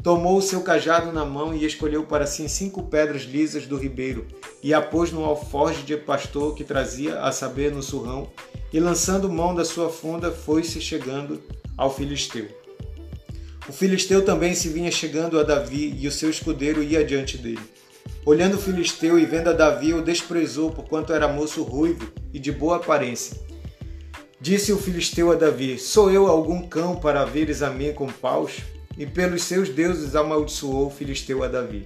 Tomou 0.04 0.38
o 0.38 0.42
seu 0.42 0.62
cajado 0.62 1.12
na 1.12 1.26
mão 1.26 1.54
e 1.54 1.66
escolheu 1.66 2.04
para 2.04 2.26
si 2.26 2.48
cinco 2.48 2.84
pedras 2.84 3.24
lisas 3.24 3.66
do 3.66 3.78
ribeiro, 3.78 4.28
e 4.64 4.74
a 4.74 4.82
pôs 4.82 5.12
no 5.12 5.26
alforje 5.26 5.84
de 5.84 5.98
pastor 5.98 6.56
que 6.56 6.64
trazia, 6.64 7.20
a 7.20 7.32
saber, 7.32 7.72
no 7.72 7.84
surrão, 7.84 8.30
e 8.72 8.80
lançando 8.80 9.30
mão 9.30 9.54
da 9.54 9.66
sua 9.66 9.90
funda, 9.90 10.32
foi-se 10.32 10.80
chegando 10.80 11.42
ao 11.78 11.94
filisteu. 11.94 12.48
O 13.68 13.74
filisteu 13.74 14.24
também 14.24 14.56
se 14.56 14.70
vinha 14.70 14.92
chegando 14.92 15.40
a 15.40 15.44
Davi, 15.44 15.94
e 16.00 16.08
o 16.08 16.12
seu 16.12 16.30
escudeiro 16.30 16.82
ia 16.82 17.04
diante 17.04 17.38
dele. 17.38 17.60
Olhando 18.26 18.56
o 18.56 18.62
filisteu 18.62 19.18
e 19.18 19.26
vendo 19.26 19.50
a 19.50 19.54
Davi, 19.54 19.94
o 19.94 20.02
desprezou, 20.02 20.72
porquanto 20.72 21.14
era 21.14 21.28
moço 21.28 21.64
ruivo 21.64 22.12
e 22.34 22.40
de 22.40 22.52
boa 22.52 22.78
aparência. 22.78 23.38
Disse 24.40 24.72
o 24.72 24.78
filisteu 24.78 25.32
a 25.32 25.36
Davi: 25.36 25.80
Sou 25.80 26.12
eu 26.12 26.28
algum 26.28 26.68
cão 26.68 26.96
para 26.96 27.26
veres 27.26 27.62
a 27.62 27.70
mim 27.70 27.92
com 27.92 28.08
paus? 28.08 28.58
E 28.98 29.06
pelos 29.06 29.44
seus 29.44 29.70
deuses 29.70 30.16
amaldiçoou 30.16 30.88
o 30.88 30.92
filisteu 30.92 31.44
a 31.44 31.48
Davi. 31.48 31.86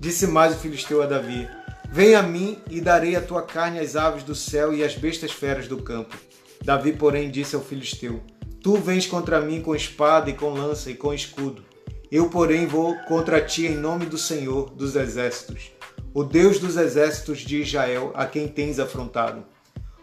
Disse 0.00 0.26
mais 0.26 0.54
o 0.54 0.58
filisteu 0.58 1.02
a 1.02 1.06
Davi: 1.06 1.48
Vem 1.90 2.14
a 2.14 2.22
mim 2.22 2.58
e 2.70 2.80
darei 2.80 3.16
a 3.16 3.20
tua 3.20 3.42
carne 3.42 3.78
às 3.78 3.96
aves 3.96 4.22
do 4.22 4.34
céu 4.34 4.72
e 4.72 4.82
às 4.82 4.94
bestas 4.94 5.32
feras 5.32 5.68
do 5.68 5.82
campo. 5.82 6.16
Davi, 6.62 6.92
porém, 6.92 7.30
disse 7.30 7.54
ao 7.54 7.62
filisteu: 7.62 8.22
Tu 8.62 8.76
vens 8.76 9.06
contra 9.06 9.40
mim 9.40 9.60
com 9.60 9.74
espada 9.74 10.30
e 10.30 10.34
com 10.34 10.50
lança 10.50 10.90
e 10.90 10.94
com 10.94 11.12
escudo. 11.12 11.62
Eu, 12.10 12.30
porém, 12.30 12.66
vou 12.66 12.96
contra 13.06 13.40
ti 13.40 13.66
em 13.66 13.76
nome 13.76 14.06
do 14.06 14.16
Senhor 14.16 14.70
dos 14.70 14.96
exércitos, 14.96 15.70
o 16.14 16.24
Deus 16.24 16.58
dos 16.58 16.76
exércitos 16.76 17.40
de 17.40 17.60
Israel, 17.60 18.12
a 18.14 18.24
quem 18.24 18.48
tens 18.48 18.78
afrontado. 18.78 19.44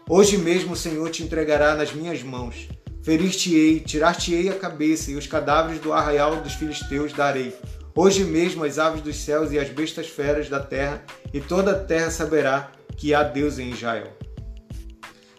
Hoje 0.08 0.38
mesmo 0.38 0.74
o 0.74 0.76
Senhor 0.76 1.10
te 1.10 1.24
entregará 1.24 1.74
nas 1.74 1.92
minhas 1.92 2.22
mãos 2.22 2.68
Ferir-te-ei, 3.06 3.78
tirar-te-ei 3.78 4.48
a 4.48 4.54
cabeça, 4.58 5.12
e 5.12 5.14
os 5.14 5.28
cadáveres 5.28 5.80
do 5.80 5.92
arraial 5.92 6.40
dos 6.40 6.54
filisteus 6.54 7.12
darei. 7.12 7.56
Hoje 7.94 8.24
mesmo 8.24 8.64
as 8.64 8.80
aves 8.80 9.00
dos 9.00 9.14
céus 9.14 9.52
e 9.52 9.60
as 9.60 9.68
bestas 9.68 10.08
feras 10.08 10.48
da 10.48 10.58
terra, 10.58 11.04
e 11.32 11.40
toda 11.40 11.70
a 11.70 11.78
terra 11.78 12.10
saberá 12.10 12.72
que 12.96 13.14
há 13.14 13.22
Deus 13.22 13.60
em 13.60 13.70
Israel. 13.70 14.12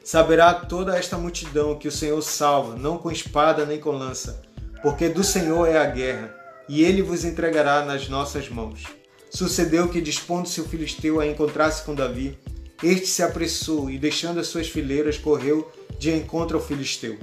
Saberá 0.02 0.54
toda 0.54 0.98
esta 0.98 1.18
multidão 1.18 1.78
que 1.78 1.90
o 1.90 1.92
Senhor 1.92 2.22
salva, 2.22 2.78
não 2.78 2.98
com 2.98 3.12
espada 3.12 3.66
nem 3.66 3.82
com 3.82 3.92
lança, 3.92 4.42
porque 4.82 5.10
do 5.10 5.22
Senhor 5.22 5.68
é 5.68 5.78
a 5.78 5.88
guerra, 5.88 6.34
e 6.70 6.86
ele 6.86 7.02
vos 7.02 7.26
entregará 7.26 7.84
nas 7.84 8.08
nossas 8.08 8.48
mãos. 8.48 8.86
Sucedeu 9.30 9.90
que, 9.90 10.00
dispondo-se 10.00 10.62
o 10.62 10.70
filisteu 10.70 11.20
a 11.20 11.28
encontrar-se 11.28 11.84
com 11.84 11.94
Davi, 11.94 12.40
este 12.82 13.08
se 13.08 13.22
apressou 13.22 13.90
e, 13.90 13.98
deixando 13.98 14.40
as 14.40 14.48
suas 14.48 14.70
fileiras, 14.70 15.18
correu 15.18 15.70
de 16.00 16.14
encontro 16.14 16.58
ao 16.58 16.64
filisteu. 16.64 17.20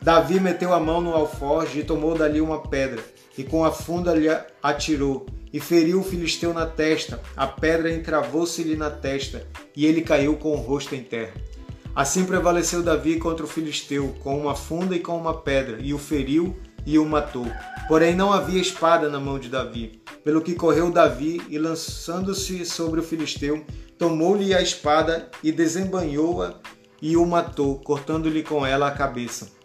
Davi 0.00 0.38
meteu 0.38 0.72
a 0.72 0.80
mão 0.80 1.00
no 1.00 1.12
alforje 1.12 1.80
e 1.80 1.84
tomou 1.84 2.16
dali 2.16 2.40
uma 2.40 2.60
pedra, 2.60 3.02
e 3.36 3.42
com 3.42 3.64
a 3.64 3.72
funda 3.72 4.14
lhe 4.14 4.28
atirou, 4.62 5.26
e 5.52 5.58
feriu 5.58 6.00
o 6.00 6.04
filisteu 6.04 6.54
na 6.54 6.66
testa. 6.66 7.20
A 7.36 7.46
pedra 7.46 7.92
encravou-se-lhe 7.92 8.76
na 8.76 8.90
testa, 8.90 9.46
e 9.76 9.84
ele 9.84 10.02
caiu 10.02 10.36
com 10.36 10.52
o 10.52 10.60
rosto 10.60 10.94
em 10.94 11.02
terra. 11.02 11.34
Assim 11.94 12.24
prevaleceu 12.24 12.82
Davi 12.82 13.18
contra 13.18 13.44
o 13.44 13.48
filisteu, 13.48 14.14
com 14.20 14.38
uma 14.38 14.54
funda 14.54 14.94
e 14.94 15.00
com 15.00 15.16
uma 15.16 15.34
pedra, 15.34 15.78
e 15.80 15.92
o 15.92 15.98
feriu 15.98 16.56
e 16.86 16.98
o 16.98 17.04
matou. 17.04 17.46
Porém 17.88 18.14
não 18.14 18.32
havia 18.32 18.60
espada 18.60 19.08
na 19.08 19.18
mão 19.18 19.38
de 19.38 19.48
Davi, 19.48 20.00
pelo 20.24 20.40
que 20.40 20.54
correu 20.54 20.90
Davi 20.92 21.42
e 21.48 21.58
lançando-se 21.58 22.64
sobre 22.64 23.00
o 23.00 23.02
filisteu, 23.02 23.64
tomou-lhe 23.98 24.54
a 24.54 24.62
espada 24.62 25.28
e 25.42 25.50
desembanhou-a 25.50 26.54
e 27.00 27.16
o 27.16 27.26
matou, 27.26 27.78
cortando-lhe 27.80 28.42
com 28.42 28.64
ela 28.64 28.88
a 28.88 28.92
cabeça. 28.92 29.57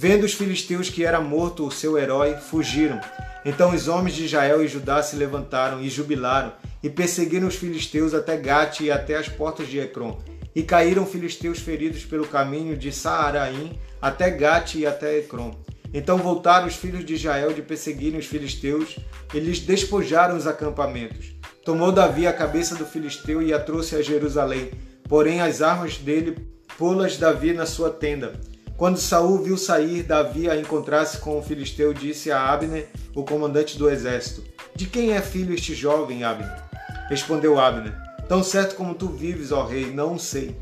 Vendo 0.00 0.22
os 0.22 0.32
filisteus 0.32 0.88
que 0.88 1.04
era 1.04 1.20
morto 1.20 1.66
o 1.66 1.72
seu 1.72 1.98
herói, 1.98 2.36
fugiram. 2.36 3.00
Então 3.44 3.74
os 3.74 3.88
homens 3.88 4.14
de 4.14 4.26
Israel 4.26 4.62
e 4.62 4.68
Judá 4.68 5.02
se 5.02 5.16
levantaram 5.16 5.82
e 5.82 5.88
jubilaram, 5.88 6.52
e 6.80 6.88
perseguiram 6.88 7.48
os 7.48 7.56
filisteus 7.56 8.14
até 8.14 8.36
Gate 8.36 8.82
e 8.82 8.92
até 8.92 9.16
as 9.16 9.28
portas 9.28 9.66
de 9.66 9.80
Ecrom. 9.80 10.16
E 10.54 10.62
caíram 10.62 11.04
filisteus 11.04 11.58
feridos 11.58 12.04
pelo 12.04 12.28
caminho 12.28 12.76
de 12.76 12.92
Saaraim 12.92 13.76
até 14.00 14.30
Gate 14.30 14.76
e 14.76 14.86
até 14.86 15.18
Ecrom. 15.18 15.50
Então 15.92 16.16
voltaram 16.18 16.68
os 16.68 16.76
filhos 16.76 17.04
de 17.04 17.14
Israel 17.14 17.52
de 17.52 17.62
perseguirem 17.62 18.20
os 18.20 18.26
filisteus, 18.26 19.00
e 19.34 19.40
lhes 19.40 19.58
despojaram 19.58 20.36
os 20.36 20.46
acampamentos. 20.46 21.34
Tomou 21.64 21.90
Davi 21.90 22.24
a 22.24 22.32
cabeça 22.32 22.76
do 22.76 22.86
filisteu 22.86 23.42
e 23.42 23.52
a 23.52 23.58
trouxe 23.58 23.96
a 23.96 24.02
Jerusalém, 24.02 24.70
porém 25.08 25.40
as 25.40 25.60
armas 25.60 25.96
dele 25.96 26.36
pô-las 26.78 27.16
Davi 27.16 27.52
na 27.52 27.66
sua 27.66 27.90
tenda. 27.90 28.38
Quando 28.78 29.00
Saul 29.00 29.42
viu 29.42 29.58
sair 29.58 30.04
Davi 30.04 30.48
a 30.48 30.56
encontrar-se 30.56 31.18
com 31.18 31.36
o 31.36 31.42
filisteu, 31.42 31.92
disse 31.92 32.30
a 32.30 32.48
Abner, 32.48 32.86
o 33.12 33.24
comandante 33.24 33.76
do 33.76 33.90
exército: 33.90 34.44
De 34.72 34.86
quem 34.86 35.14
é 35.14 35.20
filho 35.20 35.52
este 35.52 35.74
jovem, 35.74 36.22
Abner? 36.22 36.62
Respondeu 37.08 37.58
Abner: 37.58 37.92
Tão 38.28 38.40
certo 38.40 38.76
como 38.76 38.94
tu 38.94 39.08
vives, 39.08 39.50
ó 39.50 39.66
rei, 39.66 39.90
não 39.90 40.16
sei. 40.16 40.54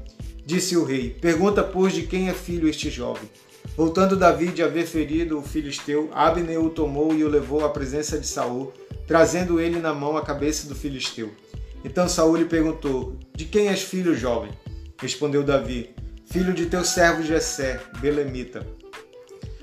Disse 0.46 0.78
o 0.78 0.84
rei: 0.84 1.10
Pergunta, 1.10 1.62
pois, 1.62 1.92
de 1.92 2.04
quem 2.04 2.30
é 2.30 2.32
filho 2.32 2.66
este 2.66 2.88
jovem. 2.88 3.28
Voltando 3.76 4.16
Davi 4.16 4.46
de 4.46 4.62
haver 4.62 4.86
ferido 4.86 5.38
o 5.38 5.42
filisteu, 5.42 6.08
Abner 6.14 6.58
o 6.58 6.70
tomou 6.70 7.14
e 7.14 7.22
o 7.22 7.28
levou 7.28 7.66
à 7.66 7.68
presença 7.68 8.18
de 8.18 8.26
Saul, 8.26 8.72
trazendo 9.06 9.60
ele 9.60 9.78
na 9.78 9.92
mão 9.92 10.16
a 10.16 10.22
cabeça 10.22 10.66
do 10.66 10.74
filisteu. 10.74 11.30
Então 11.84 12.08
Saul 12.08 12.36
lhe 12.36 12.46
perguntou: 12.46 13.14
De 13.34 13.44
quem 13.44 13.68
és 13.68 13.82
filho, 13.82 14.16
jovem? 14.16 14.52
Respondeu 14.98 15.42
Davi: 15.42 15.94
filho 16.26 16.52
de 16.52 16.66
teu 16.66 16.84
servo 16.84 17.22
Jessé, 17.22 17.80
belemita. 18.00 18.66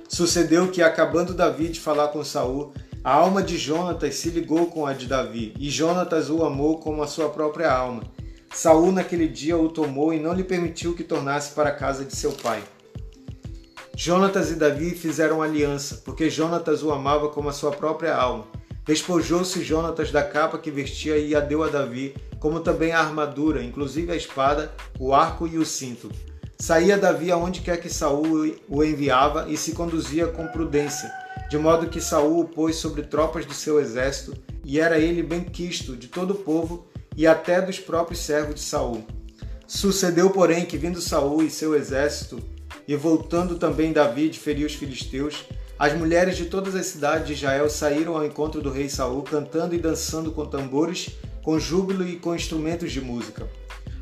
Sucedeu 0.08 0.72
que, 0.72 0.82
acabando 0.82 1.34
Davi 1.34 1.68
de 1.68 1.80
falar 1.80 2.08
com 2.08 2.24
Saul, 2.24 2.74
a 3.04 3.14
alma 3.14 3.44
de 3.44 3.58
Jonatas 3.58 4.16
se 4.16 4.30
ligou 4.30 4.68
com 4.68 4.86
a 4.86 4.94
de 4.94 5.06
Davi, 5.06 5.54
e 5.60 5.70
Jonatas 5.70 6.30
o 6.30 6.44
amou 6.44 6.80
como 6.80 7.04
a 7.04 7.08
sua 7.08 7.30
própria 7.30 7.72
alma. 7.72 8.04
Saul 8.54 8.92
naquele 8.92 9.28
dia 9.28 9.58
o 9.58 9.70
tomou 9.70 10.14
e 10.14 10.20
não 10.20 10.34
lhe 10.34 10.44
permitiu 10.44 10.96
que 10.96 11.04
tornasse 11.04 11.54
para 11.54 11.70
a 11.70 11.76
casa 11.76 12.06
de 12.06 12.16
seu 12.16 12.32
pai. 12.32 12.64
Jonatas 13.96 14.50
e 14.50 14.56
Davi 14.56 14.92
fizeram 14.92 15.42
aliança, 15.42 16.02
porque 16.06 16.30
Jonatas 16.30 16.82
o 16.82 16.92
amava 16.92 17.30
como 17.30 17.50
a 17.50 17.54
sua 17.54 17.72
própria 17.72 18.16
alma. 18.16 18.48
Despojou-se 18.86 19.64
Jonatas 19.64 20.12
da 20.12 20.24
capa 20.24 20.58
que 20.58 20.72
vestia 20.72 21.18
e 21.18 21.36
a 21.36 21.40
deu 21.40 21.64
a 21.64 21.68
Davi, 21.68 22.16
como 22.40 22.60
também 22.60 22.92
a 22.92 23.00
armadura, 23.00 23.64
inclusive 23.64 24.12
a 24.12 24.16
espada, 24.16 24.74
o 25.00 25.14
arco 25.14 25.48
e 25.48 25.58
o 25.58 25.66
cinto. 25.66 26.10
Saía 26.64 26.98
Davi 26.98 27.30
aonde 27.30 27.60
quer 27.60 27.76
que 27.76 27.90
Saul 27.90 28.56
o 28.70 28.84
enviava 28.86 29.48
e 29.50 29.58
se 29.58 29.74
conduzia 29.74 30.28
com 30.28 30.48
prudência, 30.48 31.12
de 31.50 31.58
modo 31.58 31.90
que 31.90 32.00
Saul 32.00 32.40
o 32.40 32.48
pôs 32.48 32.78
sobre 32.78 33.02
tropas 33.02 33.46
do 33.46 33.54
seu 33.54 33.82
exército, 33.82 34.34
e 34.64 34.80
era 34.80 34.98
ele 34.98 35.22
bem 35.22 35.44
quisto 35.44 35.94
de 35.94 36.08
todo 36.08 36.32
o 36.32 36.38
povo 36.38 36.88
e 37.18 37.28
até 37.28 37.62
dos 37.62 37.82
próprios 37.82 38.22
servos 38.22 38.56
de 38.56 38.62
Saul. 38.62 39.04
Sucedeu, 39.68 40.30
porém, 40.30 40.64
que 40.64 40.78
vindo 40.78 41.02
Saul 41.02 41.44
e 41.44 41.50
seu 41.50 41.76
exército, 41.76 42.40
e 42.88 42.96
voltando 42.96 43.60
também 43.60 43.92
Davi 43.92 44.30
de 44.30 44.40
ferir 44.40 44.66
os 44.66 44.74
filisteus, 44.74 45.44
as 45.78 45.92
mulheres 45.92 46.38
de 46.38 46.46
todas 46.46 46.76
as 46.76 46.86
cidades 46.86 47.28
de 47.28 47.34
Israel 47.34 47.70
saíram 47.70 48.16
ao 48.16 48.26
encontro 48.26 48.62
do 48.62 48.72
rei 48.72 48.88
Saul, 48.88 49.22
cantando 49.24 49.76
e 49.76 49.80
dançando 49.80 50.32
com 50.32 50.46
tambores, 50.46 51.10
com 51.44 51.60
júbilo 51.60 52.08
e 52.08 52.16
com 52.16 52.34
instrumentos 52.34 52.90
de 52.90 53.02
música. 53.02 53.50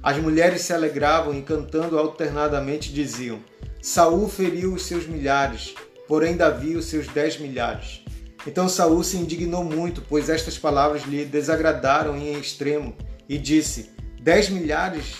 As 0.03 0.17
mulheres 0.17 0.61
se 0.61 0.73
alegravam 0.73 1.37
e 1.37 1.43
cantando 1.43 1.97
alternadamente 1.97 2.91
diziam: 2.91 3.39
Saul 3.79 4.27
feriu 4.27 4.73
os 4.73 4.85
seus 4.85 5.05
milhares, 5.05 5.75
porém 6.07 6.35
Davi 6.35 6.75
os 6.75 6.85
seus 6.85 7.07
dez 7.07 7.37
milhares. 7.37 8.01
Então 8.47 8.67
Saul 8.67 9.03
se 9.03 9.17
indignou 9.17 9.63
muito, 9.63 10.01
pois 10.01 10.27
estas 10.27 10.57
palavras 10.57 11.03
lhe 11.03 11.23
desagradaram 11.23 12.17
em 12.17 12.33
extremo, 12.39 12.95
e 13.29 13.37
disse: 13.37 13.91
Dez 14.19 14.49
milhares 14.49 15.17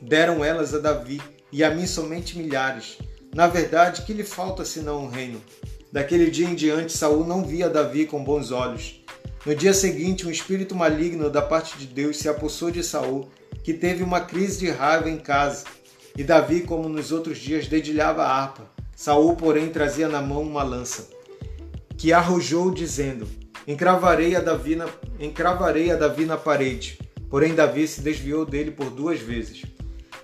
deram 0.00 0.42
elas 0.42 0.74
a 0.74 0.78
Davi, 0.78 1.20
e 1.52 1.62
a 1.62 1.70
mim 1.74 1.86
somente 1.86 2.38
milhares. 2.38 2.96
Na 3.34 3.46
verdade, 3.46 4.02
que 4.02 4.14
lhe 4.14 4.24
falta 4.24 4.64
senão 4.64 5.04
um 5.04 5.08
reino? 5.08 5.40
Daquele 5.92 6.30
dia 6.30 6.48
em 6.48 6.54
diante, 6.54 6.96
Saul 6.96 7.26
não 7.26 7.44
via 7.44 7.68
Davi 7.68 8.06
com 8.06 8.24
bons 8.24 8.50
olhos. 8.50 9.04
No 9.44 9.54
dia 9.54 9.74
seguinte, 9.74 10.26
um 10.26 10.30
espírito 10.30 10.74
maligno 10.74 11.28
da 11.28 11.42
parte 11.42 11.76
de 11.76 11.86
Deus 11.86 12.16
se 12.18 12.28
apossou 12.28 12.70
de 12.70 12.82
Saul 12.82 13.28
que 13.62 13.74
teve 13.74 14.02
uma 14.02 14.20
crise 14.20 14.60
de 14.60 14.70
raiva 14.70 15.08
em 15.08 15.18
casa. 15.18 15.64
E 16.16 16.24
Davi, 16.24 16.62
como 16.62 16.88
nos 16.88 17.12
outros 17.12 17.38
dias, 17.38 17.66
dedilhava 17.66 18.22
a 18.22 18.34
harpa. 18.34 18.70
Saul, 18.96 19.36
porém, 19.36 19.70
trazia 19.70 20.08
na 20.08 20.20
mão 20.20 20.42
uma 20.42 20.62
lança, 20.62 21.08
que 21.96 22.12
arrojou, 22.12 22.70
dizendo: 22.70 23.26
Encravarei 23.66 24.36
a 24.36 24.40
Davi 24.40 24.76
na, 24.76 24.86
encravarei 25.18 25.90
a 25.90 25.96
Davi 25.96 26.26
na 26.26 26.36
parede. 26.36 26.98
Porém, 27.30 27.54
Davi 27.54 27.86
se 27.86 28.00
desviou 28.00 28.44
dele 28.44 28.70
por 28.70 28.90
duas 28.90 29.20
vezes. 29.20 29.62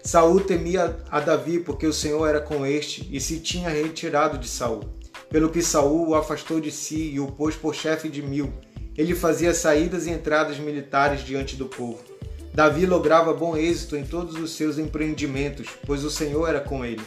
Saul 0.02 0.40
temia 0.40 0.96
a 1.10 1.20
Davi, 1.20 1.58
porque 1.58 1.86
o 1.86 1.92
Senhor 1.92 2.26
era 2.26 2.40
com 2.40 2.66
este 2.66 3.08
e 3.10 3.20
se 3.20 3.40
tinha 3.40 3.68
retirado 3.68 4.38
de 4.38 4.48
Saul. 4.48 4.84
Pelo 5.30 5.48
que 5.48 5.62
Saul 5.62 6.08
o 6.08 6.14
afastou 6.14 6.60
de 6.60 6.70
si 6.70 7.12
e 7.12 7.20
o 7.20 7.28
pôs 7.28 7.56
por 7.56 7.74
chefe 7.74 8.08
de 8.08 8.22
mil. 8.22 8.52
Ele 8.96 9.14
fazia 9.14 9.52
saídas 9.52 10.06
e 10.06 10.10
entradas 10.10 10.58
militares 10.58 11.24
diante 11.24 11.56
do 11.56 11.66
povo. 11.66 12.15
Davi 12.56 12.86
lograva 12.86 13.34
bom 13.34 13.54
êxito 13.54 13.98
em 13.98 14.02
todos 14.02 14.34
os 14.36 14.56
seus 14.56 14.78
empreendimentos, 14.78 15.68
pois 15.84 16.02
o 16.04 16.10
Senhor 16.10 16.48
era 16.48 16.58
com 16.58 16.82
ele. 16.82 17.02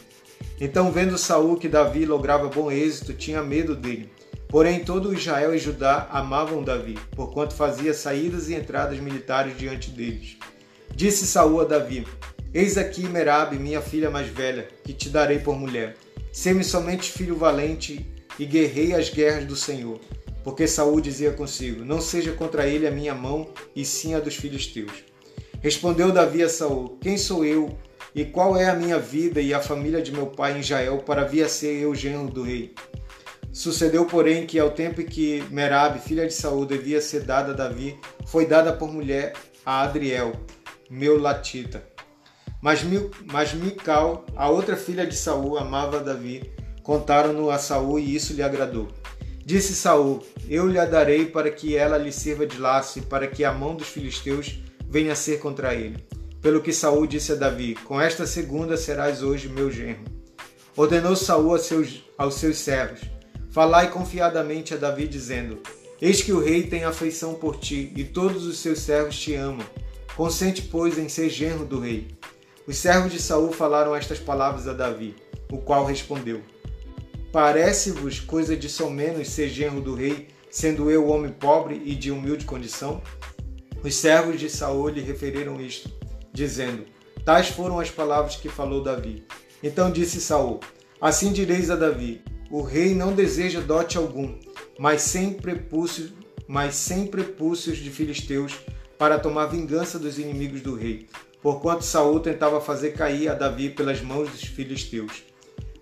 Então, 0.62 0.92
vendo 0.92 1.18
Saul 1.18 1.58
que 1.58 1.68
Davi 1.68 2.06
lograva 2.06 2.48
bom 2.48 2.72
êxito, 2.72 3.16
tinha 3.16 3.42
medo 3.42 3.76
dele. 3.76 4.12
Porém, 4.48 4.84
todo 4.84 5.12
Israel 5.12 5.56
e 5.56 5.58
Judá 5.58 6.08
amavam 6.12 6.64
Davi, 6.64 7.00
porquanto 7.16 7.56
fazia 7.56 7.96
saídas 7.96 8.48
e 8.48 8.54
entradas 8.54 9.00
militares 9.00 9.58
diante 9.58 9.90
deles. 9.90 10.38
Disse 10.94 11.26
Saul 11.26 11.62
a 11.62 11.64
Davi: 11.64 12.06
Eis 12.54 12.78
aqui 12.78 13.08
Merabe, 13.08 13.58
minha 13.58 13.82
filha 13.82 14.12
mais 14.12 14.28
velha, 14.28 14.68
que 14.84 14.94
te 14.94 15.10
darei 15.10 15.40
por 15.40 15.58
mulher. 15.58 15.98
Sê-me 16.32 16.64
somente 16.64 17.12
filho 17.12 17.36
valente 17.36 18.06
e 18.38 18.46
guerrei 18.46 18.94
as 18.94 19.10
guerras 19.10 19.46
do 19.46 19.56
Senhor. 19.56 20.00
Porque 20.44 20.68
Saul 20.68 21.02
dizia 21.02 21.32
consigo: 21.32 21.84
Não 21.84 22.00
seja 22.00 22.34
contra 22.34 22.68
ele 22.68 22.86
a 22.86 22.92
minha 22.92 23.16
mão, 23.16 23.50
e 23.76 23.84
sim 23.84 24.14
a 24.14 24.20
dos 24.20 24.36
filisteus. 24.36 25.09
Respondeu 25.62 26.12
Davi 26.12 26.42
a 26.42 26.50
Saul: 26.50 26.98
Quem 27.02 27.18
sou 27.18 27.44
eu 27.44 27.78
e 28.16 28.24
qual 28.24 28.56
é 28.56 28.70
a 28.70 28.76
minha 28.76 28.98
vida 28.98 29.42
e 29.42 29.54
a 29.54 29.60
família 29.60 30.02
de 30.02 30.12
meu 30.12 30.28
pai 30.28 30.56
em 30.56 30.62
Israel 30.62 31.00
para 31.00 31.26
vir 31.26 31.44
a 31.44 31.50
ser 31.50 31.82
eu 31.82 31.94
genro 31.94 32.30
do 32.30 32.44
rei? 32.44 32.74
Sucedeu, 33.52 34.06
porém, 34.06 34.46
que 34.46 34.58
ao 34.58 34.72
tempo 34.72 35.02
em 35.02 35.06
que 35.06 35.44
Merab, 35.50 36.00
filha 36.00 36.26
de 36.26 36.34
Saul, 36.34 36.66
devia 36.66 37.02
ser 37.02 37.24
dada 37.24 37.52
a 37.52 37.56
Davi, 37.56 38.00
foi 38.26 38.46
dada 38.46 38.72
por 38.72 38.90
mulher 38.90 39.34
a 39.66 39.82
Adriel, 39.82 40.32
meu 40.90 41.20
latita. 41.20 41.84
Mas, 42.62 42.82
mas 43.32 43.54
Mical, 43.54 44.26
a 44.36 44.50
outra 44.50 44.78
filha 44.78 45.06
de 45.06 45.16
Saul, 45.16 45.58
amava 45.58 46.00
Davi. 46.00 46.54
Contaram-no 46.84 47.50
a 47.50 47.58
Saul 47.58 48.00
e 48.00 48.16
isso 48.16 48.34
lhe 48.34 48.42
agradou. 48.42 48.88
Disse 49.46 49.74
Saul: 49.74 50.24
Eu 50.48 50.68
lhe 50.68 50.80
a 50.80 50.86
darei 50.86 51.26
para 51.26 51.52
que 51.52 51.76
ela 51.76 51.98
lhe 51.98 52.12
sirva 52.12 52.46
de 52.46 52.58
laço 52.58 53.00
e 53.00 53.02
para 53.02 53.28
que 53.28 53.44
a 53.44 53.52
mão 53.52 53.76
dos 53.76 53.88
filisteus 53.88 54.60
venha 54.90 55.16
ser 55.16 55.40
contra 55.40 55.76
ele. 55.76 56.04
Pelo 56.42 56.62
que 56.62 56.74
Saul 56.74 57.06
disse 57.06 57.32
a 57.34 57.36
Davi: 57.36 57.76
Com 57.86 58.02
esta 58.02 58.26
segunda 58.26 58.76
serás 58.76 59.22
hoje 59.22 59.48
meu 59.48 59.72
genro. 59.72 60.04
Ordenou 60.76 61.16
Saul 61.16 61.52
aos 61.52 61.64
seus, 61.64 62.04
aos 62.18 62.36
seus 62.36 62.58
servos: 62.58 63.02
Falai 63.52 63.92
confiadamente 63.92 64.74
a 64.74 64.78
Davi, 64.78 65.08
dizendo: 65.08 65.60
Eis 66.02 66.22
que 66.22 66.32
o 66.32 66.44
rei 66.44 66.64
tem 66.64 66.86
afeição 66.86 67.36
por 67.36 67.58
ti, 67.58 67.94
e 67.96 68.04
todos 68.04 68.46
os 68.46 68.58
seus 68.58 68.80
servos 68.80 69.20
te 69.20 69.36
amam. 69.36 69.66
Consente, 70.16 70.62
pois, 70.64 70.98
em 70.98 71.08
ser 71.08 71.30
genro 71.30 71.66
do 71.66 71.80
rei. 71.80 72.08
Os 72.66 72.78
servos 72.78 73.12
de 73.12 73.22
Saul 73.22 73.52
falaram 73.52 73.96
estas 73.96 74.20
palavras 74.20 74.68
a 74.68 74.74
Davi, 74.74 75.16
o 75.52 75.58
qual 75.58 75.86
respondeu: 75.86 76.42
Parece-vos 77.32 78.20
coisa 78.20 78.56
de 78.56 78.70
somenos 78.70 79.30
ser 79.30 79.50
genro 79.50 79.82
do 79.82 79.94
rei, 79.94 80.30
sendo 80.50 80.90
eu 80.90 81.08
homem 81.08 81.32
pobre 81.32 81.82
e 81.86 81.94
de 81.96 82.12
humilde 82.12 82.46
condição? 82.46 83.02
Os 83.82 83.96
servos 83.96 84.40
de 84.40 84.50
Saul 84.50 84.90
lhe 84.90 85.02
referiram 85.02 85.62
isto, 85.62 85.90
dizendo: 86.34 86.86
Tais 87.24 87.48
foram 87.48 87.80
as 87.80 87.90
palavras 87.90 88.36
que 88.36 88.50
falou 88.50 88.84
Davi. 88.84 89.24
Então 89.64 89.90
disse 89.92 90.20
Saul: 90.20 90.60
Assim 91.00 91.32
direis 91.32 91.70
a 91.70 91.76
Davi: 91.76 92.22
O 92.52 92.62
rei 92.62 92.94
não 92.94 93.14
deseja 93.14 93.62
dote 93.62 93.98
algum, 93.98 94.38
mas 94.78 95.02
sem 95.02 95.34
prepúcios, 95.34 96.12
mas 96.48 96.76
sem 96.76 97.08
prepúcios 97.08 97.78
de 97.78 97.90
filisteus 97.90 98.54
para 98.98 99.18
tomar 99.18 99.46
vingança 99.46 99.98
dos 99.98 100.20
inimigos 100.20 100.62
do 100.62 100.76
rei, 100.76 101.08
porquanto 101.42 101.86
Saul 101.86 102.20
tentava 102.20 102.60
fazer 102.60 102.92
cair 102.92 103.30
a 103.30 103.34
Davi 103.34 103.70
pelas 103.70 104.02
mãos 104.02 104.30
dos 104.30 104.44
filisteus. 104.44 105.24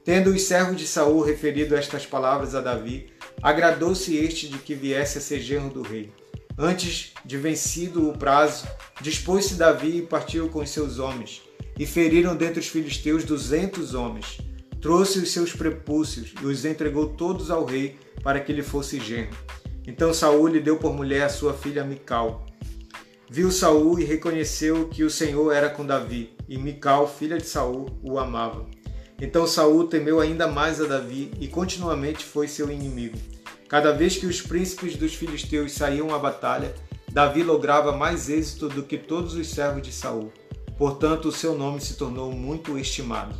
Tendo 0.06 0.30
os 0.30 0.44
servos 0.44 0.78
de 0.78 0.86
Saul 0.86 1.22
referido 1.22 1.76
estas 1.76 2.06
palavras 2.06 2.54
a 2.54 2.62
Davi, 2.62 3.10
agradou-se 3.42 4.16
este 4.16 4.48
de 4.48 4.60
que 4.60 4.76
viesse 4.76 5.18
a 5.18 5.22
ser 5.22 5.40
genro 5.40 5.70
do 5.70 5.82
rei. 5.82 6.12
Antes 6.60 7.14
de 7.24 7.38
vencido 7.38 8.10
o 8.10 8.18
prazo, 8.18 8.66
dispôs-se 9.00 9.54
Davi 9.54 9.98
e 9.98 10.02
partiu 10.02 10.50
com 10.50 10.66
seus 10.66 10.98
homens, 10.98 11.44
e 11.78 11.86
feriram 11.86 12.36
dentre 12.36 12.60
os 12.60 12.68
filisteus 12.68 13.24
duzentos 13.24 13.94
homens. 13.94 14.40
Trouxe 14.82 15.20
os 15.20 15.32
seus 15.32 15.54
prepúcios 15.54 16.34
e 16.42 16.46
os 16.48 16.66
entregou 16.66 17.10
todos 17.10 17.52
ao 17.52 17.64
rei 17.64 18.00
para 18.24 18.40
que 18.40 18.52
lhe 18.52 18.64
fosse 18.64 19.00
genro. 19.00 19.38
Então 19.86 20.12
Saul 20.12 20.48
lhe 20.48 20.60
deu 20.60 20.78
por 20.78 20.94
mulher 20.94 21.26
a 21.26 21.30
sua 21.30 21.54
filha 21.54 21.84
Mical. 21.84 22.48
Viu 23.30 23.52
Saul 23.52 24.00
e 24.00 24.04
reconheceu 24.04 24.88
que 24.88 25.04
o 25.04 25.12
Senhor 25.12 25.52
era 25.52 25.70
com 25.70 25.86
Davi, 25.86 26.36
e 26.50 26.58
Mical, 26.58 27.08
filha 27.08 27.38
de 27.38 27.46
Saul, 27.46 28.00
o 28.02 28.18
amava. 28.18 28.66
Então 29.22 29.46
Saul 29.46 29.88
temeu 29.88 30.20
ainda 30.20 30.48
mais 30.48 30.82
a 30.82 30.86
Davi 30.86 31.32
e 31.40 31.48
continuamente 31.48 32.26
foi 32.26 32.48
seu 32.48 32.72
inimigo. 32.72 33.18
Cada 33.68 33.92
vez 33.92 34.16
que 34.16 34.26
os 34.26 34.40
príncipes 34.42 34.96
dos 34.96 35.14
filisteus 35.14 35.74
saíam 35.74 36.16
à 36.16 36.18
batalha, 36.18 36.74
Davi 37.12 37.44
lograva 37.44 37.92
mais 37.92 38.30
êxito 38.30 38.70
do 38.70 38.84
que 38.84 38.98
todos 38.98 39.34
os 39.34 39.50
servos 39.50 39.82
de 39.82 39.92
Saul. 39.92 40.32
Portanto, 40.78 41.28
o 41.28 41.32
seu 41.34 41.58
nome 41.58 41.82
se 41.82 41.96
tornou 41.96 42.32
muito 42.32 42.78
estimado. 42.78 43.36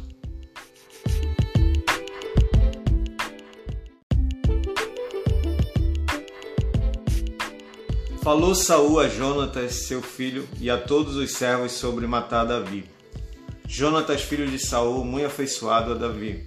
Falou 8.22 8.54
Saul 8.54 9.00
a 9.00 9.08
Jonatas, 9.08 9.88
seu 9.88 10.02
filho, 10.02 10.46
e 10.60 10.70
a 10.70 10.78
todos 10.78 11.16
os 11.16 11.32
servos 11.32 11.72
sobre 11.72 12.06
matar 12.06 12.44
Davi. 12.44 12.84
Jonatas, 13.66 14.24
filho 14.24 14.46
de 14.46 14.60
Saul, 14.60 15.06
muito 15.06 15.26
afeiçoado 15.26 15.94
a 15.94 15.96
Davi, 15.96 16.46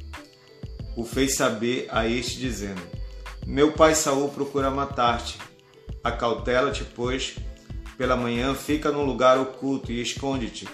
o 0.94 1.04
fez 1.04 1.36
saber 1.36 1.86
a 1.90 2.06
este 2.06 2.38
dizendo: 2.38 2.99
meu 3.46 3.72
pai 3.72 3.94
Saul 3.94 4.28
procura 4.28 4.70
matar-te. 4.70 5.38
Acautela-te, 6.02 6.84
pois, 6.84 7.36
pela 7.96 8.16
manhã 8.16 8.54
fica 8.54 8.90
num 8.90 9.04
lugar 9.04 9.38
oculto 9.38 9.92
e 9.92 10.00
esconde-te. 10.00 10.68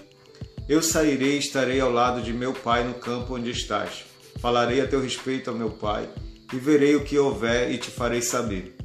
Eu 0.69 0.83
sairei 0.83 1.37
e 1.37 1.39
estarei 1.39 1.81
ao 1.81 1.91
lado 1.91 2.21
de 2.21 2.33
meu 2.33 2.53
pai 2.53 2.85
no 2.85 2.95
campo 2.95 3.35
onde 3.35 3.51
estás. 3.51 4.05
Falarei 4.41 4.81
a 4.81 4.87
teu 4.87 5.01
respeito 5.01 5.51
ao 5.51 5.57
meu 5.57 5.71
pai 5.71 6.09
e 6.53 6.57
verei 6.57 6.95
o 6.97 7.05
que 7.05 7.19
houver 7.19 7.71
e 7.71 7.79
te 7.79 7.91
farei 7.91 8.21
saber. 8.21 8.77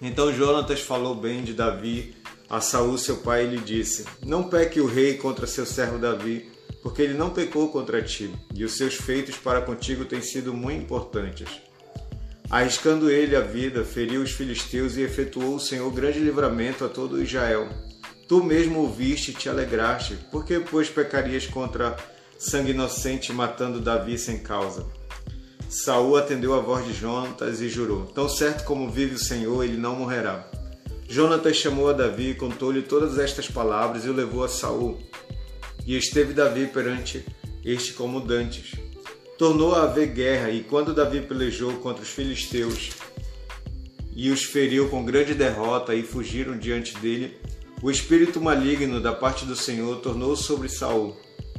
Então 0.00 0.32
Jonatas 0.32 0.80
falou 0.80 1.14
bem 1.14 1.42
de 1.42 1.54
Davi 1.54 2.14
a 2.48 2.60
Saul 2.60 2.96
seu 2.96 3.16
pai 3.16 3.44
e 3.44 3.48
lhe 3.48 3.58
disse: 3.58 4.04
Não 4.22 4.44
peque 4.44 4.80
o 4.80 4.86
rei 4.86 5.14
contra 5.14 5.46
seu 5.46 5.66
servo 5.66 5.98
Davi, 5.98 6.50
porque 6.82 7.02
ele 7.02 7.14
não 7.14 7.30
pecou 7.30 7.68
contra 7.70 8.02
ti, 8.02 8.30
e 8.54 8.64
os 8.64 8.76
seus 8.76 8.94
feitos 8.94 9.36
para 9.36 9.62
contigo 9.62 10.04
têm 10.04 10.22
sido 10.22 10.54
muito 10.54 10.84
importantes. 10.84 11.48
Arriscando 12.48 13.10
ele 13.10 13.34
a 13.34 13.40
vida, 13.40 13.84
feriu 13.84 14.22
os 14.22 14.30
filisteus 14.30 14.96
e 14.96 15.02
efetuou 15.02 15.56
o 15.56 15.60
Senhor 15.60 15.90
grande 15.92 16.20
livramento 16.20 16.84
a 16.84 16.88
todo 16.88 17.20
Israel. 17.20 17.68
Tu 18.28 18.42
mesmo 18.42 18.80
ouviste 18.80 19.32
e 19.32 19.34
te 19.34 19.48
alegraste, 19.48 20.16
porque 20.30 20.60
pois 20.60 20.88
pecarias 20.88 21.46
contra 21.46 21.96
sangue 22.38 22.70
inocente 22.70 23.32
matando 23.32 23.80
Davi 23.80 24.16
sem 24.16 24.38
causa? 24.38 24.86
Saul 25.68 26.16
atendeu 26.16 26.54
a 26.54 26.60
voz 26.60 26.86
de 26.86 26.92
Jonatas 26.92 27.60
e 27.60 27.68
jurou: 27.68 28.06
Tão 28.06 28.28
certo 28.28 28.64
como 28.64 28.90
vive 28.90 29.16
o 29.16 29.18
Senhor, 29.18 29.64
ele 29.64 29.76
não 29.76 29.96
morrerá. 29.96 30.48
Jonatas 31.08 31.56
chamou 31.56 31.88
a 31.88 31.92
Davi, 31.92 32.34
contou-lhe 32.34 32.82
todas 32.82 33.18
estas 33.18 33.48
palavras 33.48 34.04
e 34.04 34.08
o 34.08 34.12
levou 34.12 34.44
a 34.44 34.48
Saul. 34.48 34.98
E 35.84 35.96
esteve 35.96 36.32
Davi 36.32 36.66
perante 36.66 37.24
este 37.64 37.92
como 37.92 38.20
dantes. 38.20 38.85
Tornou 39.38 39.74
a 39.74 39.82
haver 39.82 40.08
guerra, 40.08 40.50
e 40.50 40.62
quando 40.62 40.94
Davi 40.94 41.20
pelejou 41.20 41.74
contra 41.74 42.02
os 42.02 42.08
filisteus 42.08 42.90
e 44.14 44.30
os 44.30 44.42
feriu 44.42 44.88
com 44.88 45.04
grande 45.04 45.34
derrota 45.34 45.94
e 45.94 46.02
fugiram 46.02 46.56
diante 46.56 46.96
dele, 46.96 47.36
o 47.82 47.90
espírito 47.90 48.40
maligno 48.40 48.98
da 48.98 49.12
parte 49.12 49.44
do 49.44 49.54
Senhor 49.54 49.96
tornou 50.00 50.34
sobre 50.34 50.70
Saul. 50.70 51.14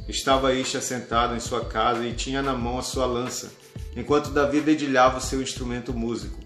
Estava 0.08 0.52
este 0.52 0.76
assentado 0.76 1.36
em 1.36 1.40
sua 1.40 1.64
casa 1.64 2.04
e 2.04 2.12
tinha 2.12 2.42
na 2.42 2.52
mão 2.52 2.78
a 2.78 2.82
sua 2.82 3.06
lança, 3.06 3.52
enquanto 3.96 4.30
Davi 4.30 4.60
dedilhava 4.60 5.18
o 5.18 5.22
seu 5.22 5.40
instrumento 5.40 5.94
músico. 5.94 6.40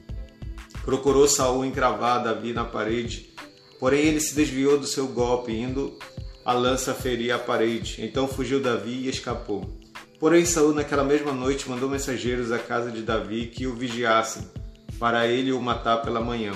Procurou 0.84 1.26
Saul 1.26 1.64
encravar 1.64 2.22
Davi 2.22 2.52
na 2.52 2.66
parede, 2.66 3.32
porém 3.80 4.04
ele 4.04 4.20
se 4.20 4.34
desviou 4.34 4.78
do 4.78 4.86
seu 4.86 5.08
golpe, 5.08 5.50
indo 5.50 5.98
a 6.44 6.52
lança 6.52 6.92
ferir 6.92 7.30
a 7.30 7.38
parede. 7.38 8.04
Então 8.04 8.28
fugiu 8.28 8.60
Davi 8.60 9.06
e 9.06 9.08
escapou. 9.08 9.80
Porém 10.22 10.46
Saul 10.46 10.72
naquela 10.72 11.02
mesma 11.02 11.32
noite 11.32 11.68
mandou 11.68 11.90
mensageiros 11.90 12.52
à 12.52 12.58
casa 12.60 12.92
de 12.92 13.02
Davi 13.02 13.46
que 13.46 13.66
o 13.66 13.74
vigiassem, 13.74 14.48
para 14.96 15.26
ele 15.26 15.50
o 15.50 15.60
matar 15.60 15.96
pela 15.96 16.20
manhã. 16.20 16.52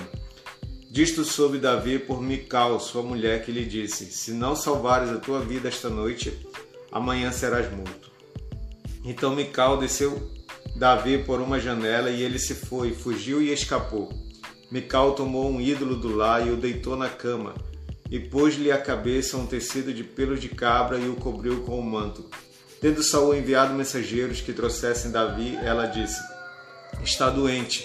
Disto 0.89 1.25
soube 1.25 1.59
Davi 1.59 1.99
por 1.99 2.23
Mical, 2.23 2.79
sua 2.79 3.03
mulher, 3.03 3.45
que 3.45 3.51
lhe 3.51 3.65
disse: 3.65 4.05
Se 4.05 4.31
não 4.31 4.55
salvares 4.55 5.11
a 5.11 5.17
tua 5.19 5.41
vida 5.41 5.67
esta 5.67 5.91
noite, 5.91 6.47
amanhã 6.93 7.33
serás 7.33 7.69
morto. 7.73 8.09
Então 9.05 9.35
Mical 9.35 9.77
desceu 9.79 10.31
Davi 10.77 11.19
por 11.25 11.41
uma 11.41 11.59
janela 11.59 12.09
e 12.09 12.23
ele 12.23 12.39
se 12.39 12.55
foi, 12.55 12.93
fugiu 12.93 13.43
e 13.43 13.53
escapou. 13.53 14.13
Mical 14.71 15.17
tomou 15.17 15.51
um 15.51 15.61
ídolo 15.61 15.97
do 15.97 16.15
lar 16.15 16.47
e 16.47 16.53
o 16.53 16.57
deitou 16.57 16.97
na 16.97 17.09
cama, 17.09 17.53
e 18.09 18.21
pôs-lhe 18.21 18.71
a 18.71 18.79
cabeça 18.79 19.37
um 19.37 19.45
tecido 19.45 19.93
de 19.93 20.05
pelos 20.05 20.41
de 20.41 20.51
cabra 20.51 21.01
e 21.01 21.09
o 21.09 21.17
cobriu 21.17 21.63
com 21.63 21.73
o 21.73 21.81
um 21.81 21.83
manto. 21.83 22.31
Tendo 22.87 23.03
Saul 23.03 23.35
enviado 23.35 23.75
mensageiros 23.75 24.41
que 24.41 24.53
trouxessem 24.53 25.11
Davi, 25.11 25.57
ela 25.57 25.87
disse: 25.87 26.23
Está 27.03 27.29
doente. 27.29 27.85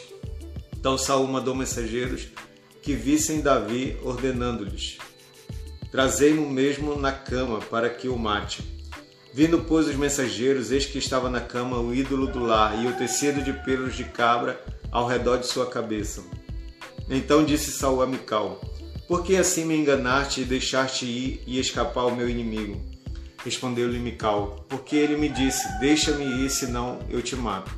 Então 0.78 0.96
Saul 0.96 1.26
mandou 1.26 1.56
mensageiros 1.56 2.28
que 2.84 2.94
vissem 2.94 3.42
Davi, 3.42 3.98
ordenando-lhes: 4.04 5.00
Trazei-mo 5.92 6.48
mesmo 6.48 6.96
na 6.96 7.12
cama 7.12 7.58
para 7.62 7.90
que 7.90 8.08
o 8.08 8.16
mate. 8.16 8.64
Vindo, 9.34 9.64
pois, 9.64 9.88
os 9.88 9.96
mensageiros, 9.96 10.72
eis 10.72 10.86
que 10.86 11.00
estava 11.00 11.32
na 11.32 11.42
cama 11.42 11.80
o 11.80 11.96
ídolo 11.96 12.28
do 12.28 12.38
lar 12.38 12.80
e 12.80 12.86
o 12.86 12.96
tecido 12.96 13.42
de 13.42 13.54
pelos 13.54 13.96
de 13.96 14.04
cabra 14.04 14.64
ao 14.92 15.08
redor 15.08 15.38
de 15.38 15.48
sua 15.48 15.66
cabeça. 15.66 16.22
Então 17.10 17.44
disse 17.44 17.72
Saul 17.72 18.04
a 18.04 18.06
Mical: 18.06 18.62
por 19.08 19.24
que 19.24 19.36
assim 19.36 19.66
me 19.66 19.76
enganaste 19.76 20.42
e 20.42 20.46
deixaste 20.46 21.08
ir 21.08 21.44
e 21.48 21.60
escapar 21.60 22.06
o 22.06 22.16
meu 22.16 22.30
inimigo? 22.30 22.91
Respondeu-lhe 23.44 24.00
Mical, 24.00 24.66
porque 24.70 24.96
ele 24.96 25.18
me 25.18 25.28
disse, 25.28 25.68
deixa-me 25.80 26.24
ir, 26.24 26.50
senão 26.50 27.00
eu 27.10 27.22
te 27.22 27.36
mato. 27.36 27.72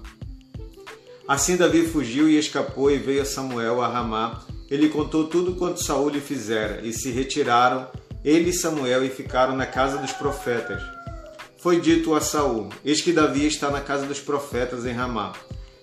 Assim 1.26 1.56
Davi 1.56 1.88
fugiu 1.88 2.30
e 2.30 2.38
escapou 2.38 2.92
e 2.92 2.98
veio 2.98 3.22
a 3.22 3.26
Samuel 3.26 3.82
a 3.82 3.88
Ramá. 3.88 4.42
Ele 4.70 4.90
contou 4.90 5.28
tudo 5.28 5.56
quanto 5.56 5.82
Saul 5.82 6.10
lhe 6.10 6.20
fizera, 6.20 6.82
e 6.84 6.92
se 6.92 7.12
retiraram, 7.12 7.88
ele 8.26 8.50
e 8.50 8.54
Samuel, 8.54 9.06
e 9.06 9.10
ficaram 9.10 9.56
na 9.56 9.66
casa 9.66 9.98
dos 9.98 10.12
profetas. 10.12 10.82
Foi 11.58 11.80
dito 11.80 12.14
a 12.14 12.20
Saul: 12.20 12.68
Eis 12.84 13.00
que 13.00 13.14
Davi 13.14 13.48
está 13.48 13.72
na 13.72 13.80
casa 13.80 14.06
dos 14.06 14.20
profetas 14.20 14.86
em 14.86 14.92
Ramá. 14.92 15.32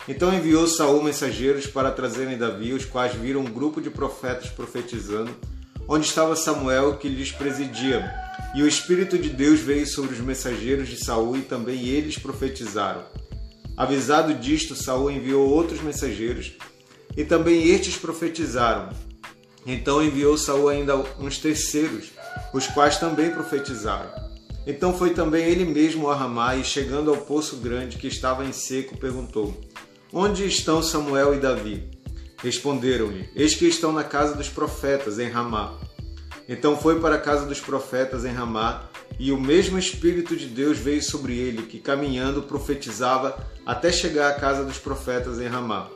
Então 0.06 0.34
enviou 0.34 0.66
Saul 0.66 1.02
mensageiros 1.02 1.66
para 1.66 1.90
trazerem 1.90 2.36
Davi, 2.36 2.74
os 2.74 2.84
quais 2.84 3.14
viram 3.14 3.40
um 3.40 3.50
grupo 3.50 3.80
de 3.80 3.88
profetas 3.88 4.50
profetizando, 4.50 5.34
onde 5.88 6.04
estava 6.04 6.36
Samuel 6.36 6.98
que 6.98 7.08
lhes 7.08 7.32
presidia. 7.32 8.29
E 8.54 8.62
o 8.62 8.66
espírito 8.66 9.16
de 9.16 9.28
Deus 9.28 9.60
veio 9.60 9.86
sobre 9.86 10.12
os 10.12 10.20
mensageiros 10.20 10.88
de 10.88 10.96
Saul 10.96 11.36
e 11.36 11.42
também 11.42 11.86
eles 11.86 12.18
profetizaram. 12.18 13.04
Avisado 13.76 14.34
disto, 14.34 14.74
Saul 14.74 15.10
enviou 15.10 15.48
outros 15.48 15.80
mensageiros 15.80 16.52
e 17.16 17.24
também 17.24 17.68
estes 17.68 17.96
profetizaram. 17.96 18.90
Então 19.64 20.02
enviou 20.02 20.36
Saul 20.36 20.68
ainda 20.68 20.96
uns 21.18 21.38
terceiros, 21.38 22.10
os 22.52 22.66
quais 22.66 22.98
também 22.98 23.30
profetizaram. 23.30 24.10
Então 24.66 24.96
foi 24.96 25.10
também 25.10 25.44
ele 25.44 25.64
mesmo 25.64 26.08
a 26.10 26.14
Ramá 26.14 26.56
e 26.56 26.64
chegando 26.64 27.10
ao 27.10 27.18
poço 27.18 27.56
grande 27.56 27.96
que 27.96 28.06
estava 28.06 28.44
em 28.44 28.52
seco, 28.52 28.98
perguntou: 28.98 29.58
Onde 30.12 30.46
estão 30.46 30.82
Samuel 30.82 31.34
e 31.34 31.38
Davi? 31.38 31.88
Responderam-lhe: 32.38 33.28
Eis 33.34 33.54
que 33.54 33.66
estão 33.66 33.92
na 33.92 34.04
casa 34.04 34.34
dos 34.34 34.48
profetas 34.48 35.18
em 35.18 35.28
Ramá. 35.28 35.78
Então 36.50 36.76
foi 36.76 36.98
para 36.98 37.14
a 37.14 37.20
casa 37.20 37.46
dos 37.46 37.60
profetas 37.60 38.24
em 38.24 38.32
Ramá, 38.32 38.82
e 39.20 39.30
o 39.30 39.40
mesmo 39.40 39.78
Espírito 39.78 40.34
de 40.36 40.46
Deus 40.46 40.78
veio 40.78 41.00
sobre 41.00 41.38
ele, 41.38 41.62
que 41.62 41.78
caminhando 41.78 42.42
profetizava 42.42 43.38
até 43.64 43.92
chegar 43.92 44.28
à 44.28 44.34
casa 44.34 44.64
dos 44.64 44.76
profetas 44.76 45.40
em 45.40 45.46
Ramá. 45.46 45.88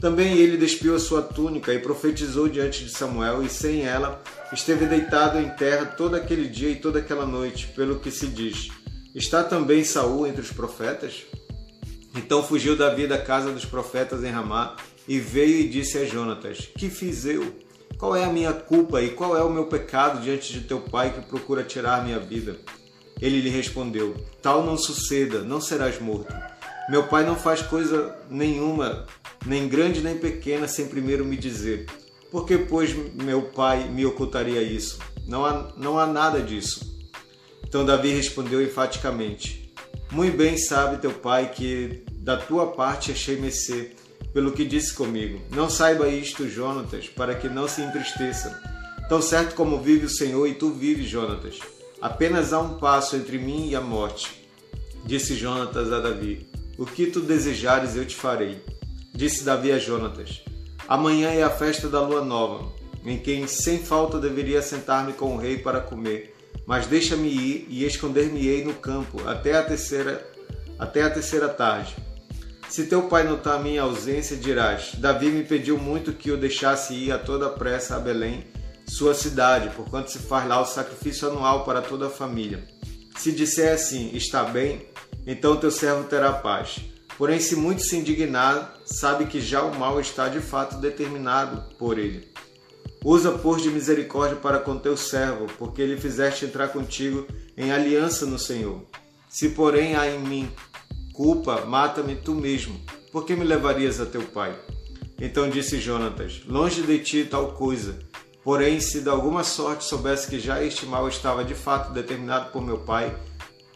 Também 0.00 0.38
ele 0.38 0.56
despiu 0.56 0.94
a 0.94 1.00
sua 1.00 1.20
túnica 1.20 1.74
e 1.74 1.80
profetizou 1.80 2.48
diante 2.48 2.84
de 2.84 2.90
Samuel, 2.90 3.42
e 3.42 3.48
sem 3.48 3.82
ela 3.82 4.22
esteve 4.52 4.86
deitado 4.86 5.36
em 5.40 5.48
terra 5.48 5.84
todo 5.84 6.14
aquele 6.14 6.46
dia 6.46 6.70
e 6.70 6.76
toda 6.76 7.00
aquela 7.00 7.26
noite, 7.26 7.66
pelo 7.74 7.98
que 7.98 8.12
se 8.12 8.28
diz: 8.28 8.68
Está 9.12 9.42
também 9.42 9.82
Saul 9.82 10.28
entre 10.28 10.42
os 10.42 10.52
profetas? 10.52 11.24
Então 12.14 12.44
fugiu 12.44 12.76
Davi 12.76 13.08
da 13.08 13.18
casa 13.18 13.50
dos 13.50 13.64
profetas 13.64 14.22
em 14.22 14.30
Ramá 14.30 14.76
e 15.08 15.18
veio 15.18 15.58
e 15.58 15.68
disse 15.68 15.98
a 15.98 16.04
Jonatas: 16.04 16.68
Que 16.78 16.88
fiz 16.88 17.24
eu? 17.24 17.66
Qual 17.96 18.14
é 18.14 18.24
a 18.24 18.32
minha 18.32 18.52
culpa 18.52 19.00
e 19.02 19.10
qual 19.10 19.36
é 19.36 19.42
o 19.42 19.50
meu 19.50 19.66
pecado 19.66 20.20
diante 20.20 20.52
de 20.52 20.60
teu 20.60 20.80
pai 20.80 21.12
que 21.12 21.22
procura 21.22 21.64
tirar 21.64 22.04
minha 22.04 22.18
vida? 22.18 22.56
Ele 23.20 23.40
lhe 23.40 23.48
respondeu: 23.50 24.14
Tal 24.42 24.64
não 24.64 24.76
suceda, 24.76 25.40
não 25.40 25.60
serás 25.60 26.00
morto. 26.00 26.34
Meu 26.88 27.06
pai 27.06 27.24
não 27.24 27.36
faz 27.36 27.62
coisa 27.62 28.16
nenhuma, 28.30 29.06
nem 29.44 29.68
grande 29.68 30.00
nem 30.00 30.16
pequena, 30.16 30.66
sem 30.66 30.88
primeiro 30.88 31.24
me 31.24 31.36
dizer. 31.36 31.86
Por 32.30 32.46
que, 32.46 32.58
pois, 32.58 32.94
meu 33.14 33.42
pai 33.42 33.88
me 33.88 34.04
ocultaria 34.06 34.62
isso? 34.62 34.98
Não 35.26 35.44
há, 35.44 35.72
não 35.76 35.98
há 35.98 36.06
nada 36.06 36.40
disso. 36.40 36.98
Então 37.66 37.84
Davi 37.84 38.10
respondeu 38.10 38.62
enfaticamente: 38.62 39.68
muito 40.10 40.38
bem 40.38 40.56
sabe 40.56 40.96
teu 40.96 41.12
pai 41.12 41.50
que 41.50 42.02
da 42.10 42.36
tua 42.36 42.68
parte 42.68 43.12
achei 43.12 43.36
mercê, 43.36 43.94
pelo 44.32 44.52
que 44.52 44.64
disse 44.64 44.94
comigo. 44.94 45.40
Não 45.50 45.68
saiba 45.70 46.08
isto, 46.08 46.48
Jonatas, 46.48 47.08
para 47.08 47.34
que 47.34 47.48
não 47.48 47.66
se 47.68 47.82
entristeça. 47.82 48.60
Tão 49.08 49.22
certo 49.22 49.54
como 49.54 49.80
vive 49.80 50.06
o 50.06 50.10
Senhor 50.10 50.46
e 50.46 50.54
tu 50.54 50.70
vives, 50.70 51.08
Jonatas. 51.08 51.58
Apenas 52.00 52.52
há 52.52 52.60
um 52.60 52.78
passo 52.78 53.16
entre 53.16 53.38
mim 53.38 53.68
e 53.68 53.76
a 53.76 53.80
morte. 53.80 54.44
Disse 55.04 55.34
Jonatas 55.34 55.92
a 55.92 56.00
Davi: 56.00 56.46
O 56.76 56.84
que 56.84 57.06
tu 57.06 57.20
desejares 57.20 57.96
eu 57.96 58.04
te 58.04 58.14
farei. 58.14 58.62
Disse 59.14 59.44
Davi 59.44 59.72
a 59.72 59.78
Jonatas: 59.78 60.42
Amanhã 60.86 61.30
é 61.30 61.42
a 61.42 61.50
festa 61.50 61.88
da 61.88 62.00
lua 62.00 62.24
nova, 62.24 62.72
em 63.04 63.18
quem 63.18 63.46
sem 63.46 63.78
falta 63.78 64.18
deveria 64.18 64.62
sentar-me 64.62 65.12
com 65.12 65.34
o 65.34 65.38
rei 65.38 65.58
para 65.58 65.80
comer 65.80 66.34
mas 66.68 66.86
deixa-me 66.86 67.28
ir 67.28 67.66
e 67.70 67.86
esconder-me-ei 67.86 68.62
no 68.62 68.74
campo 68.74 69.26
até 69.26 69.56
a 69.56 69.62
terceira 69.62 70.22
até 70.78 71.02
a 71.02 71.08
terceira 71.08 71.48
tarde. 71.48 71.96
Se 72.68 72.84
teu 72.84 73.04
pai 73.04 73.24
notar 73.24 73.62
minha 73.62 73.82
ausência, 73.82 74.36
dirás: 74.36 74.92
Davi 74.98 75.30
me 75.30 75.42
pediu 75.42 75.78
muito 75.78 76.12
que 76.12 76.30
o 76.30 76.36
deixasse 76.36 76.92
ir 76.94 77.12
a 77.12 77.18
toda 77.18 77.48
pressa 77.48 77.96
a 77.96 77.98
Belém, 77.98 78.44
sua 78.86 79.14
cidade, 79.14 79.70
porquanto 79.74 80.10
se 80.10 80.18
faz 80.18 80.46
lá 80.46 80.60
o 80.60 80.66
sacrifício 80.66 81.28
anual 81.28 81.64
para 81.64 81.80
toda 81.80 82.08
a 82.08 82.10
família. 82.10 82.62
Se 83.16 83.32
disser 83.32 83.72
assim, 83.72 84.10
está 84.14 84.44
bem, 84.44 84.86
então 85.26 85.56
teu 85.56 85.70
servo 85.70 86.04
terá 86.04 86.32
paz. 86.32 86.78
Porém, 87.16 87.40
se 87.40 87.56
muito 87.56 87.82
se 87.82 87.96
indignar, 87.96 88.76
sabe 88.84 89.26
que 89.26 89.40
já 89.40 89.62
o 89.62 89.76
mal 89.76 89.98
está 89.98 90.28
de 90.28 90.40
fato 90.40 90.76
determinado 90.76 91.74
por 91.76 91.98
ele. 91.98 92.28
Usa, 93.04 93.32
por 93.32 93.58
de 93.58 93.70
misericórdia 93.70 94.36
para 94.36 94.58
com 94.58 94.76
teu 94.76 94.96
servo, 94.96 95.46
porque 95.58 95.80
ele 95.82 95.96
fizeste 95.96 96.44
entrar 96.44 96.68
contigo 96.68 97.26
em 97.56 97.72
aliança 97.72 98.26
no 98.26 98.38
Senhor. 98.38 98.82
Se, 99.28 99.50
porém, 99.50 99.96
há 99.96 100.08
em 100.08 100.20
mim 100.20 100.50
culpa, 101.18 101.64
mata-me 101.66 102.14
tu 102.14 102.32
mesmo, 102.32 102.80
porque 103.10 103.34
me 103.34 103.42
levarias 103.42 104.00
a 104.00 104.06
teu 104.06 104.22
pai? 104.22 104.56
Então 105.20 105.50
disse 105.50 105.80
Jonatas: 105.80 106.42
Longe 106.46 106.80
de 106.82 106.96
ti 107.00 107.24
tal 107.24 107.54
coisa. 107.54 107.98
Porém, 108.44 108.78
se 108.78 109.00
de 109.00 109.08
alguma 109.08 109.42
sorte 109.42 109.84
soubesse 109.84 110.28
que 110.28 110.38
já 110.38 110.62
este 110.62 110.86
mal 110.86 111.08
estava 111.08 111.44
de 111.44 111.54
fato 111.54 111.92
determinado 111.92 112.52
por 112.52 112.62
meu 112.62 112.78
pai, 112.78 113.12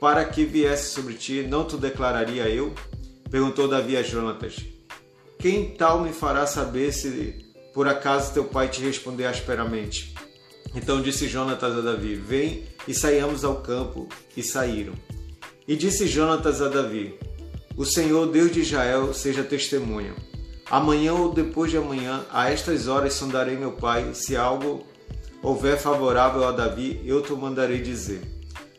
para 0.01 0.24
que 0.24 0.44
viesse 0.44 0.94
sobre 0.94 1.14
ti, 1.14 1.43
não 1.43 1.64
te 1.64 1.77
declararia 1.77 2.48
eu? 2.48 2.73
Perguntou 3.28 3.66
Davi 3.66 3.97
a 3.97 4.05
Jonatas: 4.05 4.60
Quem 5.36 5.74
tal 5.74 6.01
me 6.01 6.12
fará 6.12 6.47
saber 6.47 6.93
se 6.93 7.44
por 7.74 7.89
acaso 7.89 8.32
teu 8.32 8.44
pai 8.44 8.69
te 8.69 8.81
responder 8.81 9.27
asperamente? 9.27 10.14
Então 10.77 11.02
disse 11.02 11.27
Jonatas 11.27 11.77
a 11.77 11.81
Davi: 11.81 12.14
Vem 12.14 12.69
e 12.86 12.94
saiamos 12.94 13.44
ao 13.44 13.56
campo. 13.56 14.09
E 14.36 14.44
saíram. 14.44 14.94
E 15.66 15.74
disse 15.74 16.06
Jonatas 16.06 16.62
a 16.62 16.69
Davi: 16.69 17.19
O 17.77 17.85
Senhor 17.85 18.27
Deus 18.27 18.53
de 18.53 18.61
Israel 18.61 19.15
seja 19.15 19.43
testemunha 19.43 20.15
Amanhã 20.73 21.12
ou 21.12 21.35
depois 21.35 21.70
de 21.70 21.77
amanhã, 21.77 22.24
a 22.31 22.51
estas 22.51 22.89
horas 22.89 23.12
sondarei 23.12 23.59
meu 23.59 23.73
pai, 23.73 24.15
se 24.15 24.35
algo 24.35 24.86
houver 25.43 25.77
favorável 25.77 26.44
a 26.44 26.51
Davi, 26.51 27.03
eu 27.05 27.20
te 27.20 27.31
mandarei 27.35 27.82
dizer. 27.82 28.23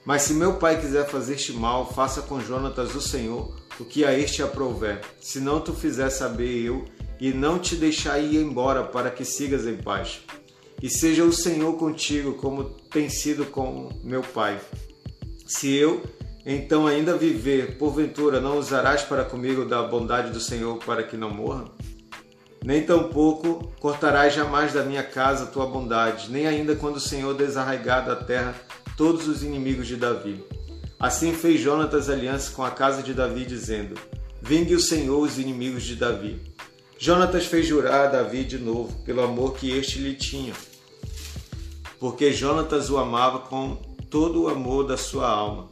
Mas 0.03 0.23
se 0.23 0.33
meu 0.33 0.55
pai 0.55 0.81
quiser 0.81 1.07
fazer-te 1.07 1.53
mal, 1.53 1.93
faça 1.93 2.23
com 2.23 2.41
Jonatas 2.41 2.95
o 2.95 3.01
Senhor 3.01 3.55
o 3.79 3.85
que 3.85 4.03
a 4.03 4.17
este 4.17 4.41
aprouver. 4.41 5.01
Se 5.21 5.39
não 5.39 5.61
tu 5.61 5.71
fizer 5.71 6.09
saber 6.09 6.65
eu, 6.65 6.83
e 7.19 7.31
não 7.31 7.59
te 7.59 7.75
deixar 7.75 8.19
ir 8.19 8.41
embora 8.41 8.83
para 8.83 9.11
que 9.11 9.23
sigas 9.23 9.67
em 9.67 9.77
paz. 9.77 10.21
E 10.81 10.89
seja 10.89 11.23
o 11.23 11.31
Senhor 11.31 11.73
contigo, 11.77 12.33
como 12.33 12.63
tem 12.63 13.07
sido 13.07 13.45
com 13.45 13.89
meu 14.03 14.23
pai. 14.23 14.59
Se 15.45 15.71
eu 15.71 16.01
então 16.45 16.85
ainda 16.85 17.17
viver, 17.17 17.77
porventura 17.77 18.41
não 18.41 18.57
usarás 18.57 19.01
para 19.01 19.23
comigo 19.23 19.63
da 19.65 19.81
bondade 19.83 20.31
do 20.31 20.39
Senhor 20.39 20.77
para 20.77 21.03
que 21.03 21.15
não 21.15 21.29
morra? 21.29 21.65
Nem 22.63 22.81
tampouco 22.85 23.71
cortarás 23.79 24.33
jamais 24.33 24.73
da 24.73 24.83
minha 24.83 25.03
casa 25.03 25.47
tua 25.47 25.65
bondade, 25.65 26.31
nem 26.31 26.47
ainda 26.47 26.75
quando 26.75 26.97
o 26.97 27.01
Senhor 27.01 27.33
desarraigar 27.33 28.05
da 28.05 28.15
terra 28.15 28.55
todos 28.95 29.27
os 29.27 29.43
inimigos 29.43 29.87
de 29.87 29.95
Davi. 29.95 30.43
Assim 30.99 31.33
fez 31.33 31.59
Jonatas 31.59 32.09
aliança 32.09 32.51
com 32.51 32.63
a 32.63 32.71
casa 32.71 33.03
de 33.03 33.13
Davi, 33.13 33.45
dizendo: 33.45 33.95
Vingue 34.41 34.75
o 34.75 34.79
Senhor 34.79 35.19
os 35.19 35.37
inimigos 35.37 35.83
de 35.83 35.95
Davi. 35.95 36.41
Jonatas 36.97 37.45
fez 37.45 37.67
jurar 37.67 38.07
a 38.07 38.11
Davi 38.11 38.45
de 38.45 38.57
novo, 38.57 39.03
pelo 39.03 39.21
amor 39.21 39.55
que 39.55 39.69
este 39.69 39.99
lhe 39.99 40.13
tinha, 40.13 40.53
porque 41.99 42.31
Jonatas 42.31 42.89
o 42.89 42.97
amava 42.97 43.39
com 43.39 43.75
todo 44.09 44.43
o 44.43 44.47
amor 44.47 44.87
da 44.87 44.95
sua 44.95 45.27
alma. 45.27 45.67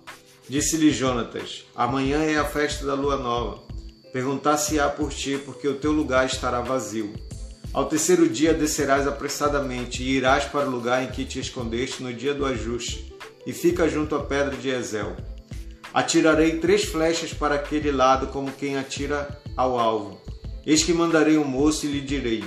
Disse-lhe 0.52 0.92
Jonatas: 0.92 1.64
Amanhã 1.74 2.24
é 2.24 2.38
a 2.38 2.44
festa 2.44 2.86
da 2.86 2.94
lua 2.94 3.16
nova. 3.16 3.64
Perguntar-se-á 4.12 4.90
por 4.90 5.10
ti, 5.10 5.38
porque 5.46 5.66
o 5.66 5.76
teu 5.76 5.94
lugar 5.94 6.26
estará 6.26 6.60
vazio. 6.60 7.14
Ao 7.72 7.86
terceiro 7.86 8.28
dia 8.28 8.54
descerás 8.54 9.08
apressadamente 9.08 10.04
e 10.04 10.10
irás 10.10 10.44
para 10.44 10.68
o 10.68 10.70
lugar 10.70 11.06
em 11.06 11.08
que 11.08 11.24
te 11.24 11.40
escondeste 11.40 12.04
no 12.04 12.14
dia 12.14 12.34
do 12.34 12.46
ajuste, 12.46 13.16
e 13.48 13.54
fica 13.54 13.88
junto 13.88 14.14
à 14.14 14.26
pedra 14.26 14.58
de 14.58 14.68
Ezel. 14.68 15.16
Atirarei 15.94 16.58
três 16.58 16.84
flechas 16.84 17.34
para 17.34 17.56
aquele 17.56 17.90
lado, 17.90 18.28
como 18.28 18.52
quem 18.52 18.78
atira 18.78 19.42
ao 19.56 19.80
alvo. 19.80 20.22
Eis 20.66 20.84
que 20.84 20.92
mandarei 20.92 21.38
um 21.38 21.46
moço 21.46 21.86
e 21.86 21.92
lhe 21.94 22.02
direi: 22.02 22.44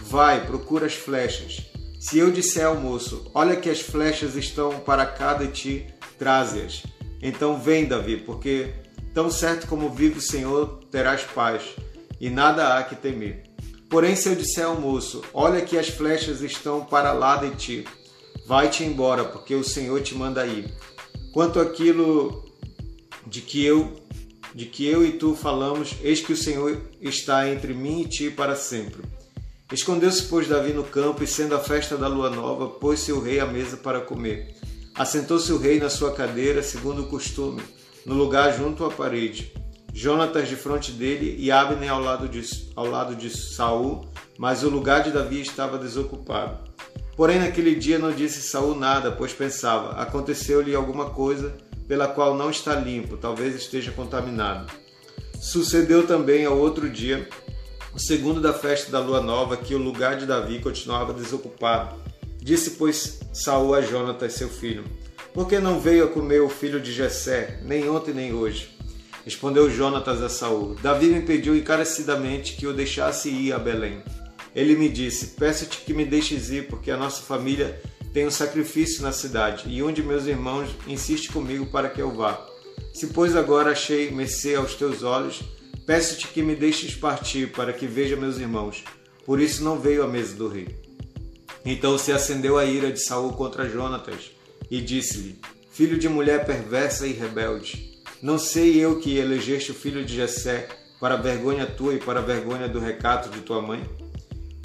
Vai, 0.00 0.44
procura 0.44 0.86
as 0.86 0.94
flechas. 0.94 1.62
Se 2.00 2.18
eu 2.18 2.32
disser 2.32 2.66
ao 2.66 2.74
moço: 2.74 3.30
Olha 3.32 3.54
que 3.54 3.70
as 3.70 3.80
flechas 3.80 4.34
estão 4.34 4.80
para 4.80 5.06
cá 5.06 5.34
de 5.34 5.46
ti, 5.52 5.86
traze-as. 6.18 6.93
Então 7.24 7.58
vem, 7.58 7.86
Davi, 7.86 8.18
porque 8.18 8.74
tão 9.14 9.30
certo 9.30 9.66
como 9.66 9.88
vive 9.88 10.18
o 10.18 10.20
Senhor, 10.22 10.80
terás 10.90 11.22
paz, 11.22 11.62
e 12.20 12.28
nada 12.28 12.76
há 12.76 12.84
que 12.84 12.94
temer. 12.94 13.44
Porém, 13.88 14.14
se 14.14 14.28
eu 14.28 14.34
disser 14.34 14.66
ao 14.66 14.78
moço: 14.78 15.22
Olha 15.32 15.62
que 15.62 15.78
as 15.78 15.88
flechas 15.88 16.42
estão 16.42 16.84
para 16.84 17.12
lá 17.12 17.38
de 17.38 17.56
ti, 17.56 17.84
vai-te 18.46 18.84
embora, 18.84 19.24
porque 19.24 19.54
o 19.54 19.64
Senhor 19.64 20.02
te 20.02 20.14
manda 20.14 20.46
ir. 20.46 20.70
Quanto 21.32 21.58
àquilo 21.58 22.44
de 23.26 23.40
que 23.40 23.64
eu 23.64 24.04
de 24.54 24.66
que 24.66 24.86
eu 24.86 25.04
e 25.04 25.12
tu 25.12 25.34
falamos, 25.34 25.94
eis 26.00 26.20
que 26.20 26.32
o 26.32 26.36
Senhor 26.36 26.80
está 27.00 27.48
entre 27.48 27.72
mim 27.72 28.02
e 28.02 28.08
ti 28.08 28.30
para 28.30 28.54
sempre. 28.54 29.02
Escondeu-se, 29.72 30.22
pois, 30.24 30.46
Davi 30.46 30.72
no 30.72 30.84
campo, 30.84 31.24
e 31.24 31.26
sendo 31.26 31.56
a 31.56 31.58
festa 31.58 31.96
da 31.96 32.06
lua 32.06 32.30
nova, 32.30 32.68
pôs-se 32.68 33.10
o 33.10 33.20
rei 33.20 33.40
à 33.40 33.46
mesa 33.46 33.76
para 33.76 34.00
comer. 34.00 34.54
Assentou-se 34.96 35.52
o 35.52 35.58
rei 35.58 35.80
na 35.80 35.90
sua 35.90 36.12
cadeira, 36.12 36.62
segundo 36.62 37.02
o 37.02 37.08
costume, 37.08 37.60
no 38.06 38.14
lugar 38.14 38.56
junto 38.56 38.84
à 38.84 38.90
parede. 38.90 39.52
Jonatas 39.92 40.48
de 40.48 40.54
frente 40.54 40.92
dele 40.92 41.34
e 41.36 41.50
Abner 41.50 41.90
ao 41.90 42.00
lado 42.00 42.28
de, 42.28 42.42
ao 42.76 42.86
lado 42.86 43.16
de 43.16 43.28
Saul, 43.28 44.08
mas 44.38 44.62
o 44.62 44.68
lugar 44.68 45.02
de 45.02 45.10
Davi 45.10 45.40
estava 45.40 45.78
desocupado. 45.78 46.70
Porém, 47.16 47.40
naquele 47.40 47.74
dia 47.74 47.98
não 47.98 48.12
disse 48.12 48.40
Saul 48.40 48.76
nada, 48.76 49.10
pois 49.10 49.32
pensava: 49.32 50.00
aconteceu-lhe 50.00 50.76
alguma 50.76 51.10
coisa 51.10 51.56
pela 51.88 52.06
qual 52.06 52.36
não 52.36 52.48
está 52.48 52.76
limpo, 52.76 53.16
talvez 53.16 53.56
esteja 53.56 53.90
contaminado. 53.90 54.72
Sucedeu 55.40 56.06
também 56.06 56.44
ao 56.44 56.56
outro 56.56 56.88
dia, 56.88 57.28
o 57.92 57.98
segundo 57.98 58.40
da 58.40 58.52
festa 58.52 58.92
da 58.92 59.00
lua 59.00 59.20
nova, 59.20 59.56
que 59.56 59.74
o 59.74 59.78
lugar 59.78 60.16
de 60.16 60.24
Davi 60.24 60.60
continuava 60.60 61.12
desocupado. 61.12 61.96
Disse, 62.44 62.72
pois, 62.72 63.20
Saul 63.32 63.74
a 63.74 63.80
Jonatas, 63.80 64.34
seu 64.34 64.50
filho: 64.50 64.84
Por 65.32 65.48
que 65.48 65.58
não 65.58 65.80
veio 65.80 66.04
a 66.04 66.08
comer 66.08 66.42
o 66.42 66.50
filho 66.50 66.78
de 66.78 66.92
Jessé, 66.92 67.58
nem 67.64 67.88
ontem 67.88 68.12
nem 68.12 68.34
hoje? 68.34 68.76
Respondeu 69.24 69.70
Jonatas 69.70 70.20
a 70.20 70.28
Saul: 70.28 70.74
Davi 70.74 71.06
me 71.06 71.22
pediu 71.22 71.56
encarecidamente 71.56 72.52
que 72.52 72.66
o 72.66 72.74
deixasse 72.74 73.30
ir 73.30 73.54
a 73.54 73.58
Belém. 73.58 74.02
Ele 74.54 74.76
me 74.76 74.90
disse: 74.90 75.28
Peço-te 75.28 75.78
que 75.78 75.94
me 75.94 76.04
deixes 76.04 76.50
ir, 76.50 76.68
porque 76.68 76.90
a 76.90 76.98
nossa 76.98 77.22
família 77.22 77.80
tem 78.12 78.26
um 78.26 78.30
sacrifício 78.30 79.02
na 79.02 79.10
cidade, 79.10 79.64
e 79.66 79.82
um 79.82 79.90
de 79.90 80.02
meus 80.02 80.26
irmãos 80.26 80.68
insiste 80.86 81.32
comigo 81.32 81.64
para 81.64 81.88
que 81.88 82.02
eu 82.02 82.10
vá. 82.10 82.46
Se, 82.92 83.06
pois, 83.06 83.34
agora 83.34 83.70
achei 83.70 84.10
mercê 84.10 84.54
aos 84.54 84.74
teus 84.74 85.02
olhos, 85.02 85.42
peço-te 85.86 86.28
que 86.28 86.42
me 86.42 86.54
deixes 86.54 86.94
partir, 86.94 87.52
para 87.52 87.72
que 87.72 87.86
veja 87.86 88.16
meus 88.16 88.36
irmãos. 88.36 88.84
Por 89.24 89.40
isso 89.40 89.64
não 89.64 89.80
veio 89.80 90.04
à 90.04 90.06
mesa 90.06 90.36
do 90.36 90.46
rei. 90.46 90.83
Então 91.64 91.96
se 91.96 92.12
acendeu 92.12 92.58
a 92.58 92.64
ira 92.64 92.92
de 92.92 93.00
Saul 93.00 93.32
contra 93.32 93.68
Jonatas 93.68 94.30
e 94.70 94.80
disse-lhe: 94.80 95.38
Filho 95.70 95.98
de 95.98 96.08
mulher 96.08 96.44
perversa 96.44 97.06
e 97.06 97.12
rebelde, 97.12 98.00
não 98.22 98.38
sei 98.38 98.78
eu 98.78 99.00
que 99.00 99.16
elegeste 99.16 99.70
o 99.70 99.74
filho 99.74 100.04
de 100.04 100.14
Jessé 100.14 100.68
para 101.00 101.16
vergonha 101.16 101.66
tua 101.66 101.94
e 101.94 101.98
para 101.98 102.20
vergonha 102.20 102.68
do 102.68 102.78
recato 102.78 103.28
de 103.30 103.40
tua 103.40 103.62
mãe? 103.62 103.82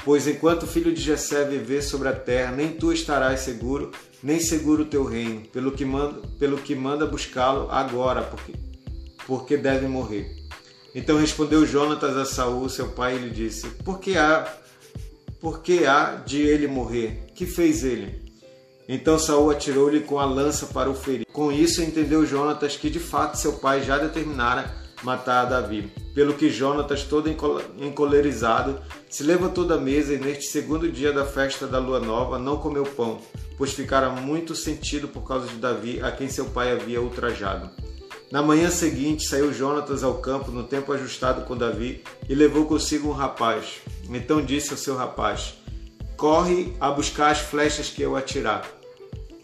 Pois 0.04 0.28
enquanto 0.28 0.64
o 0.64 0.68
filho 0.68 0.94
de 0.94 1.02
Jessé 1.02 1.44
viver 1.46 1.82
sobre 1.82 2.08
a 2.08 2.14
terra, 2.14 2.52
nem 2.52 2.72
tu 2.72 2.92
estarás 2.92 3.42
seguro, 3.42 3.92
nem 4.24 4.40
seguro 4.40 4.84
o 4.84 4.86
teu 4.86 5.04
reino, 5.04 5.42
pelo 5.48 5.72
que 5.72 5.84
manda, 5.86 6.22
pelo 6.38 6.58
que 6.58 6.74
manda 6.74 7.06
buscá-lo 7.06 7.70
agora, 7.70 8.22
porque, 8.24 8.54
porque 9.26 9.58
deve 9.58 9.88
morrer. 9.88 10.36
Então 10.96 11.18
respondeu 11.18 11.66
Jonatas 11.66 12.16
a 12.18 12.26
Saul, 12.26 12.68
seu 12.70 12.90
pai, 12.90 13.16
e 13.16 13.20
lhe 13.20 13.30
disse: 13.30 13.68
Por 13.84 14.00
que 14.00 14.18
há 14.18 14.42
porque 15.40 15.86
há 15.86 16.16
de 16.16 16.42
ele 16.42 16.68
morrer? 16.68 17.28
Que 17.34 17.46
fez 17.46 17.84
ele? 17.84 18.30
Então 18.88 19.20
Saul 19.20 19.52
atirou-lhe 19.52 20.00
com 20.00 20.20
a 20.20 20.26
lança 20.26 20.66
para 20.68 20.90
o 20.90 20.96
ferir. 20.96 21.26
Com 21.32 21.52
isso 21.52 21.82
entendeu 21.82 22.26
Jonatas 22.26 22.76
que 22.76 22.90
de 22.90 23.00
fato 23.00 23.38
seu 23.38 23.54
pai 23.54 23.84
já 23.84 23.98
determinara 23.98 24.74
matar 25.04 25.46
Davi. 25.46 25.92
Pelo 26.14 26.34
que 26.34 26.50
Jonatas, 26.50 27.04
todo 27.04 27.30
encolerizado, 27.78 28.82
se 29.10 29.24
levantou 29.24 29.66
da 29.66 29.78
mesa 29.78 30.14
e 30.14 30.18
neste 30.18 30.46
segundo 30.46 30.92
dia 30.92 31.14
da 31.14 31.26
festa 31.26 31.68
da 31.68 31.80
lua 31.80 32.00
nova 32.00 32.38
não 32.38 32.58
comeu 32.58 32.84
pão, 32.84 33.22
pois 33.58 33.74
ficara 33.74 34.10
muito 34.10 34.56
sentido 34.56 35.08
por 35.08 35.22
causa 35.22 35.48
de 35.48 35.56
Davi, 35.56 36.02
a 36.02 36.12
quem 36.12 36.28
seu 36.28 36.46
pai 36.46 36.72
havia 36.72 37.02
ultrajado. 37.02 37.70
Na 38.32 38.44
manhã 38.44 38.70
seguinte 38.70 39.28
saiu 39.28 39.52
Jonatas 39.52 40.04
ao 40.04 40.16
campo 40.16 40.52
no 40.52 40.64
tempo 40.64 40.94
ajustado 40.94 41.46
com 41.46 41.58
Davi 41.58 42.04
e 42.28 42.36
levou 42.36 42.66
consigo 42.66 43.10
um 43.10 43.14
rapaz. 43.14 43.82
Então 44.08 44.40
disse 44.42 44.72
ao 44.72 44.78
seu 44.78 44.96
rapaz: 44.96 45.56
Corre 46.16 46.76
a 46.80 46.92
buscar 46.92 47.32
as 47.32 47.40
flechas 47.40 47.90
que 47.90 48.04
eu 48.04 48.16
atirar. 48.16 48.70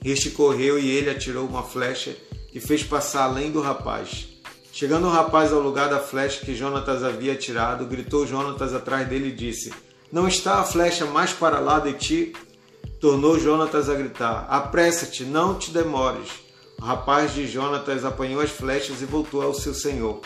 Este 0.04 0.30
correu 0.30 0.78
e 0.78 0.88
ele 0.88 1.10
atirou 1.10 1.48
uma 1.48 1.64
flecha 1.64 2.16
que 2.52 2.60
fez 2.60 2.84
passar 2.84 3.24
além 3.24 3.52
do 3.52 3.60
rapaz. 3.60 4.28
Chegando 4.72 5.08
o 5.08 5.12
rapaz 5.12 5.52
ao 5.52 5.62
lugar 5.62 5.90
da 5.90 6.00
flecha 6.00 6.46
que 6.46 6.54
Jonatas 6.54 7.04
havia 7.04 7.34
atirado, 7.34 7.88
gritou 7.88 8.28
Jonatas 8.28 8.74
atrás 8.74 9.08
dele 9.08 9.30
e 9.30 9.36
disse: 9.36 9.74
Não 10.12 10.28
está 10.28 10.60
a 10.60 10.64
flecha 10.64 11.06
mais 11.06 11.34
para 11.34 11.60
lá 11.60 11.80
de 11.80 11.94
ti? 11.94 12.34
tornou 13.02 13.40
Jonatas 13.40 13.90
a 13.90 13.96
gritar: 13.96 14.46
Apressa-te, 14.48 15.24
não 15.24 15.56
te 15.56 15.72
demores. 15.72 16.45
O 16.80 16.84
rapaz 16.84 17.34
de 17.34 17.48
Jonatas 17.48 18.06
apanhou 18.06 18.42
as 18.42 18.52
flechas 18.52 19.02
e 19.02 19.06
voltou 19.06 19.42
ao 19.42 19.54
seu 19.54 19.74
senhor. 19.74 20.22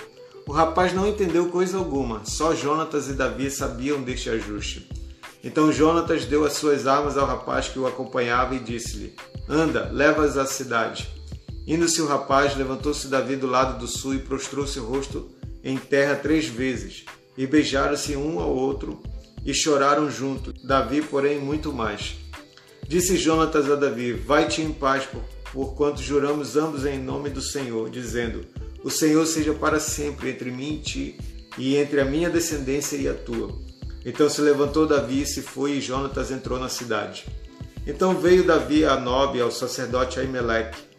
O 0.48 0.52
rapaz 0.52 0.94
não 0.94 1.08
entendeu 1.08 1.50
coisa 1.50 1.78
alguma, 1.78 2.26
só 2.26 2.56
Jonatas 2.56 3.08
e 3.08 3.14
Davi 3.14 3.52
sabiam 3.52 4.02
deste 4.02 4.30
ajuste. 4.30 4.90
Então 5.44 5.72
Jonatas 5.72 6.26
deu 6.26 6.44
as 6.44 6.54
suas 6.54 6.88
armas 6.88 7.18
ao 7.18 7.26
rapaz 7.26 7.68
que 7.68 7.80
o 7.80 7.88
acompanhava 7.88 8.56
e 8.56 8.60
disse-lhe: 8.60 9.16
Anda, 9.48 9.90
leva-as 9.92 10.38
à 10.38 10.46
cidade. 10.46 11.10
Indo-se 11.68 12.02
o 12.02 12.08
rapaz, 12.08 12.58
levantou-se 12.58 13.08
Davi 13.08 13.36
do 13.36 13.46
lado 13.46 13.78
do 13.78 13.88
sul 13.88 14.16
e 14.16 14.20
prostrou-se 14.20 14.80
o 14.80 14.86
rosto 14.86 15.30
em 15.64 15.78
terra 15.78 16.16
três 16.16 16.48
vezes, 16.48 17.06
e 17.38 17.46
beijaram-se 17.46 18.16
um 18.16 18.40
ao 18.40 18.50
outro 18.50 19.02
e 19.46 19.54
choraram 19.54 20.10
junto. 20.10 20.52
Davi, 20.64 21.02
porém, 21.02 21.40
muito 21.40 21.72
mais. 21.72 22.16
Disse 22.88 23.18
Jonatas 23.18 23.70
a 23.70 23.76
Davi: 23.76 24.14
Vai-te 24.14 24.62
em 24.62 24.74
paz, 24.74 25.08
porquanto 25.54 26.02
juramos 26.02 26.56
ambos 26.56 26.86
em 26.86 27.00
nome 27.00 27.30
do 27.30 27.42
Senhor, 27.42 27.90
dizendo: 27.90 28.46
O 28.84 28.90
Senhor 28.90 29.26
seja 29.26 29.54
para 29.54 29.80
sempre 29.80 30.30
entre 30.30 30.52
mim 30.52 30.76
e 30.76 30.80
ti, 30.80 31.18
e 31.58 31.76
entre 31.76 32.00
a 32.02 32.06
minha 32.06 32.30
descendência 32.30 32.96
e 32.96 33.08
a 33.08 33.14
tua. 33.14 33.58
Então 34.06 34.30
se 34.30 34.42
levantou 34.42 34.88
Davi 34.88 35.22
e 35.22 35.26
se 35.26 35.42
foi, 35.42 35.74
e 35.74 35.82
Jonatas 35.82 36.32
entrou 36.32 36.60
na 36.60 36.70
cidade. 36.70 37.26
Então 37.86 38.20
veio 38.20 38.46
Davi 38.46 38.86
a 38.86 39.00
Nob, 39.00 39.40
ao 39.40 39.52
sacerdote 39.52 40.20
Aimeleque, 40.20 40.90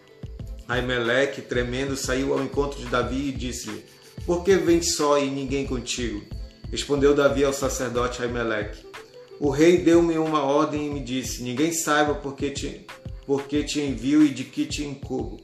Aimeleque, 0.71 1.43
tremendo, 1.43 1.97
saiu 1.97 2.33
ao 2.33 2.45
encontro 2.45 2.79
de 2.79 2.87
Davi 2.87 3.31
e 3.31 3.33
disse-lhe: 3.33 3.85
Por 4.25 4.45
que 4.45 4.55
vens 4.55 4.95
só 4.95 5.19
e 5.19 5.29
ninguém 5.29 5.67
contigo? 5.67 6.23
Respondeu 6.71 7.13
Davi 7.13 7.43
ao 7.43 7.53
sacerdote 7.53 8.23
Aimeleque: 8.23 8.87
O 9.41 9.51
rei 9.51 9.79
deu-me 9.79 10.17
uma 10.17 10.45
ordem 10.45 10.87
e 10.87 10.91
me 10.91 11.01
disse: 11.01 11.43
Ninguém 11.43 11.73
saiba 11.73 12.15
por 12.15 12.37
que 12.37 12.51
te, 12.51 12.87
por 13.31 13.45
que 13.45 13.63
te 13.63 13.81
envio 13.81 14.25
e 14.25 14.29
de 14.31 14.43
que 14.43 14.67
te 14.67 14.83
incubo. 14.83 15.39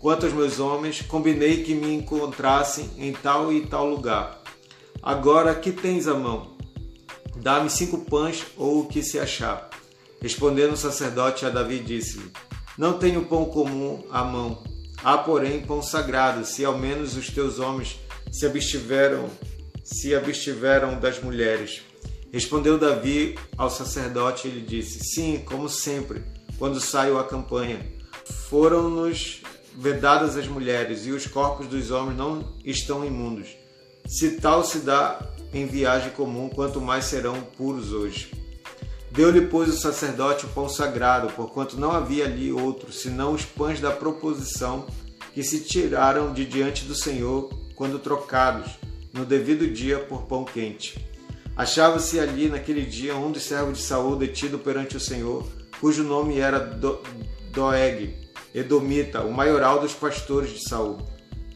Quanto 0.00 0.26
aos 0.26 0.34
meus 0.34 0.58
homens, 0.58 1.00
combinei 1.00 1.62
que 1.62 1.72
me 1.72 1.94
encontrassem 1.94 2.90
em 2.98 3.12
tal 3.12 3.52
e 3.52 3.64
tal 3.66 3.88
lugar. 3.88 4.42
Agora 5.00 5.54
que 5.54 5.70
tens 5.70 6.08
à 6.08 6.14
mão? 6.14 6.56
Dá-me 7.36 7.70
cinco 7.70 7.98
pães 7.98 8.44
ou 8.56 8.80
o 8.80 8.88
que 8.88 9.00
se 9.00 9.16
achar. 9.16 9.70
Respondendo 10.20 10.72
o 10.72 10.76
sacerdote 10.76 11.46
a 11.46 11.50
Davi, 11.50 11.78
disse-lhe: 11.78 12.32
não 12.76 12.98
tenho 12.98 13.26
pão 13.26 13.44
comum 13.44 14.04
à 14.10 14.24
mão. 14.24 14.60
Há, 15.00 15.18
porém, 15.18 15.60
pão 15.60 15.80
sagrado, 15.80 16.44
se 16.44 16.64
ao 16.64 16.76
menos 16.76 17.16
os 17.16 17.28
teus 17.30 17.60
homens 17.60 17.96
se 18.32 18.44
abstiveram, 18.44 19.30
se 19.84 20.16
abstiveram 20.16 20.98
das 20.98 21.22
mulheres. 21.22 21.80
Respondeu 22.32 22.76
Davi 22.76 23.38
ao 23.56 23.70
sacerdote 23.70 24.48
e 24.48 24.50
lhe 24.50 24.62
disse: 24.62 24.98
Sim, 25.14 25.44
como 25.46 25.68
sempre, 25.68 26.24
quando 26.58 26.80
saio 26.80 27.18
à 27.18 27.24
campanha. 27.24 27.80
Foram-nos 28.48 29.42
vedadas 29.76 30.36
as 30.36 30.48
mulheres, 30.48 31.06
e 31.06 31.12
os 31.12 31.26
corpos 31.26 31.68
dos 31.68 31.90
homens 31.90 32.16
não 32.16 32.52
estão 32.64 33.04
imundos. 33.04 33.48
Se 34.06 34.32
tal 34.32 34.64
se 34.64 34.80
dá 34.80 35.20
em 35.52 35.66
viagem 35.66 36.10
comum, 36.10 36.48
quanto 36.48 36.80
mais 36.80 37.04
serão 37.04 37.40
puros 37.56 37.92
hoje. 37.92 38.32
Deu-lhe, 39.10 39.42
pois, 39.42 39.68
o 39.68 39.76
sacerdote 39.76 40.44
o 40.44 40.48
pão 40.48 40.68
sagrado, 40.68 41.32
porquanto 41.32 41.78
não 41.78 41.92
havia 41.92 42.24
ali 42.24 42.52
outro, 42.52 42.92
senão 42.92 43.32
os 43.32 43.44
pães 43.44 43.80
da 43.80 43.90
proposição 43.90 44.86
que 45.32 45.42
se 45.42 45.60
tiraram 45.60 46.32
de 46.32 46.44
diante 46.44 46.84
do 46.84 46.94
Senhor 46.94 47.48
quando 47.74 47.98
trocados, 47.98 48.72
no 49.12 49.24
devido 49.24 49.66
dia, 49.66 49.98
por 49.98 50.22
pão 50.22 50.44
quente. 50.44 50.98
Achava-se 51.56 52.20
ali 52.20 52.48
naquele 52.48 52.84
dia 52.84 53.16
um 53.16 53.32
dos 53.32 53.42
servos 53.42 53.78
de 53.78 53.84
Saul 53.84 54.16
detido 54.16 54.58
perante 54.58 54.96
o 54.96 55.00
Senhor, 55.00 55.46
cujo 55.80 56.02
nome 56.02 56.38
era 56.38 56.58
Do 56.58 57.00
Doeg, 57.52 58.14
Edomita, 58.54 59.22
o 59.22 59.32
maioral 59.32 59.80
dos 59.80 59.92
pastores 59.92 60.50
de 60.50 60.68
Saul. 60.68 60.98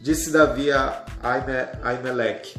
Disse 0.01 0.31
Davi 0.31 0.71
a 0.71 1.05
Aimeleque: 1.83 2.59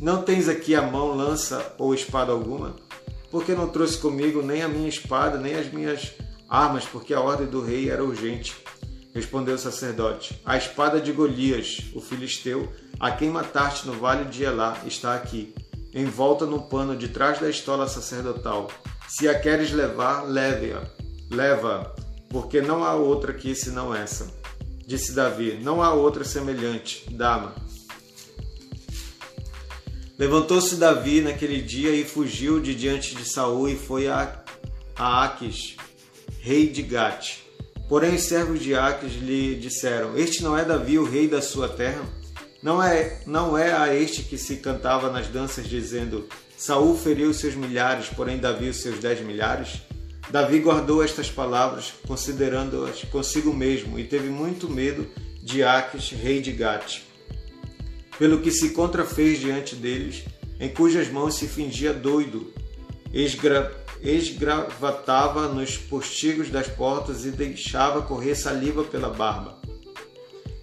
Não 0.00 0.22
tens 0.22 0.48
aqui 0.48 0.74
a 0.74 0.82
mão 0.82 1.16
lança 1.16 1.74
ou 1.78 1.94
espada 1.94 2.32
alguma? 2.32 2.76
porque 3.32 3.54
não 3.54 3.66
trouxe 3.66 3.96
comigo 3.96 4.42
nem 4.42 4.62
a 4.62 4.68
minha 4.68 4.90
espada, 4.90 5.38
nem 5.38 5.54
as 5.54 5.72
minhas 5.72 6.12
armas, 6.46 6.84
porque 6.84 7.14
a 7.14 7.20
ordem 7.20 7.46
do 7.46 7.64
rei 7.64 7.90
era 7.90 8.04
urgente. 8.04 8.54
Respondeu 9.14 9.54
o 9.54 9.58
sacerdote: 9.58 10.38
A 10.44 10.56
espada 10.58 11.00
de 11.00 11.10
Golias, 11.12 11.90
o 11.94 12.00
filisteu, 12.00 12.70
a 13.00 13.10
quem 13.10 13.30
mataste 13.30 13.86
no 13.86 13.94
vale 13.94 14.26
de 14.26 14.44
Elá, 14.44 14.78
está 14.86 15.14
aqui, 15.14 15.54
envolta 15.94 16.44
no 16.44 16.60
pano 16.60 16.94
de 16.94 17.08
trás 17.08 17.40
da 17.40 17.48
estola 17.48 17.88
sacerdotal. 17.88 18.70
Se 19.08 19.26
a 19.28 19.38
queres 19.38 19.72
levar, 19.72 20.24
leve-a, 20.24 20.82
leva, 21.32 21.94
porque 22.28 22.60
não 22.60 22.84
há 22.84 22.94
outra 22.94 23.32
aqui 23.32 23.54
senão 23.54 23.94
essa. 23.94 24.30
Disse 24.86 25.12
Davi: 25.12 25.58
Não 25.62 25.82
há 25.82 25.92
outra 25.92 26.24
semelhante, 26.24 27.04
dama. 27.10 27.54
Levantou-se 30.18 30.76
Davi 30.76 31.20
naquele 31.20 31.60
dia 31.60 31.90
e 31.90 32.04
fugiu 32.04 32.60
de 32.60 32.74
diante 32.74 33.14
de 33.14 33.24
Saul 33.24 33.68
e 33.68 33.76
foi 33.76 34.08
a, 34.08 34.40
a 34.94 35.24
Aques, 35.24 35.76
rei 36.40 36.68
de 36.68 36.82
Gate. 36.82 37.38
Porém, 37.88 38.14
os 38.14 38.22
servos 38.22 38.60
de 38.60 38.74
Aques 38.74 39.14
lhe 39.14 39.54
disseram: 39.56 40.16
Este 40.16 40.42
não 40.42 40.56
é 40.56 40.64
Davi, 40.64 40.98
o 40.98 41.04
rei 41.04 41.26
da 41.26 41.42
sua 41.42 41.68
terra? 41.68 42.02
Não 42.62 42.80
é, 42.80 43.20
não 43.26 43.58
é 43.58 43.72
a 43.72 43.92
este 43.92 44.22
que 44.22 44.38
se 44.38 44.56
cantava 44.56 45.10
nas 45.10 45.26
danças, 45.26 45.66
dizendo: 45.66 46.28
Saul 46.56 46.96
feriu 46.96 47.34
seus 47.34 47.54
milhares, 47.54 48.08
porém 48.08 48.38
Davi 48.38 48.68
os 48.68 48.76
seus 48.76 49.00
dez 49.00 49.20
milhares? 49.20 49.82
Davi 50.30 50.60
guardou 50.60 51.02
estas 51.02 51.30
palavras, 51.30 51.92
considerando-as 52.06 53.04
consigo 53.04 53.52
mesmo, 53.52 53.98
e 53.98 54.04
teve 54.04 54.28
muito 54.28 54.68
medo 54.68 55.06
de 55.42 55.62
Aques, 55.62 56.10
rei 56.10 56.40
de 56.40 56.52
Gate 56.52 57.12
pelo 58.22 58.40
que 58.40 58.52
se 58.52 58.70
contrafez 58.70 59.40
diante 59.40 59.74
deles, 59.74 60.24
em 60.60 60.68
cujas 60.68 61.08
mãos 61.08 61.34
se 61.34 61.48
fingia 61.48 61.92
doido, 61.92 62.52
esgra 63.12 63.76
esgravatava 64.00 65.48
nos 65.48 65.76
postigos 65.76 66.50
das 66.50 66.68
portas 66.68 67.24
e 67.24 67.30
deixava 67.30 68.02
correr 68.02 68.36
saliva 68.36 68.84
pela 68.84 69.08
barba. 69.10 69.60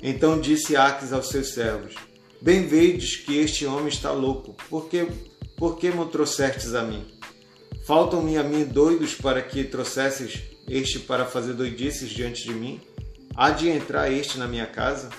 Então 0.02 0.40
disse 0.40 0.77
Aques 0.77 1.11
aos 1.11 1.27
seus 1.27 1.49
servos: 1.49 1.95
Bem 2.41 2.65
vedes 2.65 3.18
que 3.18 3.38
este 3.38 3.65
homem 3.65 3.90
está 3.90 4.11
louco, 4.11 4.56
por 4.69 4.88
que, 4.88 5.91
me 5.91 6.06
trouxestes 6.06 6.73
a 6.73 6.84
mim? 6.84 7.06
Faltam-me 7.90 8.38
a 8.38 8.44
mim 8.44 8.66
doidos 8.66 9.16
para 9.16 9.41
que 9.41 9.64
trouxesses 9.64 10.44
este 10.68 10.99
para 10.99 11.26
fazer 11.26 11.53
doidices 11.53 12.11
diante 12.11 12.44
de 12.44 12.53
mim? 12.53 12.80
Há 13.36 13.49
de 13.49 13.68
entrar 13.68 14.11
este 14.11 14.38
na 14.38 14.48
minha 14.48 14.68
casa? 14.68 15.10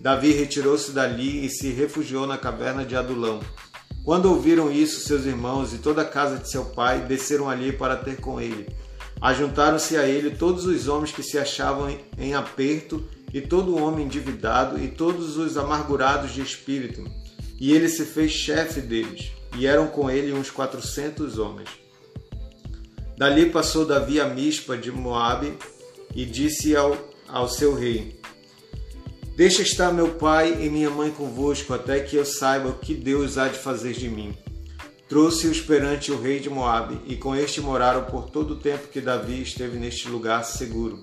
Davi 0.00 0.32
retirou-se 0.32 0.90
dali 0.92 1.44
e 1.44 1.50
se 1.50 1.68
refugiou 1.68 2.26
na 2.26 2.38
caverna 2.38 2.82
de 2.82 2.96
Adulão. 2.96 3.40
Quando 4.06 4.30
ouviram 4.30 4.72
isso, 4.72 5.06
seus 5.06 5.26
irmãos 5.26 5.74
e 5.74 5.78
toda 5.80 6.00
a 6.00 6.06
casa 6.06 6.38
de 6.38 6.50
seu 6.50 6.64
pai 6.64 7.02
desceram 7.02 7.46
ali 7.46 7.72
para 7.72 7.94
ter 7.94 8.16
com 8.16 8.40
ele. 8.40 8.66
Ajuntaram-se 9.20 9.94
a 9.98 10.08
ele 10.08 10.30
todos 10.30 10.64
os 10.64 10.88
homens 10.88 11.12
que 11.12 11.22
se 11.22 11.36
achavam 11.36 11.94
em 12.16 12.32
aperto, 12.32 13.06
e 13.34 13.42
todo 13.42 13.76
homem 13.76 14.06
endividado, 14.06 14.82
e 14.82 14.88
todos 14.88 15.36
os 15.36 15.58
amargurados 15.58 16.32
de 16.32 16.40
espírito. 16.40 17.04
E 17.60 17.74
ele 17.74 17.86
se 17.86 18.06
fez 18.06 18.32
chefe 18.32 18.80
deles, 18.80 19.30
e 19.58 19.66
eram 19.66 19.88
com 19.88 20.10
ele 20.10 20.32
uns 20.32 20.50
quatrocentos 20.50 21.36
homens. 21.36 21.68
Dali 23.18 23.50
passou 23.50 23.84
Davi 23.84 24.20
a 24.20 24.28
Mispa 24.28 24.76
de 24.76 24.92
Moabe 24.92 25.58
e 26.14 26.24
disse 26.24 26.76
ao, 26.76 26.96
ao 27.26 27.48
seu 27.48 27.74
rei: 27.74 28.16
Deixa 29.34 29.60
estar 29.60 29.92
meu 29.92 30.14
pai 30.14 30.64
e 30.64 30.70
minha 30.70 30.88
mãe 30.88 31.10
convosco, 31.10 31.74
até 31.74 31.98
que 31.98 32.14
eu 32.14 32.24
saiba 32.24 32.68
o 32.68 32.78
que 32.78 32.94
Deus 32.94 33.36
há 33.36 33.48
de 33.48 33.58
fazer 33.58 33.94
de 33.94 34.08
mim. 34.08 34.32
Trouxe-os 35.08 35.60
perante 35.60 36.12
o 36.12 36.20
rei 36.20 36.38
de 36.38 36.48
Moabe, 36.48 37.00
e 37.08 37.16
com 37.16 37.34
este 37.34 37.60
moraram 37.60 38.04
por 38.04 38.30
todo 38.30 38.52
o 38.52 38.60
tempo 38.60 38.86
que 38.86 39.00
Davi 39.00 39.42
esteve 39.42 39.78
neste 39.78 40.08
lugar 40.08 40.44
seguro. 40.44 41.02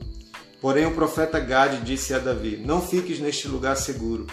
Porém 0.62 0.86
o 0.86 0.96
profeta 0.96 1.38
Gade 1.38 1.84
disse 1.84 2.14
a 2.14 2.20
Davi: 2.20 2.56
Não 2.56 2.82
fiques 2.82 3.20
neste 3.20 3.50
lugar 3.50 3.76
seguro. 3.76 4.26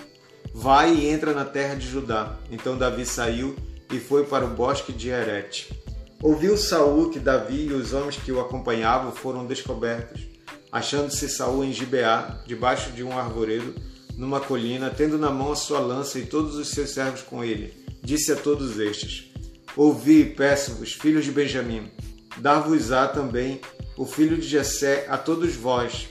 Vai 0.55 0.95
e 0.95 1.09
entra 1.09 1.33
na 1.33 1.45
terra 1.45 1.75
de 1.75 1.89
Judá. 1.89 2.39
Então 2.49 2.79
Davi 2.79 3.05
saiu 3.05 3.57
e 3.93 3.99
foi 3.99 4.25
para 4.25 4.45
o 4.45 4.51
bosque 4.51 4.93
de 4.93 5.09
Herete. 5.09 5.82
Ouviu 6.23 6.57
Saul 6.57 7.11
que 7.11 7.19
Davi 7.19 7.67
e 7.67 7.73
os 7.73 7.93
homens 7.93 8.15
que 8.17 8.31
o 8.31 8.41
acompanhavam 8.41 9.11
foram 9.11 9.45
descobertos, 9.45 10.23
achando-se 10.71 11.29
Saul 11.29 11.65
em 11.65 11.73
Gibeá, 11.73 12.41
debaixo 12.47 12.93
de 12.93 13.03
um 13.03 13.19
arvoredo, 13.19 13.75
numa 14.17 14.39
colina, 14.39 14.89
tendo 14.89 15.19
na 15.19 15.31
mão 15.31 15.51
a 15.51 15.57
sua 15.57 15.81
lança 15.81 16.21
e 16.21 16.27
todos 16.27 16.55
os 16.55 16.69
seus 16.69 16.91
servos 16.91 17.23
com 17.23 17.43
ele. 17.43 17.75
Disse 18.05 18.31
a 18.31 18.37
todos 18.37 18.79
estes: 18.79 19.33
Ouvi, 19.77 20.25
peço-vos, 20.25 20.93
filhos 20.93 21.25
de 21.25 21.33
Benjamim, 21.33 21.91
dar-vos-á 22.39 23.09
também 23.09 23.61
o 23.97 24.07
filho 24.07 24.37
de 24.37 24.47
Jessé 24.47 25.07
a 25.09 25.19
todos 25.19 25.57
vós, 25.57 26.09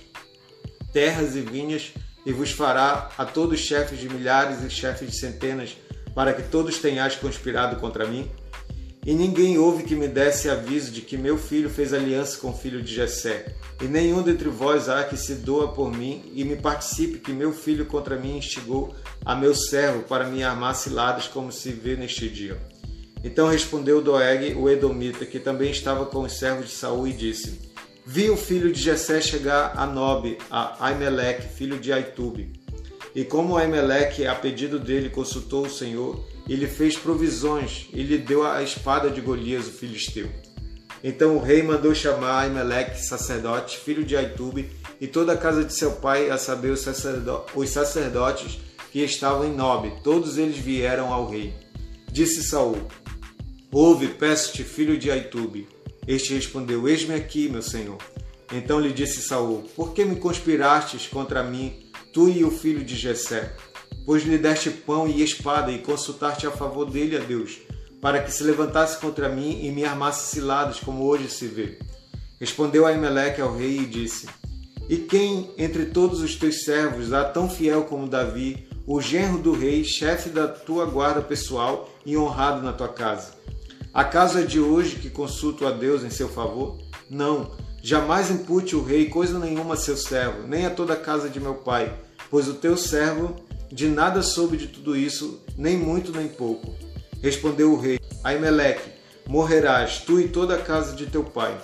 terras 0.92 1.38
e 1.38 1.40
vinhas, 1.42 1.94
e 2.26 2.34
vos 2.34 2.52
fará 2.52 3.10
a 3.18 3.24
todos 3.24 3.62
chefes 3.62 3.98
de 3.98 4.10
milhares 4.10 4.62
e 4.62 4.70
chefes 4.70 5.10
de 5.10 5.18
centenas, 5.18 5.78
para 6.14 6.34
que 6.34 6.44
todos 6.44 6.80
tenhais 6.80 7.16
conspirado 7.16 7.78
contra 7.78 8.06
mim? 8.06 8.30
E 9.06 9.14
ninguém 9.14 9.58
houve 9.58 9.84
que 9.84 9.96
me 9.96 10.08
desse 10.08 10.48
aviso 10.48 10.92
de 10.92 11.02
que 11.02 11.18
meu 11.18 11.36
filho 11.36 11.70
fez 11.70 11.92
aliança 11.92 12.38
com 12.38 12.52
o 12.52 12.56
filho 12.56 12.84
de 12.84 12.94
Jessé. 12.94 13.56
E 13.82 13.86
nenhum 13.86 14.22
dentre 14.22 14.48
vós 14.48 14.88
há 14.88 15.04
que 15.04 15.18
se 15.18 15.36
doa 15.36 15.70
por 15.70 15.92
mim 15.92 16.32
e 16.36 16.44
me 16.44 16.56
participe 16.56 17.18
que 17.18 17.32
meu 17.32 17.52
filho 17.52 17.88
contra 17.88 18.16
mim 18.16 18.38
instigou 18.38 18.96
a 19.26 19.36
meu 19.36 19.56
servo 19.56 20.04
para 20.04 20.26
me 20.26 20.44
armar 20.44 20.76
ciladas 20.76 21.28
como 21.28 21.52
se 21.52 21.72
vê 21.72 21.96
neste 21.96 22.30
dia. 22.30 22.60
Então 23.24 23.48
respondeu 23.48 24.04
Doeg, 24.04 24.54
o 24.56 24.70
Edomita, 24.70 25.26
que 25.26 25.40
também 25.40 25.72
estava 25.72 26.06
com 26.06 26.22
os 26.22 26.38
servos 26.38 26.68
de 26.68 26.72
Saul, 26.72 27.08
e 27.08 27.14
disse: 27.14 27.72
Vi 28.06 28.30
o 28.30 28.38
filho 28.38 28.72
de 28.72 28.80
Jessé 28.80 29.20
chegar 29.20 29.74
a 29.76 29.86
Nob, 29.86 30.38
a 30.50 30.88
Aimeleque, 30.88 31.48
filho 31.48 31.80
de 31.80 31.92
Aitube. 31.92 32.54
E 33.14 33.24
como 33.24 33.58
Aimeleque, 33.58 34.26
a 34.26 34.34
pedido 34.34 34.80
dele, 34.80 35.10
consultou 35.10 35.66
o 35.66 35.70
Senhor, 35.70 36.24
e 36.48 36.56
lhe 36.56 36.68
fez 36.68 36.98
provisões 36.98 37.88
e 37.94 38.04
lhe 38.04 38.18
deu 38.18 38.46
a 38.46 38.62
espada 38.62 39.10
de 39.10 39.22
Golias, 39.22 39.68
o 39.68 39.72
filisteu. 39.72 40.30
Então 41.04 41.36
o 41.36 41.42
rei 41.42 41.64
mandou 41.64 41.96
chamar 41.96 42.42
Aimeleque, 42.42 43.00
sacerdote, 43.04 43.78
filho 43.78 44.04
de 44.04 44.16
Aitube, 44.16 44.70
e 45.00 45.08
toda 45.08 45.34
a 45.34 45.38
casa 45.38 45.64
de 45.64 45.74
seu 45.74 45.94
pai, 45.94 46.30
a 46.30 46.38
saber, 46.38 46.70
os, 46.70 46.82
sacerdotes 47.70 48.60
que 48.92 49.00
estavam 49.00 49.46
em 49.46 49.56
Nob. 49.56 49.92
Todos 50.04 50.38
eles 50.38 50.58
vieram 50.58 51.12
ao 51.12 51.28
rei. 51.28 51.54
Disse 52.12 52.44
Saul: 52.44 52.78
Ouve, 53.72 54.10
peço-te, 54.10 54.64
filho 54.64 54.98
de 54.98 55.10
Aitube. 55.10 55.68
Este 56.08 56.36
respondeu: 56.36 56.88
Eis-me 56.88 57.16
aqui, 57.16 57.50
meu 57.50 57.64
senhor. 57.64 57.98
Então 58.54 58.80
lhe 58.80 58.94
disse 58.94 59.22
Saul: 59.22 59.64
Por 59.76 59.94
que 59.94 60.06
me 60.06 60.18
conspirastes 60.18 61.08
contra 61.08 61.42
mim, 61.42 61.90
tu 62.14 62.30
e 62.30 62.44
o 62.44 62.52
filho 62.52 62.84
de 62.84 62.96
Jessé? 62.96 63.56
Pois 64.06 64.24
lhe 64.24 64.38
deste 64.38 64.70
pão 64.70 65.08
e 65.08 65.24
espada, 65.24 65.72
e 65.72 65.80
consultaste 65.80 66.48
a 66.48 66.52
favor 66.52 66.90
dele 66.90 67.18
a 67.18 67.20
Deus, 67.20 67.60
para 68.02 68.22
que 68.22 68.32
se 68.32 68.44
levantasse 68.44 69.00
contra 69.00 69.30
mim 69.30 69.64
e 69.64 69.72
me 69.72 69.86
armasse 69.86 70.34
ciladas, 70.34 70.80
como 70.80 71.06
hoje 71.06 71.30
se 71.30 71.48
vê. 71.48 71.80
Respondeu 72.40 72.86
Aimeleque 72.86 73.40
ao 73.40 73.56
rei 73.56 73.80
e 73.80 73.86
disse: 73.86 74.28
E 74.90 74.98
quem 74.98 75.52
entre 75.58 75.86
todos 75.86 76.22
os 76.22 76.36
teus 76.36 76.64
servos 76.64 77.14
há 77.14 77.24
tão 77.24 77.50
fiel 77.50 77.84
como 77.84 78.08
Davi, 78.08 78.68
o 78.88 79.00
genro 79.00 79.38
do 79.38 79.54
rei, 79.54 79.84
chefe 79.84 80.30
da 80.30 80.48
tua 80.48 80.86
guarda 80.86 81.22
pessoal 81.22 81.88
e 82.04 82.18
honrado 82.18 82.64
na 82.64 82.74
tua 82.74 82.90
casa? 82.90 83.40
Acaso 83.94 84.40
é 84.40 84.44
de 84.44 84.60
hoje 84.60 84.96
que 84.96 85.10
consulto 85.10 85.68
a 85.68 85.72
Deus 85.72 86.04
em 86.04 86.10
seu 86.10 86.30
favor? 86.30 86.80
Não, 87.10 87.52
jamais 87.84 88.32
impute 88.32 88.76
o 88.76 88.84
rei 88.84 89.10
coisa 89.10 89.38
nenhuma 89.38 89.74
a 89.74 89.78
seu 89.78 89.98
servo, 89.98 90.48
nem 90.48 90.66
a 90.66 90.70
toda 90.70 90.94
a 90.94 91.00
casa 91.00 91.30
de 91.30 91.40
meu 91.40 91.56
pai, 91.56 91.94
pois 92.30 92.48
o 92.48 92.54
teu 92.54 92.78
servo 92.78 93.36
de 93.72 93.88
nada 93.88 94.22
soube 94.22 94.58
de 94.58 94.68
tudo 94.68 94.98
isso, 94.98 95.42
nem 95.58 95.78
muito 95.78 96.12
nem 96.12 96.28
pouco. 96.28 96.76
Respondeu 97.22 97.72
o 97.72 97.80
rei: 97.80 98.00
Aimeleque, 98.24 98.90
morrerás, 99.28 100.00
tu 100.00 100.20
e 100.20 100.28
toda 100.28 100.56
a 100.56 100.62
casa 100.62 100.96
de 100.96 101.06
teu 101.06 101.24
pai. 101.24 101.58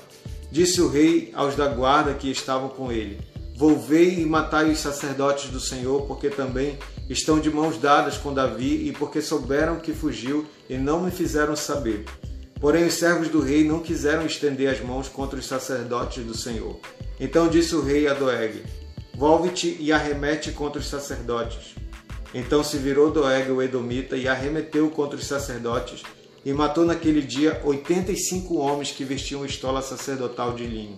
Disse 0.49 0.81
o 0.81 0.87
rei 0.87 1.31
aos 1.35 1.55
da 1.55 1.67
guarda 1.67 2.13
que 2.13 2.31
estavam 2.31 2.69
com 2.69 2.91
ele: 2.91 3.19
Volvei 3.55 4.19
e 4.19 4.25
matai 4.25 4.71
os 4.71 4.79
sacerdotes 4.79 5.49
do 5.49 5.59
Senhor, 5.59 6.03
porque 6.03 6.29
também 6.29 6.79
estão 7.09 7.39
de 7.39 7.49
mãos 7.49 7.77
dadas 7.77 8.17
com 8.17 8.33
Davi 8.33 8.87
e 8.87 8.93
porque 8.93 9.21
souberam 9.21 9.77
que 9.77 9.93
fugiu 9.93 10.45
e 10.69 10.77
não 10.77 11.01
me 11.01 11.11
fizeram 11.11 11.55
saber. 11.55 12.05
Porém, 12.59 12.85
os 12.85 12.93
servos 12.93 13.27
do 13.29 13.41
rei 13.41 13.63
não 13.63 13.79
quiseram 13.79 14.25
estender 14.25 14.69
as 14.69 14.79
mãos 14.79 15.09
contra 15.09 15.37
os 15.37 15.45
sacerdotes 15.45 16.23
do 16.23 16.35
Senhor. 16.35 16.79
Então 17.19 17.47
disse 17.47 17.75
o 17.75 17.81
rei 17.81 18.07
a 18.07 18.13
Doeg: 18.13 18.63
Volve-te 19.13 19.75
e 19.79 19.91
arremete 19.91 20.51
contra 20.51 20.79
os 20.79 20.87
sacerdotes. 20.87 21.75
Então 22.33 22.63
se 22.63 22.77
virou 22.77 23.11
Doeg 23.11 23.49
o 23.51 23.61
Edomita 23.61 24.17
e 24.17 24.27
arremeteu 24.27 24.89
contra 24.89 25.17
os 25.17 25.25
sacerdotes 25.25 26.03
e 26.45 26.53
matou 26.53 26.85
naquele 26.85 27.21
dia 27.21 27.61
85 27.63 28.55
homens 28.55 28.91
que 28.91 29.03
vestiam 29.03 29.45
estola 29.45 29.81
sacerdotal 29.81 30.53
de 30.53 30.65
linho. 30.65 30.95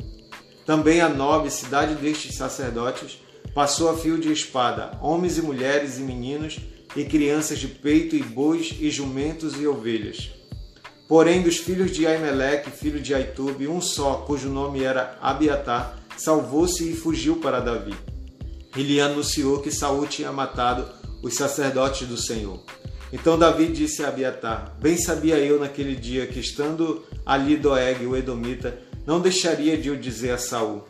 Também 0.65 1.01
a 1.01 1.09
nobre 1.09 1.49
cidade 1.49 1.95
destes 1.95 2.35
sacerdotes 2.35 3.19
passou 3.53 3.89
a 3.89 3.97
fio 3.97 4.19
de 4.19 4.31
espada, 4.31 4.97
homens 5.01 5.37
e 5.37 5.41
mulheres 5.41 5.97
e 5.97 6.01
meninos 6.01 6.59
e 6.95 7.03
crianças 7.03 7.59
de 7.59 7.67
peito 7.67 8.15
e 8.15 8.23
bois 8.23 8.75
e 8.79 8.89
jumentos 8.89 9.59
e 9.59 9.65
ovelhas. 9.65 10.31
Porém, 11.07 11.41
dos 11.41 11.57
filhos 11.57 11.89
de 11.89 12.05
Aimeleque, 12.05 12.69
filho 12.69 12.99
de 12.99 13.15
Aitube, 13.15 13.67
um 13.67 13.81
só, 13.81 14.17
cujo 14.27 14.47
nome 14.47 14.83
era 14.83 15.17
Abiatar, 15.19 15.97
salvou-se 16.15 16.87
e 16.87 16.95
fugiu 16.95 17.37
para 17.37 17.59
Davi. 17.59 17.95
E 18.75 18.83
lhe 18.83 19.01
anunciou 19.01 19.59
que 19.59 19.71
Saul 19.71 20.05
tinha 20.05 20.31
matado 20.31 20.85
os 21.21 21.35
sacerdotes 21.35 22.07
do 22.07 22.17
Senhor. 22.17 22.59
Então 23.11 23.39
Davi 23.39 23.67
disse 23.67 24.03
a 24.03 24.09
Abiatar: 24.09 24.75
Bem 24.79 24.97
sabia 24.97 25.37
eu 25.37 25.59
naquele 25.59 25.95
dia 25.95 26.27
que, 26.27 26.39
estando 26.39 27.03
ali 27.25 27.57
Doeg, 27.57 28.05
o 28.05 28.15
Edomita, 28.15 28.79
não 29.05 29.19
deixaria 29.19 29.77
de 29.77 29.89
o 29.89 29.97
dizer 29.97 30.31
a 30.31 30.37
Saul: 30.37 30.83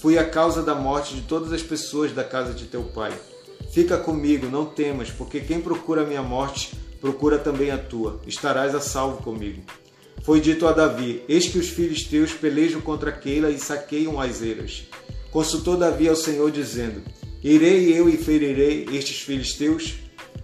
Fui 0.00 0.16
a 0.18 0.28
causa 0.28 0.62
da 0.62 0.74
morte 0.74 1.14
de 1.14 1.22
todas 1.22 1.52
as 1.52 1.62
pessoas 1.62 2.12
da 2.12 2.24
casa 2.24 2.54
de 2.54 2.64
teu 2.64 2.84
pai. 2.84 3.12
Fica 3.72 3.98
comigo, 3.98 4.46
não 4.46 4.64
temas, 4.64 5.10
porque 5.10 5.40
quem 5.40 5.60
procura 5.60 6.02
a 6.02 6.06
minha 6.06 6.22
morte, 6.22 6.72
procura 7.00 7.38
também 7.38 7.70
a 7.70 7.78
tua. 7.78 8.20
Estarás 8.26 8.74
a 8.74 8.80
salvo 8.80 9.22
comigo. 9.22 9.62
Foi 10.22 10.40
dito 10.40 10.66
a 10.66 10.72
Davi: 10.72 11.22
Eis 11.28 11.48
que 11.48 11.58
os 11.58 11.68
filhos 11.68 12.04
teus 12.04 12.32
pelejam 12.32 12.80
contra 12.80 13.12
Keila 13.12 13.50
e 13.50 13.58
saqueiam 13.58 14.18
as 14.18 14.40
eiras. 14.40 14.84
Consultou 15.30 15.76
Davi 15.76 16.08
ao 16.08 16.16
Senhor, 16.16 16.50
dizendo: 16.50 17.02
Irei 17.42 17.96
eu 17.96 18.08
e 18.08 18.16
ferirei 18.16 18.88
estes 18.92 19.20
filisteus? 19.20 19.94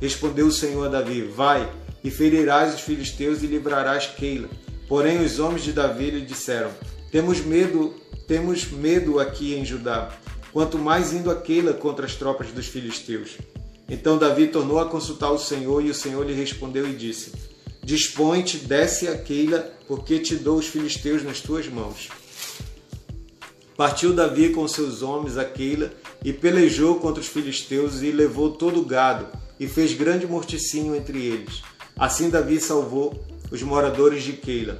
Respondeu 0.01 0.47
o 0.47 0.53
Senhor 0.53 0.87
a 0.87 0.89
Davi: 0.89 1.23
Vai 1.23 1.69
e 2.05 2.11
ferirás 2.11 2.75
os 2.75 2.81
filisteus 2.83 3.43
e 3.43 3.47
livrarás 3.47 4.07
Keila. 4.07 4.49
Porém 4.87 5.25
os 5.25 5.41
homens 5.41 5.65
de 5.65 5.73
Davi 5.73 6.11
lhe 6.11 6.21
disseram: 6.21 6.71
Temos 7.11 7.41
medo, 7.41 7.95
temos 8.29 8.71
medo 8.71 9.19
aqui 9.19 9.55
em 9.55 9.65
Judá, 9.65 10.17
quanto 10.53 10.79
mais 10.79 11.13
indo 11.13 11.31
a 11.33 11.41
Keila 11.41 11.73
contra 11.73 12.07
as 12.07 12.15
tropas 12.15 12.53
dos 12.53 12.67
filisteus. 12.67 13.39
Então 13.89 14.17
Davi 14.17 14.47
tornou 14.47 14.79
a 14.79 14.89
consultar 14.89 15.33
o 15.33 15.39
Senhor 15.39 15.85
e 15.85 15.91
o 15.91 15.95
Senhor 15.95 16.25
lhe 16.25 16.33
respondeu 16.33 16.89
e 16.89 16.95
disse: 16.95 17.33
Dispõe-te, 17.83 18.59
desce 18.59 19.09
a 19.09 19.19
Keila, 19.19 19.73
porque 19.89 20.21
te 20.21 20.37
dou 20.37 20.59
os 20.59 20.67
filisteus 20.67 21.25
nas 21.25 21.41
tuas 21.41 21.67
mãos. 21.67 22.09
Partiu 23.77 24.13
Davi 24.13 24.51
com 24.51 24.69
seus 24.69 25.03
homens 25.03 25.37
a 25.37 25.45
Keila 25.45 25.91
e 26.25 26.33
pelejou 26.33 26.97
contra 26.97 27.21
os 27.21 27.29
filisteus 27.29 28.01
e 28.01 28.11
levou 28.11 28.51
todo 28.51 28.81
o 28.81 28.85
gado 28.85 29.29
e 29.61 29.69
fez 29.69 29.93
grande 29.93 30.27
morticínio 30.27 30.97
entre 30.97 31.23
eles. 31.23 31.63
Assim 31.97 32.31
Davi 32.31 32.59
salvou 32.59 33.23
os 33.51 33.63
moradores 33.63 34.25
de 34.25 34.33
Keila. 34.33 34.79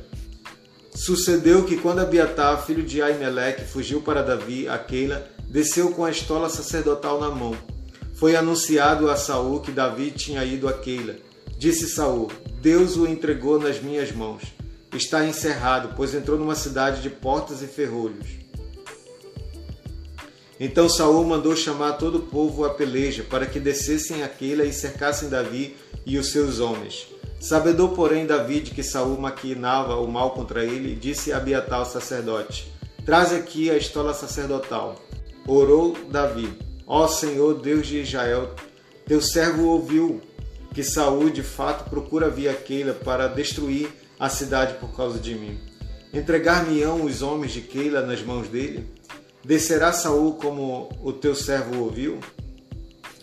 Sucedeu 0.95 1.65
que 1.65 1.77
quando 1.77 2.01
Abiatar, 2.01 2.65
filho 2.65 2.83
de 2.83 3.03
Aimeleque, 3.03 3.65
fugiu 3.65 4.01
para 4.01 4.23
Davi 4.23 4.69
a 4.69 4.79
Keila, 4.79 5.29
desceu 5.47 5.91
com 5.91 6.05
a 6.05 6.11
estola 6.11 6.49
sacerdotal 6.49 7.21
na 7.21 7.31
mão. 7.31 7.57
Foi 8.15 8.35
anunciado 8.35 9.11
a 9.11 9.17
Saul 9.17 9.61
que 9.61 9.71
Davi 9.71 10.11
tinha 10.13 10.45
ido 10.45 10.67
a 10.67 10.73
Keila. 10.73 11.17
Disse 11.59 11.89
Saul: 11.89 12.31
Deus 12.61 12.97
o 12.97 13.07
entregou 13.07 13.59
nas 13.59 13.83
minhas 13.83 14.13
mãos. 14.13 14.43
Está 14.95 15.27
encerrado, 15.27 15.95
pois 15.97 16.15
entrou 16.15 16.39
numa 16.39 16.55
cidade 16.55 17.03
de 17.03 17.11
portas 17.11 17.61
e 17.61 17.67
ferrolhos. 17.67 18.44
Então 20.59 20.89
Saul 20.89 21.25
mandou 21.25 21.57
chamar 21.57 21.95
todo 21.95 22.19
o 22.19 22.23
povo 22.23 22.65
à 22.65 22.71
peleja, 22.71 23.25
para 23.29 23.47
que 23.47 23.59
descessem 23.59 24.23
aquela 24.23 24.65
e 24.65 24.73
cercassem 24.73 25.29
Davi 25.29 25.77
e 26.07 26.17
os 26.17 26.31
seus 26.31 26.61
homens. 26.61 27.09
Sabedor, 27.41 27.91
porém, 27.91 28.27
Davi 28.27 28.61
de 28.61 28.71
que 28.71 28.83
Saul 28.83 29.19
maquinava 29.19 29.97
o 29.97 30.07
mal 30.07 30.31
contra 30.31 30.65
ele, 30.65 30.95
disse 30.95 31.33
a 31.33 31.39
Abiatar 31.39 31.83
o 31.83 31.85
sacerdote: 31.85 32.73
Traze 33.05 33.35
aqui 33.35 33.71
a 33.71 33.77
estola 33.77 34.15
sacerdotal. 34.15 34.97
Orou 35.47 35.97
Davi: 36.11 36.57
Ó 36.87 37.07
Senhor 37.09 37.61
Deus 37.61 37.87
de 37.87 38.01
Israel, 38.01 38.55
teu 39.07 39.21
servo 39.21 39.67
ouviu 39.67 40.23
que 40.73 40.83
Saul 40.83 41.31
de 41.31 41.43
fato 41.43 41.91
procura 41.91 42.31
via 42.31 42.55
Keila 42.55 42.95
para 42.95 43.29
destruir 43.29 43.91
a 44.19 44.29
cidade 44.29 44.75
por 44.75 44.95
causa 44.97 45.19
de 45.19 45.35
mim. 45.35 45.59
Entregar-me-ão 46.13 47.05
os 47.05 47.23
homens 47.23 47.53
de 47.53 47.61
Keila 47.61 48.01
nas 48.01 48.23
mãos 48.23 48.49
dele? 48.49 48.89
Descerá 49.45 49.93
Saul 49.93 50.35
como 50.35 50.89
o 51.03 51.13
teu 51.13 51.35
servo 51.35 51.83
ouviu? 51.83 52.19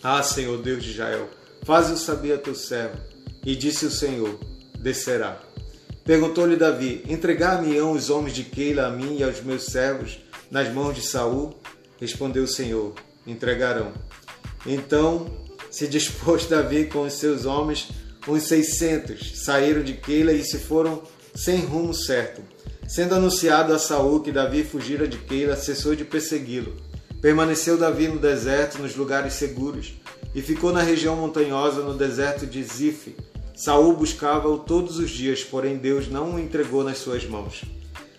Ah, 0.03 0.21
Senhor 0.21 0.61
Deus 0.61 0.83
de 0.83 0.91
Israel, 0.91 1.27
faze-o 1.63 1.97
saber 1.97 2.33
a 2.33 2.37
teu 2.37 2.53
servo. 2.53 2.97
E 3.43 3.55
disse 3.55 3.87
o 3.87 3.91
Senhor: 3.91 4.39
Descerá. 4.79 5.41
Perguntou-lhe 6.05 6.55
Davi: 6.55 7.03
Entregar-me-ão 7.09 7.93
os 7.93 8.11
homens 8.11 8.35
de 8.35 8.43
Keila 8.43 8.85
a 8.85 8.91
mim 8.91 9.17
e 9.17 9.23
aos 9.23 9.41
meus 9.41 9.65
servos 9.65 10.19
nas 10.51 10.71
mãos 10.71 10.95
de 10.95 11.01
Saul? 11.01 11.55
Respondeu 11.99 12.43
o 12.43 12.47
Senhor: 12.47 12.93
Entregarão. 13.25 13.91
Então 14.63 15.25
se 15.71 15.87
dispôs 15.87 16.45
Davi 16.45 16.85
com 16.85 17.01
os 17.01 17.13
seus 17.13 17.45
homens, 17.45 17.89
uns 18.27 18.43
seiscentos, 18.43 19.43
saíram 19.43 19.81
de 19.81 19.93
Keila 19.93 20.33
e 20.33 20.43
se 20.43 20.59
foram 20.59 21.01
sem 21.33 21.61
rumo 21.61 21.95
certo 21.95 22.50
Sendo 22.91 23.15
anunciado 23.15 23.73
a 23.73 23.79
Saul 23.79 24.19
que 24.19 24.33
Davi 24.33 24.65
fugira 24.65 25.07
de 25.07 25.17
Keila, 25.17 25.55
cessou 25.55 25.95
de 25.95 26.03
persegui-lo. 26.03 26.75
Permaneceu 27.21 27.77
Davi 27.77 28.09
no 28.09 28.19
deserto, 28.19 28.81
nos 28.81 28.97
lugares 28.97 29.35
seguros, 29.35 29.93
e 30.35 30.41
ficou 30.41 30.73
na 30.73 30.81
região 30.81 31.15
montanhosa, 31.15 31.83
no 31.83 31.93
deserto 31.93 32.45
de 32.45 32.61
Zif, 32.61 33.15
Saul 33.55 33.95
buscava-o 33.95 34.57
todos 34.57 34.99
os 34.99 35.09
dias, 35.09 35.41
porém 35.41 35.77
Deus 35.77 36.09
não 36.09 36.35
o 36.35 36.39
entregou 36.39 36.83
nas 36.83 36.97
suas 36.97 37.25
mãos. 37.25 37.63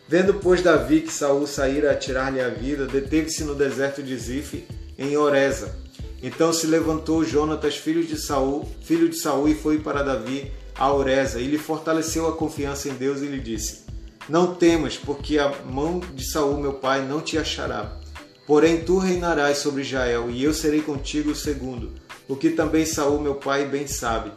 Vendo, 0.08 0.32
pois, 0.32 0.62
Davi 0.62 1.02
que 1.02 1.12
Saul 1.12 1.46
saíra 1.46 1.90
a 1.90 1.94
tirar-lhe 1.94 2.40
a 2.40 2.48
vida, 2.48 2.86
deteve-se 2.86 3.44
no 3.44 3.54
deserto 3.54 4.02
de 4.02 4.16
Zif, 4.16 4.64
em 4.96 5.14
Oreza. 5.18 5.76
Então 6.22 6.50
se 6.50 6.66
levantou 6.66 7.22
Jonatas, 7.22 7.76
filho 7.76 8.02
de 8.02 8.16
Saul, 8.16 8.66
filho 8.80 9.10
de 9.10 9.16
Saul, 9.16 9.50
e 9.50 9.54
foi 9.54 9.80
para 9.80 10.02
Davi 10.02 10.50
a 10.74 10.90
Oreza, 10.90 11.40
e 11.40 11.46
lhe 11.46 11.58
fortaleceu 11.58 12.26
a 12.26 12.32
confiança 12.34 12.88
em 12.88 12.94
Deus 12.94 13.20
e 13.20 13.26
lhe 13.26 13.38
disse: 13.38 13.82
Não 14.28 14.54
temas, 14.54 14.96
porque 14.96 15.38
a 15.38 15.52
mão 15.64 16.00
de 16.14 16.24
Saul, 16.30 16.58
meu 16.58 16.74
pai, 16.74 17.04
não 17.04 17.20
te 17.20 17.36
achará. 17.36 17.98
Porém 18.46 18.84
tu 18.84 18.98
reinarás 18.98 19.58
sobre 19.58 19.82
Israel, 19.82 20.30
e 20.30 20.42
eu 20.42 20.54
serei 20.54 20.80
contigo 20.80 21.34
segundo, 21.34 21.92
o 22.28 22.36
que 22.36 22.50
também 22.50 22.84
Saul, 22.86 23.20
meu 23.20 23.36
pai, 23.36 23.66
bem 23.66 23.86
sabe. 23.86 24.32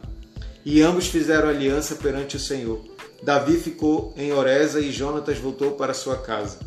E 0.66 0.82
ambos 0.82 1.08
fizeram 1.08 1.50
aliança 1.50 1.96
perante 1.96 2.36
o 2.36 2.40
Senhor. 2.40 2.84
Davi 3.22 3.58
ficou 3.58 4.14
em 4.18 4.32
Oreza 4.32 4.80
e 4.80 4.92
Jonatas 4.92 5.38
voltou 5.38 5.72
para 5.72 5.94
sua 5.94 6.18
casa. 6.18 6.60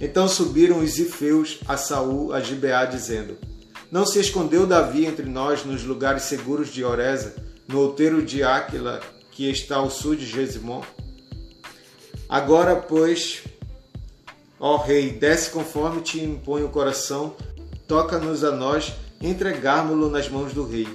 Então 0.00 0.26
subiram 0.26 0.80
os 0.80 0.98
Ifeus 0.98 1.60
a 1.68 1.76
Saul 1.76 2.32
a 2.32 2.40
Gibeá, 2.40 2.84
dizendo: 2.84 3.36
Não 3.90 4.04
se 4.04 4.18
escondeu 4.18 4.66
Davi 4.66 5.06
entre 5.06 5.26
nós 5.26 5.64
nos 5.64 5.84
lugares 5.84 6.24
seguros 6.24 6.72
de 6.72 6.82
Oreza, 6.82 7.36
no 7.68 7.80
outeiro 7.80 8.22
de 8.22 8.42
Áquila, 8.42 9.00
que 9.30 9.48
está 9.50 9.76
ao 9.76 9.90
sul 9.90 10.16
de 10.16 10.26
Gesimon? 10.26 10.82
Agora, 12.32 12.74
pois, 12.76 13.42
ó 14.58 14.78
rei, 14.78 15.10
desce 15.10 15.50
conforme 15.50 16.00
te 16.00 16.18
impõe 16.18 16.64
o 16.64 16.70
coração, 16.70 17.36
toca-nos 17.86 18.42
a 18.42 18.50
nós 18.50 18.94
entregarmo-lo 19.20 20.08
nas 20.08 20.30
mãos 20.30 20.54
do 20.54 20.66
rei. 20.66 20.88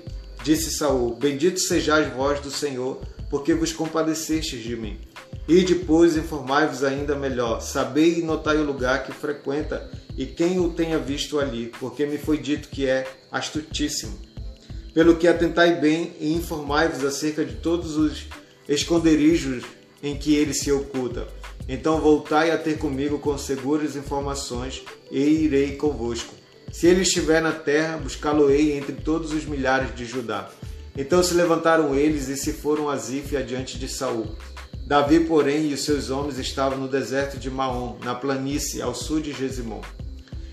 Disse 0.44 0.72
Saul: 0.72 1.14
Bendito 1.14 1.60
sejais 1.60 2.12
vós 2.12 2.40
do 2.40 2.50
Senhor, 2.50 3.00
porque 3.30 3.54
vos 3.54 3.72
compadecestes 3.72 4.64
de 4.64 4.76
mim. 4.76 5.00
E 5.48 5.62
depois 5.62 6.18
informai-vos 6.18 6.84
ainda 6.84 7.16
melhor, 7.16 7.62
sabei 7.62 8.18
e 8.18 8.24
notai 8.24 8.58
o 8.58 8.66
lugar 8.66 9.04
que 9.04 9.12
frequenta 9.12 9.92
e 10.18 10.26
quem 10.26 10.60
o 10.60 10.72
tenha 10.72 10.98
visto 10.98 11.40
ali, 11.40 11.72
porque 11.80 12.08
me 12.08 12.18
foi 12.18 12.40
dito 12.40 12.68
que 12.68 12.88
é 12.88 13.08
astutíssimo. 13.32 14.18
Pelo 14.92 15.18
que 15.18 15.28
atentai 15.28 15.80
bem 15.80 16.16
e 16.20 16.34
informai-vos 16.34 17.06
acerca 17.06 17.46
de 17.46 17.58
todos 17.58 17.96
os 17.96 18.26
esconderijos 18.68 19.77
em 20.02 20.16
que 20.16 20.36
ele 20.36 20.54
se 20.54 20.72
oculta. 20.72 21.28
Então 21.68 22.00
voltai 22.00 22.52
a 22.52 22.58
ter 22.58 22.78
comigo 22.78 23.20
com 23.20 23.38
seguras 23.38 23.96
informações 23.96 24.84
e 25.12 25.20
irei 25.20 25.76
convosco. 25.76 26.34
Se 26.72 26.88
ele 26.88 27.02
estiver 27.02 27.42
na 27.42 27.52
terra, 27.52 27.98
buscá-lo-ei 27.98 28.78
entre 28.78 28.94
todos 28.94 29.34
os 29.34 29.46
milhares 29.46 29.96
de 29.96 30.06
Judá. 30.06 30.50
Então 30.96 31.22
se 31.22 31.34
levantaram 31.34 31.96
eles 31.96 32.28
e 32.28 32.38
se 32.38 32.54
foram 32.54 32.90
a 32.90 32.98
Zif 32.98 33.36
adiante 33.36 33.78
de 33.78 33.88
Saul. 33.88 34.36
Davi, 34.88 35.20
porém, 35.20 35.70
e 35.70 35.74
os 35.74 35.84
seus 35.84 36.10
homens 36.10 36.40
estavam 36.40 36.78
no 36.78 36.88
deserto 36.88 37.38
de 37.38 37.52
Maom, 37.52 37.98
na 38.04 38.16
planície, 38.16 38.82
ao 38.82 38.96
sul 38.96 39.20
de 39.20 39.34
Gesimon. 39.34 39.82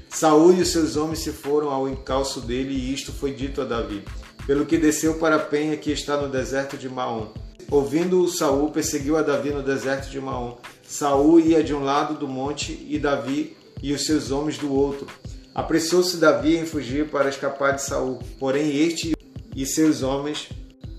Saul 0.09 0.55
e 0.55 0.63
os 0.63 0.71
seus 0.71 0.97
homens 0.97 1.21
se 1.21 1.31
foram 1.31 1.71
ao 1.71 1.89
encalço 1.89 2.41
dele, 2.41 2.75
e 2.75 2.93
isto 2.93 3.13
foi 3.13 3.33
dito 3.33 3.63
a 3.63 3.65
Davi, 3.65 4.03
pelo 4.45 4.67
que 4.67 4.77
desceu 4.77 5.15
para 5.15 5.37
a 5.37 5.39
penha 5.39 5.77
que 5.77 5.93
está 5.93 6.21
no 6.21 6.29
deserto 6.29 6.77
de 6.77 6.89
Maom. 6.89 7.29
Ouvindo-o, 7.75 8.29
Saul 8.29 8.71
perseguiu 8.71 9.17
a 9.17 9.23
Davi 9.23 9.51
no 9.51 9.61
deserto 9.61 10.09
de 10.09 10.21
Maom. 10.21 10.59
Saul 10.87 11.41
ia 11.41 11.61
de 11.61 11.75
um 11.75 11.83
lado 11.83 12.15
do 12.15 12.29
monte 12.29 12.87
e 12.89 13.01
Davi 13.01 13.57
e 13.83 13.93
os 13.93 14.07
seus 14.07 14.31
homens 14.31 14.57
do 14.57 14.73
outro. 14.73 15.09
Apressou-se 15.53 16.19
Davi 16.19 16.57
em 16.57 16.67
fugir 16.67 17.09
para 17.09 17.29
escapar 17.29 17.73
de 17.73 17.83
Saul, 17.83 18.21
porém 18.39 18.77
este 18.77 19.17
e 19.57 19.67
seus 19.67 20.05
homens 20.05 20.51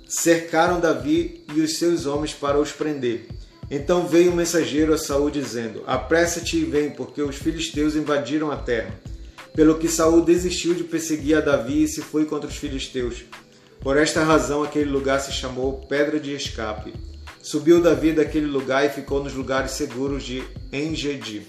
cercaram 0.05 0.81
Davi 0.81 1.45
e 1.55 1.61
os 1.61 1.77
seus 1.77 2.05
homens 2.05 2.33
para 2.33 2.59
os 2.59 2.73
prender. 2.73 3.29
Então 3.71 4.05
veio 4.05 4.33
um 4.33 4.35
mensageiro 4.35 4.93
a 4.93 4.97
Saul 4.97 5.31
dizendo: 5.31 5.81
Apressa-te 5.87 6.57
e 6.57 6.65
vem, 6.65 6.89
porque 6.89 7.21
os 7.21 7.37
filisteus 7.37 7.95
invadiram 7.95 8.51
a 8.51 8.57
terra. 8.57 8.93
Pelo 9.53 9.79
que 9.79 9.87
Saul 9.87 10.25
desistiu 10.25 10.73
de 10.73 10.83
perseguir 10.83 11.37
a 11.37 11.41
Davi 11.41 11.83
e 11.83 11.87
se 11.87 12.01
foi 12.01 12.25
contra 12.25 12.49
os 12.49 12.57
filisteus. 12.57 13.23
Por 13.85 13.97
esta 13.97 14.23
razão 14.23 14.63
aquele 14.63 14.89
lugar 14.89 15.21
se 15.21 15.31
chamou 15.31 15.73
Pedra 15.87 16.19
de 16.19 16.33
Escape. 16.33 16.91
Subiu 17.39 17.79
Davi 17.79 18.13
daquele 18.13 18.47
lugar 18.47 18.83
e 18.83 18.89
ficou 18.89 19.23
nos 19.23 19.35
lugares 19.35 19.73
seguros 19.73 20.23
de 20.23 20.43
Engedi. 20.73 21.43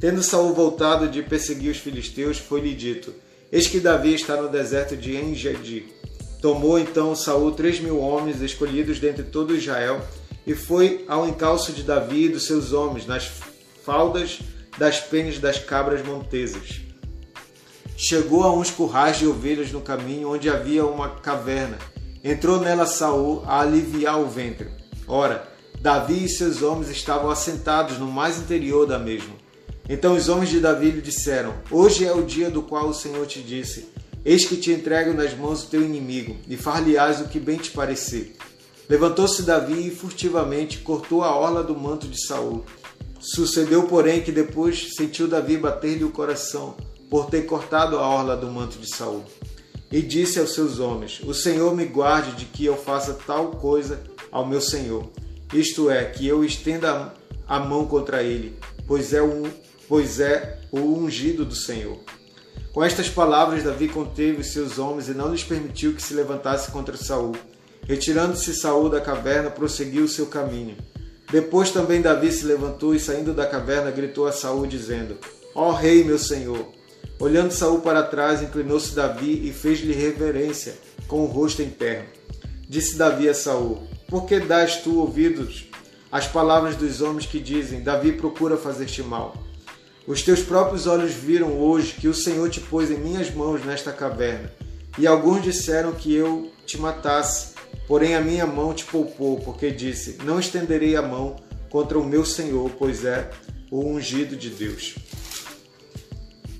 Tendo 0.00 0.22
Saul 0.22 0.54
voltado 0.54 1.06
de 1.06 1.22
perseguir 1.22 1.70
os 1.70 1.76
filisteus, 1.76 2.38
foi-lhe 2.38 2.74
dito: 2.74 3.12
Eis 3.52 3.66
que 3.66 3.78
Davi 3.78 4.14
está 4.14 4.40
no 4.40 4.48
deserto 4.48 4.96
de 4.96 5.14
Engedi. 5.14 5.92
Tomou 6.40 6.78
então 6.78 7.14
Saul 7.14 7.52
três 7.52 7.78
mil 7.78 8.00
homens 8.00 8.40
escolhidos 8.40 8.98
dentre 8.98 9.24
todo 9.24 9.54
Israel 9.54 10.00
e 10.46 10.54
foi 10.54 11.04
ao 11.06 11.28
encalço 11.28 11.74
de 11.74 11.82
Davi 11.82 12.24
e 12.24 12.28
dos 12.30 12.46
seus 12.46 12.72
homens 12.72 13.06
nas 13.06 13.30
faldas 13.84 14.38
das 14.78 14.98
penas 14.98 15.38
das 15.38 15.58
cabras 15.58 16.02
montesas. 16.02 16.89
Chegou 18.02 18.44
a 18.44 18.50
uns 18.50 18.70
currais 18.70 19.18
de 19.18 19.26
ovelhas 19.26 19.70
no 19.72 19.82
caminho 19.82 20.32
onde 20.32 20.48
havia 20.48 20.86
uma 20.86 21.16
caverna. 21.16 21.76
Entrou 22.24 22.58
nela 22.58 22.86
Saul 22.86 23.42
a 23.46 23.60
aliviar 23.60 24.18
o 24.18 24.26
ventre. 24.26 24.70
Ora, 25.06 25.46
Davi 25.82 26.24
e 26.24 26.28
seus 26.30 26.62
homens 26.62 26.88
estavam 26.88 27.28
assentados 27.28 27.98
no 27.98 28.10
mais 28.10 28.38
interior 28.38 28.86
da 28.86 28.98
mesma. 28.98 29.34
Então 29.86 30.16
os 30.16 30.30
homens 30.30 30.48
de 30.48 30.60
Davi 30.60 30.92
lhe 30.92 31.02
disseram: 31.02 31.52
Hoje 31.70 32.06
é 32.06 32.12
o 32.14 32.22
dia 32.22 32.48
do 32.48 32.62
qual 32.62 32.88
o 32.88 32.94
Senhor 32.94 33.26
te 33.26 33.42
disse: 33.42 33.90
Eis 34.24 34.46
que 34.46 34.56
te 34.56 34.72
entrego 34.72 35.12
nas 35.12 35.36
mãos 35.36 35.64
do 35.64 35.68
teu 35.68 35.82
inimigo, 35.82 36.38
e 36.48 36.56
far-lhe-ás 36.56 37.20
o 37.20 37.28
que 37.28 37.38
bem 37.38 37.58
te 37.58 37.70
parecer. 37.70 38.34
Levantou-se 38.88 39.42
Davi 39.42 39.88
e 39.88 39.94
furtivamente 39.94 40.78
cortou 40.78 41.22
a 41.22 41.36
orla 41.36 41.62
do 41.62 41.76
manto 41.76 42.08
de 42.08 42.26
Saul. 42.26 42.64
Sucedeu, 43.20 43.82
porém, 43.82 44.22
que 44.22 44.32
depois 44.32 44.94
sentiu 44.96 45.28
Davi 45.28 45.58
bater-lhe 45.58 46.04
o 46.04 46.10
coração, 46.10 46.74
por 47.10 47.26
ter 47.26 47.42
cortado 47.42 47.98
a 47.98 48.08
orla 48.08 48.36
do 48.36 48.46
manto 48.46 48.78
de 48.78 48.88
Saul. 48.88 49.24
E 49.90 50.00
disse 50.00 50.38
aos 50.38 50.54
seus 50.54 50.78
homens: 50.78 51.20
O 51.24 51.34
Senhor 51.34 51.74
me 51.74 51.84
guarde 51.84 52.36
de 52.36 52.44
que 52.44 52.64
eu 52.64 52.76
faça 52.76 53.18
tal 53.26 53.50
coisa 53.50 54.00
ao 54.30 54.46
meu 54.46 54.60
senhor, 54.60 55.10
isto 55.52 55.90
é, 55.90 56.04
que 56.04 56.24
eu 56.24 56.44
estenda 56.44 57.12
a 57.48 57.58
mão 57.58 57.84
contra 57.84 58.22
ele, 58.22 58.56
pois 58.86 59.12
é 59.12 59.20
um 59.20 59.42
pois 59.88 60.20
é 60.20 60.60
o 60.70 60.78
ungido 60.78 61.44
do 61.44 61.56
Senhor. 61.56 61.98
Com 62.72 62.84
estas 62.84 63.08
palavras, 63.08 63.64
Davi 63.64 63.88
conteve 63.88 64.40
os 64.40 64.52
seus 64.52 64.78
homens 64.78 65.08
e 65.08 65.14
não 65.14 65.32
lhes 65.32 65.42
permitiu 65.42 65.94
que 65.94 66.00
se 66.00 66.14
levantasse 66.14 66.70
contra 66.70 66.96
Saul. 66.96 67.34
Retirando-se 67.88 68.54
Saul 68.54 68.88
da 68.88 69.00
caverna, 69.00 69.50
prosseguiu 69.50 70.04
o 70.04 70.08
seu 70.08 70.26
caminho. 70.26 70.76
Depois 71.32 71.72
também 71.72 72.00
Davi 72.00 72.30
se 72.30 72.44
levantou 72.44 72.94
e, 72.94 73.00
saindo 73.00 73.34
da 73.34 73.48
caverna, 73.48 73.90
gritou 73.90 74.28
a 74.28 74.32
Saul, 74.32 74.64
dizendo: 74.64 75.18
Ó 75.56 75.70
oh, 75.70 75.72
rei, 75.72 76.04
meu 76.04 76.20
senhor! 76.20 76.79
Olhando 77.20 77.52
Saul 77.52 77.80
para 77.82 78.02
trás, 78.02 78.40
inclinou-se 78.42 78.94
Davi 78.94 79.46
e 79.46 79.52
fez-lhe 79.52 79.92
reverência, 79.92 80.74
com 81.06 81.20
o 81.22 81.26
rosto 81.26 81.60
em 81.60 81.68
terra. 81.68 82.06
Disse 82.66 82.96
Davi 82.96 83.28
a 83.28 83.34
Saul: 83.34 83.82
Por 84.08 84.24
que 84.24 84.40
dás 84.40 84.76
tu 84.76 84.98
ouvidos 84.98 85.66
às 86.10 86.26
palavras 86.26 86.76
dos 86.76 87.02
homens 87.02 87.26
que 87.26 87.38
dizem: 87.38 87.82
Davi 87.82 88.12
procura 88.12 88.56
fazer-te 88.56 89.02
mal? 89.02 89.36
Os 90.06 90.22
teus 90.22 90.40
próprios 90.40 90.86
olhos 90.86 91.12
viram 91.12 91.60
hoje 91.60 91.92
que 91.92 92.08
o 92.08 92.14
Senhor 92.14 92.48
te 92.48 92.58
pôs 92.58 92.90
em 92.90 92.96
minhas 92.96 93.30
mãos 93.30 93.62
nesta 93.66 93.92
caverna. 93.92 94.50
E 94.98 95.06
alguns 95.06 95.42
disseram 95.42 95.92
que 95.92 96.14
eu 96.14 96.50
te 96.64 96.78
matasse, 96.78 97.52
porém 97.86 98.14
a 98.14 98.20
minha 98.22 98.46
mão 98.46 98.72
te 98.72 98.86
poupou, 98.86 99.38
porque 99.40 99.70
disse: 99.70 100.16
Não 100.24 100.40
estenderei 100.40 100.96
a 100.96 101.02
mão 101.02 101.36
contra 101.68 101.98
o 101.98 102.04
meu 102.04 102.24
Senhor, 102.24 102.70
pois 102.78 103.04
é 103.04 103.30
o 103.70 103.84
ungido 103.84 104.34
de 104.36 104.48
Deus. 104.48 104.94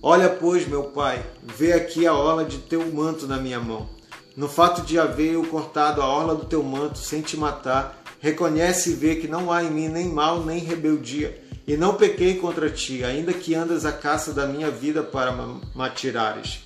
Olha, 0.02 0.30
pois, 0.30 0.66
meu 0.66 0.84
pai, 0.84 1.22
vê 1.42 1.74
aqui 1.74 2.06
a 2.06 2.14
orla 2.14 2.42
de 2.42 2.56
teu 2.56 2.90
manto 2.90 3.26
na 3.26 3.36
minha 3.36 3.60
mão. 3.60 3.86
No 4.34 4.48
fato 4.48 4.80
de 4.80 4.98
haver 4.98 5.34
eu 5.34 5.44
cortado 5.44 6.00
a 6.00 6.08
orla 6.08 6.34
do 6.34 6.46
teu 6.46 6.62
manto 6.62 6.98
sem 6.98 7.20
te 7.20 7.36
matar, 7.36 8.02
reconhece 8.18 8.92
e 8.92 8.94
vê 8.94 9.16
que 9.16 9.28
não 9.28 9.52
há 9.52 9.62
em 9.62 9.70
mim 9.70 9.88
nem 9.88 10.08
mal 10.08 10.42
nem 10.42 10.60
rebeldia 10.60 11.42
e 11.66 11.76
não 11.76 11.96
pequei 11.96 12.36
contra 12.36 12.70
ti, 12.70 13.04
ainda 13.04 13.34
que 13.34 13.54
andas 13.54 13.84
a 13.84 13.92
caça 13.92 14.32
da 14.32 14.46
minha 14.46 14.70
vida 14.70 15.02
para 15.02 15.32
me 15.32 15.60
atirares. 15.78 16.60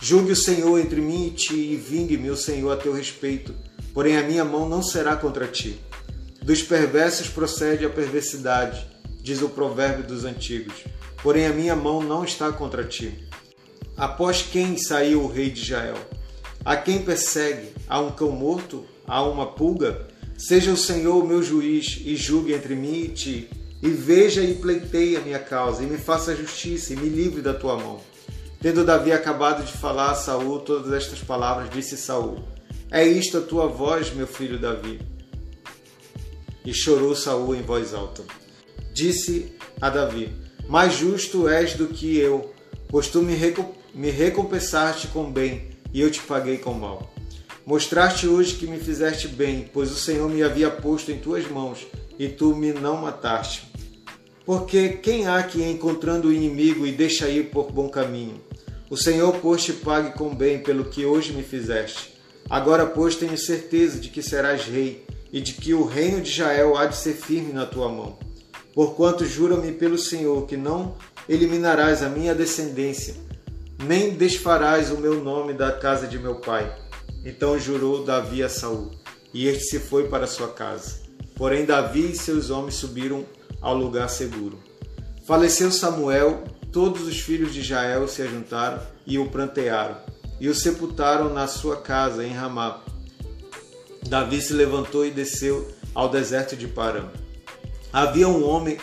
Julgue 0.00 0.32
o 0.32 0.36
Senhor 0.36 0.76
entre 0.80 1.00
mim 1.00 1.28
e 1.28 1.30
ti, 1.30 1.54
e 1.54 1.76
vingue-me 1.76 2.28
o 2.28 2.36
Senhor 2.36 2.72
a 2.72 2.76
teu 2.76 2.92
respeito, 2.92 3.54
porém 3.94 4.16
a 4.16 4.22
minha 4.24 4.44
mão 4.44 4.68
não 4.68 4.82
será 4.82 5.14
contra 5.14 5.46
ti. 5.46 5.80
Dos 6.42 6.60
perversos 6.60 7.28
procede 7.28 7.84
a 7.84 7.90
perversidade, 7.90 8.84
diz 9.22 9.40
o 9.42 9.48
provérbio 9.48 10.04
dos 10.04 10.24
antigos, 10.24 10.74
porém 11.22 11.46
a 11.46 11.52
minha 11.52 11.76
mão 11.76 12.02
não 12.02 12.24
está 12.24 12.52
contra 12.52 12.84
ti. 12.84 13.28
Após 13.96 14.42
quem 14.42 14.76
saiu 14.76 15.22
o 15.22 15.28
rei 15.28 15.50
de 15.50 15.60
Israel? 15.60 15.98
A 16.64 16.76
quem 16.76 17.02
persegue? 17.02 17.72
A 17.88 18.00
um 18.00 18.10
cão 18.10 18.30
morto? 18.30 18.84
A 19.06 19.22
uma 19.22 19.46
pulga? 19.46 20.08
Seja 20.36 20.72
o 20.72 20.76
Senhor 20.76 21.26
meu 21.26 21.42
juiz 21.42 22.00
e 22.04 22.16
julgue 22.16 22.54
entre 22.54 22.74
mim 22.74 23.02
e 23.02 23.08
ti 23.08 23.50
e 23.82 23.88
veja 23.88 24.42
e 24.42 24.54
pleiteie 24.54 25.16
a 25.16 25.20
minha 25.20 25.38
causa, 25.38 25.82
e 25.82 25.86
me 25.86 25.96
faça 25.96 26.36
justiça, 26.36 26.92
e 26.92 26.96
me 26.96 27.08
livre 27.08 27.40
da 27.40 27.54
tua 27.54 27.78
mão. 27.78 28.00
Tendo 28.60 28.84
Davi 28.84 29.10
acabado 29.10 29.64
de 29.64 29.72
falar 29.72 30.10
a 30.10 30.14
Saul 30.14 30.60
todas 30.60 30.92
estas 30.92 31.20
palavras, 31.20 31.70
disse 31.70 31.96
Saul: 31.96 32.44
É 32.90 33.06
isto 33.06 33.38
a 33.38 33.40
tua 33.40 33.66
voz, 33.66 34.12
meu 34.12 34.26
filho 34.26 34.58
Davi? 34.58 35.00
E 36.64 36.74
chorou 36.74 37.16
Saul 37.16 37.54
em 37.54 37.62
voz 37.62 37.94
alta. 37.94 38.22
Disse 38.92 39.56
a 39.80 39.88
Davi: 39.88 40.30
Mais 40.70 40.94
justo 40.94 41.48
és 41.48 41.74
do 41.74 41.88
que 41.88 42.16
eu, 42.16 42.54
pois 42.88 43.08
tu 43.08 43.22
me, 43.22 43.36
me 43.92 44.08
recompensaste 44.08 45.08
com 45.08 45.28
bem 45.28 45.70
e 45.92 46.00
eu 46.00 46.08
te 46.08 46.20
paguei 46.20 46.58
com 46.58 46.72
mal. 46.72 47.12
Mostraste 47.66 48.28
hoje 48.28 48.54
que 48.54 48.68
me 48.68 48.78
fizeste 48.78 49.26
bem, 49.26 49.68
pois 49.72 49.90
o 49.90 49.96
Senhor 49.96 50.30
me 50.30 50.44
havia 50.44 50.70
posto 50.70 51.10
em 51.10 51.18
tuas 51.18 51.44
mãos 51.50 51.88
e 52.16 52.28
tu 52.28 52.54
me 52.54 52.72
não 52.72 52.98
mataste. 52.98 53.64
Porque 54.46 54.90
quem 54.90 55.26
há 55.26 55.42
que 55.42 55.60
encontrando 55.60 56.28
o 56.28 56.32
inimigo 56.32 56.86
e 56.86 56.92
deixa 56.92 57.28
ir 57.28 57.50
por 57.50 57.72
bom 57.72 57.88
caminho? 57.88 58.40
O 58.88 58.96
Senhor, 58.96 59.38
pois, 59.42 59.64
te 59.64 59.72
pague 59.72 60.16
com 60.16 60.32
bem 60.32 60.60
pelo 60.60 60.84
que 60.84 61.04
hoje 61.04 61.32
me 61.32 61.42
fizeste. 61.42 62.14
Agora, 62.48 62.86
pois, 62.86 63.16
tenho 63.16 63.36
certeza 63.36 63.98
de 63.98 64.08
que 64.08 64.22
serás 64.22 64.66
rei 64.66 65.04
e 65.32 65.40
de 65.40 65.52
que 65.52 65.74
o 65.74 65.84
reino 65.84 66.20
de 66.20 66.30
Israel 66.30 66.76
há 66.76 66.86
de 66.86 66.96
ser 66.96 67.14
firme 67.14 67.52
na 67.52 67.66
tua 67.66 67.88
mão. 67.88 68.29
Porquanto 68.80 69.26
jura-me 69.26 69.72
pelo 69.72 69.98
Senhor 69.98 70.46
que 70.46 70.56
não 70.56 70.94
eliminarás 71.28 72.02
a 72.02 72.08
minha 72.08 72.34
descendência, 72.34 73.14
nem 73.84 74.14
desfarás 74.14 74.90
o 74.90 74.96
meu 74.96 75.22
nome 75.22 75.52
da 75.52 75.70
casa 75.70 76.06
de 76.06 76.18
meu 76.18 76.36
pai. 76.36 76.74
Então 77.22 77.58
jurou 77.58 78.06
Davi 78.06 78.42
a 78.42 78.48
Saul, 78.48 78.90
e 79.34 79.46
este 79.46 79.64
se 79.64 79.78
foi 79.78 80.08
para 80.08 80.26
sua 80.26 80.48
casa. 80.48 81.02
Porém 81.36 81.66
Davi 81.66 82.12
e 82.12 82.16
seus 82.16 82.48
homens 82.48 82.76
subiram 82.76 83.26
ao 83.60 83.76
lugar 83.76 84.08
seguro. 84.08 84.58
Faleceu 85.26 85.70
Samuel, 85.70 86.42
todos 86.72 87.06
os 87.06 87.20
filhos 87.20 87.52
de 87.52 87.60
Israel 87.60 88.08
se 88.08 88.22
ajuntaram 88.22 88.80
e 89.06 89.18
o 89.18 89.28
prantearam, 89.28 89.98
e 90.40 90.48
o 90.48 90.54
sepultaram 90.54 91.28
na 91.34 91.46
sua 91.46 91.76
casa 91.76 92.24
em 92.24 92.32
Ramá. 92.32 92.80
Davi 94.08 94.40
se 94.40 94.54
levantou 94.54 95.04
e 95.04 95.10
desceu 95.10 95.70
ao 95.94 96.08
deserto 96.08 96.56
de 96.56 96.66
Parã. 96.66 97.19
Havia 97.92 98.28
um 98.28 98.48
homem, 98.48 98.78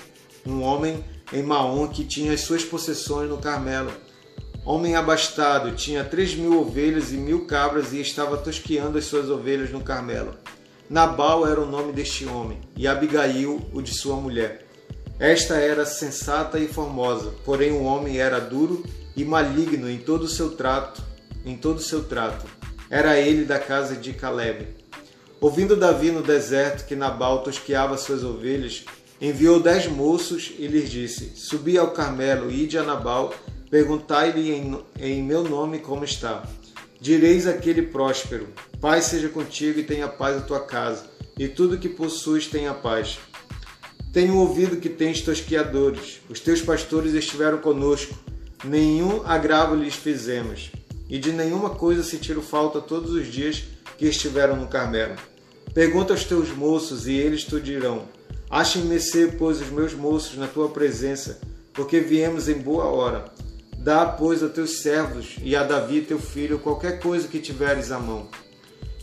um 0.46 0.62
homem 0.62 1.04
em 1.32 1.42
Maom 1.42 1.88
que 1.88 2.04
tinha 2.04 2.34
as 2.34 2.42
suas 2.42 2.64
possessões 2.64 3.30
no 3.30 3.38
Carmelo. 3.38 3.92
Homem 4.66 4.98
abastado, 4.98 5.72
tinha 5.72 6.04
três 6.04 6.36
mil 6.36 6.60
ovelhas 6.60 7.14
e 7.14 7.16
mil 7.16 7.46
cabras 7.46 7.94
e 7.94 8.02
estava 8.02 8.36
tosqueando 8.36 8.98
as 8.98 9.06
suas 9.06 9.30
ovelhas 9.30 9.72
no 9.72 9.80
Carmelo. 9.80 10.36
Nabal 10.90 11.48
era 11.48 11.62
o 11.62 11.66
nome 11.66 11.94
deste 11.94 12.26
homem, 12.26 12.60
e 12.76 12.86
Abigail 12.86 13.62
o 13.74 13.82
de 13.82 13.94
sua 13.94 14.18
mulher. 14.18 14.66
Esta 15.20 15.56
era 15.56 15.86
sensata 15.86 16.60
e 16.60 16.68
formosa, 16.68 17.34
porém 17.46 17.72
o 17.72 17.84
homem 17.84 18.20
era 18.20 18.40
duro 18.40 18.84
e 19.16 19.24
maligno 19.24 19.90
em 19.90 20.00
todo 20.00 20.24
o 20.24 20.30
seu 20.30 20.52
trato, 20.52 21.02
em 21.46 21.56
todo 21.56 21.78
o 21.78 21.82
seu 21.82 22.04
trato. 22.04 22.46
Era 22.90 23.18
ele 23.18 23.46
da 23.46 23.58
casa 23.58 23.96
de 23.96 24.12
Caleb. 24.12 24.68
Ouvindo 25.40 25.76
Davi 25.76 26.12
no 26.12 26.22
deserto 26.22 26.86
que 26.86 26.96
Nabal 26.96 27.44
tosqueava 27.44 27.98
suas 27.98 28.24
ovelhas, 28.24 28.84
enviou 29.22 29.60
dez 29.60 29.88
moços 29.88 30.54
e 30.58 30.68
lhes 30.68 30.90
disse: 30.90 31.32
Subi 31.36 31.78
ao 31.78 31.92
Carmelo, 31.92 32.52
ide 32.52 32.78
a 32.78 32.84
Nabal, 32.84 33.34
perguntai-lhe 33.70 34.52
em, 34.52 34.80
em 35.00 35.24
meu 35.24 35.44
nome 35.44 35.80
como 35.80 36.04
está. 36.04 36.44
Direis 37.00 37.46
aquele 37.48 37.82
próspero: 37.82 38.48
Paz 38.80 39.06
seja 39.06 39.30
contigo 39.30 39.80
e 39.80 39.84
tenha 39.84 40.08
paz 40.08 40.38
a 40.38 40.42
tua 40.42 40.60
casa, 40.60 41.06
e 41.38 41.48
tudo 41.48 41.78
que 41.78 41.90
possuis 41.90 42.48
tenha 42.48 42.74
paz. 42.74 43.20
Tenho 44.14 44.38
ouvido 44.38 44.78
que 44.78 44.90
tens 44.90 45.22
tosquiadores, 45.22 46.22
os 46.30 46.40
teus 46.40 46.62
pastores 46.62 47.14
estiveram 47.14 47.60
conosco, 47.60 48.16
nenhum 48.64 49.22
agravo 49.26 49.76
lhes 49.76 49.94
fizemos, 49.94 50.72
e 51.10 51.20
de 51.20 51.32
nenhuma 51.32 51.72
coisa 51.72 52.02
sentiram 52.04 52.42
falta 52.42 52.82
todos 52.82 53.12
os 53.12 53.28
dias 53.28 53.64
que 53.98 54.06
estiveram 54.06 54.56
no 54.56 54.68
Carmelo. 54.68 55.16
Pergunta 55.74 56.14
aos 56.14 56.24
teus 56.24 56.50
moços, 56.50 57.06
e 57.08 57.14
eles 57.14 57.44
te 57.44 57.60
dirão: 57.62 58.08
Achem-me 58.50 58.98
pois, 59.38 59.62
os 59.62 59.70
meus 59.70 59.94
moços 59.94 60.38
na 60.38 60.48
tua 60.48 60.70
presença, 60.70 61.40
porque 61.74 62.00
viemos 62.00 62.48
em 62.48 62.60
boa 62.60 62.86
hora. 62.86 63.26
Dá, 63.78 64.06
pois, 64.06 64.42
a 64.42 64.50
teus 64.50 64.80
servos 64.82 65.36
e 65.42 65.56
a 65.56 65.64
Davi 65.64 66.02
teu 66.02 66.20
filho 66.20 66.60
qualquer 66.60 67.00
coisa 67.00 67.28
que 67.28 67.40
tiveres 67.40 67.92
à 67.92 68.00
mão. 68.00 68.28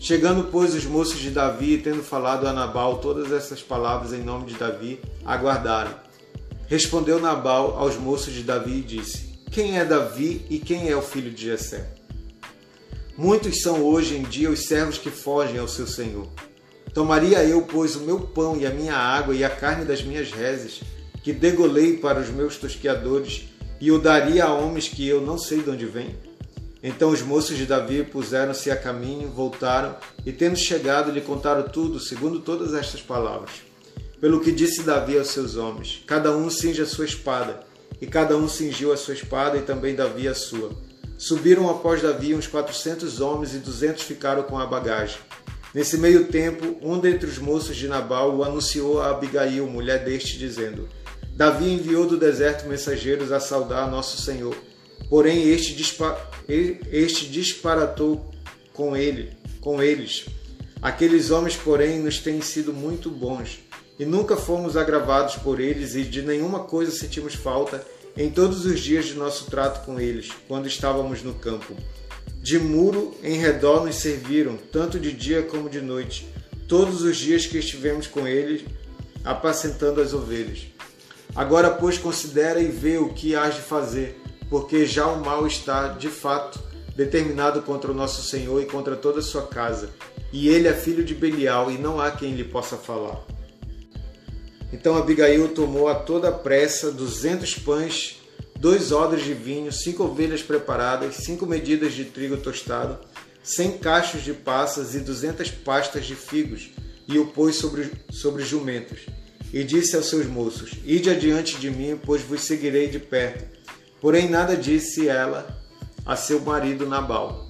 Chegando, 0.00 0.50
pois, 0.50 0.74
os 0.74 0.84
moços 0.84 1.18
de 1.18 1.30
Davi, 1.30 1.78
tendo 1.78 2.02
falado 2.02 2.46
a 2.46 2.52
Nabal 2.52 2.98
todas 2.98 3.32
essas 3.32 3.62
palavras 3.62 4.12
em 4.12 4.22
nome 4.22 4.46
de 4.46 4.54
Davi, 4.54 5.00
aguardaram. 5.24 5.94
Respondeu 6.66 7.20
Nabal 7.20 7.78
aos 7.78 7.96
moços 7.96 8.32
de 8.32 8.42
Davi 8.42 8.78
e 8.78 8.82
disse: 8.82 9.40
Quem 9.50 9.78
é 9.78 9.84
Davi 9.84 10.44
e 10.50 10.58
quem 10.58 10.88
é 10.88 10.96
o 10.96 11.02
filho 11.02 11.30
de 11.30 11.44
Jessé? 11.44 11.94
Muitos 13.16 13.62
são 13.62 13.82
hoje 13.82 14.16
em 14.16 14.22
dia 14.22 14.50
os 14.50 14.66
servos 14.66 14.98
que 14.98 15.10
fogem 15.10 15.58
ao 15.58 15.68
seu 15.68 15.86
senhor. 15.86 16.28
Tomaria 16.94 17.42
eu, 17.42 17.62
pois, 17.62 17.96
o 17.96 18.00
meu 18.00 18.20
pão 18.20 18.56
e 18.56 18.64
a 18.64 18.70
minha 18.70 18.94
água 18.94 19.34
e 19.34 19.42
a 19.42 19.50
carne 19.50 19.84
das 19.84 20.02
minhas 20.02 20.30
rezes, 20.30 20.80
que 21.24 21.32
degolei 21.32 21.96
para 21.96 22.20
os 22.20 22.28
meus 22.28 22.56
tosqueadores, 22.56 23.48
e 23.80 23.90
o 23.90 23.98
daria 23.98 24.44
a 24.44 24.54
homens 24.54 24.86
que 24.86 25.06
eu 25.06 25.20
não 25.20 25.36
sei 25.36 25.60
de 25.60 25.70
onde 25.70 25.86
vêm? 25.86 26.14
Então 26.80 27.10
os 27.10 27.20
moços 27.20 27.56
de 27.56 27.66
Davi 27.66 28.04
puseram-se 28.04 28.70
a 28.70 28.76
caminho, 28.76 29.28
voltaram, 29.28 29.96
e 30.24 30.30
tendo 30.30 30.56
chegado, 30.56 31.10
lhe 31.10 31.20
contaram 31.20 31.64
tudo, 31.64 31.98
segundo 31.98 32.38
todas 32.38 32.74
estas 32.74 33.02
palavras. 33.02 33.50
Pelo 34.20 34.40
que 34.40 34.52
disse 34.52 34.82
Davi 34.82 35.18
aos 35.18 35.28
seus 35.28 35.56
homens: 35.56 36.02
Cada 36.06 36.30
um 36.36 36.48
cinge 36.48 36.80
a 36.80 36.86
sua 36.86 37.04
espada. 37.04 37.60
E 38.00 38.06
cada 38.06 38.36
um 38.36 38.48
cingiu 38.48 38.92
a 38.92 38.96
sua 38.96 39.14
espada, 39.14 39.56
e 39.56 39.62
também 39.62 39.94
Davi 39.94 40.28
a 40.28 40.34
sua. 40.34 40.70
Subiram 41.16 41.70
após 41.70 42.02
Davi 42.02 42.34
uns 42.34 42.46
quatrocentos 42.46 43.20
homens, 43.20 43.54
e 43.54 43.58
duzentos 43.58 44.02
ficaram 44.02 44.42
com 44.42 44.58
a 44.58 44.66
bagagem. 44.66 45.18
Nesse 45.74 45.98
meio 45.98 46.28
tempo, 46.28 46.76
um 46.80 47.00
dentre 47.00 47.28
os 47.28 47.36
moços 47.36 47.74
de 47.74 47.88
Nabal 47.88 48.36
o 48.36 48.44
anunciou 48.44 49.02
a 49.02 49.10
Abigail, 49.10 49.66
mulher 49.66 50.04
deste, 50.04 50.38
dizendo: 50.38 50.88
Davi 51.34 51.68
enviou 51.68 52.06
do 52.06 52.16
deserto 52.16 52.68
mensageiros 52.68 53.32
a 53.32 53.40
saudar 53.40 53.90
nosso 53.90 54.22
Senhor. 54.22 54.56
Porém, 55.10 55.48
este, 55.50 55.74
dispa 55.74 56.16
este 56.48 57.26
disparatou 57.26 58.30
com 58.72 58.96
ele, 58.96 59.32
com 59.60 59.82
eles. 59.82 60.26
Aqueles 60.80 61.32
homens, 61.32 61.56
porém, 61.56 61.98
nos 61.98 62.20
têm 62.20 62.40
sido 62.40 62.72
muito 62.72 63.10
bons, 63.10 63.58
e 63.98 64.04
nunca 64.04 64.36
fomos 64.36 64.76
agravados 64.76 65.34
por 65.36 65.58
eles, 65.58 65.96
e 65.96 66.02
de 66.02 66.22
nenhuma 66.22 66.60
coisa 66.60 66.92
sentimos 66.92 67.34
falta 67.34 67.84
em 68.16 68.30
todos 68.30 68.64
os 68.64 68.78
dias 68.78 69.06
de 69.06 69.14
nosso 69.14 69.46
trato 69.46 69.84
com 69.84 69.98
eles, 69.98 70.28
quando 70.46 70.68
estávamos 70.68 71.20
no 71.24 71.34
campo. 71.34 71.74
De 72.42 72.58
muro 72.58 73.14
em 73.22 73.38
redor 73.38 73.84
nos 73.84 73.96
serviram, 73.96 74.56
tanto 74.70 75.00
de 75.00 75.12
dia 75.12 75.42
como 75.42 75.70
de 75.70 75.80
noite, 75.80 76.28
todos 76.68 77.02
os 77.02 77.16
dias 77.16 77.46
que 77.46 77.58
estivemos 77.58 78.06
com 78.06 78.28
eles, 78.28 78.64
apacentando 79.24 80.00
as 80.00 80.12
ovelhas. 80.12 80.66
Agora, 81.34 81.70
pois, 81.70 81.98
considera 81.98 82.60
e 82.60 82.68
vê 82.68 82.98
o 82.98 83.08
que 83.08 83.34
hás 83.34 83.54
de 83.54 83.62
fazer, 83.62 84.20
porque 84.50 84.84
já 84.86 85.06
o 85.06 85.24
mal 85.24 85.46
está, 85.46 85.88
de 85.88 86.08
fato, 86.08 86.60
determinado 86.94 87.62
contra 87.62 87.90
o 87.90 87.94
nosso 87.94 88.22
Senhor 88.22 88.62
e 88.62 88.66
contra 88.66 88.94
toda 88.94 89.18
a 89.20 89.22
sua 89.22 89.46
casa, 89.46 89.90
e 90.32 90.48
ele 90.48 90.68
é 90.68 90.74
filho 90.74 91.04
de 91.04 91.14
Belial, 91.14 91.70
e 91.70 91.78
não 91.78 92.00
há 92.00 92.10
quem 92.10 92.34
lhe 92.34 92.44
possa 92.44 92.76
falar. 92.76 93.24
Então 94.72 94.96
Abigail 94.96 95.48
tomou 95.48 95.88
a 95.88 95.94
toda 95.94 96.32
pressa 96.32 96.90
duzentos 96.90 97.54
pães 97.54 98.20
dois 98.64 98.92
odres 98.92 99.22
de 99.22 99.34
vinho, 99.34 99.70
cinco 99.70 100.04
ovelhas 100.04 100.42
preparadas, 100.42 101.16
cinco 101.16 101.44
medidas 101.44 101.92
de 101.92 102.06
trigo 102.06 102.38
tostado, 102.38 102.98
cem 103.42 103.76
cachos 103.76 104.24
de 104.24 104.32
passas 104.32 104.94
e 104.94 105.00
duzentas 105.00 105.50
pastas 105.50 106.06
de 106.06 106.14
figos, 106.14 106.70
e 107.06 107.18
o 107.18 107.26
pôs 107.26 107.56
sobre, 107.56 107.92
sobre 108.10 108.42
jumentos. 108.42 109.00
E 109.52 109.62
disse 109.62 109.94
aos 109.94 110.06
seus 110.06 110.24
moços: 110.24 110.70
Ide 110.82 111.10
adiante 111.10 111.58
de 111.58 111.70
mim, 111.70 112.00
pois 112.02 112.22
vos 112.22 112.40
seguirei 112.40 112.88
de 112.88 112.98
perto. 112.98 113.44
Porém, 114.00 114.30
nada 114.30 114.56
disse 114.56 115.08
ela 115.08 115.46
a 116.06 116.16
seu 116.16 116.40
marido 116.40 116.88
Nabal. 116.88 117.46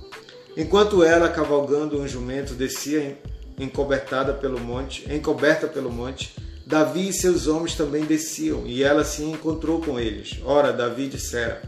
Enquanto 0.57 1.05
ela, 1.05 1.29
cavalgando 1.29 2.01
um 2.01 2.09
jumento, 2.09 2.55
descia 2.55 3.17
encobertada 3.57 4.35
pelo 4.35 4.59
monte, 4.59 5.09
encoberta 5.09 5.69
pelo 5.69 5.93
monte, 5.93 6.35
Davi 6.67 7.09
e 7.09 7.13
seus 7.13 7.47
homens 7.47 7.75
também 7.75 8.05
desciam, 8.05 8.67
e 8.67 8.83
ela 8.83 9.05
se 9.05 9.23
encontrou 9.23 9.81
com 9.81 10.01
eles. 10.01 10.39
Ora, 10.45 10.73
Davi 10.73 11.09
dissera: 11.09 11.63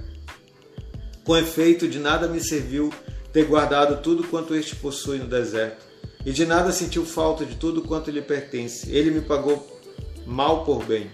Com 1.23 1.37
efeito, 1.37 1.87
de 1.87 1.99
nada 1.99 2.27
me 2.27 2.41
serviu 2.41 2.93
ter 3.33 3.45
guardado 3.45 4.03
tudo 4.03 4.25
quanto 4.25 4.55
este 4.55 4.75
possui 4.77 5.19
no 5.19 5.27
deserto, 5.27 5.85
e 6.25 6.33
de 6.33 6.47
nada 6.47 6.73
sentiu 6.73 7.05
falta 7.05 7.45
de 7.45 7.57
tudo 7.57 7.83
quanto 7.83 8.11
lhe 8.11 8.23
pertence. 8.23 8.91
Ele 8.91 9.11
me 9.11 9.21
pagou 9.21 9.81
mal 10.25 10.65
por 10.65 10.83
bem. 10.85 11.11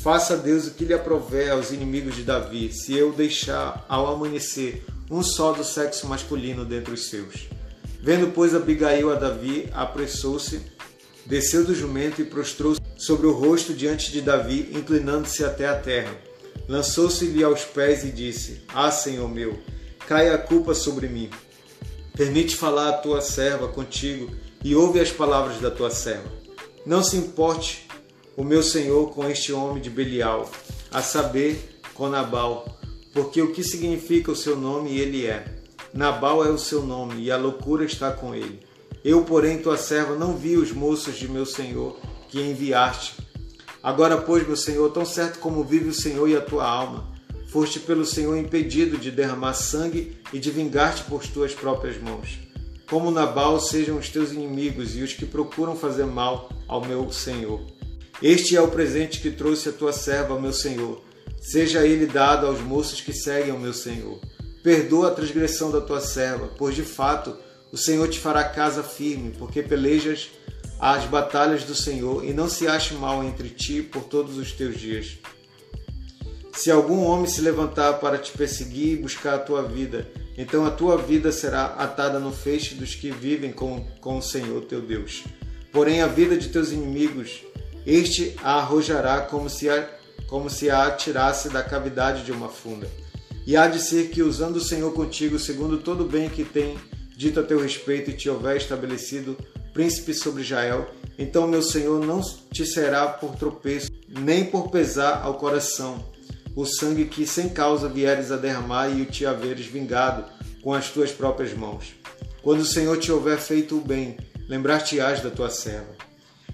Faça 0.00 0.36
Deus 0.36 0.66
o 0.66 0.72
que 0.72 0.84
lhe 0.84 0.92
aprover 0.92 1.50
aos 1.50 1.70
inimigos 1.70 2.16
de 2.16 2.24
Davi, 2.24 2.72
se 2.72 2.94
eu 2.94 3.12
deixar 3.12 3.86
ao 3.88 4.12
amanhecer 4.12 4.84
um 5.08 5.22
só 5.22 5.52
do 5.52 5.62
sexo 5.62 6.08
masculino 6.08 6.64
dentre 6.64 6.92
os 6.92 7.06
seus. 7.06 7.48
Vendo, 8.00 8.32
pois, 8.32 8.54
Abigail 8.54 9.10
a 9.10 9.14
Davi, 9.14 9.68
apressou-se 9.72 10.60
desceu 11.26 11.64
do 11.64 11.74
jumento 11.74 12.20
e 12.20 12.24
prostrou-se 12.24 12.80
sobre 12.96 13.26
o 13.26 13.32
rosto 13.32 13.72
diante 13.72 14.12
de 14.12 14.20
Davi, 14.20 14.70
inclinando-se 14.72 15.44
até 15.44 15.66
a 15.66 15.76
terra. 15.76 16.14
Lançou-se-lhe 16.68 17.42
aos 17.42 17.64
pés 17.64 18.04
e 18.04 18.10
disse: 18.10 18.62
Ah, 18.68 18.90
Senhor 18.90 19.28
meu, 19.28 19.58
caia 20.06 20.34
a 20.34 20.38
culpa 20.38 20.74
sobre 20.74 21.08
mim. 21.08 21.30
Permite 22.16 22.56
falar 22.56 22.88
a 22.88 22.98
tua 22.98 23.20
serva 23.20 23.68
contigo 23.68 24.30
e 24.62 24.74
ouve 24.74 25.00
as 25.00 25.10
palavras 25.10 25.60
da 25.60 25.70
tua 25.70 25.90
serva. 25.90 26.32
Não 26.86 27.02
se 27.02 27.16
importe 27.16 27.88
o 28.36 28.44
meu 28.44 28.62
senhor 28.62 29.10
com 29.10 29.28
este 29.28 29.52
homem 29.52 29.82
de 29.82 29.90
Belial, 29.90 30.50
a 30.90 31.02
saber, 31.02 31.80
com 31.92 32.08
Nabal, 32.08 32.78
porque 33.12 33.40
o 33.40 33.52
que 33.52 33.62
significa 33.62 34.32
o 34.32 34.36
seu 34.36 34.56
nome 34.56 34.98
ele 34.98 35.26
é. 35.26 35.44
Nabal 35.92 36.44
é 36.44 36.50
o 36.50 36.58
seu 36.58 36.82
nome 36.82 37.22
e 37.22 37.30
a 37.30 37.36
loucura 37.36 37.84
está 37.84 38.10
com 38.10 38.34
ele. 38.34 38.60
Eu, 39.04 39.22
porém, 39.22 39.58
tua 39.58 39.76
serva, 39.76 40.14
não 40.14 40.34
vi 40.34 40.56
os 40.56 40.72
moços 40.72 41.16
de 41.16 41.28
meu 41.28 41.44
senhor 41.44 41.98
que 42.30 42.40
enviaste. 42.40 43.16
Agora, 43.82 44.16
pois, 44.16 44.46
meu 44.46 44.56
senhor, 44.56 44.90
tão 44.92 45.04
certo 45.04 45.38
como 45.40 45.62
vive 45.62 45.90
o 45.90 45.94
Senhor 45.94 46.26
e 46.26 46.34
a 46.34 46.40
tua 46.40 46.66
alma, 46.66 47.06
foste 47.48 47.78
pelo 47.78 48.06
Senhor 48.06 48.34
impedido 48.34 48.96
de 48.96 49.10
derramar 49.10 49.52
sangue 49.52 50.16
e 50.32 50.38
de 50.38 50.50
vingar-te 50.50 51.04
por 51.04 51.22
tuas 51.26 51.52
próprias 51.52 52.00
mãos. 52.00 52.38
Como 52.88 53.10
Nabal 53.10 53.60
sejam 53.60 53.98
os 53.98 54.08
teus 54.08 54.32
inimigos 54.32 54.96
e 54.96 55.02
os 55.02 55.12
que 55.12 55.26
procuram 55.26 55.76
fazer 55.76 56.06
mal 56.06 56.50
ao 56.66 56.82
meu 56.82 57.12
senhor. 57.12 57.60
Este 58.22 58.56
é 58.56 58.62
o 58.62 58.68
presente 58.68 59.20
que 59.20 59.30
trouxe 59.30 59.68
a 59.68 59.72
tua 59.72 59.92
serva 59.92 60.32
ao 60.32 60.40
meu 60.40 60.52
senhor. 60.52 61.02
Seja 61.38 61.86
ele 61.86 62.06
dado 62.06 62.46
aos 62.46 62.60
moços 62.60 63.02
que 63.02 63.12
seguem 63.12 63.50
ao 63.50 63.58
meu 63.58 63.74
senhor. 63.74 64.18
Perdoa 64.62 65.08
a 65.08 65.14
transgressão 65.14 65.70
da 65.70 65.82
tua 65.82 66.00
serva, 66.00 66.48
pois 66.56 66.74
de 66.74 66.82
fato 66.82 67.36
o 67.74 67.76
Senhor 67.76 68.08
te 68.08 68.20
fará 68.20 68.44
casa 68.44 68.84
firme, 68.84 69.32
porque 69.36 69.60
pelejas 69.60 70.30
as 70.78 71.06
batalhas 71.06 71.64
do 71.64 71.74
Senhor 71.74 72.24
e 72.24 72.32
não 72.32 72.48
se 72.48 72.68
ache 72.68 72.94
mal 72.94 73.24
entre 73.24 73.48
ti 73.48 73.82
por 73.82 74.04
todos 74.04 74.38
os 74.38 74.52
teus 74.52 74.78
dias. 74.78 75.18
Se 76.52 76.70
algum 76.70 77.02
homem 77.02 77.26
se 77.26 77.40
levantar 77.40 77.94
para 77.94 78.16
te 78.16 78.30
perseguir 78.30 78.92
e 78.92 79.02
buscar 79.02 79.34
a 79.34 79.38
tua 79.40 79.64
vida, 79.64 80.08
então 80.38 80.64
a 80.64 80.70
tua 80.70 80.96
vida 80.96 81.32
será 81.32 81.64
atada 81.64 82.20
no 82.20 82.30
feixe 82.30 82.76
dos 82.76 82.94
que 82.94 83.10
vivem 83.10 83.50
com, 83.50 83.84
com 84.00 84.18
o 84.18 84.22
Senhor 84.22 84.64
teu 84.66 84.80
Deus. 84.80 85.24
Porém, 85.72 86.00
a 86.00 86.06
vida 86.06 86.36
de 86.36 86.50
teus 86.50 86.70
inimigos, 86.70 87.42
este 87.84 88.36
a 88.44 88.58
arrojará 88.58 89.22
como 89.22 89.50
se 89.50 89.68
a, 89.68 89.90
como 90.28 90.48
se 90.48 90.70
a 90.70 90.86
atirasse 90.86 91.48
da 91.48 91.60
cavidade 91.60 92.22
de 92.22 92.30
uma 92.30 92.48
funda. 92.48 92.88
E 93.44 93.56
há 93.56 93.66
de 93.66 93.80
ser 93.80 94.10
que, 94.10 94.22
usando 94.22 94.58
o 94.58 94.64
Senhor 94.64 94.92
contigo, 94.92 95.40
segundo 95.40 95.78
todo 95.78 96.04
o 96.04 96.08
bem 96.08 96.28
que 96.28 96.44
tem 96.44 96.78
dito 97.16 97.40
a 97.40 97.42
teu 97.42 97.60
respeito 97.60 98.10
e 98.10 98.14
te 98.14 98.28
houver 98.28 98.56
estabelecido 98.56 99.36
príncipe 99.72 100.14
sobre 100.14 100.42
Israel, 100.42 100.88
então 101.18 101.48
meu 101.48 101.62
Senhor 101.62 102.04
não 102.04 102.20
te 102.52 102.64
será 102.64 103.06
por 103.06 103.36
tropeço, 103.36 103.90
nem 104.08 104.44
por 104.44 104.70
pesar 104.70 105.22
ao 105.22 105.34
coração 105.34 106.14
o 106.54 106.64
sangue 106.64 107.06
que 107.06 107.26
sem 107.26 107.48
causa 107.48 107.88
vieres 107.88 108.30
a 108.30 108.36
derramar 108.36 108.88
e 108.88 109.02
o 109.02 109.06
te 109.06 109.26
haveres 109.26 109.66
vingado 109.66 110.24
com 110.62 110.72
as 110.72 110.88
tuas 110.88 111.10
próprias 111.10 111.52
mãos. 111.52 111.94
Quando 112.42 112.60
o 112.60 112.66
Senhor 112.66 112.98
te 112.98 113.10
houver 113.10 113.38
feito 113.38 113.76
o 113.76 113.80
bem, 113.80 114.16
lembrar-te-ás 114.48 115.20
da 115.20 115.30
tua 115.30 115.50
serva. 115.50 115.94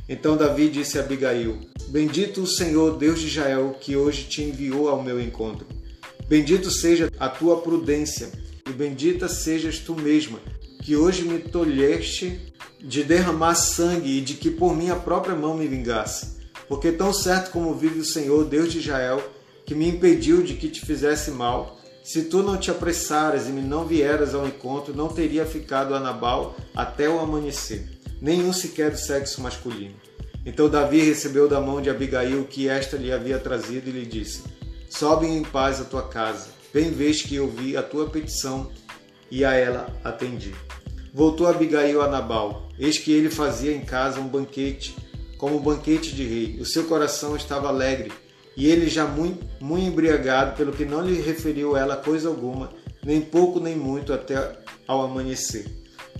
Então 0.08 0.36
Davi 0.36 0.68
disse 0.68 0.98
a 0.98 1.02
Abigail: 1.02 1.60
Bendito 1.88 2.42
o 2.42 2.46
Senhor, 2.46 2.96
Deus 2.96 3.20
de 3.20 3.26
Israel, 3.26 3.76
que 3.78 3.96
hoje 3.96 4.24
te 4.24 4.42
enviou 4.42 4.88
ao 4.88 5.02
meu 5.02 5.20
encontro. 5.20 5.66
Bendito 6.26 6.70
seja 6.70 7.10
a 7.18 7.28
tua 7.28 7.60
prudência, 7.60 8.30
e 8.70 8.72
bendita 8.72 9.28
sejas 9.28 9.78
tu 9.78 9.94
mesma, 9.94 10.38
que 10.82 10.96
hoje 10.96 11.22
me 11.22 11.38
tolheste 11.38 12.52
de 12.78 13.02
derramar 13.04 13.54
sangue 13.54 14.18
e 14.18 14.20
de 14.20 14.34
que 14.34 14.50
por 14.50 14.74
minha 14.74 14.96
própria 14.96 15.34
mão 15.34 15.56
me 15.56 15.68
vingasse. 15.68 16.38
Porque 16.68 16.92
tão 16.92 17.12
certo 17.12 17.50
como 17.50 17.74
vive 17.74 18.00
o 18.00 18.04
Senhor, 18.04 18.44
Deus 18.44 18.72
de 18.72 18.78
Israel, 18.78 19.22
que 19.66 19.74
me 19.74 19.88
impediu 19.88 20.42
de 20.42 20.54
que 20.54 20.68
te 20.68 20.84
fizesse 20.84 21.30
mal. 21.30 21.78
Se 22.02 22.24
tu 22.24 22.42
não 22.42 22.56
te 22.56 22.70
apressaras 22.70 23.48
e 23.48 23.52
me 23.52 23.60
não 23.60 23.84
vieras 23.84 24.34
ao 24.34 24.46
encontro, 24.46 24.94
não 24.94 25.08
teria 25.08 25.44
ficado 25.44 25.94
a 25.94 26.00
Nabal 26.00 26.56
até 26.74 27.08
o 27.08 27.20
amanhecer, 27.20 27.86
nenhum 28.20 28.52
sequer 28.52 28.90
do 28.90 28.96
sexo 28.96 29.40
masculino. 29.42 29.94
Então 30.46 30.68
Davi 30.68 31.02
recebeu 31.02 31.46
da 31.46 31.60
mão 31.60 31.82
de 31.82 31.90
Abigail 31.90 32.40
o 32.40 32.46
que 32.46 32.68
esta 32.68 32.96
lhe 32.96 33.12
havia 33.12 33.38
trazido 33.38 33.90
e 33.90 33.92
lhe 33.92 34.06
disse: 34.06 34.42
Sobe 34.88 35.26
em 35.26 35.42
paz 35.42 35.80
à 35.80 35.84
tua 35.84 36.08
casa. 36.08 36.59
Bem 36.72 36.90
vês 36.90 37.22
que 37.22 37.34
eu 37.34 37.48
vi 37.48 37.76
a 37.76 37.82
tua 37.82 38.08
petição 38.08 38.70
e 39.30 39.44
a 39.44 39.54
ela 39.54 39.88
atendi. 40.04 40.54
Voltou 41.12 41.48
Abigail 41.48 42.00
a 42.00 42.08
Nabal. 42.08 42.68
Eis 42.78 42.96
que 42.96 43.12
ele 43.12 43.28
fazia 43.28 43.72
em 43.72 43.80
casa 43.80 44.20
um 44.20 44.28
banquete, 44.28 44.94
como 45.36 45.58
banquete 45.58 46.14
de 46.14 46.24
rei. 46.24 46.58
O 46.60 46.64
seu 46.64 46.84
coração 46.84 47.34
estava 47.34 47.68
alegre 47.68 48.12
e 48.56 48.66
ele 48.66 48.88
já 48.88 49.04
muito, 49.04 49.44
muito 49.60 49.86
embriagado, 49.86 50.56
pelo 50.56 50.72
que 50.72 50.84
não 50.84 51.00
lhe 51.00 51.20
referiu 51.20 51.76
ela 51.76 51.96
coisa 51.96 52.28
alguma, 52.28 52.70
nem 53.04 53.20
pouco 53.20 53.58
nem 53.58 53.74
muito, 53.74 54.12
até 54.12 54.58
ao 54.86 55.02
amanhecer. 55.02 55.66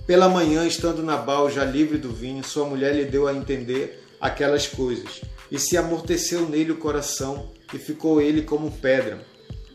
Pela 0.05 0.27
manhã, 0.27 0.65
estando 0.65 1.03
Nabal 1.03 1.49
já 1.49 1.63
livre 1.63 1.97
do 1.97 2.11
vinho, 2.11 2.43
sua 2.43 2.65
mulher 2.65 2.95
lhe 2.95 3.05
deu 3.05 3.27
a 3.27 3.33
entender 3.33 4.03
aquelas 4.19 4.67
coisas, 4.67 5.21
e 5.51 5.59
se 5.59 5.77
amorteceu 5.77 6.47
nele 6.49 6.71
o 6.71 6.77
coração, 6.77 7.51
e 7.73 7.77
ficou 7.77 8.21
ele 8.21 8.41
como 8.41 8.71
pedra. 8.71 9.25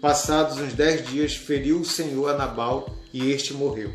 Passados 0.07 0.59
uns 0.59 0.73
dez 0.73 1.05
dias, 1.05 1.35
feriu 1.35 1.81
o 1.81 1.85
Senhor 1.85 2.29
a 2.29 2.39
Nabal, 2.39 2.95
e 3.13 3.33
este 3.33 3.53
morreu. 3.53 3.93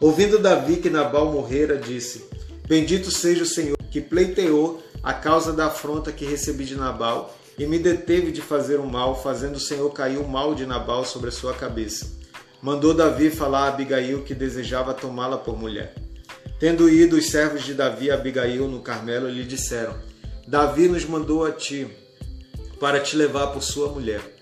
Ouvindo 0.00 0.36
Davi 0.36 0.78
que 0.78 0.90
Nabal 0.90 1.30
morrera, 1.30 1.76
disse: 1.76 2.28
Bendito 2.66 3.08
seja 3.08 3.44
o 3.44 3.46
Senhor, 3.46 3.76
que 3.88 4.00
pleiteou 4.00 4.82
a 5.00 5.14
causa 5.14 5.52
da 5.52 5.66
afronta 5.66 6.10
que 6.10 6.24
recebi 6.24 6.64
de 6.64 6.74
Nabal 6.74 7.38
e 7.56 7.68
me 7.68 7.78
deteve 7.78 8.32
de 8.32 8.42
fazer 8.42 8.80
o 8.80 8.84
mal, 8.84 9.22
fazendo 9.22 9.54
o 9.54 9.60
Senhor 9.60 9.88
cair 9.92 10.18
o 10.18 10.26
mal 10.26 10.56
de 10.56 10.66
Nabal 10.66 11.04
sobre 11.04 11.28
a 11.28 11.32
sua 11.32 11.54
cabeça. 11.54 12.10
Mandou 12.60 12.92
Davi 12.92 13.30
falar 13.30 13.66
a 13.66 13.68
Abigail 13.68 14.24
que 14.24 14.34
desejava 14.34 14.92
tomá-la 14.92 15.38
por 15.38 15.56
mulher. 15.56 15.94
Tendo 16.58 16.90
ido 16.90 17.14
os 17.14 17.30
servos 17.30 17.62
de 17.62 17.74
Davi 17.74 18.10
a 18.10 18.14
Abigail 18.14 18.66
no 18.66 18.80
Carmelo, 18.80 19.28
lhe 19.28 19.44
disseram: 19.44 19.94
Davi 20.48 20.88
nos 20.88 21.04
mandou 21.04 21.44
a 21.46 21.52
ti 21.52 21.86
para 22.80 22.98
te 22.98 23.14
levar 23.14 23.52
por 23.52 23.62
sua 23.62 23.88
mulher. 23.88 24.33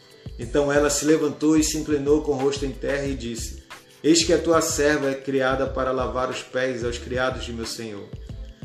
Então 0.43 0.73
ela 0.73 0.91
se 0.91 1.05
levantou 1.05 1.57
e 1.57 1.63
se 1.63 1.79
inclinou 1.79 2.23
com 2.23 2.33
o 2.33 2.37
rosto 2.37 2.67
em 2.67 2.73
terra 2.73 3.07
e 3.07 3.15
disse: 3.15 3.63
Eis 4.03 4.25
que 4.25 4.33
a 4.33 4.39
tua 4.39 4.61
serva 4.61 5.11
é 5.11 5.15
criada 5.15 5.69
para 5.69 5.93
lavar 5.93 6.29
os 6.29 6.43
pés 6.43 6.85
aos 6.85 6.99
criados 6.99 7.45
de 7.45 7.53
meu 7.53 7.65
senhor. 7.65 8.09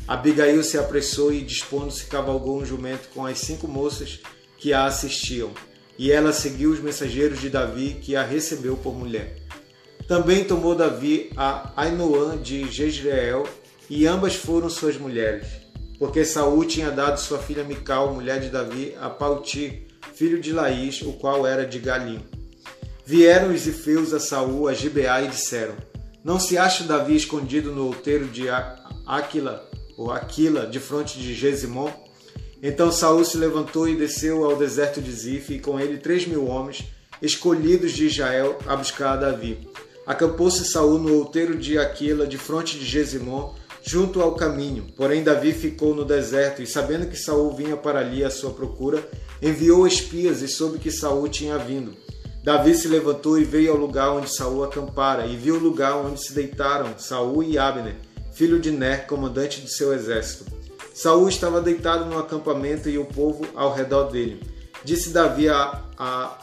Abigail 0.07 0.63
se 0.63 0.77
apressou 0.77 1.31
e, 1.31 1.41
dispondo-se, 1.41 2.05
cavalgou 2.05 2.59
um 2.59 2.65
jumento 2.65 3.09
com 3.13 3.25
as 3.25 3.37
cinco 3.37 3.67
moças 3.67 4.19
que 4.57 4.73
a 4.73 4.85
assistiam, 4.85 5.51
e 5.99 6.11
ela 6.11 6.33
seguiu 6.33 6.71
os 6.71 6.79
mensageiros 6.79 7.39
de 7.39 7.49
Davi, 7.49 7.99
que 8.01 8.15
a 8.15 8.23
recebeu 8.23 8.75
por 8.77 8.95
mulher. 8.95 9.35
Também 10.07 10.45
tomou 10.45 10.73
Davi 10.73 11.29
a 11.37 11.73
Ainoã 11.75 12.37
de 12.37 12.71
Jezreel, 12.71 13.47
e 13.87 14.07
ambas 14.07 14.33
foram 14.33 14.69
suas 14.69 14.97
mulheres, 14.97 15.45
porque 15.99 16.25
Saul 16.25 16.65
tinha 16.65 16.89
dado 16.89 17.19
sua 17.19 17.37
filha 17.37 17.63
Mical, 17.63 18.13
mulher 18.13 18.39
de 18.39 18.49
Davi, 18.49 18.95
a 18.99 19.09
Pauti, 19.09 19.86
filho 20.17 20.41
de 20.41 20.51
Laís, 20.51 21.03
o 21.03 21.13
qual 21.13 21.45
era 21.45 21.63
de 21.63 21.77
Galim. 21.77 22.19
Vieram 23.05 23.53
os 23.53 23.67
ifeus 23.67 24.13
a 24.13 24.19
Saul 24.19 24.67
a 24.67 24.73
Gibeá 24.73 25.21
e 25.21 25.27
disseram: 25.27 25.75
Não 26.23 26.39
se 26.39 26.57
acha 26.57 26.83
Davi 26.83 27.15
escondido 27.15 27.71
no 27.71 27.85
outeiro 27.85 28.25
de 28.25 28.47
Aquila, 29.05 29.69
ou 29.95 30.11
Aquila, 30.11 30.65
de 30.65 30.79
fronte 30.79 31.19
de 31.19 31.35
Gesimon. 31.35 31.91
Então 32.63 32.91
Saul 32.91 33.23
se 33.23 33.37
levantou 33.37 33.87
e 33.87 33.95
desceu 33.95 34.43
ao 34.43 34.55
deserto 34.55 34.99
de 34.99 35.11
Zif, 35.11 35.53
e 35.53 35.59
com 35.59 35.79
ele 35.79 35.97
três 35.97 36.25
mil 36.25 36.47
homens, 36.47 36.85
escolhidos 37.21 37.91
de 37.91 38.07
Israel, 38.07 38.57
a 38.65 38.75
buscar 38.75 39.17
Davi. 39.17 39.69
Acampou-se 40.05 40.65
Saul 40.65 40.97
no 40.97 41.13
outeiro 41.13 41.55
de 41.55 41.77
Aquila, 41.77 42.25
de 42.25 42.39
fronte 42.39 42.79
de 42.79 42.85
Gesimon, 42.85 43.53
junto 43.83 44.19
ao 44.19 44.33
caminho. 44.33 44.87
Porém 44.97 45.23
Davi 45.23 45.53
ficou 45.53 45.93
no 45.93 46.03
deserto, 46.03 46.63
e 46.63 46.65
sabendo 46.65 47.07
que 47.07 47.15
Saul 47.15 47.55
vinha 47.55 47.77
para 47.77 47.99
ali 47.99 48.23
à 48.23 48.31
sua 48.31 48.51
procura, 48.51 49.07
enviou 49.41 49.87
espias 49.87 50.41
e 50.41 50.47
soube 50.47 50.79
que 50.79 50.91
Saul 50.91 51.27
tinha 51.27 51.57
vindo. 51.57 51.95
Davi 52.43 52.73
se 52.75 52.87
levantou 52.87 53.37
e 53.37 53.43
veio 53.43 53.71
ao 53.71 53.77
lugar 53.77 54.11
onde 54.11 54.29
Saul 54.29 54.63
acampara, 54.63 55.25
e 55.25 55.35
viu 55.35 55.55
o 55.55 55.59
lugar 55.59 55.97
onde 55.97 56.23
se 56.23 56.33
deitaram 56.33 56.97
Saul 56.97 57.43
e 57.43 57.57
Abner, 57.57 57.95
filho 58.33 58.59
de 58.59 58.71
Ner, 58.71 59.05
comandante 59.05 59.59
do 59.59 59.67
seu 59.67 59.93
exército. 59.93 60.45
Saul 60.93 61.27
estava 61.27 61.61
deitado 61.61 62.05
no 62.05 62.17
acampamento 62.17 62.89
e 62.89 62.97
o 62.97 63.05
povo 63.05 63.45
ao 63.53 63.73
redor 63.73 64.05
dele. 64.05 64.41
Disse 64.83 65.09
Davi 65.09 65.49
a, 65.49 65.83
a 65.97 66.37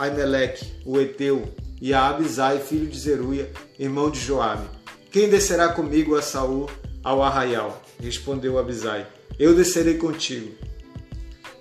o 0.85 1.01
Eteu, 1.01 1.49
e 1.81 1.93
a 1.93 2.09
Abisai, 2.09 2.61
filho 2.61 2.87
de 2.87 2.99
Zeruia, 2.99 3.51
irmão 3.79 4.11
de 4.11 4.21
Joabe: 4.21 4.67
Quem 5.11 5.29
descerá 5.29 5.71
comigo 5.71 6.15
a 6.17 6.23
Saul 6.23 6.69
ao 7.03 7.23
arraial? 7.23 7.83
Respondeu 7.99 8.59
Abisai: 8.59 9.07
Eu 9.39 9.55
descerei 9.55 9.95
contigo. 9.95 10.53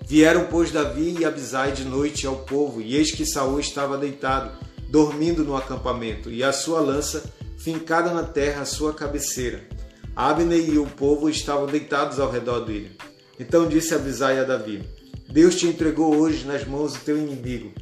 Vieram, 0.06 0.46
pois, 0.50 0.70
Davi 0.70 1.16
e 1.18 1.24
Abisai 1.24 1.72
de 1.72 1.84
noite 1.84 2.26
ao 2.26 2.36
povo, 2.36 2.80
e 2.80 2.94
eis 2.94 3.10
que 3.10 3.24
Saul 3.24 3.58
estava 3.58 3.96
deitado, 3.96 4.52
dormindo 4.88 5.44
no 5.44 5.56
acampamento, 5.56 6.30
e 6.30 6.42
a 6.42 6.52
sua 6.52 6.80
lança 6.80 7.24
fincada 7.58 8.12
na 8.12 8.22
terra 8.22 8.62
à 8.62 8.64
sua 8.66 8.92
cabeceira. 8.92 9.66
Abner 10.14 10.68
e 10.68 10.78
o 10.78 10.86
povo 10.86 11.28
estavam 11.28 11.66
deitados 11.66 12.20
ao 12.20 12.30
redor 12.30 12.60
dele. 12.60 12.96
Então 13.40 13.66
disse 13.66 13.94
Abisai 13.94 14.38
a 14.38 14.44
Davi: 14.44 14.84
Deus 15.28 15.56
te 15.56 15.66
entregou 15.66 16.14
hoje 16.16 16.44
nas 16.44 16.64
mãos 16.64 16.92
do 16.92 17.00
teu 17.00 17.18
inimigo. 17.18 17.72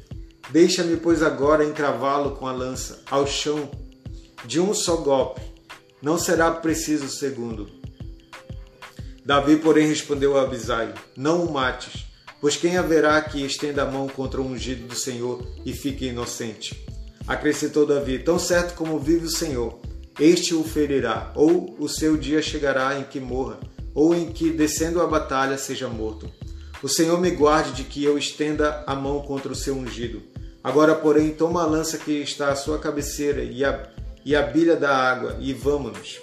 Deixa-me, 0.50 0.96
pois, 0.96 1.22
agora 1.22 1.64
encravá-lo 1.64 2.36
com 2.36 2.46
a 2.46 2.52
lança 2.52 3.02
ao 3.10 3.26
chão 3.26 3.70
de 4.44 4.60
um 4.60 4.72
só 4.72 4.96
golpe. 4.96 5.40
Não 6.00 6.16
será 6.16 6.50
preciso 6.50 7.06
o 7.06 7.10
segundo. 7.10 7.68
Davi, 9.24 9.56
porém, 9.56 9.86
respondeu 9.86 10.38
a 10.38 10.42
Abisai: 10.42 10.94
Não 11.16 11.44
o 11.44 11.52
mates, 11.52 12.06
pois 12.42 12.56
quem 12.56 12.76
haverá 12.76 13.20
que 13.22 13.46
estenda 13.46 13.84
a 13.84 13.90
mão 13.90 14.08
contra 14.08 14.40
o 14.40 14.44
ungido 14.44 14.88
do 14.88 14.96
Senhor 14.96 15.46
e 15.64 15.72
fique 15.72 16.08
inocente? 16.08 16.84
Acrescentou 17.26 17.86
Davi: 17.86 18.18
Tão 18.18 18.36
certo 18.36 18.74
como 18.74 18.98
vive 18.98 19.26
o 19.26 19.30
Senhor, 19.30 19.78
este 20.18 20.52
o 20.52 20.64
ferirá, 20.64 21.32
ou 21.36 21.76
o 21.78 21.88
seu 21.88 22.16
dia 22.16 22.42
chegará 22.42 22.98
em 22.98 23.04
que 23.04 23.20
morra, 23.20 23.60
ou 23.94 24.12
em 24.12 24.32
que, 24.32 24.50
descendo 24.50 25.00
a 25.00 25.06
batalha, 25.06 25.56
seja 25.56 25.88
morto. 25.88 26.28
O 26.82 26.88
Senhor 26.88 27.20
me 27.20 27.30
guarde 27.30 27.74
de 27.74 27.84
que 27.84 28.02
eu 28.02 28.18
estenda 28.18 28.82
a 28.88 28.94
mão 28.96 29.20
contra 29.20 29.52
o 29.52 29.56
seu 29.56 29.76
ungido. 29.76 30.20
Agora, 30.64 30.96
porém, 30.96 31.30
toma 31.30 31.62
a 31.62 31.66
lança 31.66 31.96
que 31.96 32.10
está 32.22 32.50
à 32.50 32.56
sua 32.56 32.76
cabeceira 32.78 33.44
e 33.44 33.64
a, 33.64 33.88
e 34.24 34.34
a 34.34 34.42
bilha 34.42 34.74
da 34.74 34.92
água, 34.92 35.36
e 35.40 35.52
vamos. 35.52 36.20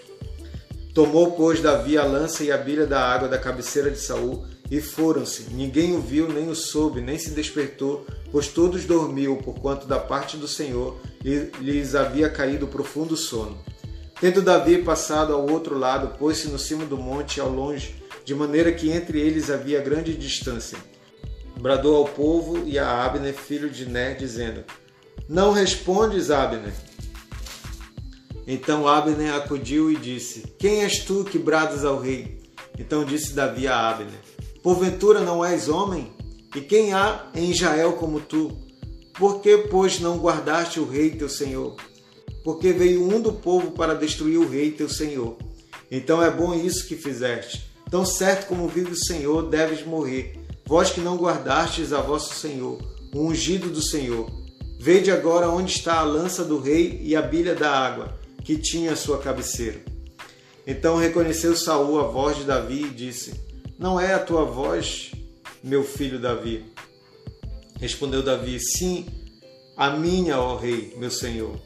Tomou, 0.93 1.31
pois, 1.31 1.61
Davi 1.61 1.97
a 1.97 2.03
lança 2.03 2.43
e 2.43 2.51
a 2.51 2.57
bilha 2.57 2.85
da 2.85 2.99
água 2.99 3.29
da 3.29 3.37
cabeceira 3.37 3.89
de 3.89 3.99
Saul, 3.99 4.45
e 4.69 4.79
foram-se. 4.79 5.47
Ninguém 5.51 5.95
o 5.95 6.01
viu, 6.01 6.27
nem 6.27 6.49
o 6.49 6.55
soube, 6.55 7.01
nem 7.01 7.17
se 7.17 7.31
despertou, 7.31 8.05
pois 8.31 8.47
todos 8.47 8.85
dormiam, 8.85 9.35
porquanto 9.37 9.87
da 9.87 9.99
parte 9.99 10.37
do 10.37 10.47
Senhor 10.47 10.99
lhes 11.23 11.95
havia 11.95 12.29
caído 12.29 12.67
profundo 12.67 13.17
sono. 13.17 13.57
Tendo 14.19 14.41
Davi 14.41 14.83
passado 14.83 15.33
ao 15.33 15.49
outro 15.49 15.77
lado, 15.77 16.17
pôs-se 16.17 16.49
no 16.49 16.59
cimo 16.59 16.85
do 16.85 16.97
monte 16.97 17.39
ao 17.39 17.49
longe, 17.49 17.95
de 18.25 18.35
maneira 18.35 18.71
que 18.71 18.91
entre 18.91 19.19
eles 19.19 19.49
havia 19.49 19.81
grande 19.81 20.13
distância. 20.13 20.77
Bradou 21.59 21.95
ao 21.95 22.05
povo 22.05 22.67
e 22.67 22.77
a 22.77 23.03
Abner, 23.03 23.33
filho 23.33 23.69
de 23.69 23.85
Ner, 23.85 24.15
dizendo: 24.17 24.63
Não 25.27 25.51
respondes, 25.51 26.29
Abner. 26.29 26.73
Então 28.45 28.87
Abner 28.87 29.33
acudiu 29.33 29.91
e 29.91 29.95
disse: 29.95 30.53
Quem 30.57 30.83
és 30.83 30.99
tu 30.99 31.23
que 31.23 31.39
bradas 31.39 31.83
ao 31.83 31.99
rei? 31.99 32.39
Então 32.77 33.03
disse 33.03 33.33
Davi 33.33 33.67
a 33.67 33.89
Abner: 33.89 34.28
Porventura 34.61 35.21
não 35.21 35.43
és 35.43 35.69
homem? 35.69 36.11
E 36.55 36.61
quem 36.61 36.93
há 36.93 37.27
em 37.33 37.51
Israel 37.51 37.93
como 37.93 38.19
tu? 38.19 38.57
Por 39.17 39.41
que, 39.41 39.57
pois, 39.69 39.99
não 39.99 40.17
guardaste 40.17 40.79
o 40.79 40.89
rei 40.89 41.11
teu 41.11 41.29
senhor? 41.29 41.75
Porque 42.43 42.73
veio 42.73 43.03
um 43.03 43.21
do 43.21 43.33
povo 43.33 43.71
para 43.71 43.93
destruir 43.93 44.37
o 44.37 44.49
rei 44.49 44.71
teu 44.71 44.89
senhor. 44.89 45.37
Então 45.91 46.23
é 46.23 46.29
bom 46.29 46.53
isso 46.53 46.87
que 46.87 46.95
fizeste. 46.95 47.69
Tão 47.89 48.05
certo 48.05 48.47
como 48.47 48.67
vive 48.67 48.91
o 48.91 49.05
Senhor, 49.05 49.49
deves 49.49 49.83
morrer. 49.83 50.39
Vós 50.65 50.91
que 50.91 51.01
não 51.01 51.17
guardastes 51.17 51.91
a 51.91 51.99
vosso 51.99 52.35
Senhor, 52.35 52.77
o 53.13 53.21
ungido 53.21 53.69
do 53.69 53.81
Senhor. 53.81 54.29
Vede 54.79 55.11
agora 55.11 55.49
onde 55.49 55.71
está 55.71 55.99
a 55.99 56.03
lança 56.03 56.45
do 56.45 56.59
rei 56.59 56.99
e 57.01 57.15
a 57.15 57.21
bilha 57.21 57.55
da 57.55 57.71
água, 57.71 58.19
que 58.43 58.57
tinha 58.57 58.93
a 58.93 58.95
sua 58.95 59.17
cabeceira. 59.17 59.81
Então 60.67 60.97
reconheceu 60.97 61.55
Saul 61.55 61.99
a 61.99 62.03
voz 62.03 62.37
de 62.37 62.43
Davi 62.43 62.83
e 62.83 62.89
disse: 62.89 63.33
Não 63.79 63.97
é 63.97 64.13
a 64.13 64.19
tua 64.19 64.43
voz, 64.43 65.13
meu 65.63 65.85
filho 65.85 66.19
Davi. 66.19 66.65
Respondeu 67.79 68.21
Davi: 68.21 68.59
Sim, 68.59 69.05
a 69.77 69.91
minha, 69.91 70.37
ó 70.37 70.57
rei, 70.57 70.93
meu 70.97 71.09
senhor. 71.09 71.57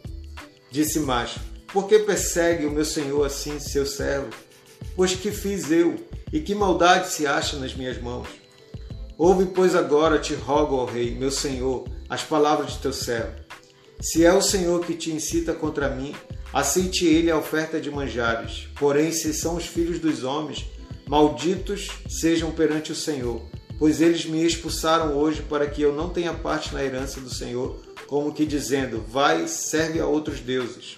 Disse 0.70 1.00
mais: 1.00 1.38
Por 1.74 1.88
que 1.88 1.98
persegue 1.98 2.68
o 2.68 2.72
meu 2.72 2.86
senhor 2.86 3.26
assim, 3.26 3.60
seu 3.60 3.84
servo? 3.84 4.30
Pois 4.96 5.16
que 5.16 5.32
fiz 5.32 5.72
eu, 5.72 5.96
e 6.32 6.40
que 6.40 6.54
maldade 6.54 7.10
se 7.10 7.26
acha 7.26 7.58
nas 7.58 7.74
minhas 7.74 8.00
mãos? 8.00 8.28
Ouve, 9.18 9.48
pois, 9.48 9.74
agora, 9.74 10.20
te 10.20 10.36
rogo, 10.36 10.76
ó 10.76 10.86
rei, 10.86 11.16
meu 11.16 11.32
senhor, 11.32 11.88
as 12.08 12.22
palavras 12.22 12.74
de 12.74 12.78
teu 12.78 12.94
servo. 12.94 13.34
Se 14.00 14.24
é 14.24 14.32
o 14.32 14.42
Senhor 14.42 14.86
que 14.86 14.94
te 14.94 15.12
incita 15.12 15.54
contra 15.54 15.90
mim, 15.90 16.14
aceite 16.54 17.08
ele 17.08 17.32
a 17.32 17.38
oferta 17.38 17.82
de 17.82 17.90
manjares. 17.90 18.68
Porém, 18.76 19.12
se 19.12 19.34
são 19.34 19.56
os 19.56 19.66
filhos 19.66 19.98
dos 19.98 20.24
homens, 20.24 20.66
malditos 21.08 21.88
sejam 22.08 22.52
perante 22.52 22.92
o 22.92 22.96
Senhor 22.96 23.42
pois 23.84 24.00
eles 24.00 24.26
me 24.26 24.46
expulsaram 24.46 25.16
hoje 25.18 25.42
para 25.42 25.68
que 25.68 25.82
eu 25.82 25.94
não 25.94 26.10
tenha 26.10 26.34
parte 26.34 26.74
na 26.74 26.82
herança 26.82 27.20
do 27.20 27.30
Senhor, 27.30 27.78
como 28.08 28.34
que 28.34 28.46
dizendo: 28.46 29.04
Vai, 29.10 29.48
serve 29.48 30.00
a 30.00 30.08
outros 30.08 30.40
deuses. 30.40 30.98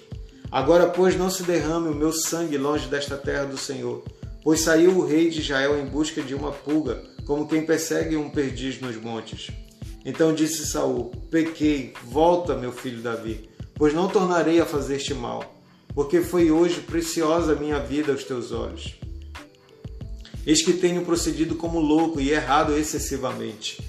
Agora, 0.51 0.87
pois, 0.87 1.17
não 1.17 1.29
se 1.29 1.41
derrame 1.41 1.89
o 1.89 1.95
meu 1.95 2.13
sangue 2.13 2.57
longe 2.57 2.87
desta 2.87 3.17
terra 3.17 3.45
do 3.45 3.57
Senhor, 3.57 4.03
pois 4.43 4.61
saiu 4.61 4.99
o 4.99 5.05
rei 5.05 5.31
de 5.31 5.39
Israel 5.39 5.79
em 5.79 5.85
busca 5.85 6.21
de 6.21 6.35
uma 6.35 6.51
pulga, 6.51 7.01
como 7.25 7.47
quem 7.47 7.65
persegue 7.65 8.15
um 8.15 8.29
perdiz 8.29 8.79
nos 8.79 8.95
montes. 8.97 9.49
Então 10.05 10.33
disse 10.33 10.67
Saul: 10.67 11.11
Pequei, 11.31 11.93
volta, 12.03 12.55
meu 12.55 12.71
filho 12.71 13.01
Davi, 13.01 13.49
pois 13.73 13.93
não 13.93 14.07
tornarei 14.07 14.59
a 14.61 14.65
fazer 14.65 14.97
este 14.97 15.15
mal, 15.15 15.55
porque 15.95 16.21
foi 16.21 16.51
hoje 16.51 16.81
preciosa 16.81 17.53
a 17.53 17.55
minha 17.55 17.79
vida 17.79 18.11
aos 18.11 18.23
teus 18.23 18.51
olhos. 18.51 18.93
Eis 20.45 20.63
que 20.63 20.73
tenho 20.73 21.03
procedido 21.03 21.55
como 21.55 21.79
louco 21.79 22.21
e 22.21 22.31
errado 22.31 22.77
excessivamente. 22.77 23.81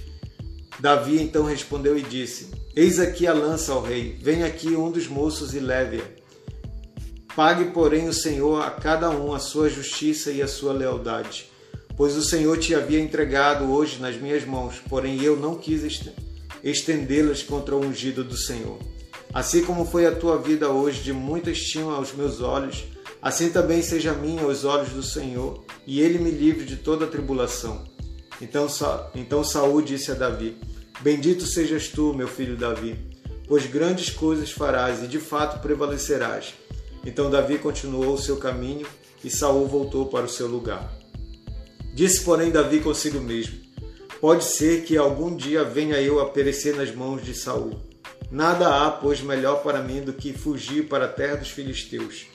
Davi 0.81 1.21
então 1.21 1.45
respondeu 1.45 1.99
e 1.99 2.03
disse: 2.03 2.49
Eis 2.75 2.99
aqui 2.99 3.27
a 3.27 3.35
lança 3.35 3.73
ao 3.73 3.83
rei, 3.83 4.17
vem 4.21 4.43
aqui 4.43 4.69
um 4.69 4.91
dos 4.91 5.07
moços 5.07 5.55
e 5.55 5.61
leve-a. 5.61 6.05
Pague, 7.35 7.67
porém, 7.67 8.09
o 8.09 8.15
Senhor 8.15 8.63
a 8.63 8.71
cada 8.71 9.11
um 9.11 9.35
a 9.35 9.39
sua 9.39 9.69
justiça 9.69 10.31
e 10.31 10.41
a 10.41 10.49
sua 10.49 10.73
lealdade, 10.73 11.51
pois 11.95 12.17
o 12.17 12.23
Senhor 12.23 12.57
te 12.59 12.75
havia 12.75 12.99
entregado 13.01 13.71
hoje 13.71 14.01
nas 14.01 14.17
minhas 14.17 14.45
mãos, 14.47 14.77
porém 14.89 15.23
eu 15.23 15.37
não 15.37 15.55
quis 15.55 16.01
estendê-las 16.65 17.43
contra 17.43 17.77
o 17.77 17.85
ungido 17.85 18.25
do 18.25 18.37
Senhor. 18.37 18.79
Assim 19.35 19.63
como 19.63 19.85
foi 19.85 20.07
a 20.07 20.15
tua 20.15 20.39
vida 20.39 20.71
hoje 20.71 21.03
de 21.03 21.13
muita 21.13 21.51
estima 21.51 21.95
aos 21.95 22.15
meus 22.15 22.41
olhos, 22.41 22.85
Assim 23.21 23.51
também 23.51 23.83
seja 23.83 24.13
minha 24.13 24.43
aos 24.43 24.65
olhos 24.65 24.91
do 24.91 25.03
Senhor, 25.03 25.65
e 25.87 26.01
ele 26.01 26.19
me 26.19 26.31
livre 26.31 26.65
de 26.65 26.77
toda 26.77 27.07
tribulação. 27.07 27.85
Então, 28.41 28.67
então 29.15 29.43
Saul 29.43 29.81
disse 29.83 30.11
a 30.11 30.15
Davi: 30.15 30.57
Bendito 31.01 31.47
sejas 31.47 31.89
tu, 31.89 32.13
meu 32.13 32.29
filho 32.29 32.57
Davi, 32.57 32.99
pois 33.49 33.67
grandes 33.67 34.11
coisas 34.11 34.51
farás 34.51 35.03
e 35.03 35.07
de 35.07 35.19
fato 35.19 35.61
prevalecerás. 35.61 36.55
Então 37.05 37.31
Davi 37.31 37.59
continuou 37.59 38.15
o 38.15 38.19
seu 38.19 38.37
caminho 38.37 38.87
e 39.25 39.31
Saul 39.31 39.67
voltou 39.67 40.07
para 40.07 40.27
o 40.27 40.29
seu 40.29 40.47
lugar. 40.47 40.93
Disse, 41.95 42.23
porém, 42.23 42.51
Davi 42.51 42.81
consigo 42.81 43.21
mesmo: 43.21 43.59
Pode 44.21 44.45
ser 44.45 44.85
que 44.85 44.99
algum 44.99 45.35
dia 45.35 45.65
venha 45.65 46.01
eu 46.01 46.21
a 46.21 46.29
perecer 46.29 46.77
nas 46.77 46.95
mãos 46.95 47.25
de 47.25 47.35
Saul. 47.35 47.81
Nada 48.31 48.69
há, 48.69 48.91
pois, 48.91 49.21
melhor 49.21 49.63
para 49.63 49.83
mim 49.83 50.03
do 50.03 50.13
que 50.13 50.33
fugir 50.33 50.89
para 50.89 51.07
a 51.07 51.09
terra 51.09 51.37
dos 51.37 51.49
filisteus 51.49 52.27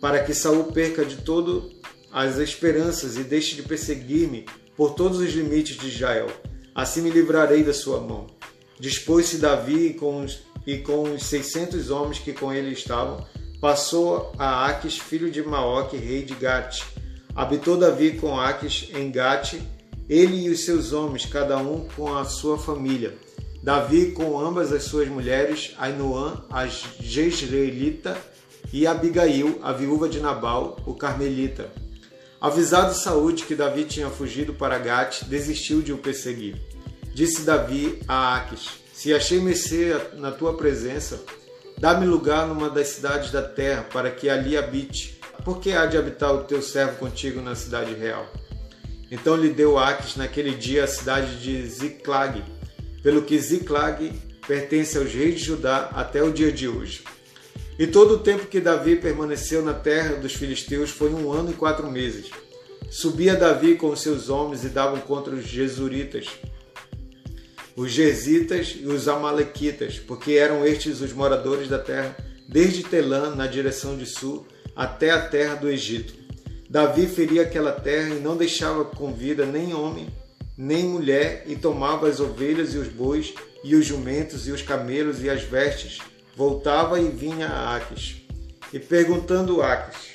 para 0.00 0.22
que 0.22 0.34
Saul 0.34 0.64
perca 0.64 1.04
de 1.04 1.16
todo 1.16 1.70
as 2.12 2.38
esperanças 2.38 3.16
e 3.16 3.22
deixe 3.22 3.54
de 3.56 3.62
perseguir-me 3.62 4.46
por 4.76 4.94
todos 4.94 5.18
os 5.18 5.32
limites 5.32 5.76
de 5.76 5.88
Israel. 5.88 6.28
Assim 6.74 7.02
me 7.02 7.10
livrarei 7.10 7.62
da 7.62 7.74
sua 7.74 8.00
mão. 8.00 8.26
Dispôs-se 8.78 9.38
Davi 9.38 9.94
com 9.94 10.24
os, 10.24 10.40
e 10.66 10.78
com 10.78 11.14
os 11.14 11.24
seiscentos 11.24 11.90
homens 11.90 12.18
que 12.18 12.32
com 12.32 12.52
ele 12.52 12.72
estavam, 12.72 13.26
passou 13.60 14.32
a 14.38 14.66
Aques, 14.66 14.98
filho 14.98 15.30
de 15.30 15.42
Maoque, 15.42 15.96
rei 15.96 16.22
de 16.22 16.34
Gate. 16.34 16.82
Habitou 17.34 17.76
Davi 17.76 18.12
com 18.12 18.38
Aques 18.38 18.88
em 18.94 19.10
Gate, 19.10 19.54
ele 20.08 20.46
e 20.46 20.50
os 20.50 20.64
seus 20.64 20.92
homens, 20.92 21.26
cada 21.26 21.58
um 21.58 21.88
com 21.96 22.16
a 22.16 22.24
sua 22.24 22.56
família. 22.56 23.16
Davi 23.62 24.12
com 24.12 24.38
ambas 24.38 24.72
as 24.72 24.84
suas 24.84 25.08
mulheres, 25.08 25.74
Ainoã, 25.76 26.44
a 26.48 26.66
Jezreelita, 26.66 28.16
e 28.72 28.86
Abigail, 28.86 29.58
a 29.62 29.72
viúva 29.72 30.08
de 30.08 30.20
Nabal, 30.20 30.78
o 30.86 30.94
carmelita. 30.94 31.70
Avisado 32.40 32.94
Saúl 32.94 33.32
que 33.32 33.54
Davi 33.54 33.84
tinha 33.84 34.08
fugido 34.10 34.54
para 34.54 34.78
Gate, 34.78 35.24
desistiu 35.24 35.82
de 35.82 35.92
o 35.92 35.98
perseguir. 35.98 36.56
Disse 37.12 37.42
Davi 37.42 38.00
a 38.06 38.36
Aques: 38.36 38.68
Se 38.92 39.12
achei 39.12 39.40
mercê 39.40 39.96
na 40.14 40.30
tua 40.30 40.56
presença, 40.56 41.20
dá-me 41.78 42.06
lugar 42.06 42.46
numa 42.46 42.70
das 42.70 42.88
cidades 42.88 43.32
da 43.32 43.42
terra, 43.42 43.82
para 43.92 44.10
que 44.10 44.28
ali 44.28 44.56
habite. 44.56 45.18
Porque 45.44 45.72
há 45.72 45.86
de 45.86 45.96
habitar 45.96 46.32
o 46.34 46.44
teu 46.44 46.62
servo 46.62 46.96
contigo 46.96 47.40
na 47.40 47.54
cidade 47.54 47.94
real? 47.94 48.26
Então 49.10 49.36
lhe 49.36 49.48
deu 49.48 49.78
Aques 49.78 50.16
naquele 50.16 50.54
dia 50.54 50.84
a 50.84 50.88
cidade 50.88 51.40
de 51.40 51.66
Ziclag, 51.66 52.44
pelo 53.02 53.22
que 53.22 53.38
Ziclag 53.38 54.12
pertence 54.46 54.96
aos 54.96 55.12
reis 55.12 55.40
de 55.40 55.46
Judá 55.46 55.90
até 55.92 56.22
o 56.22 56.30
dia 56.30 56.52
de 56.52 56.68
hoje. 56.68 57.02
E 57.78 57.86
todo 57.86 58.14
o 58.14 58.18
tempo 58.18 58.46
que 58.46 58.60
Davi 58.60 58.96
permaneceu 58.96 59.62
na 59.62 59.72
terra 59.72 60.16
dos 60.16 60.34
filisteus 60.34 60.90
foi 60.90 61.14
um 61.14 61.32
ano 61.32 61.52
e 61.52 61.54
quatro 61.54 61.88
meses. 61.88 62.28
Subia 62.90 63.36
Davi 63.36 63.76
com 63.76 63.90
os 63.90 64.00
seus 64.00 64.28
homens 64.28 64.64
e 64.64 64.68
davam 64.68 64.98
contra 65.00 65.34
os 65.34 65.44
jesuritas, 65.44 66.26
os 67.76 67.92
Gerzitas 67.92 68.74
e 68.80 68.86
os 68.86 69.06
Amalequitas, 69.06 69.98
porque 69.98 70.32
eram 70.32 70.66
estes 70.66 71.00
os 71.00 71.12
moradores 71.12 71.68
da 71.68 71.78
terra, 71.78 72.16
desde 72.48 72.82
Telã, 72.82 73.34
na 73.36 73.46
direção 73.46 73.96
de 73.96 74.06
sul, 74.06 74.44
até 74.74 75.10
a 75.10 75.28
terra 75.28 75.54
do 75.54 75.70
Egito. 75.70 76.14
Davi 76.68 77.06
feria 77.06 77.42
aquela 77.42 77.70
terra 77.70 78.16
e 78.16 78.20
não 78.20 78.36
deixava 78.36 78.84
com 78.84 79.12
vida 79.12 79.46
nem 79.46 79.72
homem, 79.72 80.08
nem 80.56 80.84
mulher, 80.84 81.44
e 81.46 81.54
tomava 81.54 82.08
as 82.08 82.18
ovelhas 82.18 82.74
e 82.74 82.78
os 82.78 82.88
bois, 82.88 83.32
e 83.62 83.76
os 83.76 83.86
jumentos, 83.86 84.48
e 84.48 84.50
os 84.50 84.62
camelos, 84.62 85.22
e 85.22 85.30
as 85.30 85.42
vestes, 85.42 85.98
voltava 86.38 87.00
e 87.00 87.08
vinha 87.08 87.48
a 87.48 87.74
Aques, 87.74 88.22
e 88.72 88.78
perguntando 88.78 89.60
a 89.60 89.72
Aques, 89.72 90.10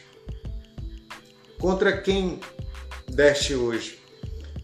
contra 1.60 1.98
quem 1.98 2.40
deste 3.10 3.54
hoje? 3.54 4.00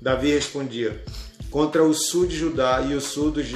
Davi 0.01 0.31
respondia: 0.31 1.03
Contra 1.51 1.83
o 1.83 1.93
sul 1.93 2.27
de 2.27 2.37
Judá 2.37 2.81
e 2.89 2.95
o 2.95 3.01
sul 3.01 3.29
dos, 3.29 3.47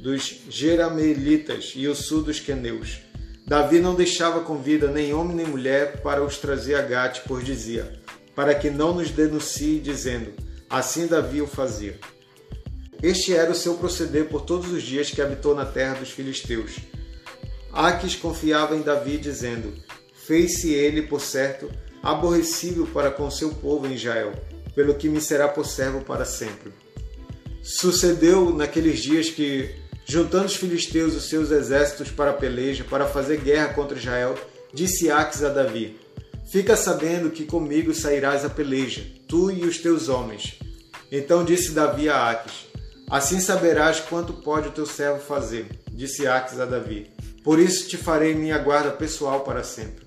dos 0.00 0.42
Jeramelitas 0.48 1.72
e 1.74 1.88
o 1.88 1.96
sul 1.96 2.22
dos 2.22 2.38
Queneus. 2.38 3.00
Davi 3.44 3.80
não 3.80 3.96
deixava 3.96 4.42
com 4.42 4.62
vida 4.62 4.86
nem 4.86 5.12
homem 5.12 5.34
nem 5.34 5.46
mulher 5.46 6.00
para 6.00 6.22
os 6.22 6.36
trazer 6.38 6.76
a 6.76 6.82
Gate, 6.82 7.22
pois 7.26 7.44
dizia: 7.44 8.00
Para 8.36 8.54
que 8.54 8.70
não 8.70 8.94
nos 8.94 9.10
denuncie, 9.10 9.80
dizendo: 9.80 10.32
Assim 10.70 11.08
Davi 11.08 11.42
o 11.42 11.48
fazia. 11.48 11.98
Este 13.02 13.34
era 13.34 13.50
o 13.50 13.54
seu 13.54 13.74
proceder 13.74 14.28
por 14.28 14.42
todos 14.42 14.70
os 14.70 14.80
dias 14.80 15.10
que 15.10 15.20
habitou 15.20 15.56
na 15.56 15.66
terra 15.66 15.94
dos 15.94 16.10
filisteus. 16.10 16.76
Aques 17.72 18.14
confiava 18.14 18.76
em 18.76 18.82
Davi, 18.82 19.16
dizendo: 19.16 19.72
Fez-se 20.26 20.72
ele, 20.72 21.02
por 21.02 21.20
certo, 21.20 21.70
aborrecível 22.02 22.86
para 22.86 23.10
com 23.10 23.30
seu 23.30 23.50
povo 23.50 23.86
em 23.86 23.94
Israel, 23.94 24.32
pelo 24.74 24.94
que 24.94 25.08
me 25.08 25.20
será 25.20 25.48
por 25.48 25.64
servo 25.64 26.02
para 26.02 26.24
sempre. 26.24 26.72
Sucedeu 27.62 28.54
naqueles 28.54 29.00
dias 29.00 29.30
que, 29.30 29.74
juntando 30.04 30.46
os 30.46 30.56
filisteus 30.56 31.14
os 31.14 31.28
seus 31.28 31.50
exércitos 31.50 32.10
para 32.10 32.30
a 32.30 32.34
peleja, 32.34 32.84
para 32.84 33.06
fazer 33.06 33.38
guerra 33.38 33.72
contra 33.72 33.96
Israel, 33.96 34.36
disse 34.74 35.10
Aques 35.10 35.42
a 35.42 35.48
Davi: 35.48 35.98
Fica 36.50 36.76
sabendo 36.76 37.30
que 37.30 37.44
comigo 37.44 37.94
sairás 37.94 38.44
a 38.44 38.50
peleja, 38.50 39.06
tu 39.26 39.50
e 39.50 39.64
os 39.64 39.78
teus 39.78 40.08
homens. 40.08 40.58
Então 41.10 41.44
disse 41.44 41.72
Davi 41.72 42.08
a 42.08 42.30
Aques: 42.30 42.66
Assim 43.08 43.40
saberás 43.40 44.00
quanto 44.00 44.32
pode 44.32 44.68
o 44.68 44.72
teu 44.72 44.84
servo 44.84 45.20
fazer, 45.20 45.66
disse 45.90 46.26
Aques 46.26 46.58
a 46.58 46.64
Davi. 46.64 47.11
Por 47.42 47.58
isso 47.58 47.88
te 47.88 47.96
farei 47.96 48.34
minha 48.34 48.58
guarda 48.58 48.90
pessoal 48.92 49.40
para 49.40 49.64
sempre. 49.64 50.06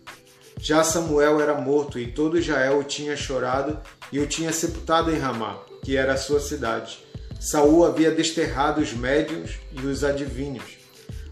Já 0.60 0.84
Samuel 0.84 1.42
era 1.42 1.54
morto 1.54 2.00
e 2.00 2.12
todo 2.12 2.40
Israel 2.40 2.80
o 2.80 2.84
tinha 2.84 3.16
chorado 3.18 3.80
e 4.12 4.20
o 4.20 4.26
tinha 4.26 4.54
sepultado 4.54 5.12
em 5.12 5.20
Ramá, 5.20 5.62
que 5.84 5.98
era 5.98 6.14
a 6.14 6.18
sua 6.18 6.40
cidade. 6.40 7.06
Saul 7.40 7.86
havia 7.86 8.10
desterrado 8.10 8.82
os 8.82 8.94
médios 8.94 9.52
e 9.72 9.86
os 9.86 10.04
adivinhos. 10.04 10.64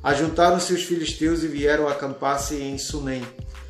Ajuntaram-se 0.03 0.73
os 0.73 0.83
filisteus 0.83 1.41
e 1.43 1.47
vieram 1.47 1.87
acampar-se 1.87 2.55
em 2.55 2.77
Sunem. 2.77 3.25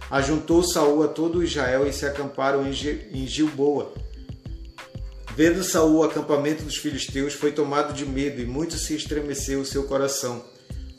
Ajuntou 0.10 0.64
Saul 0.64 1.04
a 1.04 1.08
todo 1.08 1.44
Israel 1.44 1.88
e 1.88 1.94
se 1.94 2.06
acamparam 2.06 2.66
em 2.68 3.28
Gilboa. 3.28 3.94
Vendo 5.36 5.64
Saul 5.64 5.98
o 5.98 6.04
acampamento 6.04 6.64
dos 6.64 6.78
filisteus, 6.78 7.34
foi 7.34 7.52
tomado 7.52 7.94
de 7.94 8.06
medo 8.06 8.42
e 8.42 8.46
muito 8.46 8.78
se 8.78 8.96
estremeceu 8.96 9.62
o 9.62 9.66
seu 9.66 9.84
coração. 9.84 10.44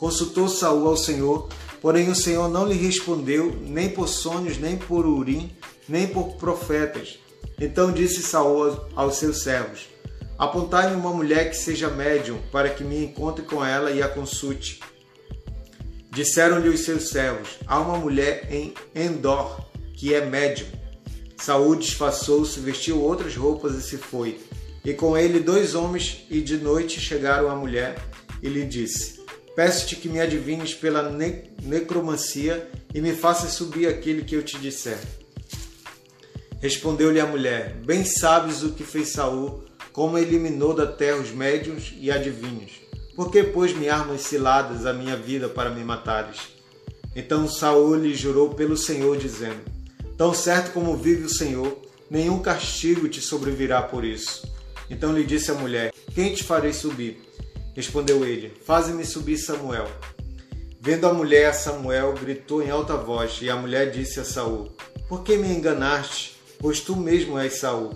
Consultou 0.05 0.51
Saul 0.51 0.87
ao 0.87 0.99
Senhor, 0.99 1.49
porém 1.81 2.11
o 2.11 2.15
Senhor 2.15 2.47
não 2.47 2.69
lhe 2.69 2.75
respondeu, 2.75 3.59
nem 3.63 3.89
por 3.89 4.07
sonhos, 4.07 4.59
nem 4.59 4.77
por 4.77 5.07
urim, 5.07 5.51
nem 5.89 6.07
por 6.07 6.35
profetas. 6.37 7.19
Então 7.59 7.91
disse 7.91 8.21
Saul 8.21 8.79
aos 8.95 9.17
seus 9.17 9.43
servos: 9.43 9.89
Apontai-me 10.37 10.95
uma 10.95 11.11
mulher 11.11 11.49
que 11.49 11.57
seja 11.57 11.89
médium, 11.89 12.39
para 12.53 12.69
que 12.69 12.85
me 12.85 13.03
encontre 13.03 13.47
com 13.47 13.65
ela 13.65 13.91
e 13.93 14.03
a 14.03 14.09
consulte. 14.09 14.79
Disseram-lhe 16.11 16.69
os 16.69 16.81
seus 16.81 17.09
servos: 17.09 17.59
Há 17.67 17.81
uma 17.81 17.97
mulher 17.97 18.53
em 18.53 18.75
Endor, 18.95 19.59
que 19.95 20.13
é 20.13 20.27
médium. 20.27 20.69
Saúl 21.39 21.77
disfarçou-se, 21.77 22.61
vestiu 22.61 23.01
outras 23.01 23.35
roupas 23.35 23.75
e 23.75 23.81
se 23.81 23.97
foi. 23.97 24.39
E 24.85 24.93
com 24.93 25.17
ele 25.17 25.41
dois 25.41 25.75
homens, 25.75 26.27
e 26.29 26.43
de 26.43 26.59
noite 26.59 27.01
chegaram 27.01 27.49
à 27.49 27.57
mulher 27.57 27.97
e 28.43 28.51
lhe 28.51 28.67
disse: 28.67 29.24
Peço-te 29.55 29.97
que 29.97 30.09
me 30.09 30.21
adivinhes 30.21 30.75
pela 30.75 31.09
ne 31.11 31.45
necromancia 31.63 32.69
e 32.93 33.01
me 33.01 33.15
faças 33.15 33.53
subir 33.53 33.87
aquele 33.87 34.25
que 34.25 34.35
eu 34.35 34.43
te 34.43 34.59
disser. 34.59 34.99
Respondeu-lhe 36.61 37.21
a 37.21 37.27
mulher: 37.27 37.75
Bem 37.85 38.05
sabes 38.05 38.63
o 38.63 38.73
que 38.73 38.83
fez 38.83 39.09
Saul, 39.09 39.63
como 39.93 40.19
eliminou 40.19 40.75
da 40.75 40.87
terra 40.87 41.19
os 41.19 41.31
médiuns 41.31 41.95
e 42.01 42.11
adivinhos. 42.11 42.73
Por 43.15 43.31
que, 43.31 43.45
pois, 43.45 43.73
me 43.77 43.89
armas 43.89 44.23
ciladas 44.23 44.87
a 44.87 44.93
minha 44.93 45.17
vida 45.17 45.49
para 45.49 45.71
me 45.71 45.85
matares? 45.85 46.41
Então 47.15 47.47
Saul 47.47 47.95
lhe 47.95 48.13
jurou 48.13 48.55
pelo 48.55 48.77
Senhor, 48.77 49.17
dizendo: 49.17 49.61
Tão 50.17 50.35
certo 50.35 50.73
como 50.73 50.97
vive 50.97 51.25
o 51.25 51.29
Senhor, 51.29 51.81
nenhum 52.11 52.41
castigo 52.41 53.09
te 53.09 53.21
sobrevirá 53.21 53.83
por 53.83 54.05
isso. 54.05 54.53
Então 54.91 55.13
lhe 55.13 55.23
disse 55.23 55.53
a 55.53 55.55
mulher: 55.55 55.93
Quem 56.13 56.35
te 56.35 56.43
farei 56.43 56.73
subir? 56.73 57.23
Respondeu 57.75 58.25
ele: 58.25 58.53
Faze-me 58.65 59.05
subir 59.05 59.37
Samuel. 59.37 59.89
Vendo 60.81 61.07
a 61.07 61.15
mulher 61.15 61.55
Samuel, 61.55 62.13
gritou 62.13 62.63
em 62.63 62.71
alta 62.71 62.97
voz, 62.97 63.39
e 63.41 63.49
a 63.49 63.57
mulher 63.57 63.91
disse 63.91 64.21
a 64.21 64.25
Saul: 64.25 64.71
Por 65.09 65.23
que 65.23 65.37
me 65.37 65.49
enganaste? 65.49 66.37
Pois 66.59 66.81
tu 66.81 66.95
mesmo 66.95 67.39
és 67.39 67.55
Saul. 67.55 67.91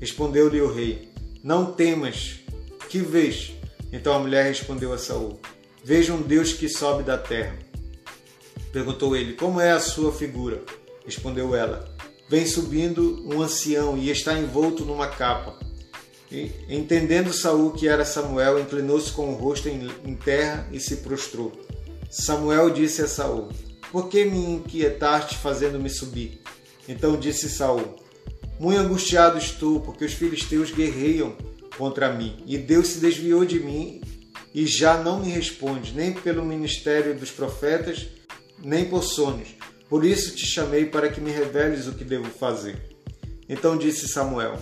Respondeu-lhe 0.00 0.60
o 0.60 0.72
rei: 0.72 1.08
Não 1.42 1.72
temas. 1.72 2.38
Que 2.88 3.00
vês? 3.00 3.52
Então 3.92 4.14
a 4.14 4.18
mulher 4.18 4.44
respondeu 4.44 4.92
a 4.92 4.98
Saul: 4.98 5.40
Vejo 5.82 6.14
um 6.14 6.22
Deus 6.22 6.52
que 6.52 6.68
sobe 6.68 7.02
da 7.02 7.18
terra. 7.18 7.58
Perguntou 8.72 9.16
ele: 9.16 9.32
Como 9.32 9.60
é 9.60 9.72
a 9.72 9.80
sua 9.80 10.12
figura? 10.12 10.62
Respondeu 11.04 11.54
ela: 11.56 11.88
Vem 12.28 12.46
subindo 12.46 13.24
um 13.26 13.40
ancião 13.40 13.96
e 13.96 14.10
está 14.10 14.38
envolto 14.38 14.84
numa 14.84 15.08
capa. 15.08 15.57
Entendendo 16.68 17.32
Saul 17.32 17.72
que 17.72 17.88
era 17.88 18.04
Samuel, 18.04 18.60
inclinou-se 18.60 19.10
com 19.12 19.32
o 19.32 19.36
rosto 19.36 19.68
em 19.68 20.14
terra 20.14 20.68
e 20.70 20.78
se 20.78 20.96
prostrou. 20.96 21.52
Samuel 22.10 22.70
disse 22.70 23.02
a 23.02 23.08
Saul: 23.08 23.48
Por 23.90 24.08
que 24.08 24.24
me 24.24 24.38
inquietaste 24.38 25.38
fazendo-me 25.38 25.88
subir? 25.88 26.42
Então 26.86 27.18
disse 27.18 27.48
Saul: 27.48 27.96
Muito 28.58 28.78
angustiado 28.78 29.38
estou, 29.38 29.80
porque 29.80 30.04
os 30.04 30.12
filisteus 30.12 30.70
guerreiam 30.70 31.36
contra 31.76 32.12
mim, 32.12 32.42
e 32.46 32.58
Deus 32.58 32.88
se 32.88 32.98
desviou 32.98 33.44
de 33.44 33.60
mim 33.60 34.02
e 34.54 34.66
já 34.66 34.96
não 34.96 35.20
me 35.20 35.30
responde, 35.30 35.92
nem 35.92 36.12
pelo 36.12 36.44
ministério 36.44 37.14
dos 37.14 37.30
profetas, 37.30 38.08
nem 38.58 38.86
por 38.86 39.02
sonhos. 39.02 39.48
Por 39.88 40.04
isso 40.04 40.34
te 40.34 40.46
chamei 40.46 40.86
para 40.86 41.08
que 41.08 41.20
me 41.20 41.30
reveles 41.30 41.86
o 41.86 41.92
que 41.92 42.04
devo 42.04 42.28
fazer. 42.28 42.96
Então 43.48 43.76
disse 43.76 44.08
Samuel: 44.08 44.58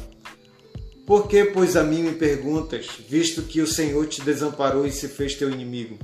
por 1.06 1.28
que, 1.28 1.44
pois, 1.44 1.76
a 1.76 1.84
mim 1.84 2.02
me 2.02 2.12
perguntas, 2.12 2.88
visto 3.08 3.42
que 3.42 3.60
o 3.60 3.66
Senhor 3.66 4.06
te 4.08 4.20
desamparou 4.22 4.84
e 4.84 4.90
se 4.90 5.06
fez 5.06 5.36
teu 5.36 5.48
inimigo? 5.48 5.96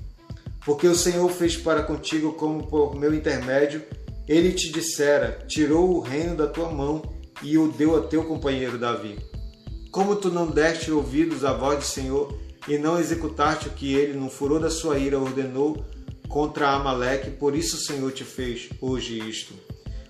Porque 0.65 0.87
o 0.87 0.95
Senhor 0.95 1.29
fez 1.29 1.57
para 1.57 1.83
contigo 1.83 2.35
como 2.35 2.69
por 2.69 2.95
meu 2.95 3.12
intermédio, 3.12 3.83
ele 4.29 4.53
te 4.53 4.70
dissera: 4.70 5.45
tirou 5.49 5.97
o 5.97 6.01
reino 6.01 6.37
da 6.37 6.47
tua 6.47 6.70
mão 6.70 7.03
e 7.43 7.59
o 7.59 7.66
deu 7.66 7.97
a 7.97 8.03
teu 8.07 8.23
companheiro 8.24 8.79
Davi. 8.79 9.19
Como 9.91 10.15
tu 10.15 10.31
não 10.31 10.47
deste 10.47 10.93
ouvidos 10.93 11.45
à 11.45 11.53
voz 11.53 11.81
do 11.81 11.85
Senhor 11.85 12.39
e 12.69 12.79
não 12.79 12.99
executaste 12.99 13.66
o 13.66 13.73
que 13.73 13.93
ele, 13.93 14.16
no 14.16 14.31
furor 14.31 14.61
da 14.61 14.70
sua 14.70 14.99
ira, 14.99 15.19
ordenou 15.19 15.85
contra 16.29 16.70
Amaleque, 16.70 17.31
por 17.33 17.57
isso 17.57 17.74
o 17.74 17.81
Senhor 17.81 18.12
te 18.12 18.23
fez 18.23 18.70
hoje 18.81 19.19
isto. 19.29 19.53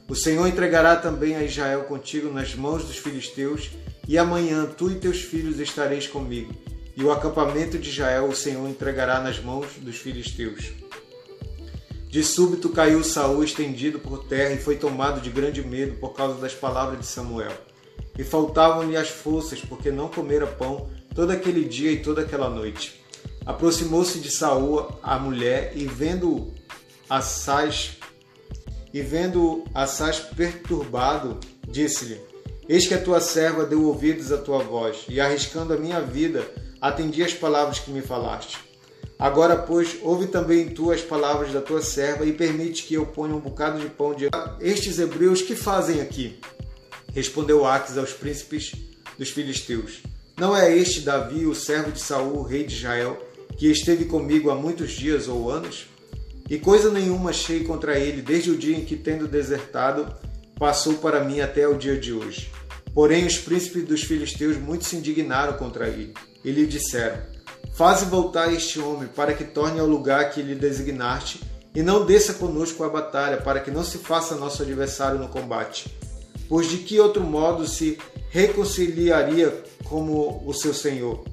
O 0.06 0.14
Senhor 0.14 0.46
entregará 0.46 0.96
também 0.96 1.34
a 1.34 1.42
Israel 1.42 1.84
contigo 1.84 2.30
nas 2.30 2.54
mãos 2.54 2.84
dos 2.84 2.98
filisteus 2.98 3.70
e 4.06 4.18
amanhã 4.18 4.66
tu 4.66 4.90
e 4.90 4.96
teus 4.96 5.22
filhos 5.22 5.58
estareis 5.58 6.06
comigo, 6.06 6.52
e 6.96 7.02
o 7.02 7.10
acampamento 7.10 7.78
de 7.78 7.88
Israel 7.88 8.28
o 8.28 8.34
Senhor 8.34 8.68
entregará 8.68 9.20
nas 9.20 9.40
mãos 9.40 9.68
dos 9.80 9.96
filisteus. 9.96 10.72
De 12.08 12.22
súbito 12.22 12.68
caiu 12.68 13.02
Saul 13.02 13.42
estendido 13.42 13.98
por 13.98 14.24
terra 14.24 14.52
e 14.52 14.58
foi 14.58 14.76
tomado 14.76 15.20
de 15.20 15.30
grande 15.30 15.62
medo 15.62 15.96
por 15.98 16.10
causa 16.12 16.38
das 16.38 16.52
palavras 16.52 17.00
de 17.00 17.06
Samuel. 17.06 17.52
E 18.18 18.22
faltavam-lhe 18.22 18.98
as 18.98 19.08
forças, 19.08 19.60
porque 19.60 19.90
não 19.90 20.08
comera 20.08 20.46
pão 20.46 20.90
todo 21.14 21.30
aquele 21.30 21.64
dia 21.64 21.90
e 21.90 22.02
toda 22.02 22.20
aquela 22.20 22.50
noite. 22.50 23.02
Aproximou-se 23.46 24.18
de 24.18 24.30
Saul 24.30 24.86
a 25.02 25.18
mulher 25.18 25.72
e 25.74 25.86
vendo 25.86 26.52
Assaz 27.08 27.96
e 28.92 29.00
vendo 29.00 29.64
Assaz 29.74 30.18
perturbado, 30.20 31.40
disse-lhe: 31.66 32.20
Eis 32.72 32.86
que 32.86 32.94
a 32.94 33.02
tua 33.02 33.20
serva 33.20 33.66
deu 33.66 33.84
ouvidos 33.84 34.32
à 34.32 34.38
tua 34.38 34.60
voz, 34.60 35.04
e 35.06 35.20
arriscando 35.20 35.74
a 35.74 35.76
minha 35.76 36.00
vida, 36.00 36.42
atendi 36.80 37.22
as 37.22 37.34
palavras 37.34 37.78
que 37.78 37.90
me 37.90 38.00
falaste. 38.00 38.56
Agora, 39.18 39.56
pois, 39.56 39.98
ouve 40.00 40.28
também 40.28 40.70
tu 40.70 40.90
as 40.90 41.02
palavras 41.02 41.52
da 41.52 41.60
tua 41.60 41.82
serva 41.82 42.24
e 42.24 42.32
permite 42.32 42.84
que 42.84 42.94
eu 42.94 43.04
ponha 43.04 43.34
um 43.34 43.40
bocado 43.40 43.78
de 43.78 43.90
pão 43.90 44.14
de 44.14 44.30
estes 44.58 44.98
hebreus 44.98 45.42
que 45.42 45.54
fazem 45.54 46.00
aqui. 46.00 46.40
Respondeu 47.14 47.66
Aques 47.66 47.98
aos 47.98 48.14
príncipes 48.14 48.72
dos 49.18 49.28
filisteus: 49.28 50.02
Não 50.38 50.56
é 50.56 50.74
este 50.74 51.02
Davi, 51.02 51.44
o 51.44 51.54
servo 51.54 51.92
de 51.92 52.00
Saul, 52.00 52.40
rei 52.40 52.64
de 52.64 52.74
Israel, 52.74 53.22
que 53.58 53.70
esteve 53.70 54.06
comigo 54.06 54.48
há 54.48 54.54
muitos 54.54 54.92
dias 54.92 55.28
ou 55.28 55.50
anos? 55.50 55.88
E 56.48 56.58
coisa 56.58 56.90
nenhuma 56.90 57.28
achei 57.28 57.64
contra 57.64 57.98
ele 57.98 58.22
desde 58.22 58.50
o 58.50 58.56
dia 58.56 58.78
em 58.78 58.84
que, 58.86 58.96
tendo 58.96 59.28
desertado, 59.28 60.10
passou 60.58 60.94
para 60.94 61.22
mim 61.22 61.40
até 61.42 61.68
o 61.68 61.76
dia 61.76 61.98
de 61.98 62.14
hoje. 62.14 62.50
Porém, 62.94 63.26
os 63.26 63.38
príncipes 63.38 63.84
dos 63.84 64.02
filisteus 64.02 64.56
muito 64.56 64.84
se 64.84 64.96
indignaram 64.96 65.54
contra 65.54 65.88
ele 65.88 66.12
e 66.44 66.50
lhe 66.50 66.66
disseram: 66.66 67.18
Faze 67.74 68.04
voltar 68.04 68.52
este 68.52 68.78
homem 68.78 69.08
para 69.08 69.32
que 69.32 69.44
torne 69.44 69.80
ao 69.80 69.86
lugar 69.86 70.30
que 70.30 70.42
lhe 70.42 70.54
designaste 70.54 71.40
e 71.74 71.82
não 71.82 72.04
desça 72.04 72.34
conosco 72.34 72.84
a 72.84 72.88
batalha, 72.88 73.38
para 73.38 73.60
que 73.60 73.70
não 73.70 73.82
se 73.82 73.96
faça 73.96 74.34
nosso 74.34 74.62
adversário 74.62 75.18
no 75.18 75.28
combate. 75.28 75.90
pois 76.48 76.68
de 76.68 76.78
que 76.78 77.00
outro 77.00 77.22
modo 77.22 77.66
se 77.66 77.98
reconciliaria 78.28 79.64
como 79.84 80.42
o 80.46 80.52
seu 80.52 80.74
senhor? 80.74 81.24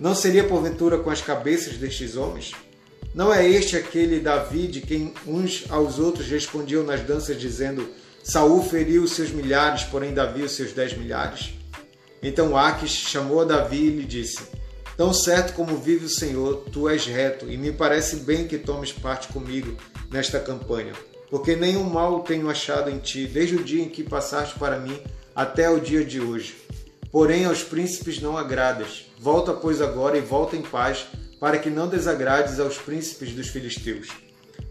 Não 0.00 0.14
seria 0.14 0.42
porventura 0.42 0.98
com 0.98 1.10
as 1.10 1.20
cabeças 1.20 1.76
destes 1.76 2.16
homens? 2.16 2.52
Não 3.14 3.32
é 3.32 3.48
este 3.48 3.76
aquele 3.76 4.20
Davi 4.20 4.68
de 4.68 4.80
quem 4.80 5.12
uns 5.26 5.64
aos 5.68 5.98
outros 5.98 6.28
respondiam 6.28 6.84
nas 6.84 7.00
danças, 7.00 7.40
dizendo: 7.40 7.88
Saul 8.22 8.62
feriu 8.62 9.06
seus 9.08 9.30
milhares, 9.30 9.82
porém 9.84 10.14
Davi 10.14 10.42
os 10.42 10.52
seus 10.52 10.72
dez 10.72 10.96
milhares? 10.96 11.50
Então 12.22 12.56
Aques 12.56 12.90
chamou 12.90 13.40
a 13.40 13.44
Davi 13.44 13.86
e 13.86 13.90
lhe 13.90 14.04
disse: 14.04 14.40
Tão 14.96 15.12
certo 15.12 15.54
como 15.54 15.76
vive 15.76 16.04
o 16.04 16.10
Senhor, 16.10 16.64
tu 16.70 16.88
és 16.88 17.06
reto, 17.06 17.50
e 17.50 17.56
me 17.56 17.72
parece 17.72 18.16
bem 18.16 18.46
que 18.46 18.58
tomes 18.58 18.92
parte 18.92 19.28
comigo 19.28 19.76
nesta 20.10 20.38
campanha, 20.38 20.92
porque 21.30 21.56
nenhum 21.56 21.84
mal 21.84 22.20
tenho 22.20 22.48
achado 22.48 22.90
em 22.90 22.98
ti, 22.98 23.26
desde 23.26 23.56
o 23.56 23.64
dia 23.64 23.82
em 23.82 23.88
que 23.88 24.04
passaste 24.04 24.58
para 24.58 24.78
mim 24.78 25.00
até 25.34 25.68
o 25.68 25.80
dia 25.80 26.04
de 26.04 26.20
hoje. 26.20 26.54
Porém, 27.10 27.44
aos 27.44 27.62
príncipes 27.62 28.20
não 28.20 28.36
agradas. 28.36 29.06
Volta, 29.18 29.52
pois, 29.52 29.80
agora 29.80 30.16
e 30.16 30.20
volta 30.20 30.54
em 30.54 30.62
paz, 30.62 31.06
para 31.40 31.58
que 31.58 31.70
não 31.70 31.88
desagrades 31.88 32.60
aos 32.60 32.76
príncipes 32.76 33.32
dos 33.32 33.48
filisteus. 33.48 34.08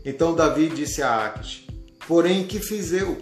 Então 0.06 0.36
Davi 0.36 0.70
disse 0.70 1.02
a 1.02 1.26
Aques: 1.26 1.66
Porém, 2.08 2.46
que 2.46 2.60
fiz 2.60 2.94
eu? 2.94 3.18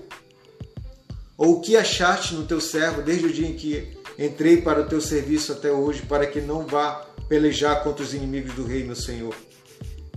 Ou 1.38 1.61
que 1.61 1.78
achaste 1.78 2.34
no 2.34 2.45
teu 2.45 2.60
servo 2.60 3.02
desde 3.02 3.28
o 3.28 3.34
dia 3.34 3.48
em 3.48 3.53
que 3.53 3.98
entrei 4.19 4.61
para 4.61 4.82
o 4.82 4.88
teu 4.88 4.99
serviço 4.99 5.53
até 5.53 5.72
hoje, 5.72 6.02
para 6.02 6.28
que 6.28 6.41
não 6.41 6.68
vá 6.68 7.06
pelejar 7.30 7.84
contra 7.84 8.03
os 8.03 8.14
inimigos 8.14 8.53
do 8.53 8.65
rei, 8.65 8.84
meu 8.84 8.95
senhor? 8.95 9.36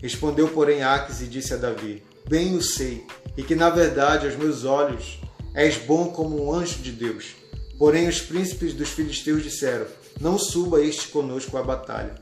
Respondeu, 0.02 0.48
porém, 0.48 0.82
Aques 0.82 1.20
e 1.20 1.27
disse 1.27 1.55
a 1.55 1.57
Davi: 1.57 2.02
Bem 2.28 2.57
o 2.57 2.62
sei, 2.62 3.07
e 3.36 3.43
que 3.43 3.55
na 3.55 3.70
verdade 3.70 4.27
aos 4.27 4.36
meus 4.36 4.65
olhos 4.65 5.20
és 5.55 5.77
bom 5.77 6.09
como 6.09 6.44
um 6.44 6.52
anjo 6.52 6.78
de 6.78 6.90
Deus. 6.90 7.36
Porém, 7.78 8.09
os 8.09 8.20
príncipes 8.20 8.74
dos 8.74 8.90
filisteus 8.90 9.43
disseram: 9.43 9.86
Não 10.20 10.39
suba 10.39 10.82
este 10.82 11.09
conosco 11.09 11.57
à 11.57 11.62
batalha. 11.62 12.15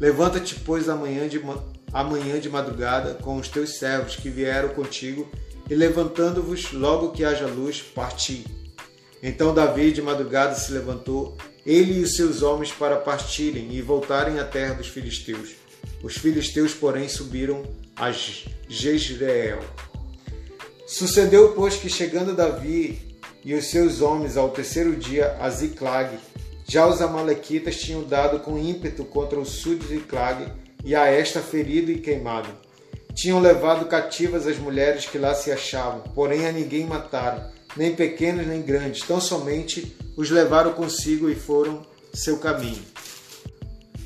Levanta-te, 0.00 0.54
pois, 0.56 0.88
amanhã 0.88 1.28
de, 1.28 1.40
amanhã 1.92 2.38
de 2.38 2.48
madrugada 2.48 3.14
com 3.14 3.36
os 3.36 3.48
teus 3.48 3.78
servos 3.78 4.16
que 4.16 4.30
vieram 4.30 4.70
contigo, 4.70 5.28
e 5.68 5.74
levantando-vos, 5.74 6.72
logo 6.72 7.10
que 7.10 7.24
haja 7.24 7.46
luz, 7.46 7.82
parti. 7.82 8.44
Então 9.22 9.52
Davi 9.52 9.90
de 9.90 10.00
madrugada 10.00 10.54
se 10.54 10.72
levantou, 10.72 11.36
ele 11.66 11.98
e 11.98 12.02
os 12.02 12.16
seus 12.16 12.42
homens, 12.42 12.70
para 12.70 12.96
partirem 12.96 13.72
e 13.72 13.82
voltarem 13.82 14.38
à 14.38 14.44
terra 14.44 14.74
dos 14.74 14.86
filisteus. 14.86 15.50
Os 16.02 16.16
filisteus, 16.16 16.72
porém, 16.72 17.08
subiram 17.08 17.62
a 17.96 18.12
Jezreel. 18.12 19.60
Sucedeu, 20.86 21.52
pois, 21.52 21.76
que 21.76 21.90
chegando 21.90 22.34
Davi 22.34 23.18
e 23.44 23.54
os 23.54 23.66
seus 23.66 24.00
homens 24.00 24.36
ao 24.36 24.50
terceiro 24.50 24.96
dia 24.96 25.36
a 25.40 25.50
Ziclag, 25.50 26.16
já 26.68 26.86
os 26.86 27.00
amalequitas 27.00 27.80
tinham 27.80 28.04
dado 28.04 28.40
com 28.40 28.58
ímpeto 28.58 29.02
contra 29.02 29.40
o 29.40 29.46
sul 29.46 29.76
de 29.76 29.86
Ziclag 29.86 30.52
e 30.84 30.94
a 30.94 31.06
esta 31.06 31.40
ferido 31.40 31.90
e 31.90 31.98
queimado. 31.98 32.50
Tinham 33.14 33.40
levado 33.40 33.86
cativas 33.86 34.46
as 34.46 34.58
mulheres 34.58 35.06
que 35.06 35.16
lá 35.16 35.34
se 35.34 35.50
achavam, 35.50 36.00
porém 36.14 36.46
a 36.46 36.52
ninguém 36.52 36.84
mataram, 36.84 37.50
nem 37.74 37.96
pequenos 37.96 38.46
nem 38.46 38.60
grandes, 38.60 39.00
tão 39.00 39.18
somente 39.18 39.96
os 40.14 40.30
levaram 40.30 40.74
consigo 40.74 41.30
e 41.30 41.34
foram 41.34 41.86
seu 42.12 42.38
caminho. 42.38 42.84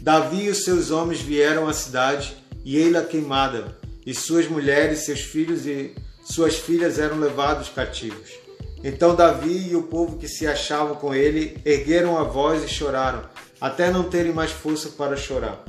Davi 0.00 0.44
e 0.44 0.50
os 0.50 0.64
seus 0.64 0.92
homens 0.92 1.20
vieram 1.20 1.68
à 1.68 1.72
cidade 1.72 2.36
e 2.64 2.76
ei-la 2.76 3.02
queimada, 3.02 3.76
e 4.06 4.14
suas 4.14 4.46
mulheres, 4.48 5.00
seus 5.00 5.20
filhos 5.20 5.66
e 5.66 5.94
suas 6.24 6.56
filhas 6.56 6.98
eram 6.98 7.18
levados 7.18 7.68
cativos. 7.68 8.41
Então 8.84 9.14
Davi 9.14 9.70
e 9.70 9.76
o 9.76 9.82
povo 9.82 10.18
que 10.18 10.26
se 10.26 10.46
achavam 10.46 10.96
com 10.96 11.14
ele 11.14 11.56
ergueram 11.64 12.18
a 12.18 12.24
voz 12.24 12.64
e 12.64 12.68
choraram, 12.68 13.22
até 13.60 13.90
não 13.90 14.04
terem 14.04 14.32
mais 14.32 14.50
força 14.50 14.88
para 14.90 15.16
chorar. 15.16 15.64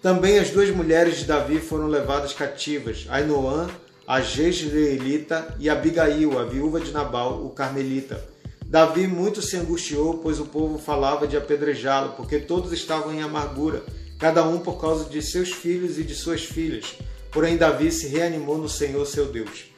Também 0.00 0.38
as 0.38 0.50
duas 0.50 0.70
mulheres 0.70 1.18
de 1.18 1.24
Davi 1.24 1.58
foram 1.58 1.86
levadas 1.86 2.32
cativas, 2.32 3.06
Ainoã, 3.10 3.68
a 4.06 4.20
Jezreelita, 4.20 5.54
e 5.58 5.68
Abigail, 5.68 6.38
a 6.38 6.44
viúva 6.44 6.80
de 6.80 6.92
Nabal, 6.92 7.44
o 7.44 7.50
carmelita. 7.50 8.24
Davi 8.64 9.06
muito 9.06 9.42
se 9.42 9.56
angustiou, 9.56 10.18
pois 10.18 10.40
o 10.40 10.46
povo 10.46 10.78
falava 10.78 11.26
de 11.26 11.36
apedrejá-lo, 11.36 12.14
porque 12.16 12.38
todos 12.38 12.72
estavam 12.72 13.12
em 13.12 13.22
amargura, 13.22 13.82
cada 14.18 14.42
um 14.44 14.58
por 14.58 14.80
causa 14.80 15.04
de 15.04 15.20
seus 15.20 15.52
filhos 15.52 15.98
e 15.98 16.04
de 16.04 16.14
suas 16.14 16.44
filhas. 16.44 16.96
Porém 17.30 17.56
Davi 17.56 17.92
se 17.92 18.08
reanimou 18.08 18.56
no 18.56 18.68
Senhor 18.68 19.04
seu 19.06 19.26
Deus. 19.26 19.75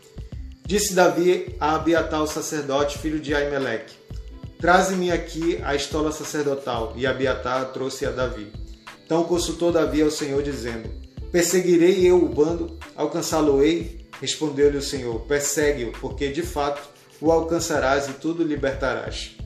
Disse 0.68 0.92
Davi 0.92 1.56
a 1.58 1.76
Abiatar, 1.76 2.22
o 2.22 2.26
sacerdote, 2.26 2.98
filho 2.98 3.18
de 3.18 3.34
Aimeleque: 3.34 3.94
Traze-me 4.60 5.10
aqui 5.10 5.58
a 5.64 5.74
estola 5.74 6.12
sacerdotal. 6.12 6.92
E 6.94 7.06
Abiatar 7.06 7.72
trouxe 7.72 8.04
a 8.04 8.10
Davi. 8.10 8.52
Então 9.02 9.24
consultou 9.24 9.72
Davi 9.72 10.02
ao 10.02 10.10
Senhor, 10.10 10.42
dizendo: 10.42 10.90
Perseguirei 11.32 12.06
eu 12.06 12.22
o 12.22 12.28
bando, 12.28 12.78
alcançá-lo-ei? 12.94 14.06
Respondeu-lhe 14.20 14.76
o 14.76 14.82
Senhor: 14.82 15.20
Persegue-o, 15.20 15.92
porque 15.92 16.28
de 16.28 16.42
fato 16.42 16.86
o 17.18 17.32
alcançarás 17.32 18.06
e 18.06 18.12
tudo 18.12 18.44
libertarás. 18.44 19.38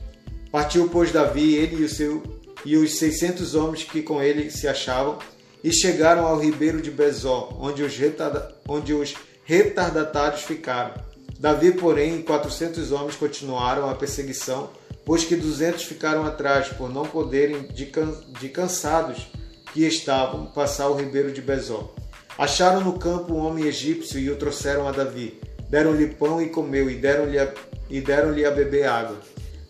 Partiu, 0.51 0.89
pois, 0.89 1.13
Davi, 1.13 1.55
ele 1.55 1.83
e, 1.83 1.85
o 1.85 1.89
seu, 1.89 2.21
e 2.65 2.75
os 2.75 2.95
seiscentos 2.95 3.55
homens 3.55 3.85
que 3.85 4.01
com 4.01 4.21
ele 4.21 4.51
se 4.51 4.67
achavam, 4.67 5.19
e 5.63 5.71
chegaram 5.71 6.27
ao 6.27 6.37
ribeiro 6.37 6.81
de 6.81 6.91
Bezó, 6.91 7.57
onde 7.61 7.81
os, 7.81 7.95
retarda, 7.95 8.53
onde 8.67 8.93
os 8.93 9.13
retardatários 9.45 10.41
ficaram 10.41 11.12
Davi, 11.39 11.71
porém, 11.73 12.19
e 12.19 12.23
400 12.23 12.91
homens 12.91 13.15
continuaram 13.15 13.89
a 13.89 13.95
perseguição, 13.95 14.69
pois 15.05 15.23
que 15.23 15.35
200 15.35 15.83
ficaram 15.83 16.25
atrás, 16.25 16.69
por 16.69 16.89
não 16.89 17.05
poderem, 17.05 17.63
de, 17.63 17.85
can 17.87 18.13
de 18.39 18.49
cansados 18.49 19.27
que 19.73 19.85
estavam, 19.85 20.45
passar 20.45 20.87
o 20.89 20.95
ribeiro 20.95 21.31
de 21.31 21.41
Bezó. 21.41 21.93
Acharam 22.37 22.81
no 22.81 22.97
campo 22.97 23.33
um 23.33 23.45
homem 23.45 23.65
egípcio 23.65 24.19
e 24.19 24.29
o 24.29 24.35
trouxeram 24.35 24.87
a 24.87 24.91
Davi. 24.91 25.39
Deram-lhe 25.69 26.07
pão 26.07 26.41
e 26.41 26.49
comeu, 26.49 26.89
e 26.89 26.95
deram-lhe 26.95 27.37
a, 27.37 27.51
e 27.89 27.99
deram-lhe 27.99 28.45
a 28.45 28.51
beber 28.51 28.87
água. 28.87 29.17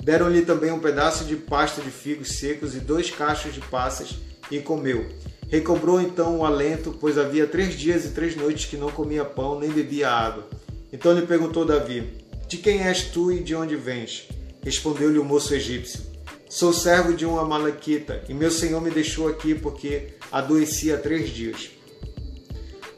Deram-lhe 0.02 0.42
também 0.42 0.72
um 0.72 0.80
pedaço 0.80 1.24
de 1.24 1.36
pasta 1.36 1.82
de 1.82 1.90
figos 1.90 2.38
secos 2.38 2.76
e 2.76 2.80
dois 2.80 3.10
cachos 3.10 3.54
de 3.54 3.62
passas, 3.62 4.16
e 4.52 4.60
comeu. 4.60 5.10
Recobrou 5.50 6.02
então 6.02 6.38
o 6.38 6.46
alento, 6.46 6.96
pois 7.00 7.18
havia 7.18 7.48
três 7.48 7.76
dias 7.76 8.06
e 8.06 8.10
três 8.10 8.36
noites 8.36 8.66
que 8.66 8.76
não 8.76 8.90
comia 8.90 9.24
pão 9.24 9.60
nem 9.60 9.70
bebia 9.70 10.10
água. 10.10 10.48
Então 10.94 11.12
lhe 11.12 11.26
perguntou 11.26 11.66
Davi: 11.66 12.14
De 12.48 12.58
quem 12.58 12.84
és 12.84 13.06
tu 13.06 13.32
e 13.32 13.40
de 13.40 13.56
onde 13.56 13.76
vens? 13.76 14.28
Respondeu-lhe 14.64 15.18
o 15.18 15.26
moço 15.26 15.56
egípcio: 15.56 16.00
Sou 16.48 16.72
servo 16.72 17.16
de 17.16 17.26
um 17.26 17.40
amalequita, 17.40 18.24
e 18.30 18.34
meu 18.34 18.52
senhor 18.52 18.80
me 18.80 18.92
deixou 18.92 19.28
aqui 19.28 19.56
porque 19.56 20.10
adoeci 20.32 20.94
há 20.94 20.98
três 20.98 21.32
dias. 21.32 21.72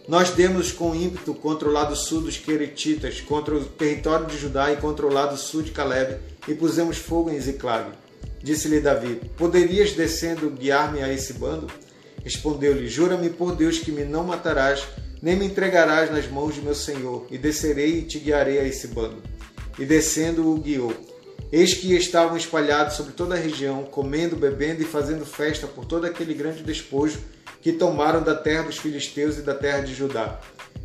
Nós 0.10 0.30
demos 0.32 0.72
com 0.72 0.94
ímpeto 0.94 1.34
contra 1.34 1.68
o 1.68 1.72
lado 1.72 1.96
sul 1.96 2.22
dos 2.22 2.38
Queretitas, 2.38 3.22
contra 3.22 3.56
o 3.56 3.66
território 3.66 4.28
de 4.28 4.38
Judá 4.38 4.72
e 4.72 4.78
contra 4.78 5.08
o 5.08 5.12
lado 5.12 5.36
sul 5.36 5.64
de 5.64 5.72
Caleb, 5.72 6.20
e 6.48 6.54
pusemos 6.54 6.98
fogo 6.98 7.32
em 7.32 7.40
Ziclag. 7.40 7.92
Disse-lhe 8.44 8.82
Davi: 8.82 9.22
Poderias 9.38 9.94
descendo 9.94 10.52
guiar-me 10.52 11.02
a 11.02 11.12
esse 11.12 11.34
bando? 11.34 11.68
Respondeu-lhe: 12.24 12.88
Jura-me 12.88 13.30
por 13.30 13.56
Deus 13.56 13.80
que 13.80 13.92
me 13.92 14.04
não 14.04 14.26
matarás, 14.26 14.86
nem 15.22 15.36
me 15.36 15.46
entregarás 15.46 16.12
nas 16.12 16.28
mãos 16.28 16.56
de 16.56 16.62
meu 16.62 16.76
senhor, 16.76 17.26
e 17.30 17.38
descerei 17.38 18.00
e 18.00 18.02
te 18.04 18.20
guiarei 18.20 18.60
a 18.60 18.64
esse 18.64 18.88
bando. 18.88 19.22
E 19.78 19.86
descendo 19.86 20.52
o 20.52 20.58
guiou. 20.58 20.94
Eis 21.52 21.74
que 21.74 21.96
estavam 21.96 22.36
espalhados 22.36 22.96
sobre 22.96 23.14
toda 23.14 23.36
a 23.36 23.40
região, 23.40 23.84
comendo, 23.84 24.36
bebendo 24.36 24.82
e 24.82 24.86
fazendo 24.86 25.26
festa 25.26 25.68
por 25.68 25.86
todo 25.86 26.06
aquele 26.06 26.34
grande 26.34 26.64
despojo 26.64 27.20
que 27.62 27.72
tomaram 27.72 28.22
da 28.22 28.36
terra 28.36 28.64
dos 28.64 28.78
filisteus 28.78 29.38
e 29.38 29.42
da 29.42 29.56
terra 29.56 29.82
de 29.82 29.94
Judá. 29.94 30.40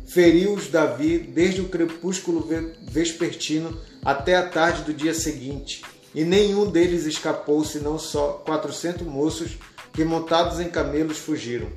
Feriu-os 0.07 0.67
Davi 0.67 1.17
desde 1.19 1.61
o 1.61 1.69
crepúsculo 1.69 2.47
vespertino 2.89 3.79
até 4.03 4.35
a 4.35 4.47
tarde 4.47 4.83
do 4.83 4.93
dia 4.93 5.13
seguinte, 5.13 5.83
e 6.13 6.23
nenhum 6.23 6.69
deles 6.69 7.05
escapou, 7.05 7.63
senão 7.63 7.97
só 7.97 8.43
quatrocentos 8.45 9.07
moços 9.07 9.57
que 9.93 10.03
montados 10.03 10.59
em 10.59 10.69
camelos 10.69 11.17
fugiram. 11.17 11.67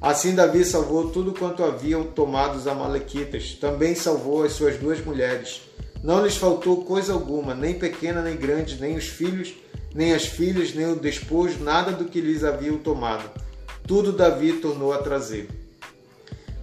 Assim 0.00 0.34
Davi 0.34 0.64
salvou 0.64 1.10
tudo 1.10 1.32
quanto 1.32 1.64
haviam 1.64 2.04
tomado 2.04 2.56
os 2.56 2.66
amalequitas, 2.66 3.54
também 3.54 3.94
salvou 3.94 4.44
as 4.44 4.52
suas 4.52 4.76
duas 4.76 5.02
mulheres. 5.04 5.62
Não 6.02 6.22
lhes 6.22 6.36
faltou 6.36 6.84
coisa 6.84 7.14
alguma, 7.14 7.54
nem 7.54 7.78
pequena 7.78 8.20
nem 8.20 8.36
grande, 8.36 8.78
nem 8.78 8.96
os 8.96 9.06
filhos, 9.06 9.54
nem 9.94 10.12
as 10.12 10.26
filhas, 10.26 10.74
nem 10.74 10.92
o 10.92 10.96
despojo, 10.96 11.62
nada 11.62 11.92
do 11.92 12.04
que 12.04 12.20
lhes 12.20 12.44
haviam 12.44 12.76
tomado. 12.76 13.30
Tudo 13.86 14.12
Davi 14.12 14.54
tornou 14.54 14.92
a 14.92 14.98
trazer. 14.98 15.48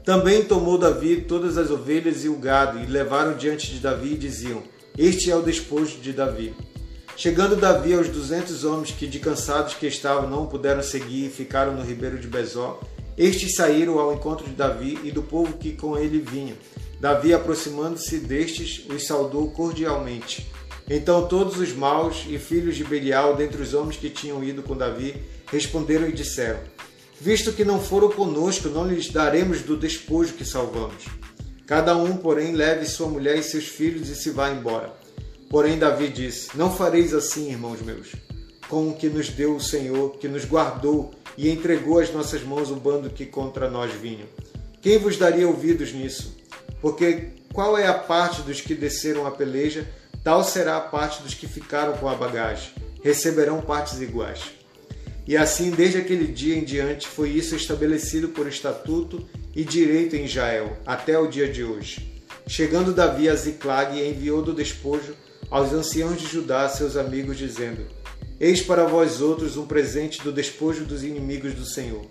Também 0.04 0.44
tomou 0.44 0.78
Davi 0.78 1.22
todas 1.22 1.58
as 1.58 1.70
ovelhas 1.70 2.26
e 2.26 2.30
o 2.30 2.36
gado, 2.36 2.80
e 2.80 2.86
levaram 2.86 3.36
diante 3.36 3.72
de 3.72 3.80
Davi 3.80 4.14
e 4.14 4.18
diziam: 4.18 4.64
Este 4.98 5.32
é 5.32 5.36
o 5.36 5.42
despojo 5.42 5.98
de 6.00 6.12
Davi. 6.12 6.56
Chegando 7.16 7.56
Davi 7.56 7.94
aos 7.94 8.10
duzentos 8.10 8.64
homens 8.64 8.92
que 8.92 9.06
de 9.06 9.20
cansados 9.20 9.76
que 9.76 9.86
estavam 9.86 10.28
não 10.28 10.48
puderam 10.48 10.82
seguir 10.82 11.28
e 11.28 11.30
ficaram 11.30 11.74
no 11.74 11.84
ribeiro 11.84 12.18
de 12.18 12.28
Bezó, 12.28 12.80
estes 13.18 13.56
saíram 13.56 14.00
ao 14.00 14.14
encontro 14.14 14.46
de 14.46 14.54
Davi 14.54 15.00
e 15.04 15.12
do 15.12 15.24
povo 15.24 15.58
que 15.58 15.74
com 15.74 15.98
ele 15.98 16.20
vinha. 16.20 16.56
Davi, 17.00 17.34
aproximando-se 17.34 18.20
destes, 18.20 18.86
os 18.90 19.06
saudou 19.06 19.50
cordialmente. 19.52 20.48
Então 20.90 21.28
todos 21.28 21.58
os 21.58 21.74
maus 21.74 22.26
e 22.28 22.38
filhos 22.38 22.76
de 22.76 22.84
Belial, 22.84 23.36
dentre 23.36 23.62
os 23.62 23.74
homens 23.74 23.98
que 23.98 24.10
tinham 24.10 24.44
ido 24.44 24.62
com 24.62 24.76
Davi, 24.76 25.16
responderam 25.52 26.08
e 26.08 26.12
disseram: 26.12 26.60
Visto 27.20 27.54
que 27.54 27.64
não 27.64 27.80
foram 27.80 28.10
conosco, 28.10 28.68
não 28.68 28.88
lhes 28.88 29.10
daremos 29.10 29.62
do 29.62 29.78
despojo 29.78 30.34
que 30.34 30.44
salvamos. 30.46 31.06
Cada 31.66 31.96
um, 31.96 32.18
porém, 32.18 32.54
leve 32.54 32.86
sua 32.86 33.08
mulher 33.08 33.38
e 33.38 33.44
seus 33.44 33.66
filhos 33.66 34.10
e 34.10 34.16
se 34.16 34.32
vá 34.32 34.50
embora. 34.50 34.94
Porém, 35.50 35.78
Davi 35.78 36.10
disse: 36.10 36.50
Não 36.58 36.76
fareis 36.76 37.14
assim, 37.14 37.52
irmãos 37.52 37.82
meus, 37.82 38.10
com 38.68 38.90
o 38.90 38.96
que 38.96 39.08
nos 39.08 39.30
deu 39.30 39.56
o 39.56 39.62
Senhor, 39.62 40.18
que 40.18 40.28
nos 40.28 40.46
guardou 40.46 41.12
e 41.38 41.50
entregou 41.50 42.00
às 42.00 42.12
nossas 42.12 42.44
mãos 42.44 42.70
o 42.72 42.76
bando 42.76 43.10
que 43.10 43.26
contra 43.26 43.70
nós 43.70 43.92
vinha. 43.94 44.26
Quem 44.82 44.98
vos 44.98 45.18
daria 45.18 45.48
ouvidos 45.48 45.94
nisso? 45.94 46.36
Porque 46.82 47.30
qual 47.54 47.78
é 47.78 47.88
a 47.88 47.94
parte 47.94 48.42
dos 48.42 48.62
que 48.62 48.74
desceram 48.74 49.28
a 49.28 49.32
peleja, 49.32 49.88
tal 50.24 50.44
será 50.44 50.78
a 50.78 50.82
parte 50.82 51.22
dos 51.22 51.34
que 51.34 51.48
ficaram 51.48 51.94
com 51.98 52.08
a 52.08 52.16
bagagem. 52.16 52.72
Receberão 53.04 53.62
partes 53.62 54.00
iguais. 54.02 54.42
E 55.28 55.38
assim, 55.38 55.70
desde 55.70 55.98
aquele 55.98 56.28
dia 56.28 56.56
em 56.56 56.64
diante, 56.64 57.08
foi 57.08 57.30
isso 57.30 57.56
estabelecido 57.56 58.30
por 58.30 58.48
estatuto 58.48 59.28
e 59.56 59.64
direito 59.64 60.16
em 60.16 60.26
Israel, 60.26 60.78
até 60.86 61.18
o 61.18 61.28
dia 61.28 61.48
de 61.48 61.64
hoje. 61.64 62.24
Chegando 62.48 62.94
Davi 62.94 63.30
a 63.30 63.36
Ziclag, 63.36 64.00
enviou 64.00 64.42
do 64.42 64.54
despojo 64.54 65.16
aos 65.50 65.72
anciãos 65.74 66.20
de 66.20 66.28
Judá, 66.28 66.68
seus 66.70 66.98
amigos, 66.98 67.38
dizendo: 67.38 67.86
Eis 68.44 68.60
para 68.60 68.86
vós 68.86 69.22
outros 69.22 69.56
um 69.56 69.68
presente 69.68 70.20
do 70.24 70.32
despojo 70.32 70.84
dos 70.84 71.04
inimigos 71.04 71.54
do 71.54 71.64
Senhor. 71.64 72.04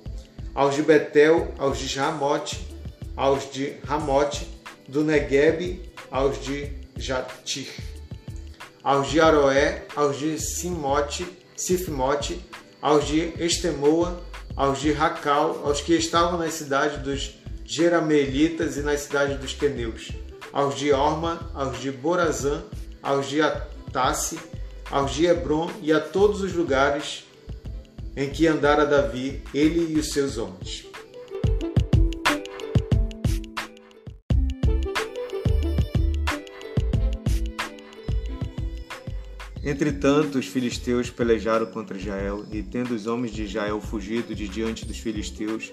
Aos 0.55 0.77
de 0.77 0.82
Betel, 0.82 1.52
aos 1.59 1.77
de 1.77 1.98
Ramote, 1.98 2.69
aos 3.16 3.51
de 3.51 3.74
Ramote, 3.85 4.47
do 4.86 5.02
Negueb, 5.02 5.90
aos 6.09 6.40
de 6.40 6.70
Jatir, 6.97 7.69
aos 8.81 9.11
de 9.11 9.20
Aroé, 9.20 9.86
aos 9.97 10.20
de 10.20 10.39
Simote, 10.39 11.27
Sifmote, 11.57 12.40
aos 12.81 13.09
de 13.09 13.32
Estemoa, 13.43 14.23
aos 14.55 14.81
de 14.81 14.93
Racal, 14.93 15.62
aos 15.65 15.81
que 15.81 15.94
estavam 15.94 16.39
na 16.39 16.48
cidade 16.48 16.98
dos 16.98 17.40
Jeramelitas 17.65 18.77
e 18.77 18.82
na 18.82 18.97
cidade 18.97 19.35
dos 19.35 19.52
Queneus, 19.52 20.12
aos 20.52 20.78
de 20.78 20.93
Orma, 20.93 21.51
aos 21.52 21.81
de 21.81 21.90
Borazã, 21.90 22.62
aos 23.02 23.28
de 23.28 23.43
Atasse, 23.43 24.39
aos 24.91 25.12
de 25.12 25.27
Hebron 25.27 25.71
e 25.83 25.93
a 25.93 26.01
todos 26.01 26.41
os 26.43 26.53
lugares 26.53 27.25
em 28.17 28.29
que 28.29 28.47
andara 28.47 28.85
Davi, 28.85 29.41
ele 29.55 29.95
e 29.95 29.99
os 29.99 30.11
seus 30.11 30.37
homens. 30.37 30.87
Entretanto, 39.62 40.39
os 40.39 40.47
filisteus 40.47 41.11
pelejaram 41.11 41.67
contra 41.67 41.97
Israel, 41.97 42.45
e 42.51 42.62
tendo 42.62 42.95
os 42.95 43.07
homens 43.07 43.33
de 43.33 43.45
Israel 43.45 43.81
fugido 43.81 44.35
de 44.35 44.49
diante 44.49 44.87
dos 44.87 44.99
filisteus, 44.99 45.71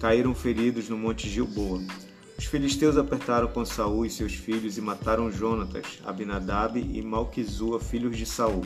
caíram 0.00 0.34
feridos 0.34 0.88
no 0.88 0.98
monte 0.98 1.28
Gilboa. 1.28 1.80
Os 2.38 2.44
filisteus 2.44 2.96
apertaram 2.96 3.48
com 3.48 3.64
Saul 3.64 4.06
e 4.06 4.10
seus 4.10 4.32
filhos 4.32 4.78
e 4.78 4.80
mataram 4.80 5.30
Jonatas, 5.30 5.98
Abinadab 6.04 6.78
e 6.78 7.02
Malquizua, 7.02 7.80
filhos 7.80 8.16
de 8.16 8.24
Saul. 8.24 8.64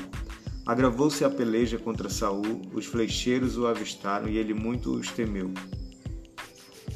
Agravou-se 0.67 1.25
a 1.25 1.31
peleja 1.31 1.79
contra 1.79 2.11
Saul, 2.11 2.63
os 2.75 2.85
flecheiros 2.85 3.57
o 3.57 3.67
avistaram 3.67 4.29
e 4.29 4.37
ele 4.37 4.53
muito 4.53 4.93
os 4.93 5.11
temeu. 5.11 5.51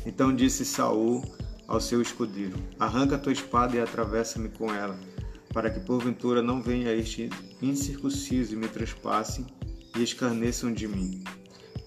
Então 0.04 0.34
disse 0.34 0.64
Saul 0.64 1.24
ao 1.66 1.80
seu 1.80 2.02
escudeiro: 2.02 2.56
Arranca 2.78 3.18
tua 3.18 3.32
espada 3.32 3.74
e 3.74 3.80
atravessa-me 3.80 4.50
com 4.50 4.72
ela 4.72 4.96
para 5.56 5.70
que 5.70 5.80
porventura 5.80 6.42
não 6.42 6.60
venha 6.60 6.92
este 6.92 7.30
incircunciso 7.62 8.52
e 8.52 8.56
me 8.56 8.68
trespasse 8.68 9.46
e 9.96 10.02
escarneçam 10.02 10.70
de 10.70 10.86
mim. 10.86 11.24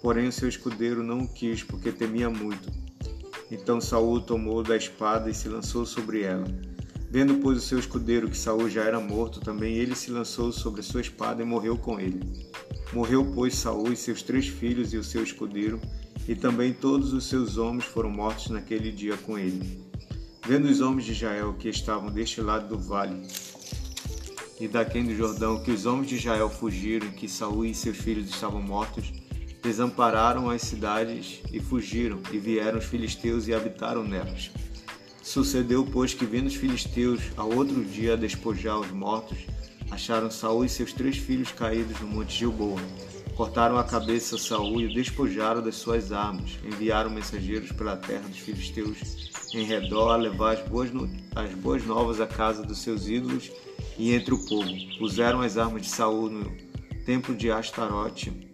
Porém 0.01 0.27
o 0.27 0.31
seu 0.31 0.49
escudeiro 0.49 1.03
não 1.03 1.19
o 1.19 1.27
quis, 1.27 1.61
porque 1.61 1.91
temia 1.91 2.31
muito. 2.31 2.67
Então 3.51 3.81
Saul 3.81 4.21
tomou 4.21 4.61
da 4.63 4.77
espada 4.77 5.29
e 5.29 5.33
se 5.33 5.47
lançou 5.49 5.85
sobre 5.85 6.21
ela. 6.21 6.45
Vendo, 7.11 7.35
pois, 7.35 7.57
o 7.57 7.61
seu 7.61 7.79
escudeiro 7.79 8.29
que 8.29 8.37
Saul 8.37 8.69
já 8.69 8.83
era 8.83 8.99
morto, 8.99 9.39
também 9.39 9.75
ele 9.75 9.95
se 9.95 10.11
lançou 10.11 10.51
sobre 10.51 10.83
sua 10.83 11.01
espada 11.01 11.41
e 11.41 11.45
morreu 11.45 11.75
com 11.75 11.99
ele. 11.99 12.21
Morreu, 12.93 13.25
pois, 13.33 13.55
Saul 13.55 13.91
e 13.91 13.95
seus 13.95 14.21
três 14.21 14.47
filhos 14.47 14.93
e 14.93 14.97
o 14.97 15.03
seu 15.03 15.23
escudeiro, 15.23 15.81
e 16.27 16.35
também 16.35 16.71
todos 16.71 17.11
os 17.11 17.25
seus 17.25 17.57
homens 17.57 17.85
foram 17.85 18.11
mortos 18.11 18.49
naquele 18.51 18.91
dia 18.91 19.17
com 19.17 19.39
ele. 19.39 19.83
Vendo 20.47 20.65
os 20.65 20.81
homens 20.81 21.05
de 21.05 21.13
Israel 21.13 21.55
que 21.57 21.67
estavam 21.67 22.11
deste 22.11 22.41
lado 22.41 22.69
do 22.69 22.77
vale 22.77 23.25
e 24.59 24.67
daquém 24.67 25.05
do 25.05 25.15
Jordão 25.15 25.63
que 25.63 25.71
os 25.71 25.85
homens 25.85 26.09
de 26.09 26.15
Israel 26.15 26.49
fugiram 26.49 27.07
e 27.07 27.11
que 27.11 27.27
Saul 27.27 27.65
e 27.65 27.73
seus 27.73 27.97
filhos 27.97 28.29
estavam 28.29 28.61
mortos, 28.61 29.11
desampararam 29.61 30.49
as 30.49 30.61
cidades 30.61 31.41
e 31.51 31.59
fugiram, 31.59 32.19
e 32.31 32.37
vieram 32.37 32.79
os 32.79 32.85
filisteus 32.85 33.47
e 33.47 33.53
habitaram 33.53 34.03
nelas. 34.03 34.51
Sucedeu, 35.21 35.85
pois, 35.85 36.13
que 36.13 36.25
vindo 36.25 36.47
os 36.47 36.55
filisteus 36.55 37.21
ao 37.37 37.53
outro 37.53 37.83
dia 37.83 38.13
a 38.13 38.17
despojar 38.17 38.79
os 38.79 38.89
mortos, 38.91 39.37
acharam 39.91 40.31
Saul 40.31 40.65
e 40.65 40.69
seus 40.69 40.93
três 40.93 41.17
filhos 41.17 41.51
caídos 41.51 41.99
no 41.99 42.07
monte 42.07 42.37
Gilboa. 42.37 42.79
Cortaram 43.35 43.77
a 43.77 43.83
cabeça 43.83 44.35
a 44.35 44.39
Saul 44.39 44.81
e 44.81 44.85
o 44.87 44.93
despojaram 44.93 45.61
das 45.61 45.75
suas 45.75 46.11
armas. 46.11 46.57
Enviaram 46.63 47.09
mensageiros 47.09 47.71
pela 47.71 47.95
terra 47.95 48.27
dos 48.27 48.39
filisteus 48.39 49.29
em 49.53 49.63
redor 49.63 50.11
a 50.11 50.17
levar 50.17 50.57
as 50.57 50.67
boas, 50.67 50.89
as 51.35 51.53
boas 51.53 51.85
novas 51.85 52.19
à 52.19 52.27
casa 52.27 52.63
dos 52.63 52.79
seus 52.79 53.07
ídolos 53.07 53.51
e 53.97 54.13
entre 54.13 54.33
o 54.33 54.45
povo. 54.45 54.69
Puseram 54.97 55.41
as 55.41 55.57
armas 55.57 55.83
de 55.83 55.89
Saul 55.89 56.29
no 56.29 56.51
templo 57.05 57.33
de 57.33 57.49
Astarote 57.49 58.49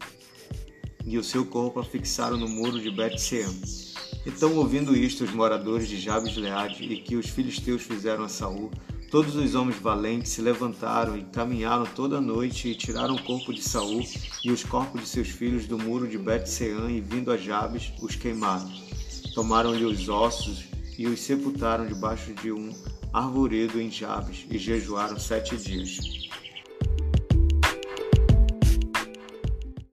e 1.06 1.18
o 1.18 1.24
seu 1.24 1.46
corpo 1.46 1.80
afixaram 1.80 2.38
no 2.38 2.48
muro 2.48 2.80
de 2.80 2.90
Bet-Sean. 2.90 3.54
Então, 4.26 4.56
ouvindo 4.56 4.96
isto, 4.96 5.24
os 5.24 5.32
moradores 5.32 5.88
de 5.88 6.00
Jabes 6.00 6.36
Leade 6.36 6.84
e 6.84 7.02
que 7.02 7.16
os 7.16 7.30
filisteus 7.30 7.84
fizeram 7.84 8.24
a 8.24 8.30
Saul, 8.30 8.72
todos 9.12 9.36
os 9.36 9.54
homens 9.54 9.80
valentes 9.80 10.32
se 10.32 10.42
levantaram 10.42 11.16
e 11.16 11.24
caminharam 11.26 11.86
toda 11.86 12.18
a 12.18 12.22
noite 12.22 12.70
e 12.70 12.76
tiraram 12.76 13.16
o 13.16 13.24
corpo 13.24 13.54
de 13.54 13.62
Saul 13.62 14.04
e 14.44 14.52
os 14.52 14.64
corpos 14.64 15.02
de 15.02 15.08
seus 15.08 15.30
filhos 15.30 15.68
do 15.68 15.78
muro 15.78 16.08
de 16.08 16.18
Bet-Sean 16.18 16.90
e 16.90 17.00
vindo 17.00 17.32
a 17.32 17.38
Jabes 17.38 17.94
os 18.02 18.16
queimaram. 18.16 18.72
Tomaram-lhe 19.36 19.86
os 19.86 20.10
ossos 20.10 20.66
e 20.98 21.06
os 21.06 21.20
sepultaram 21.20 21.86
debaixo 21.86 22.34
de 22.34 22.52
um 22.52 22.74
arvoredo 23.14 23.80
em 23.80 23.92
Jabes 23.92 24.46
e 24.50 24.58
jejuaram 24.58 25.20
sete 25.20 25.56
dias. 25.56 26.25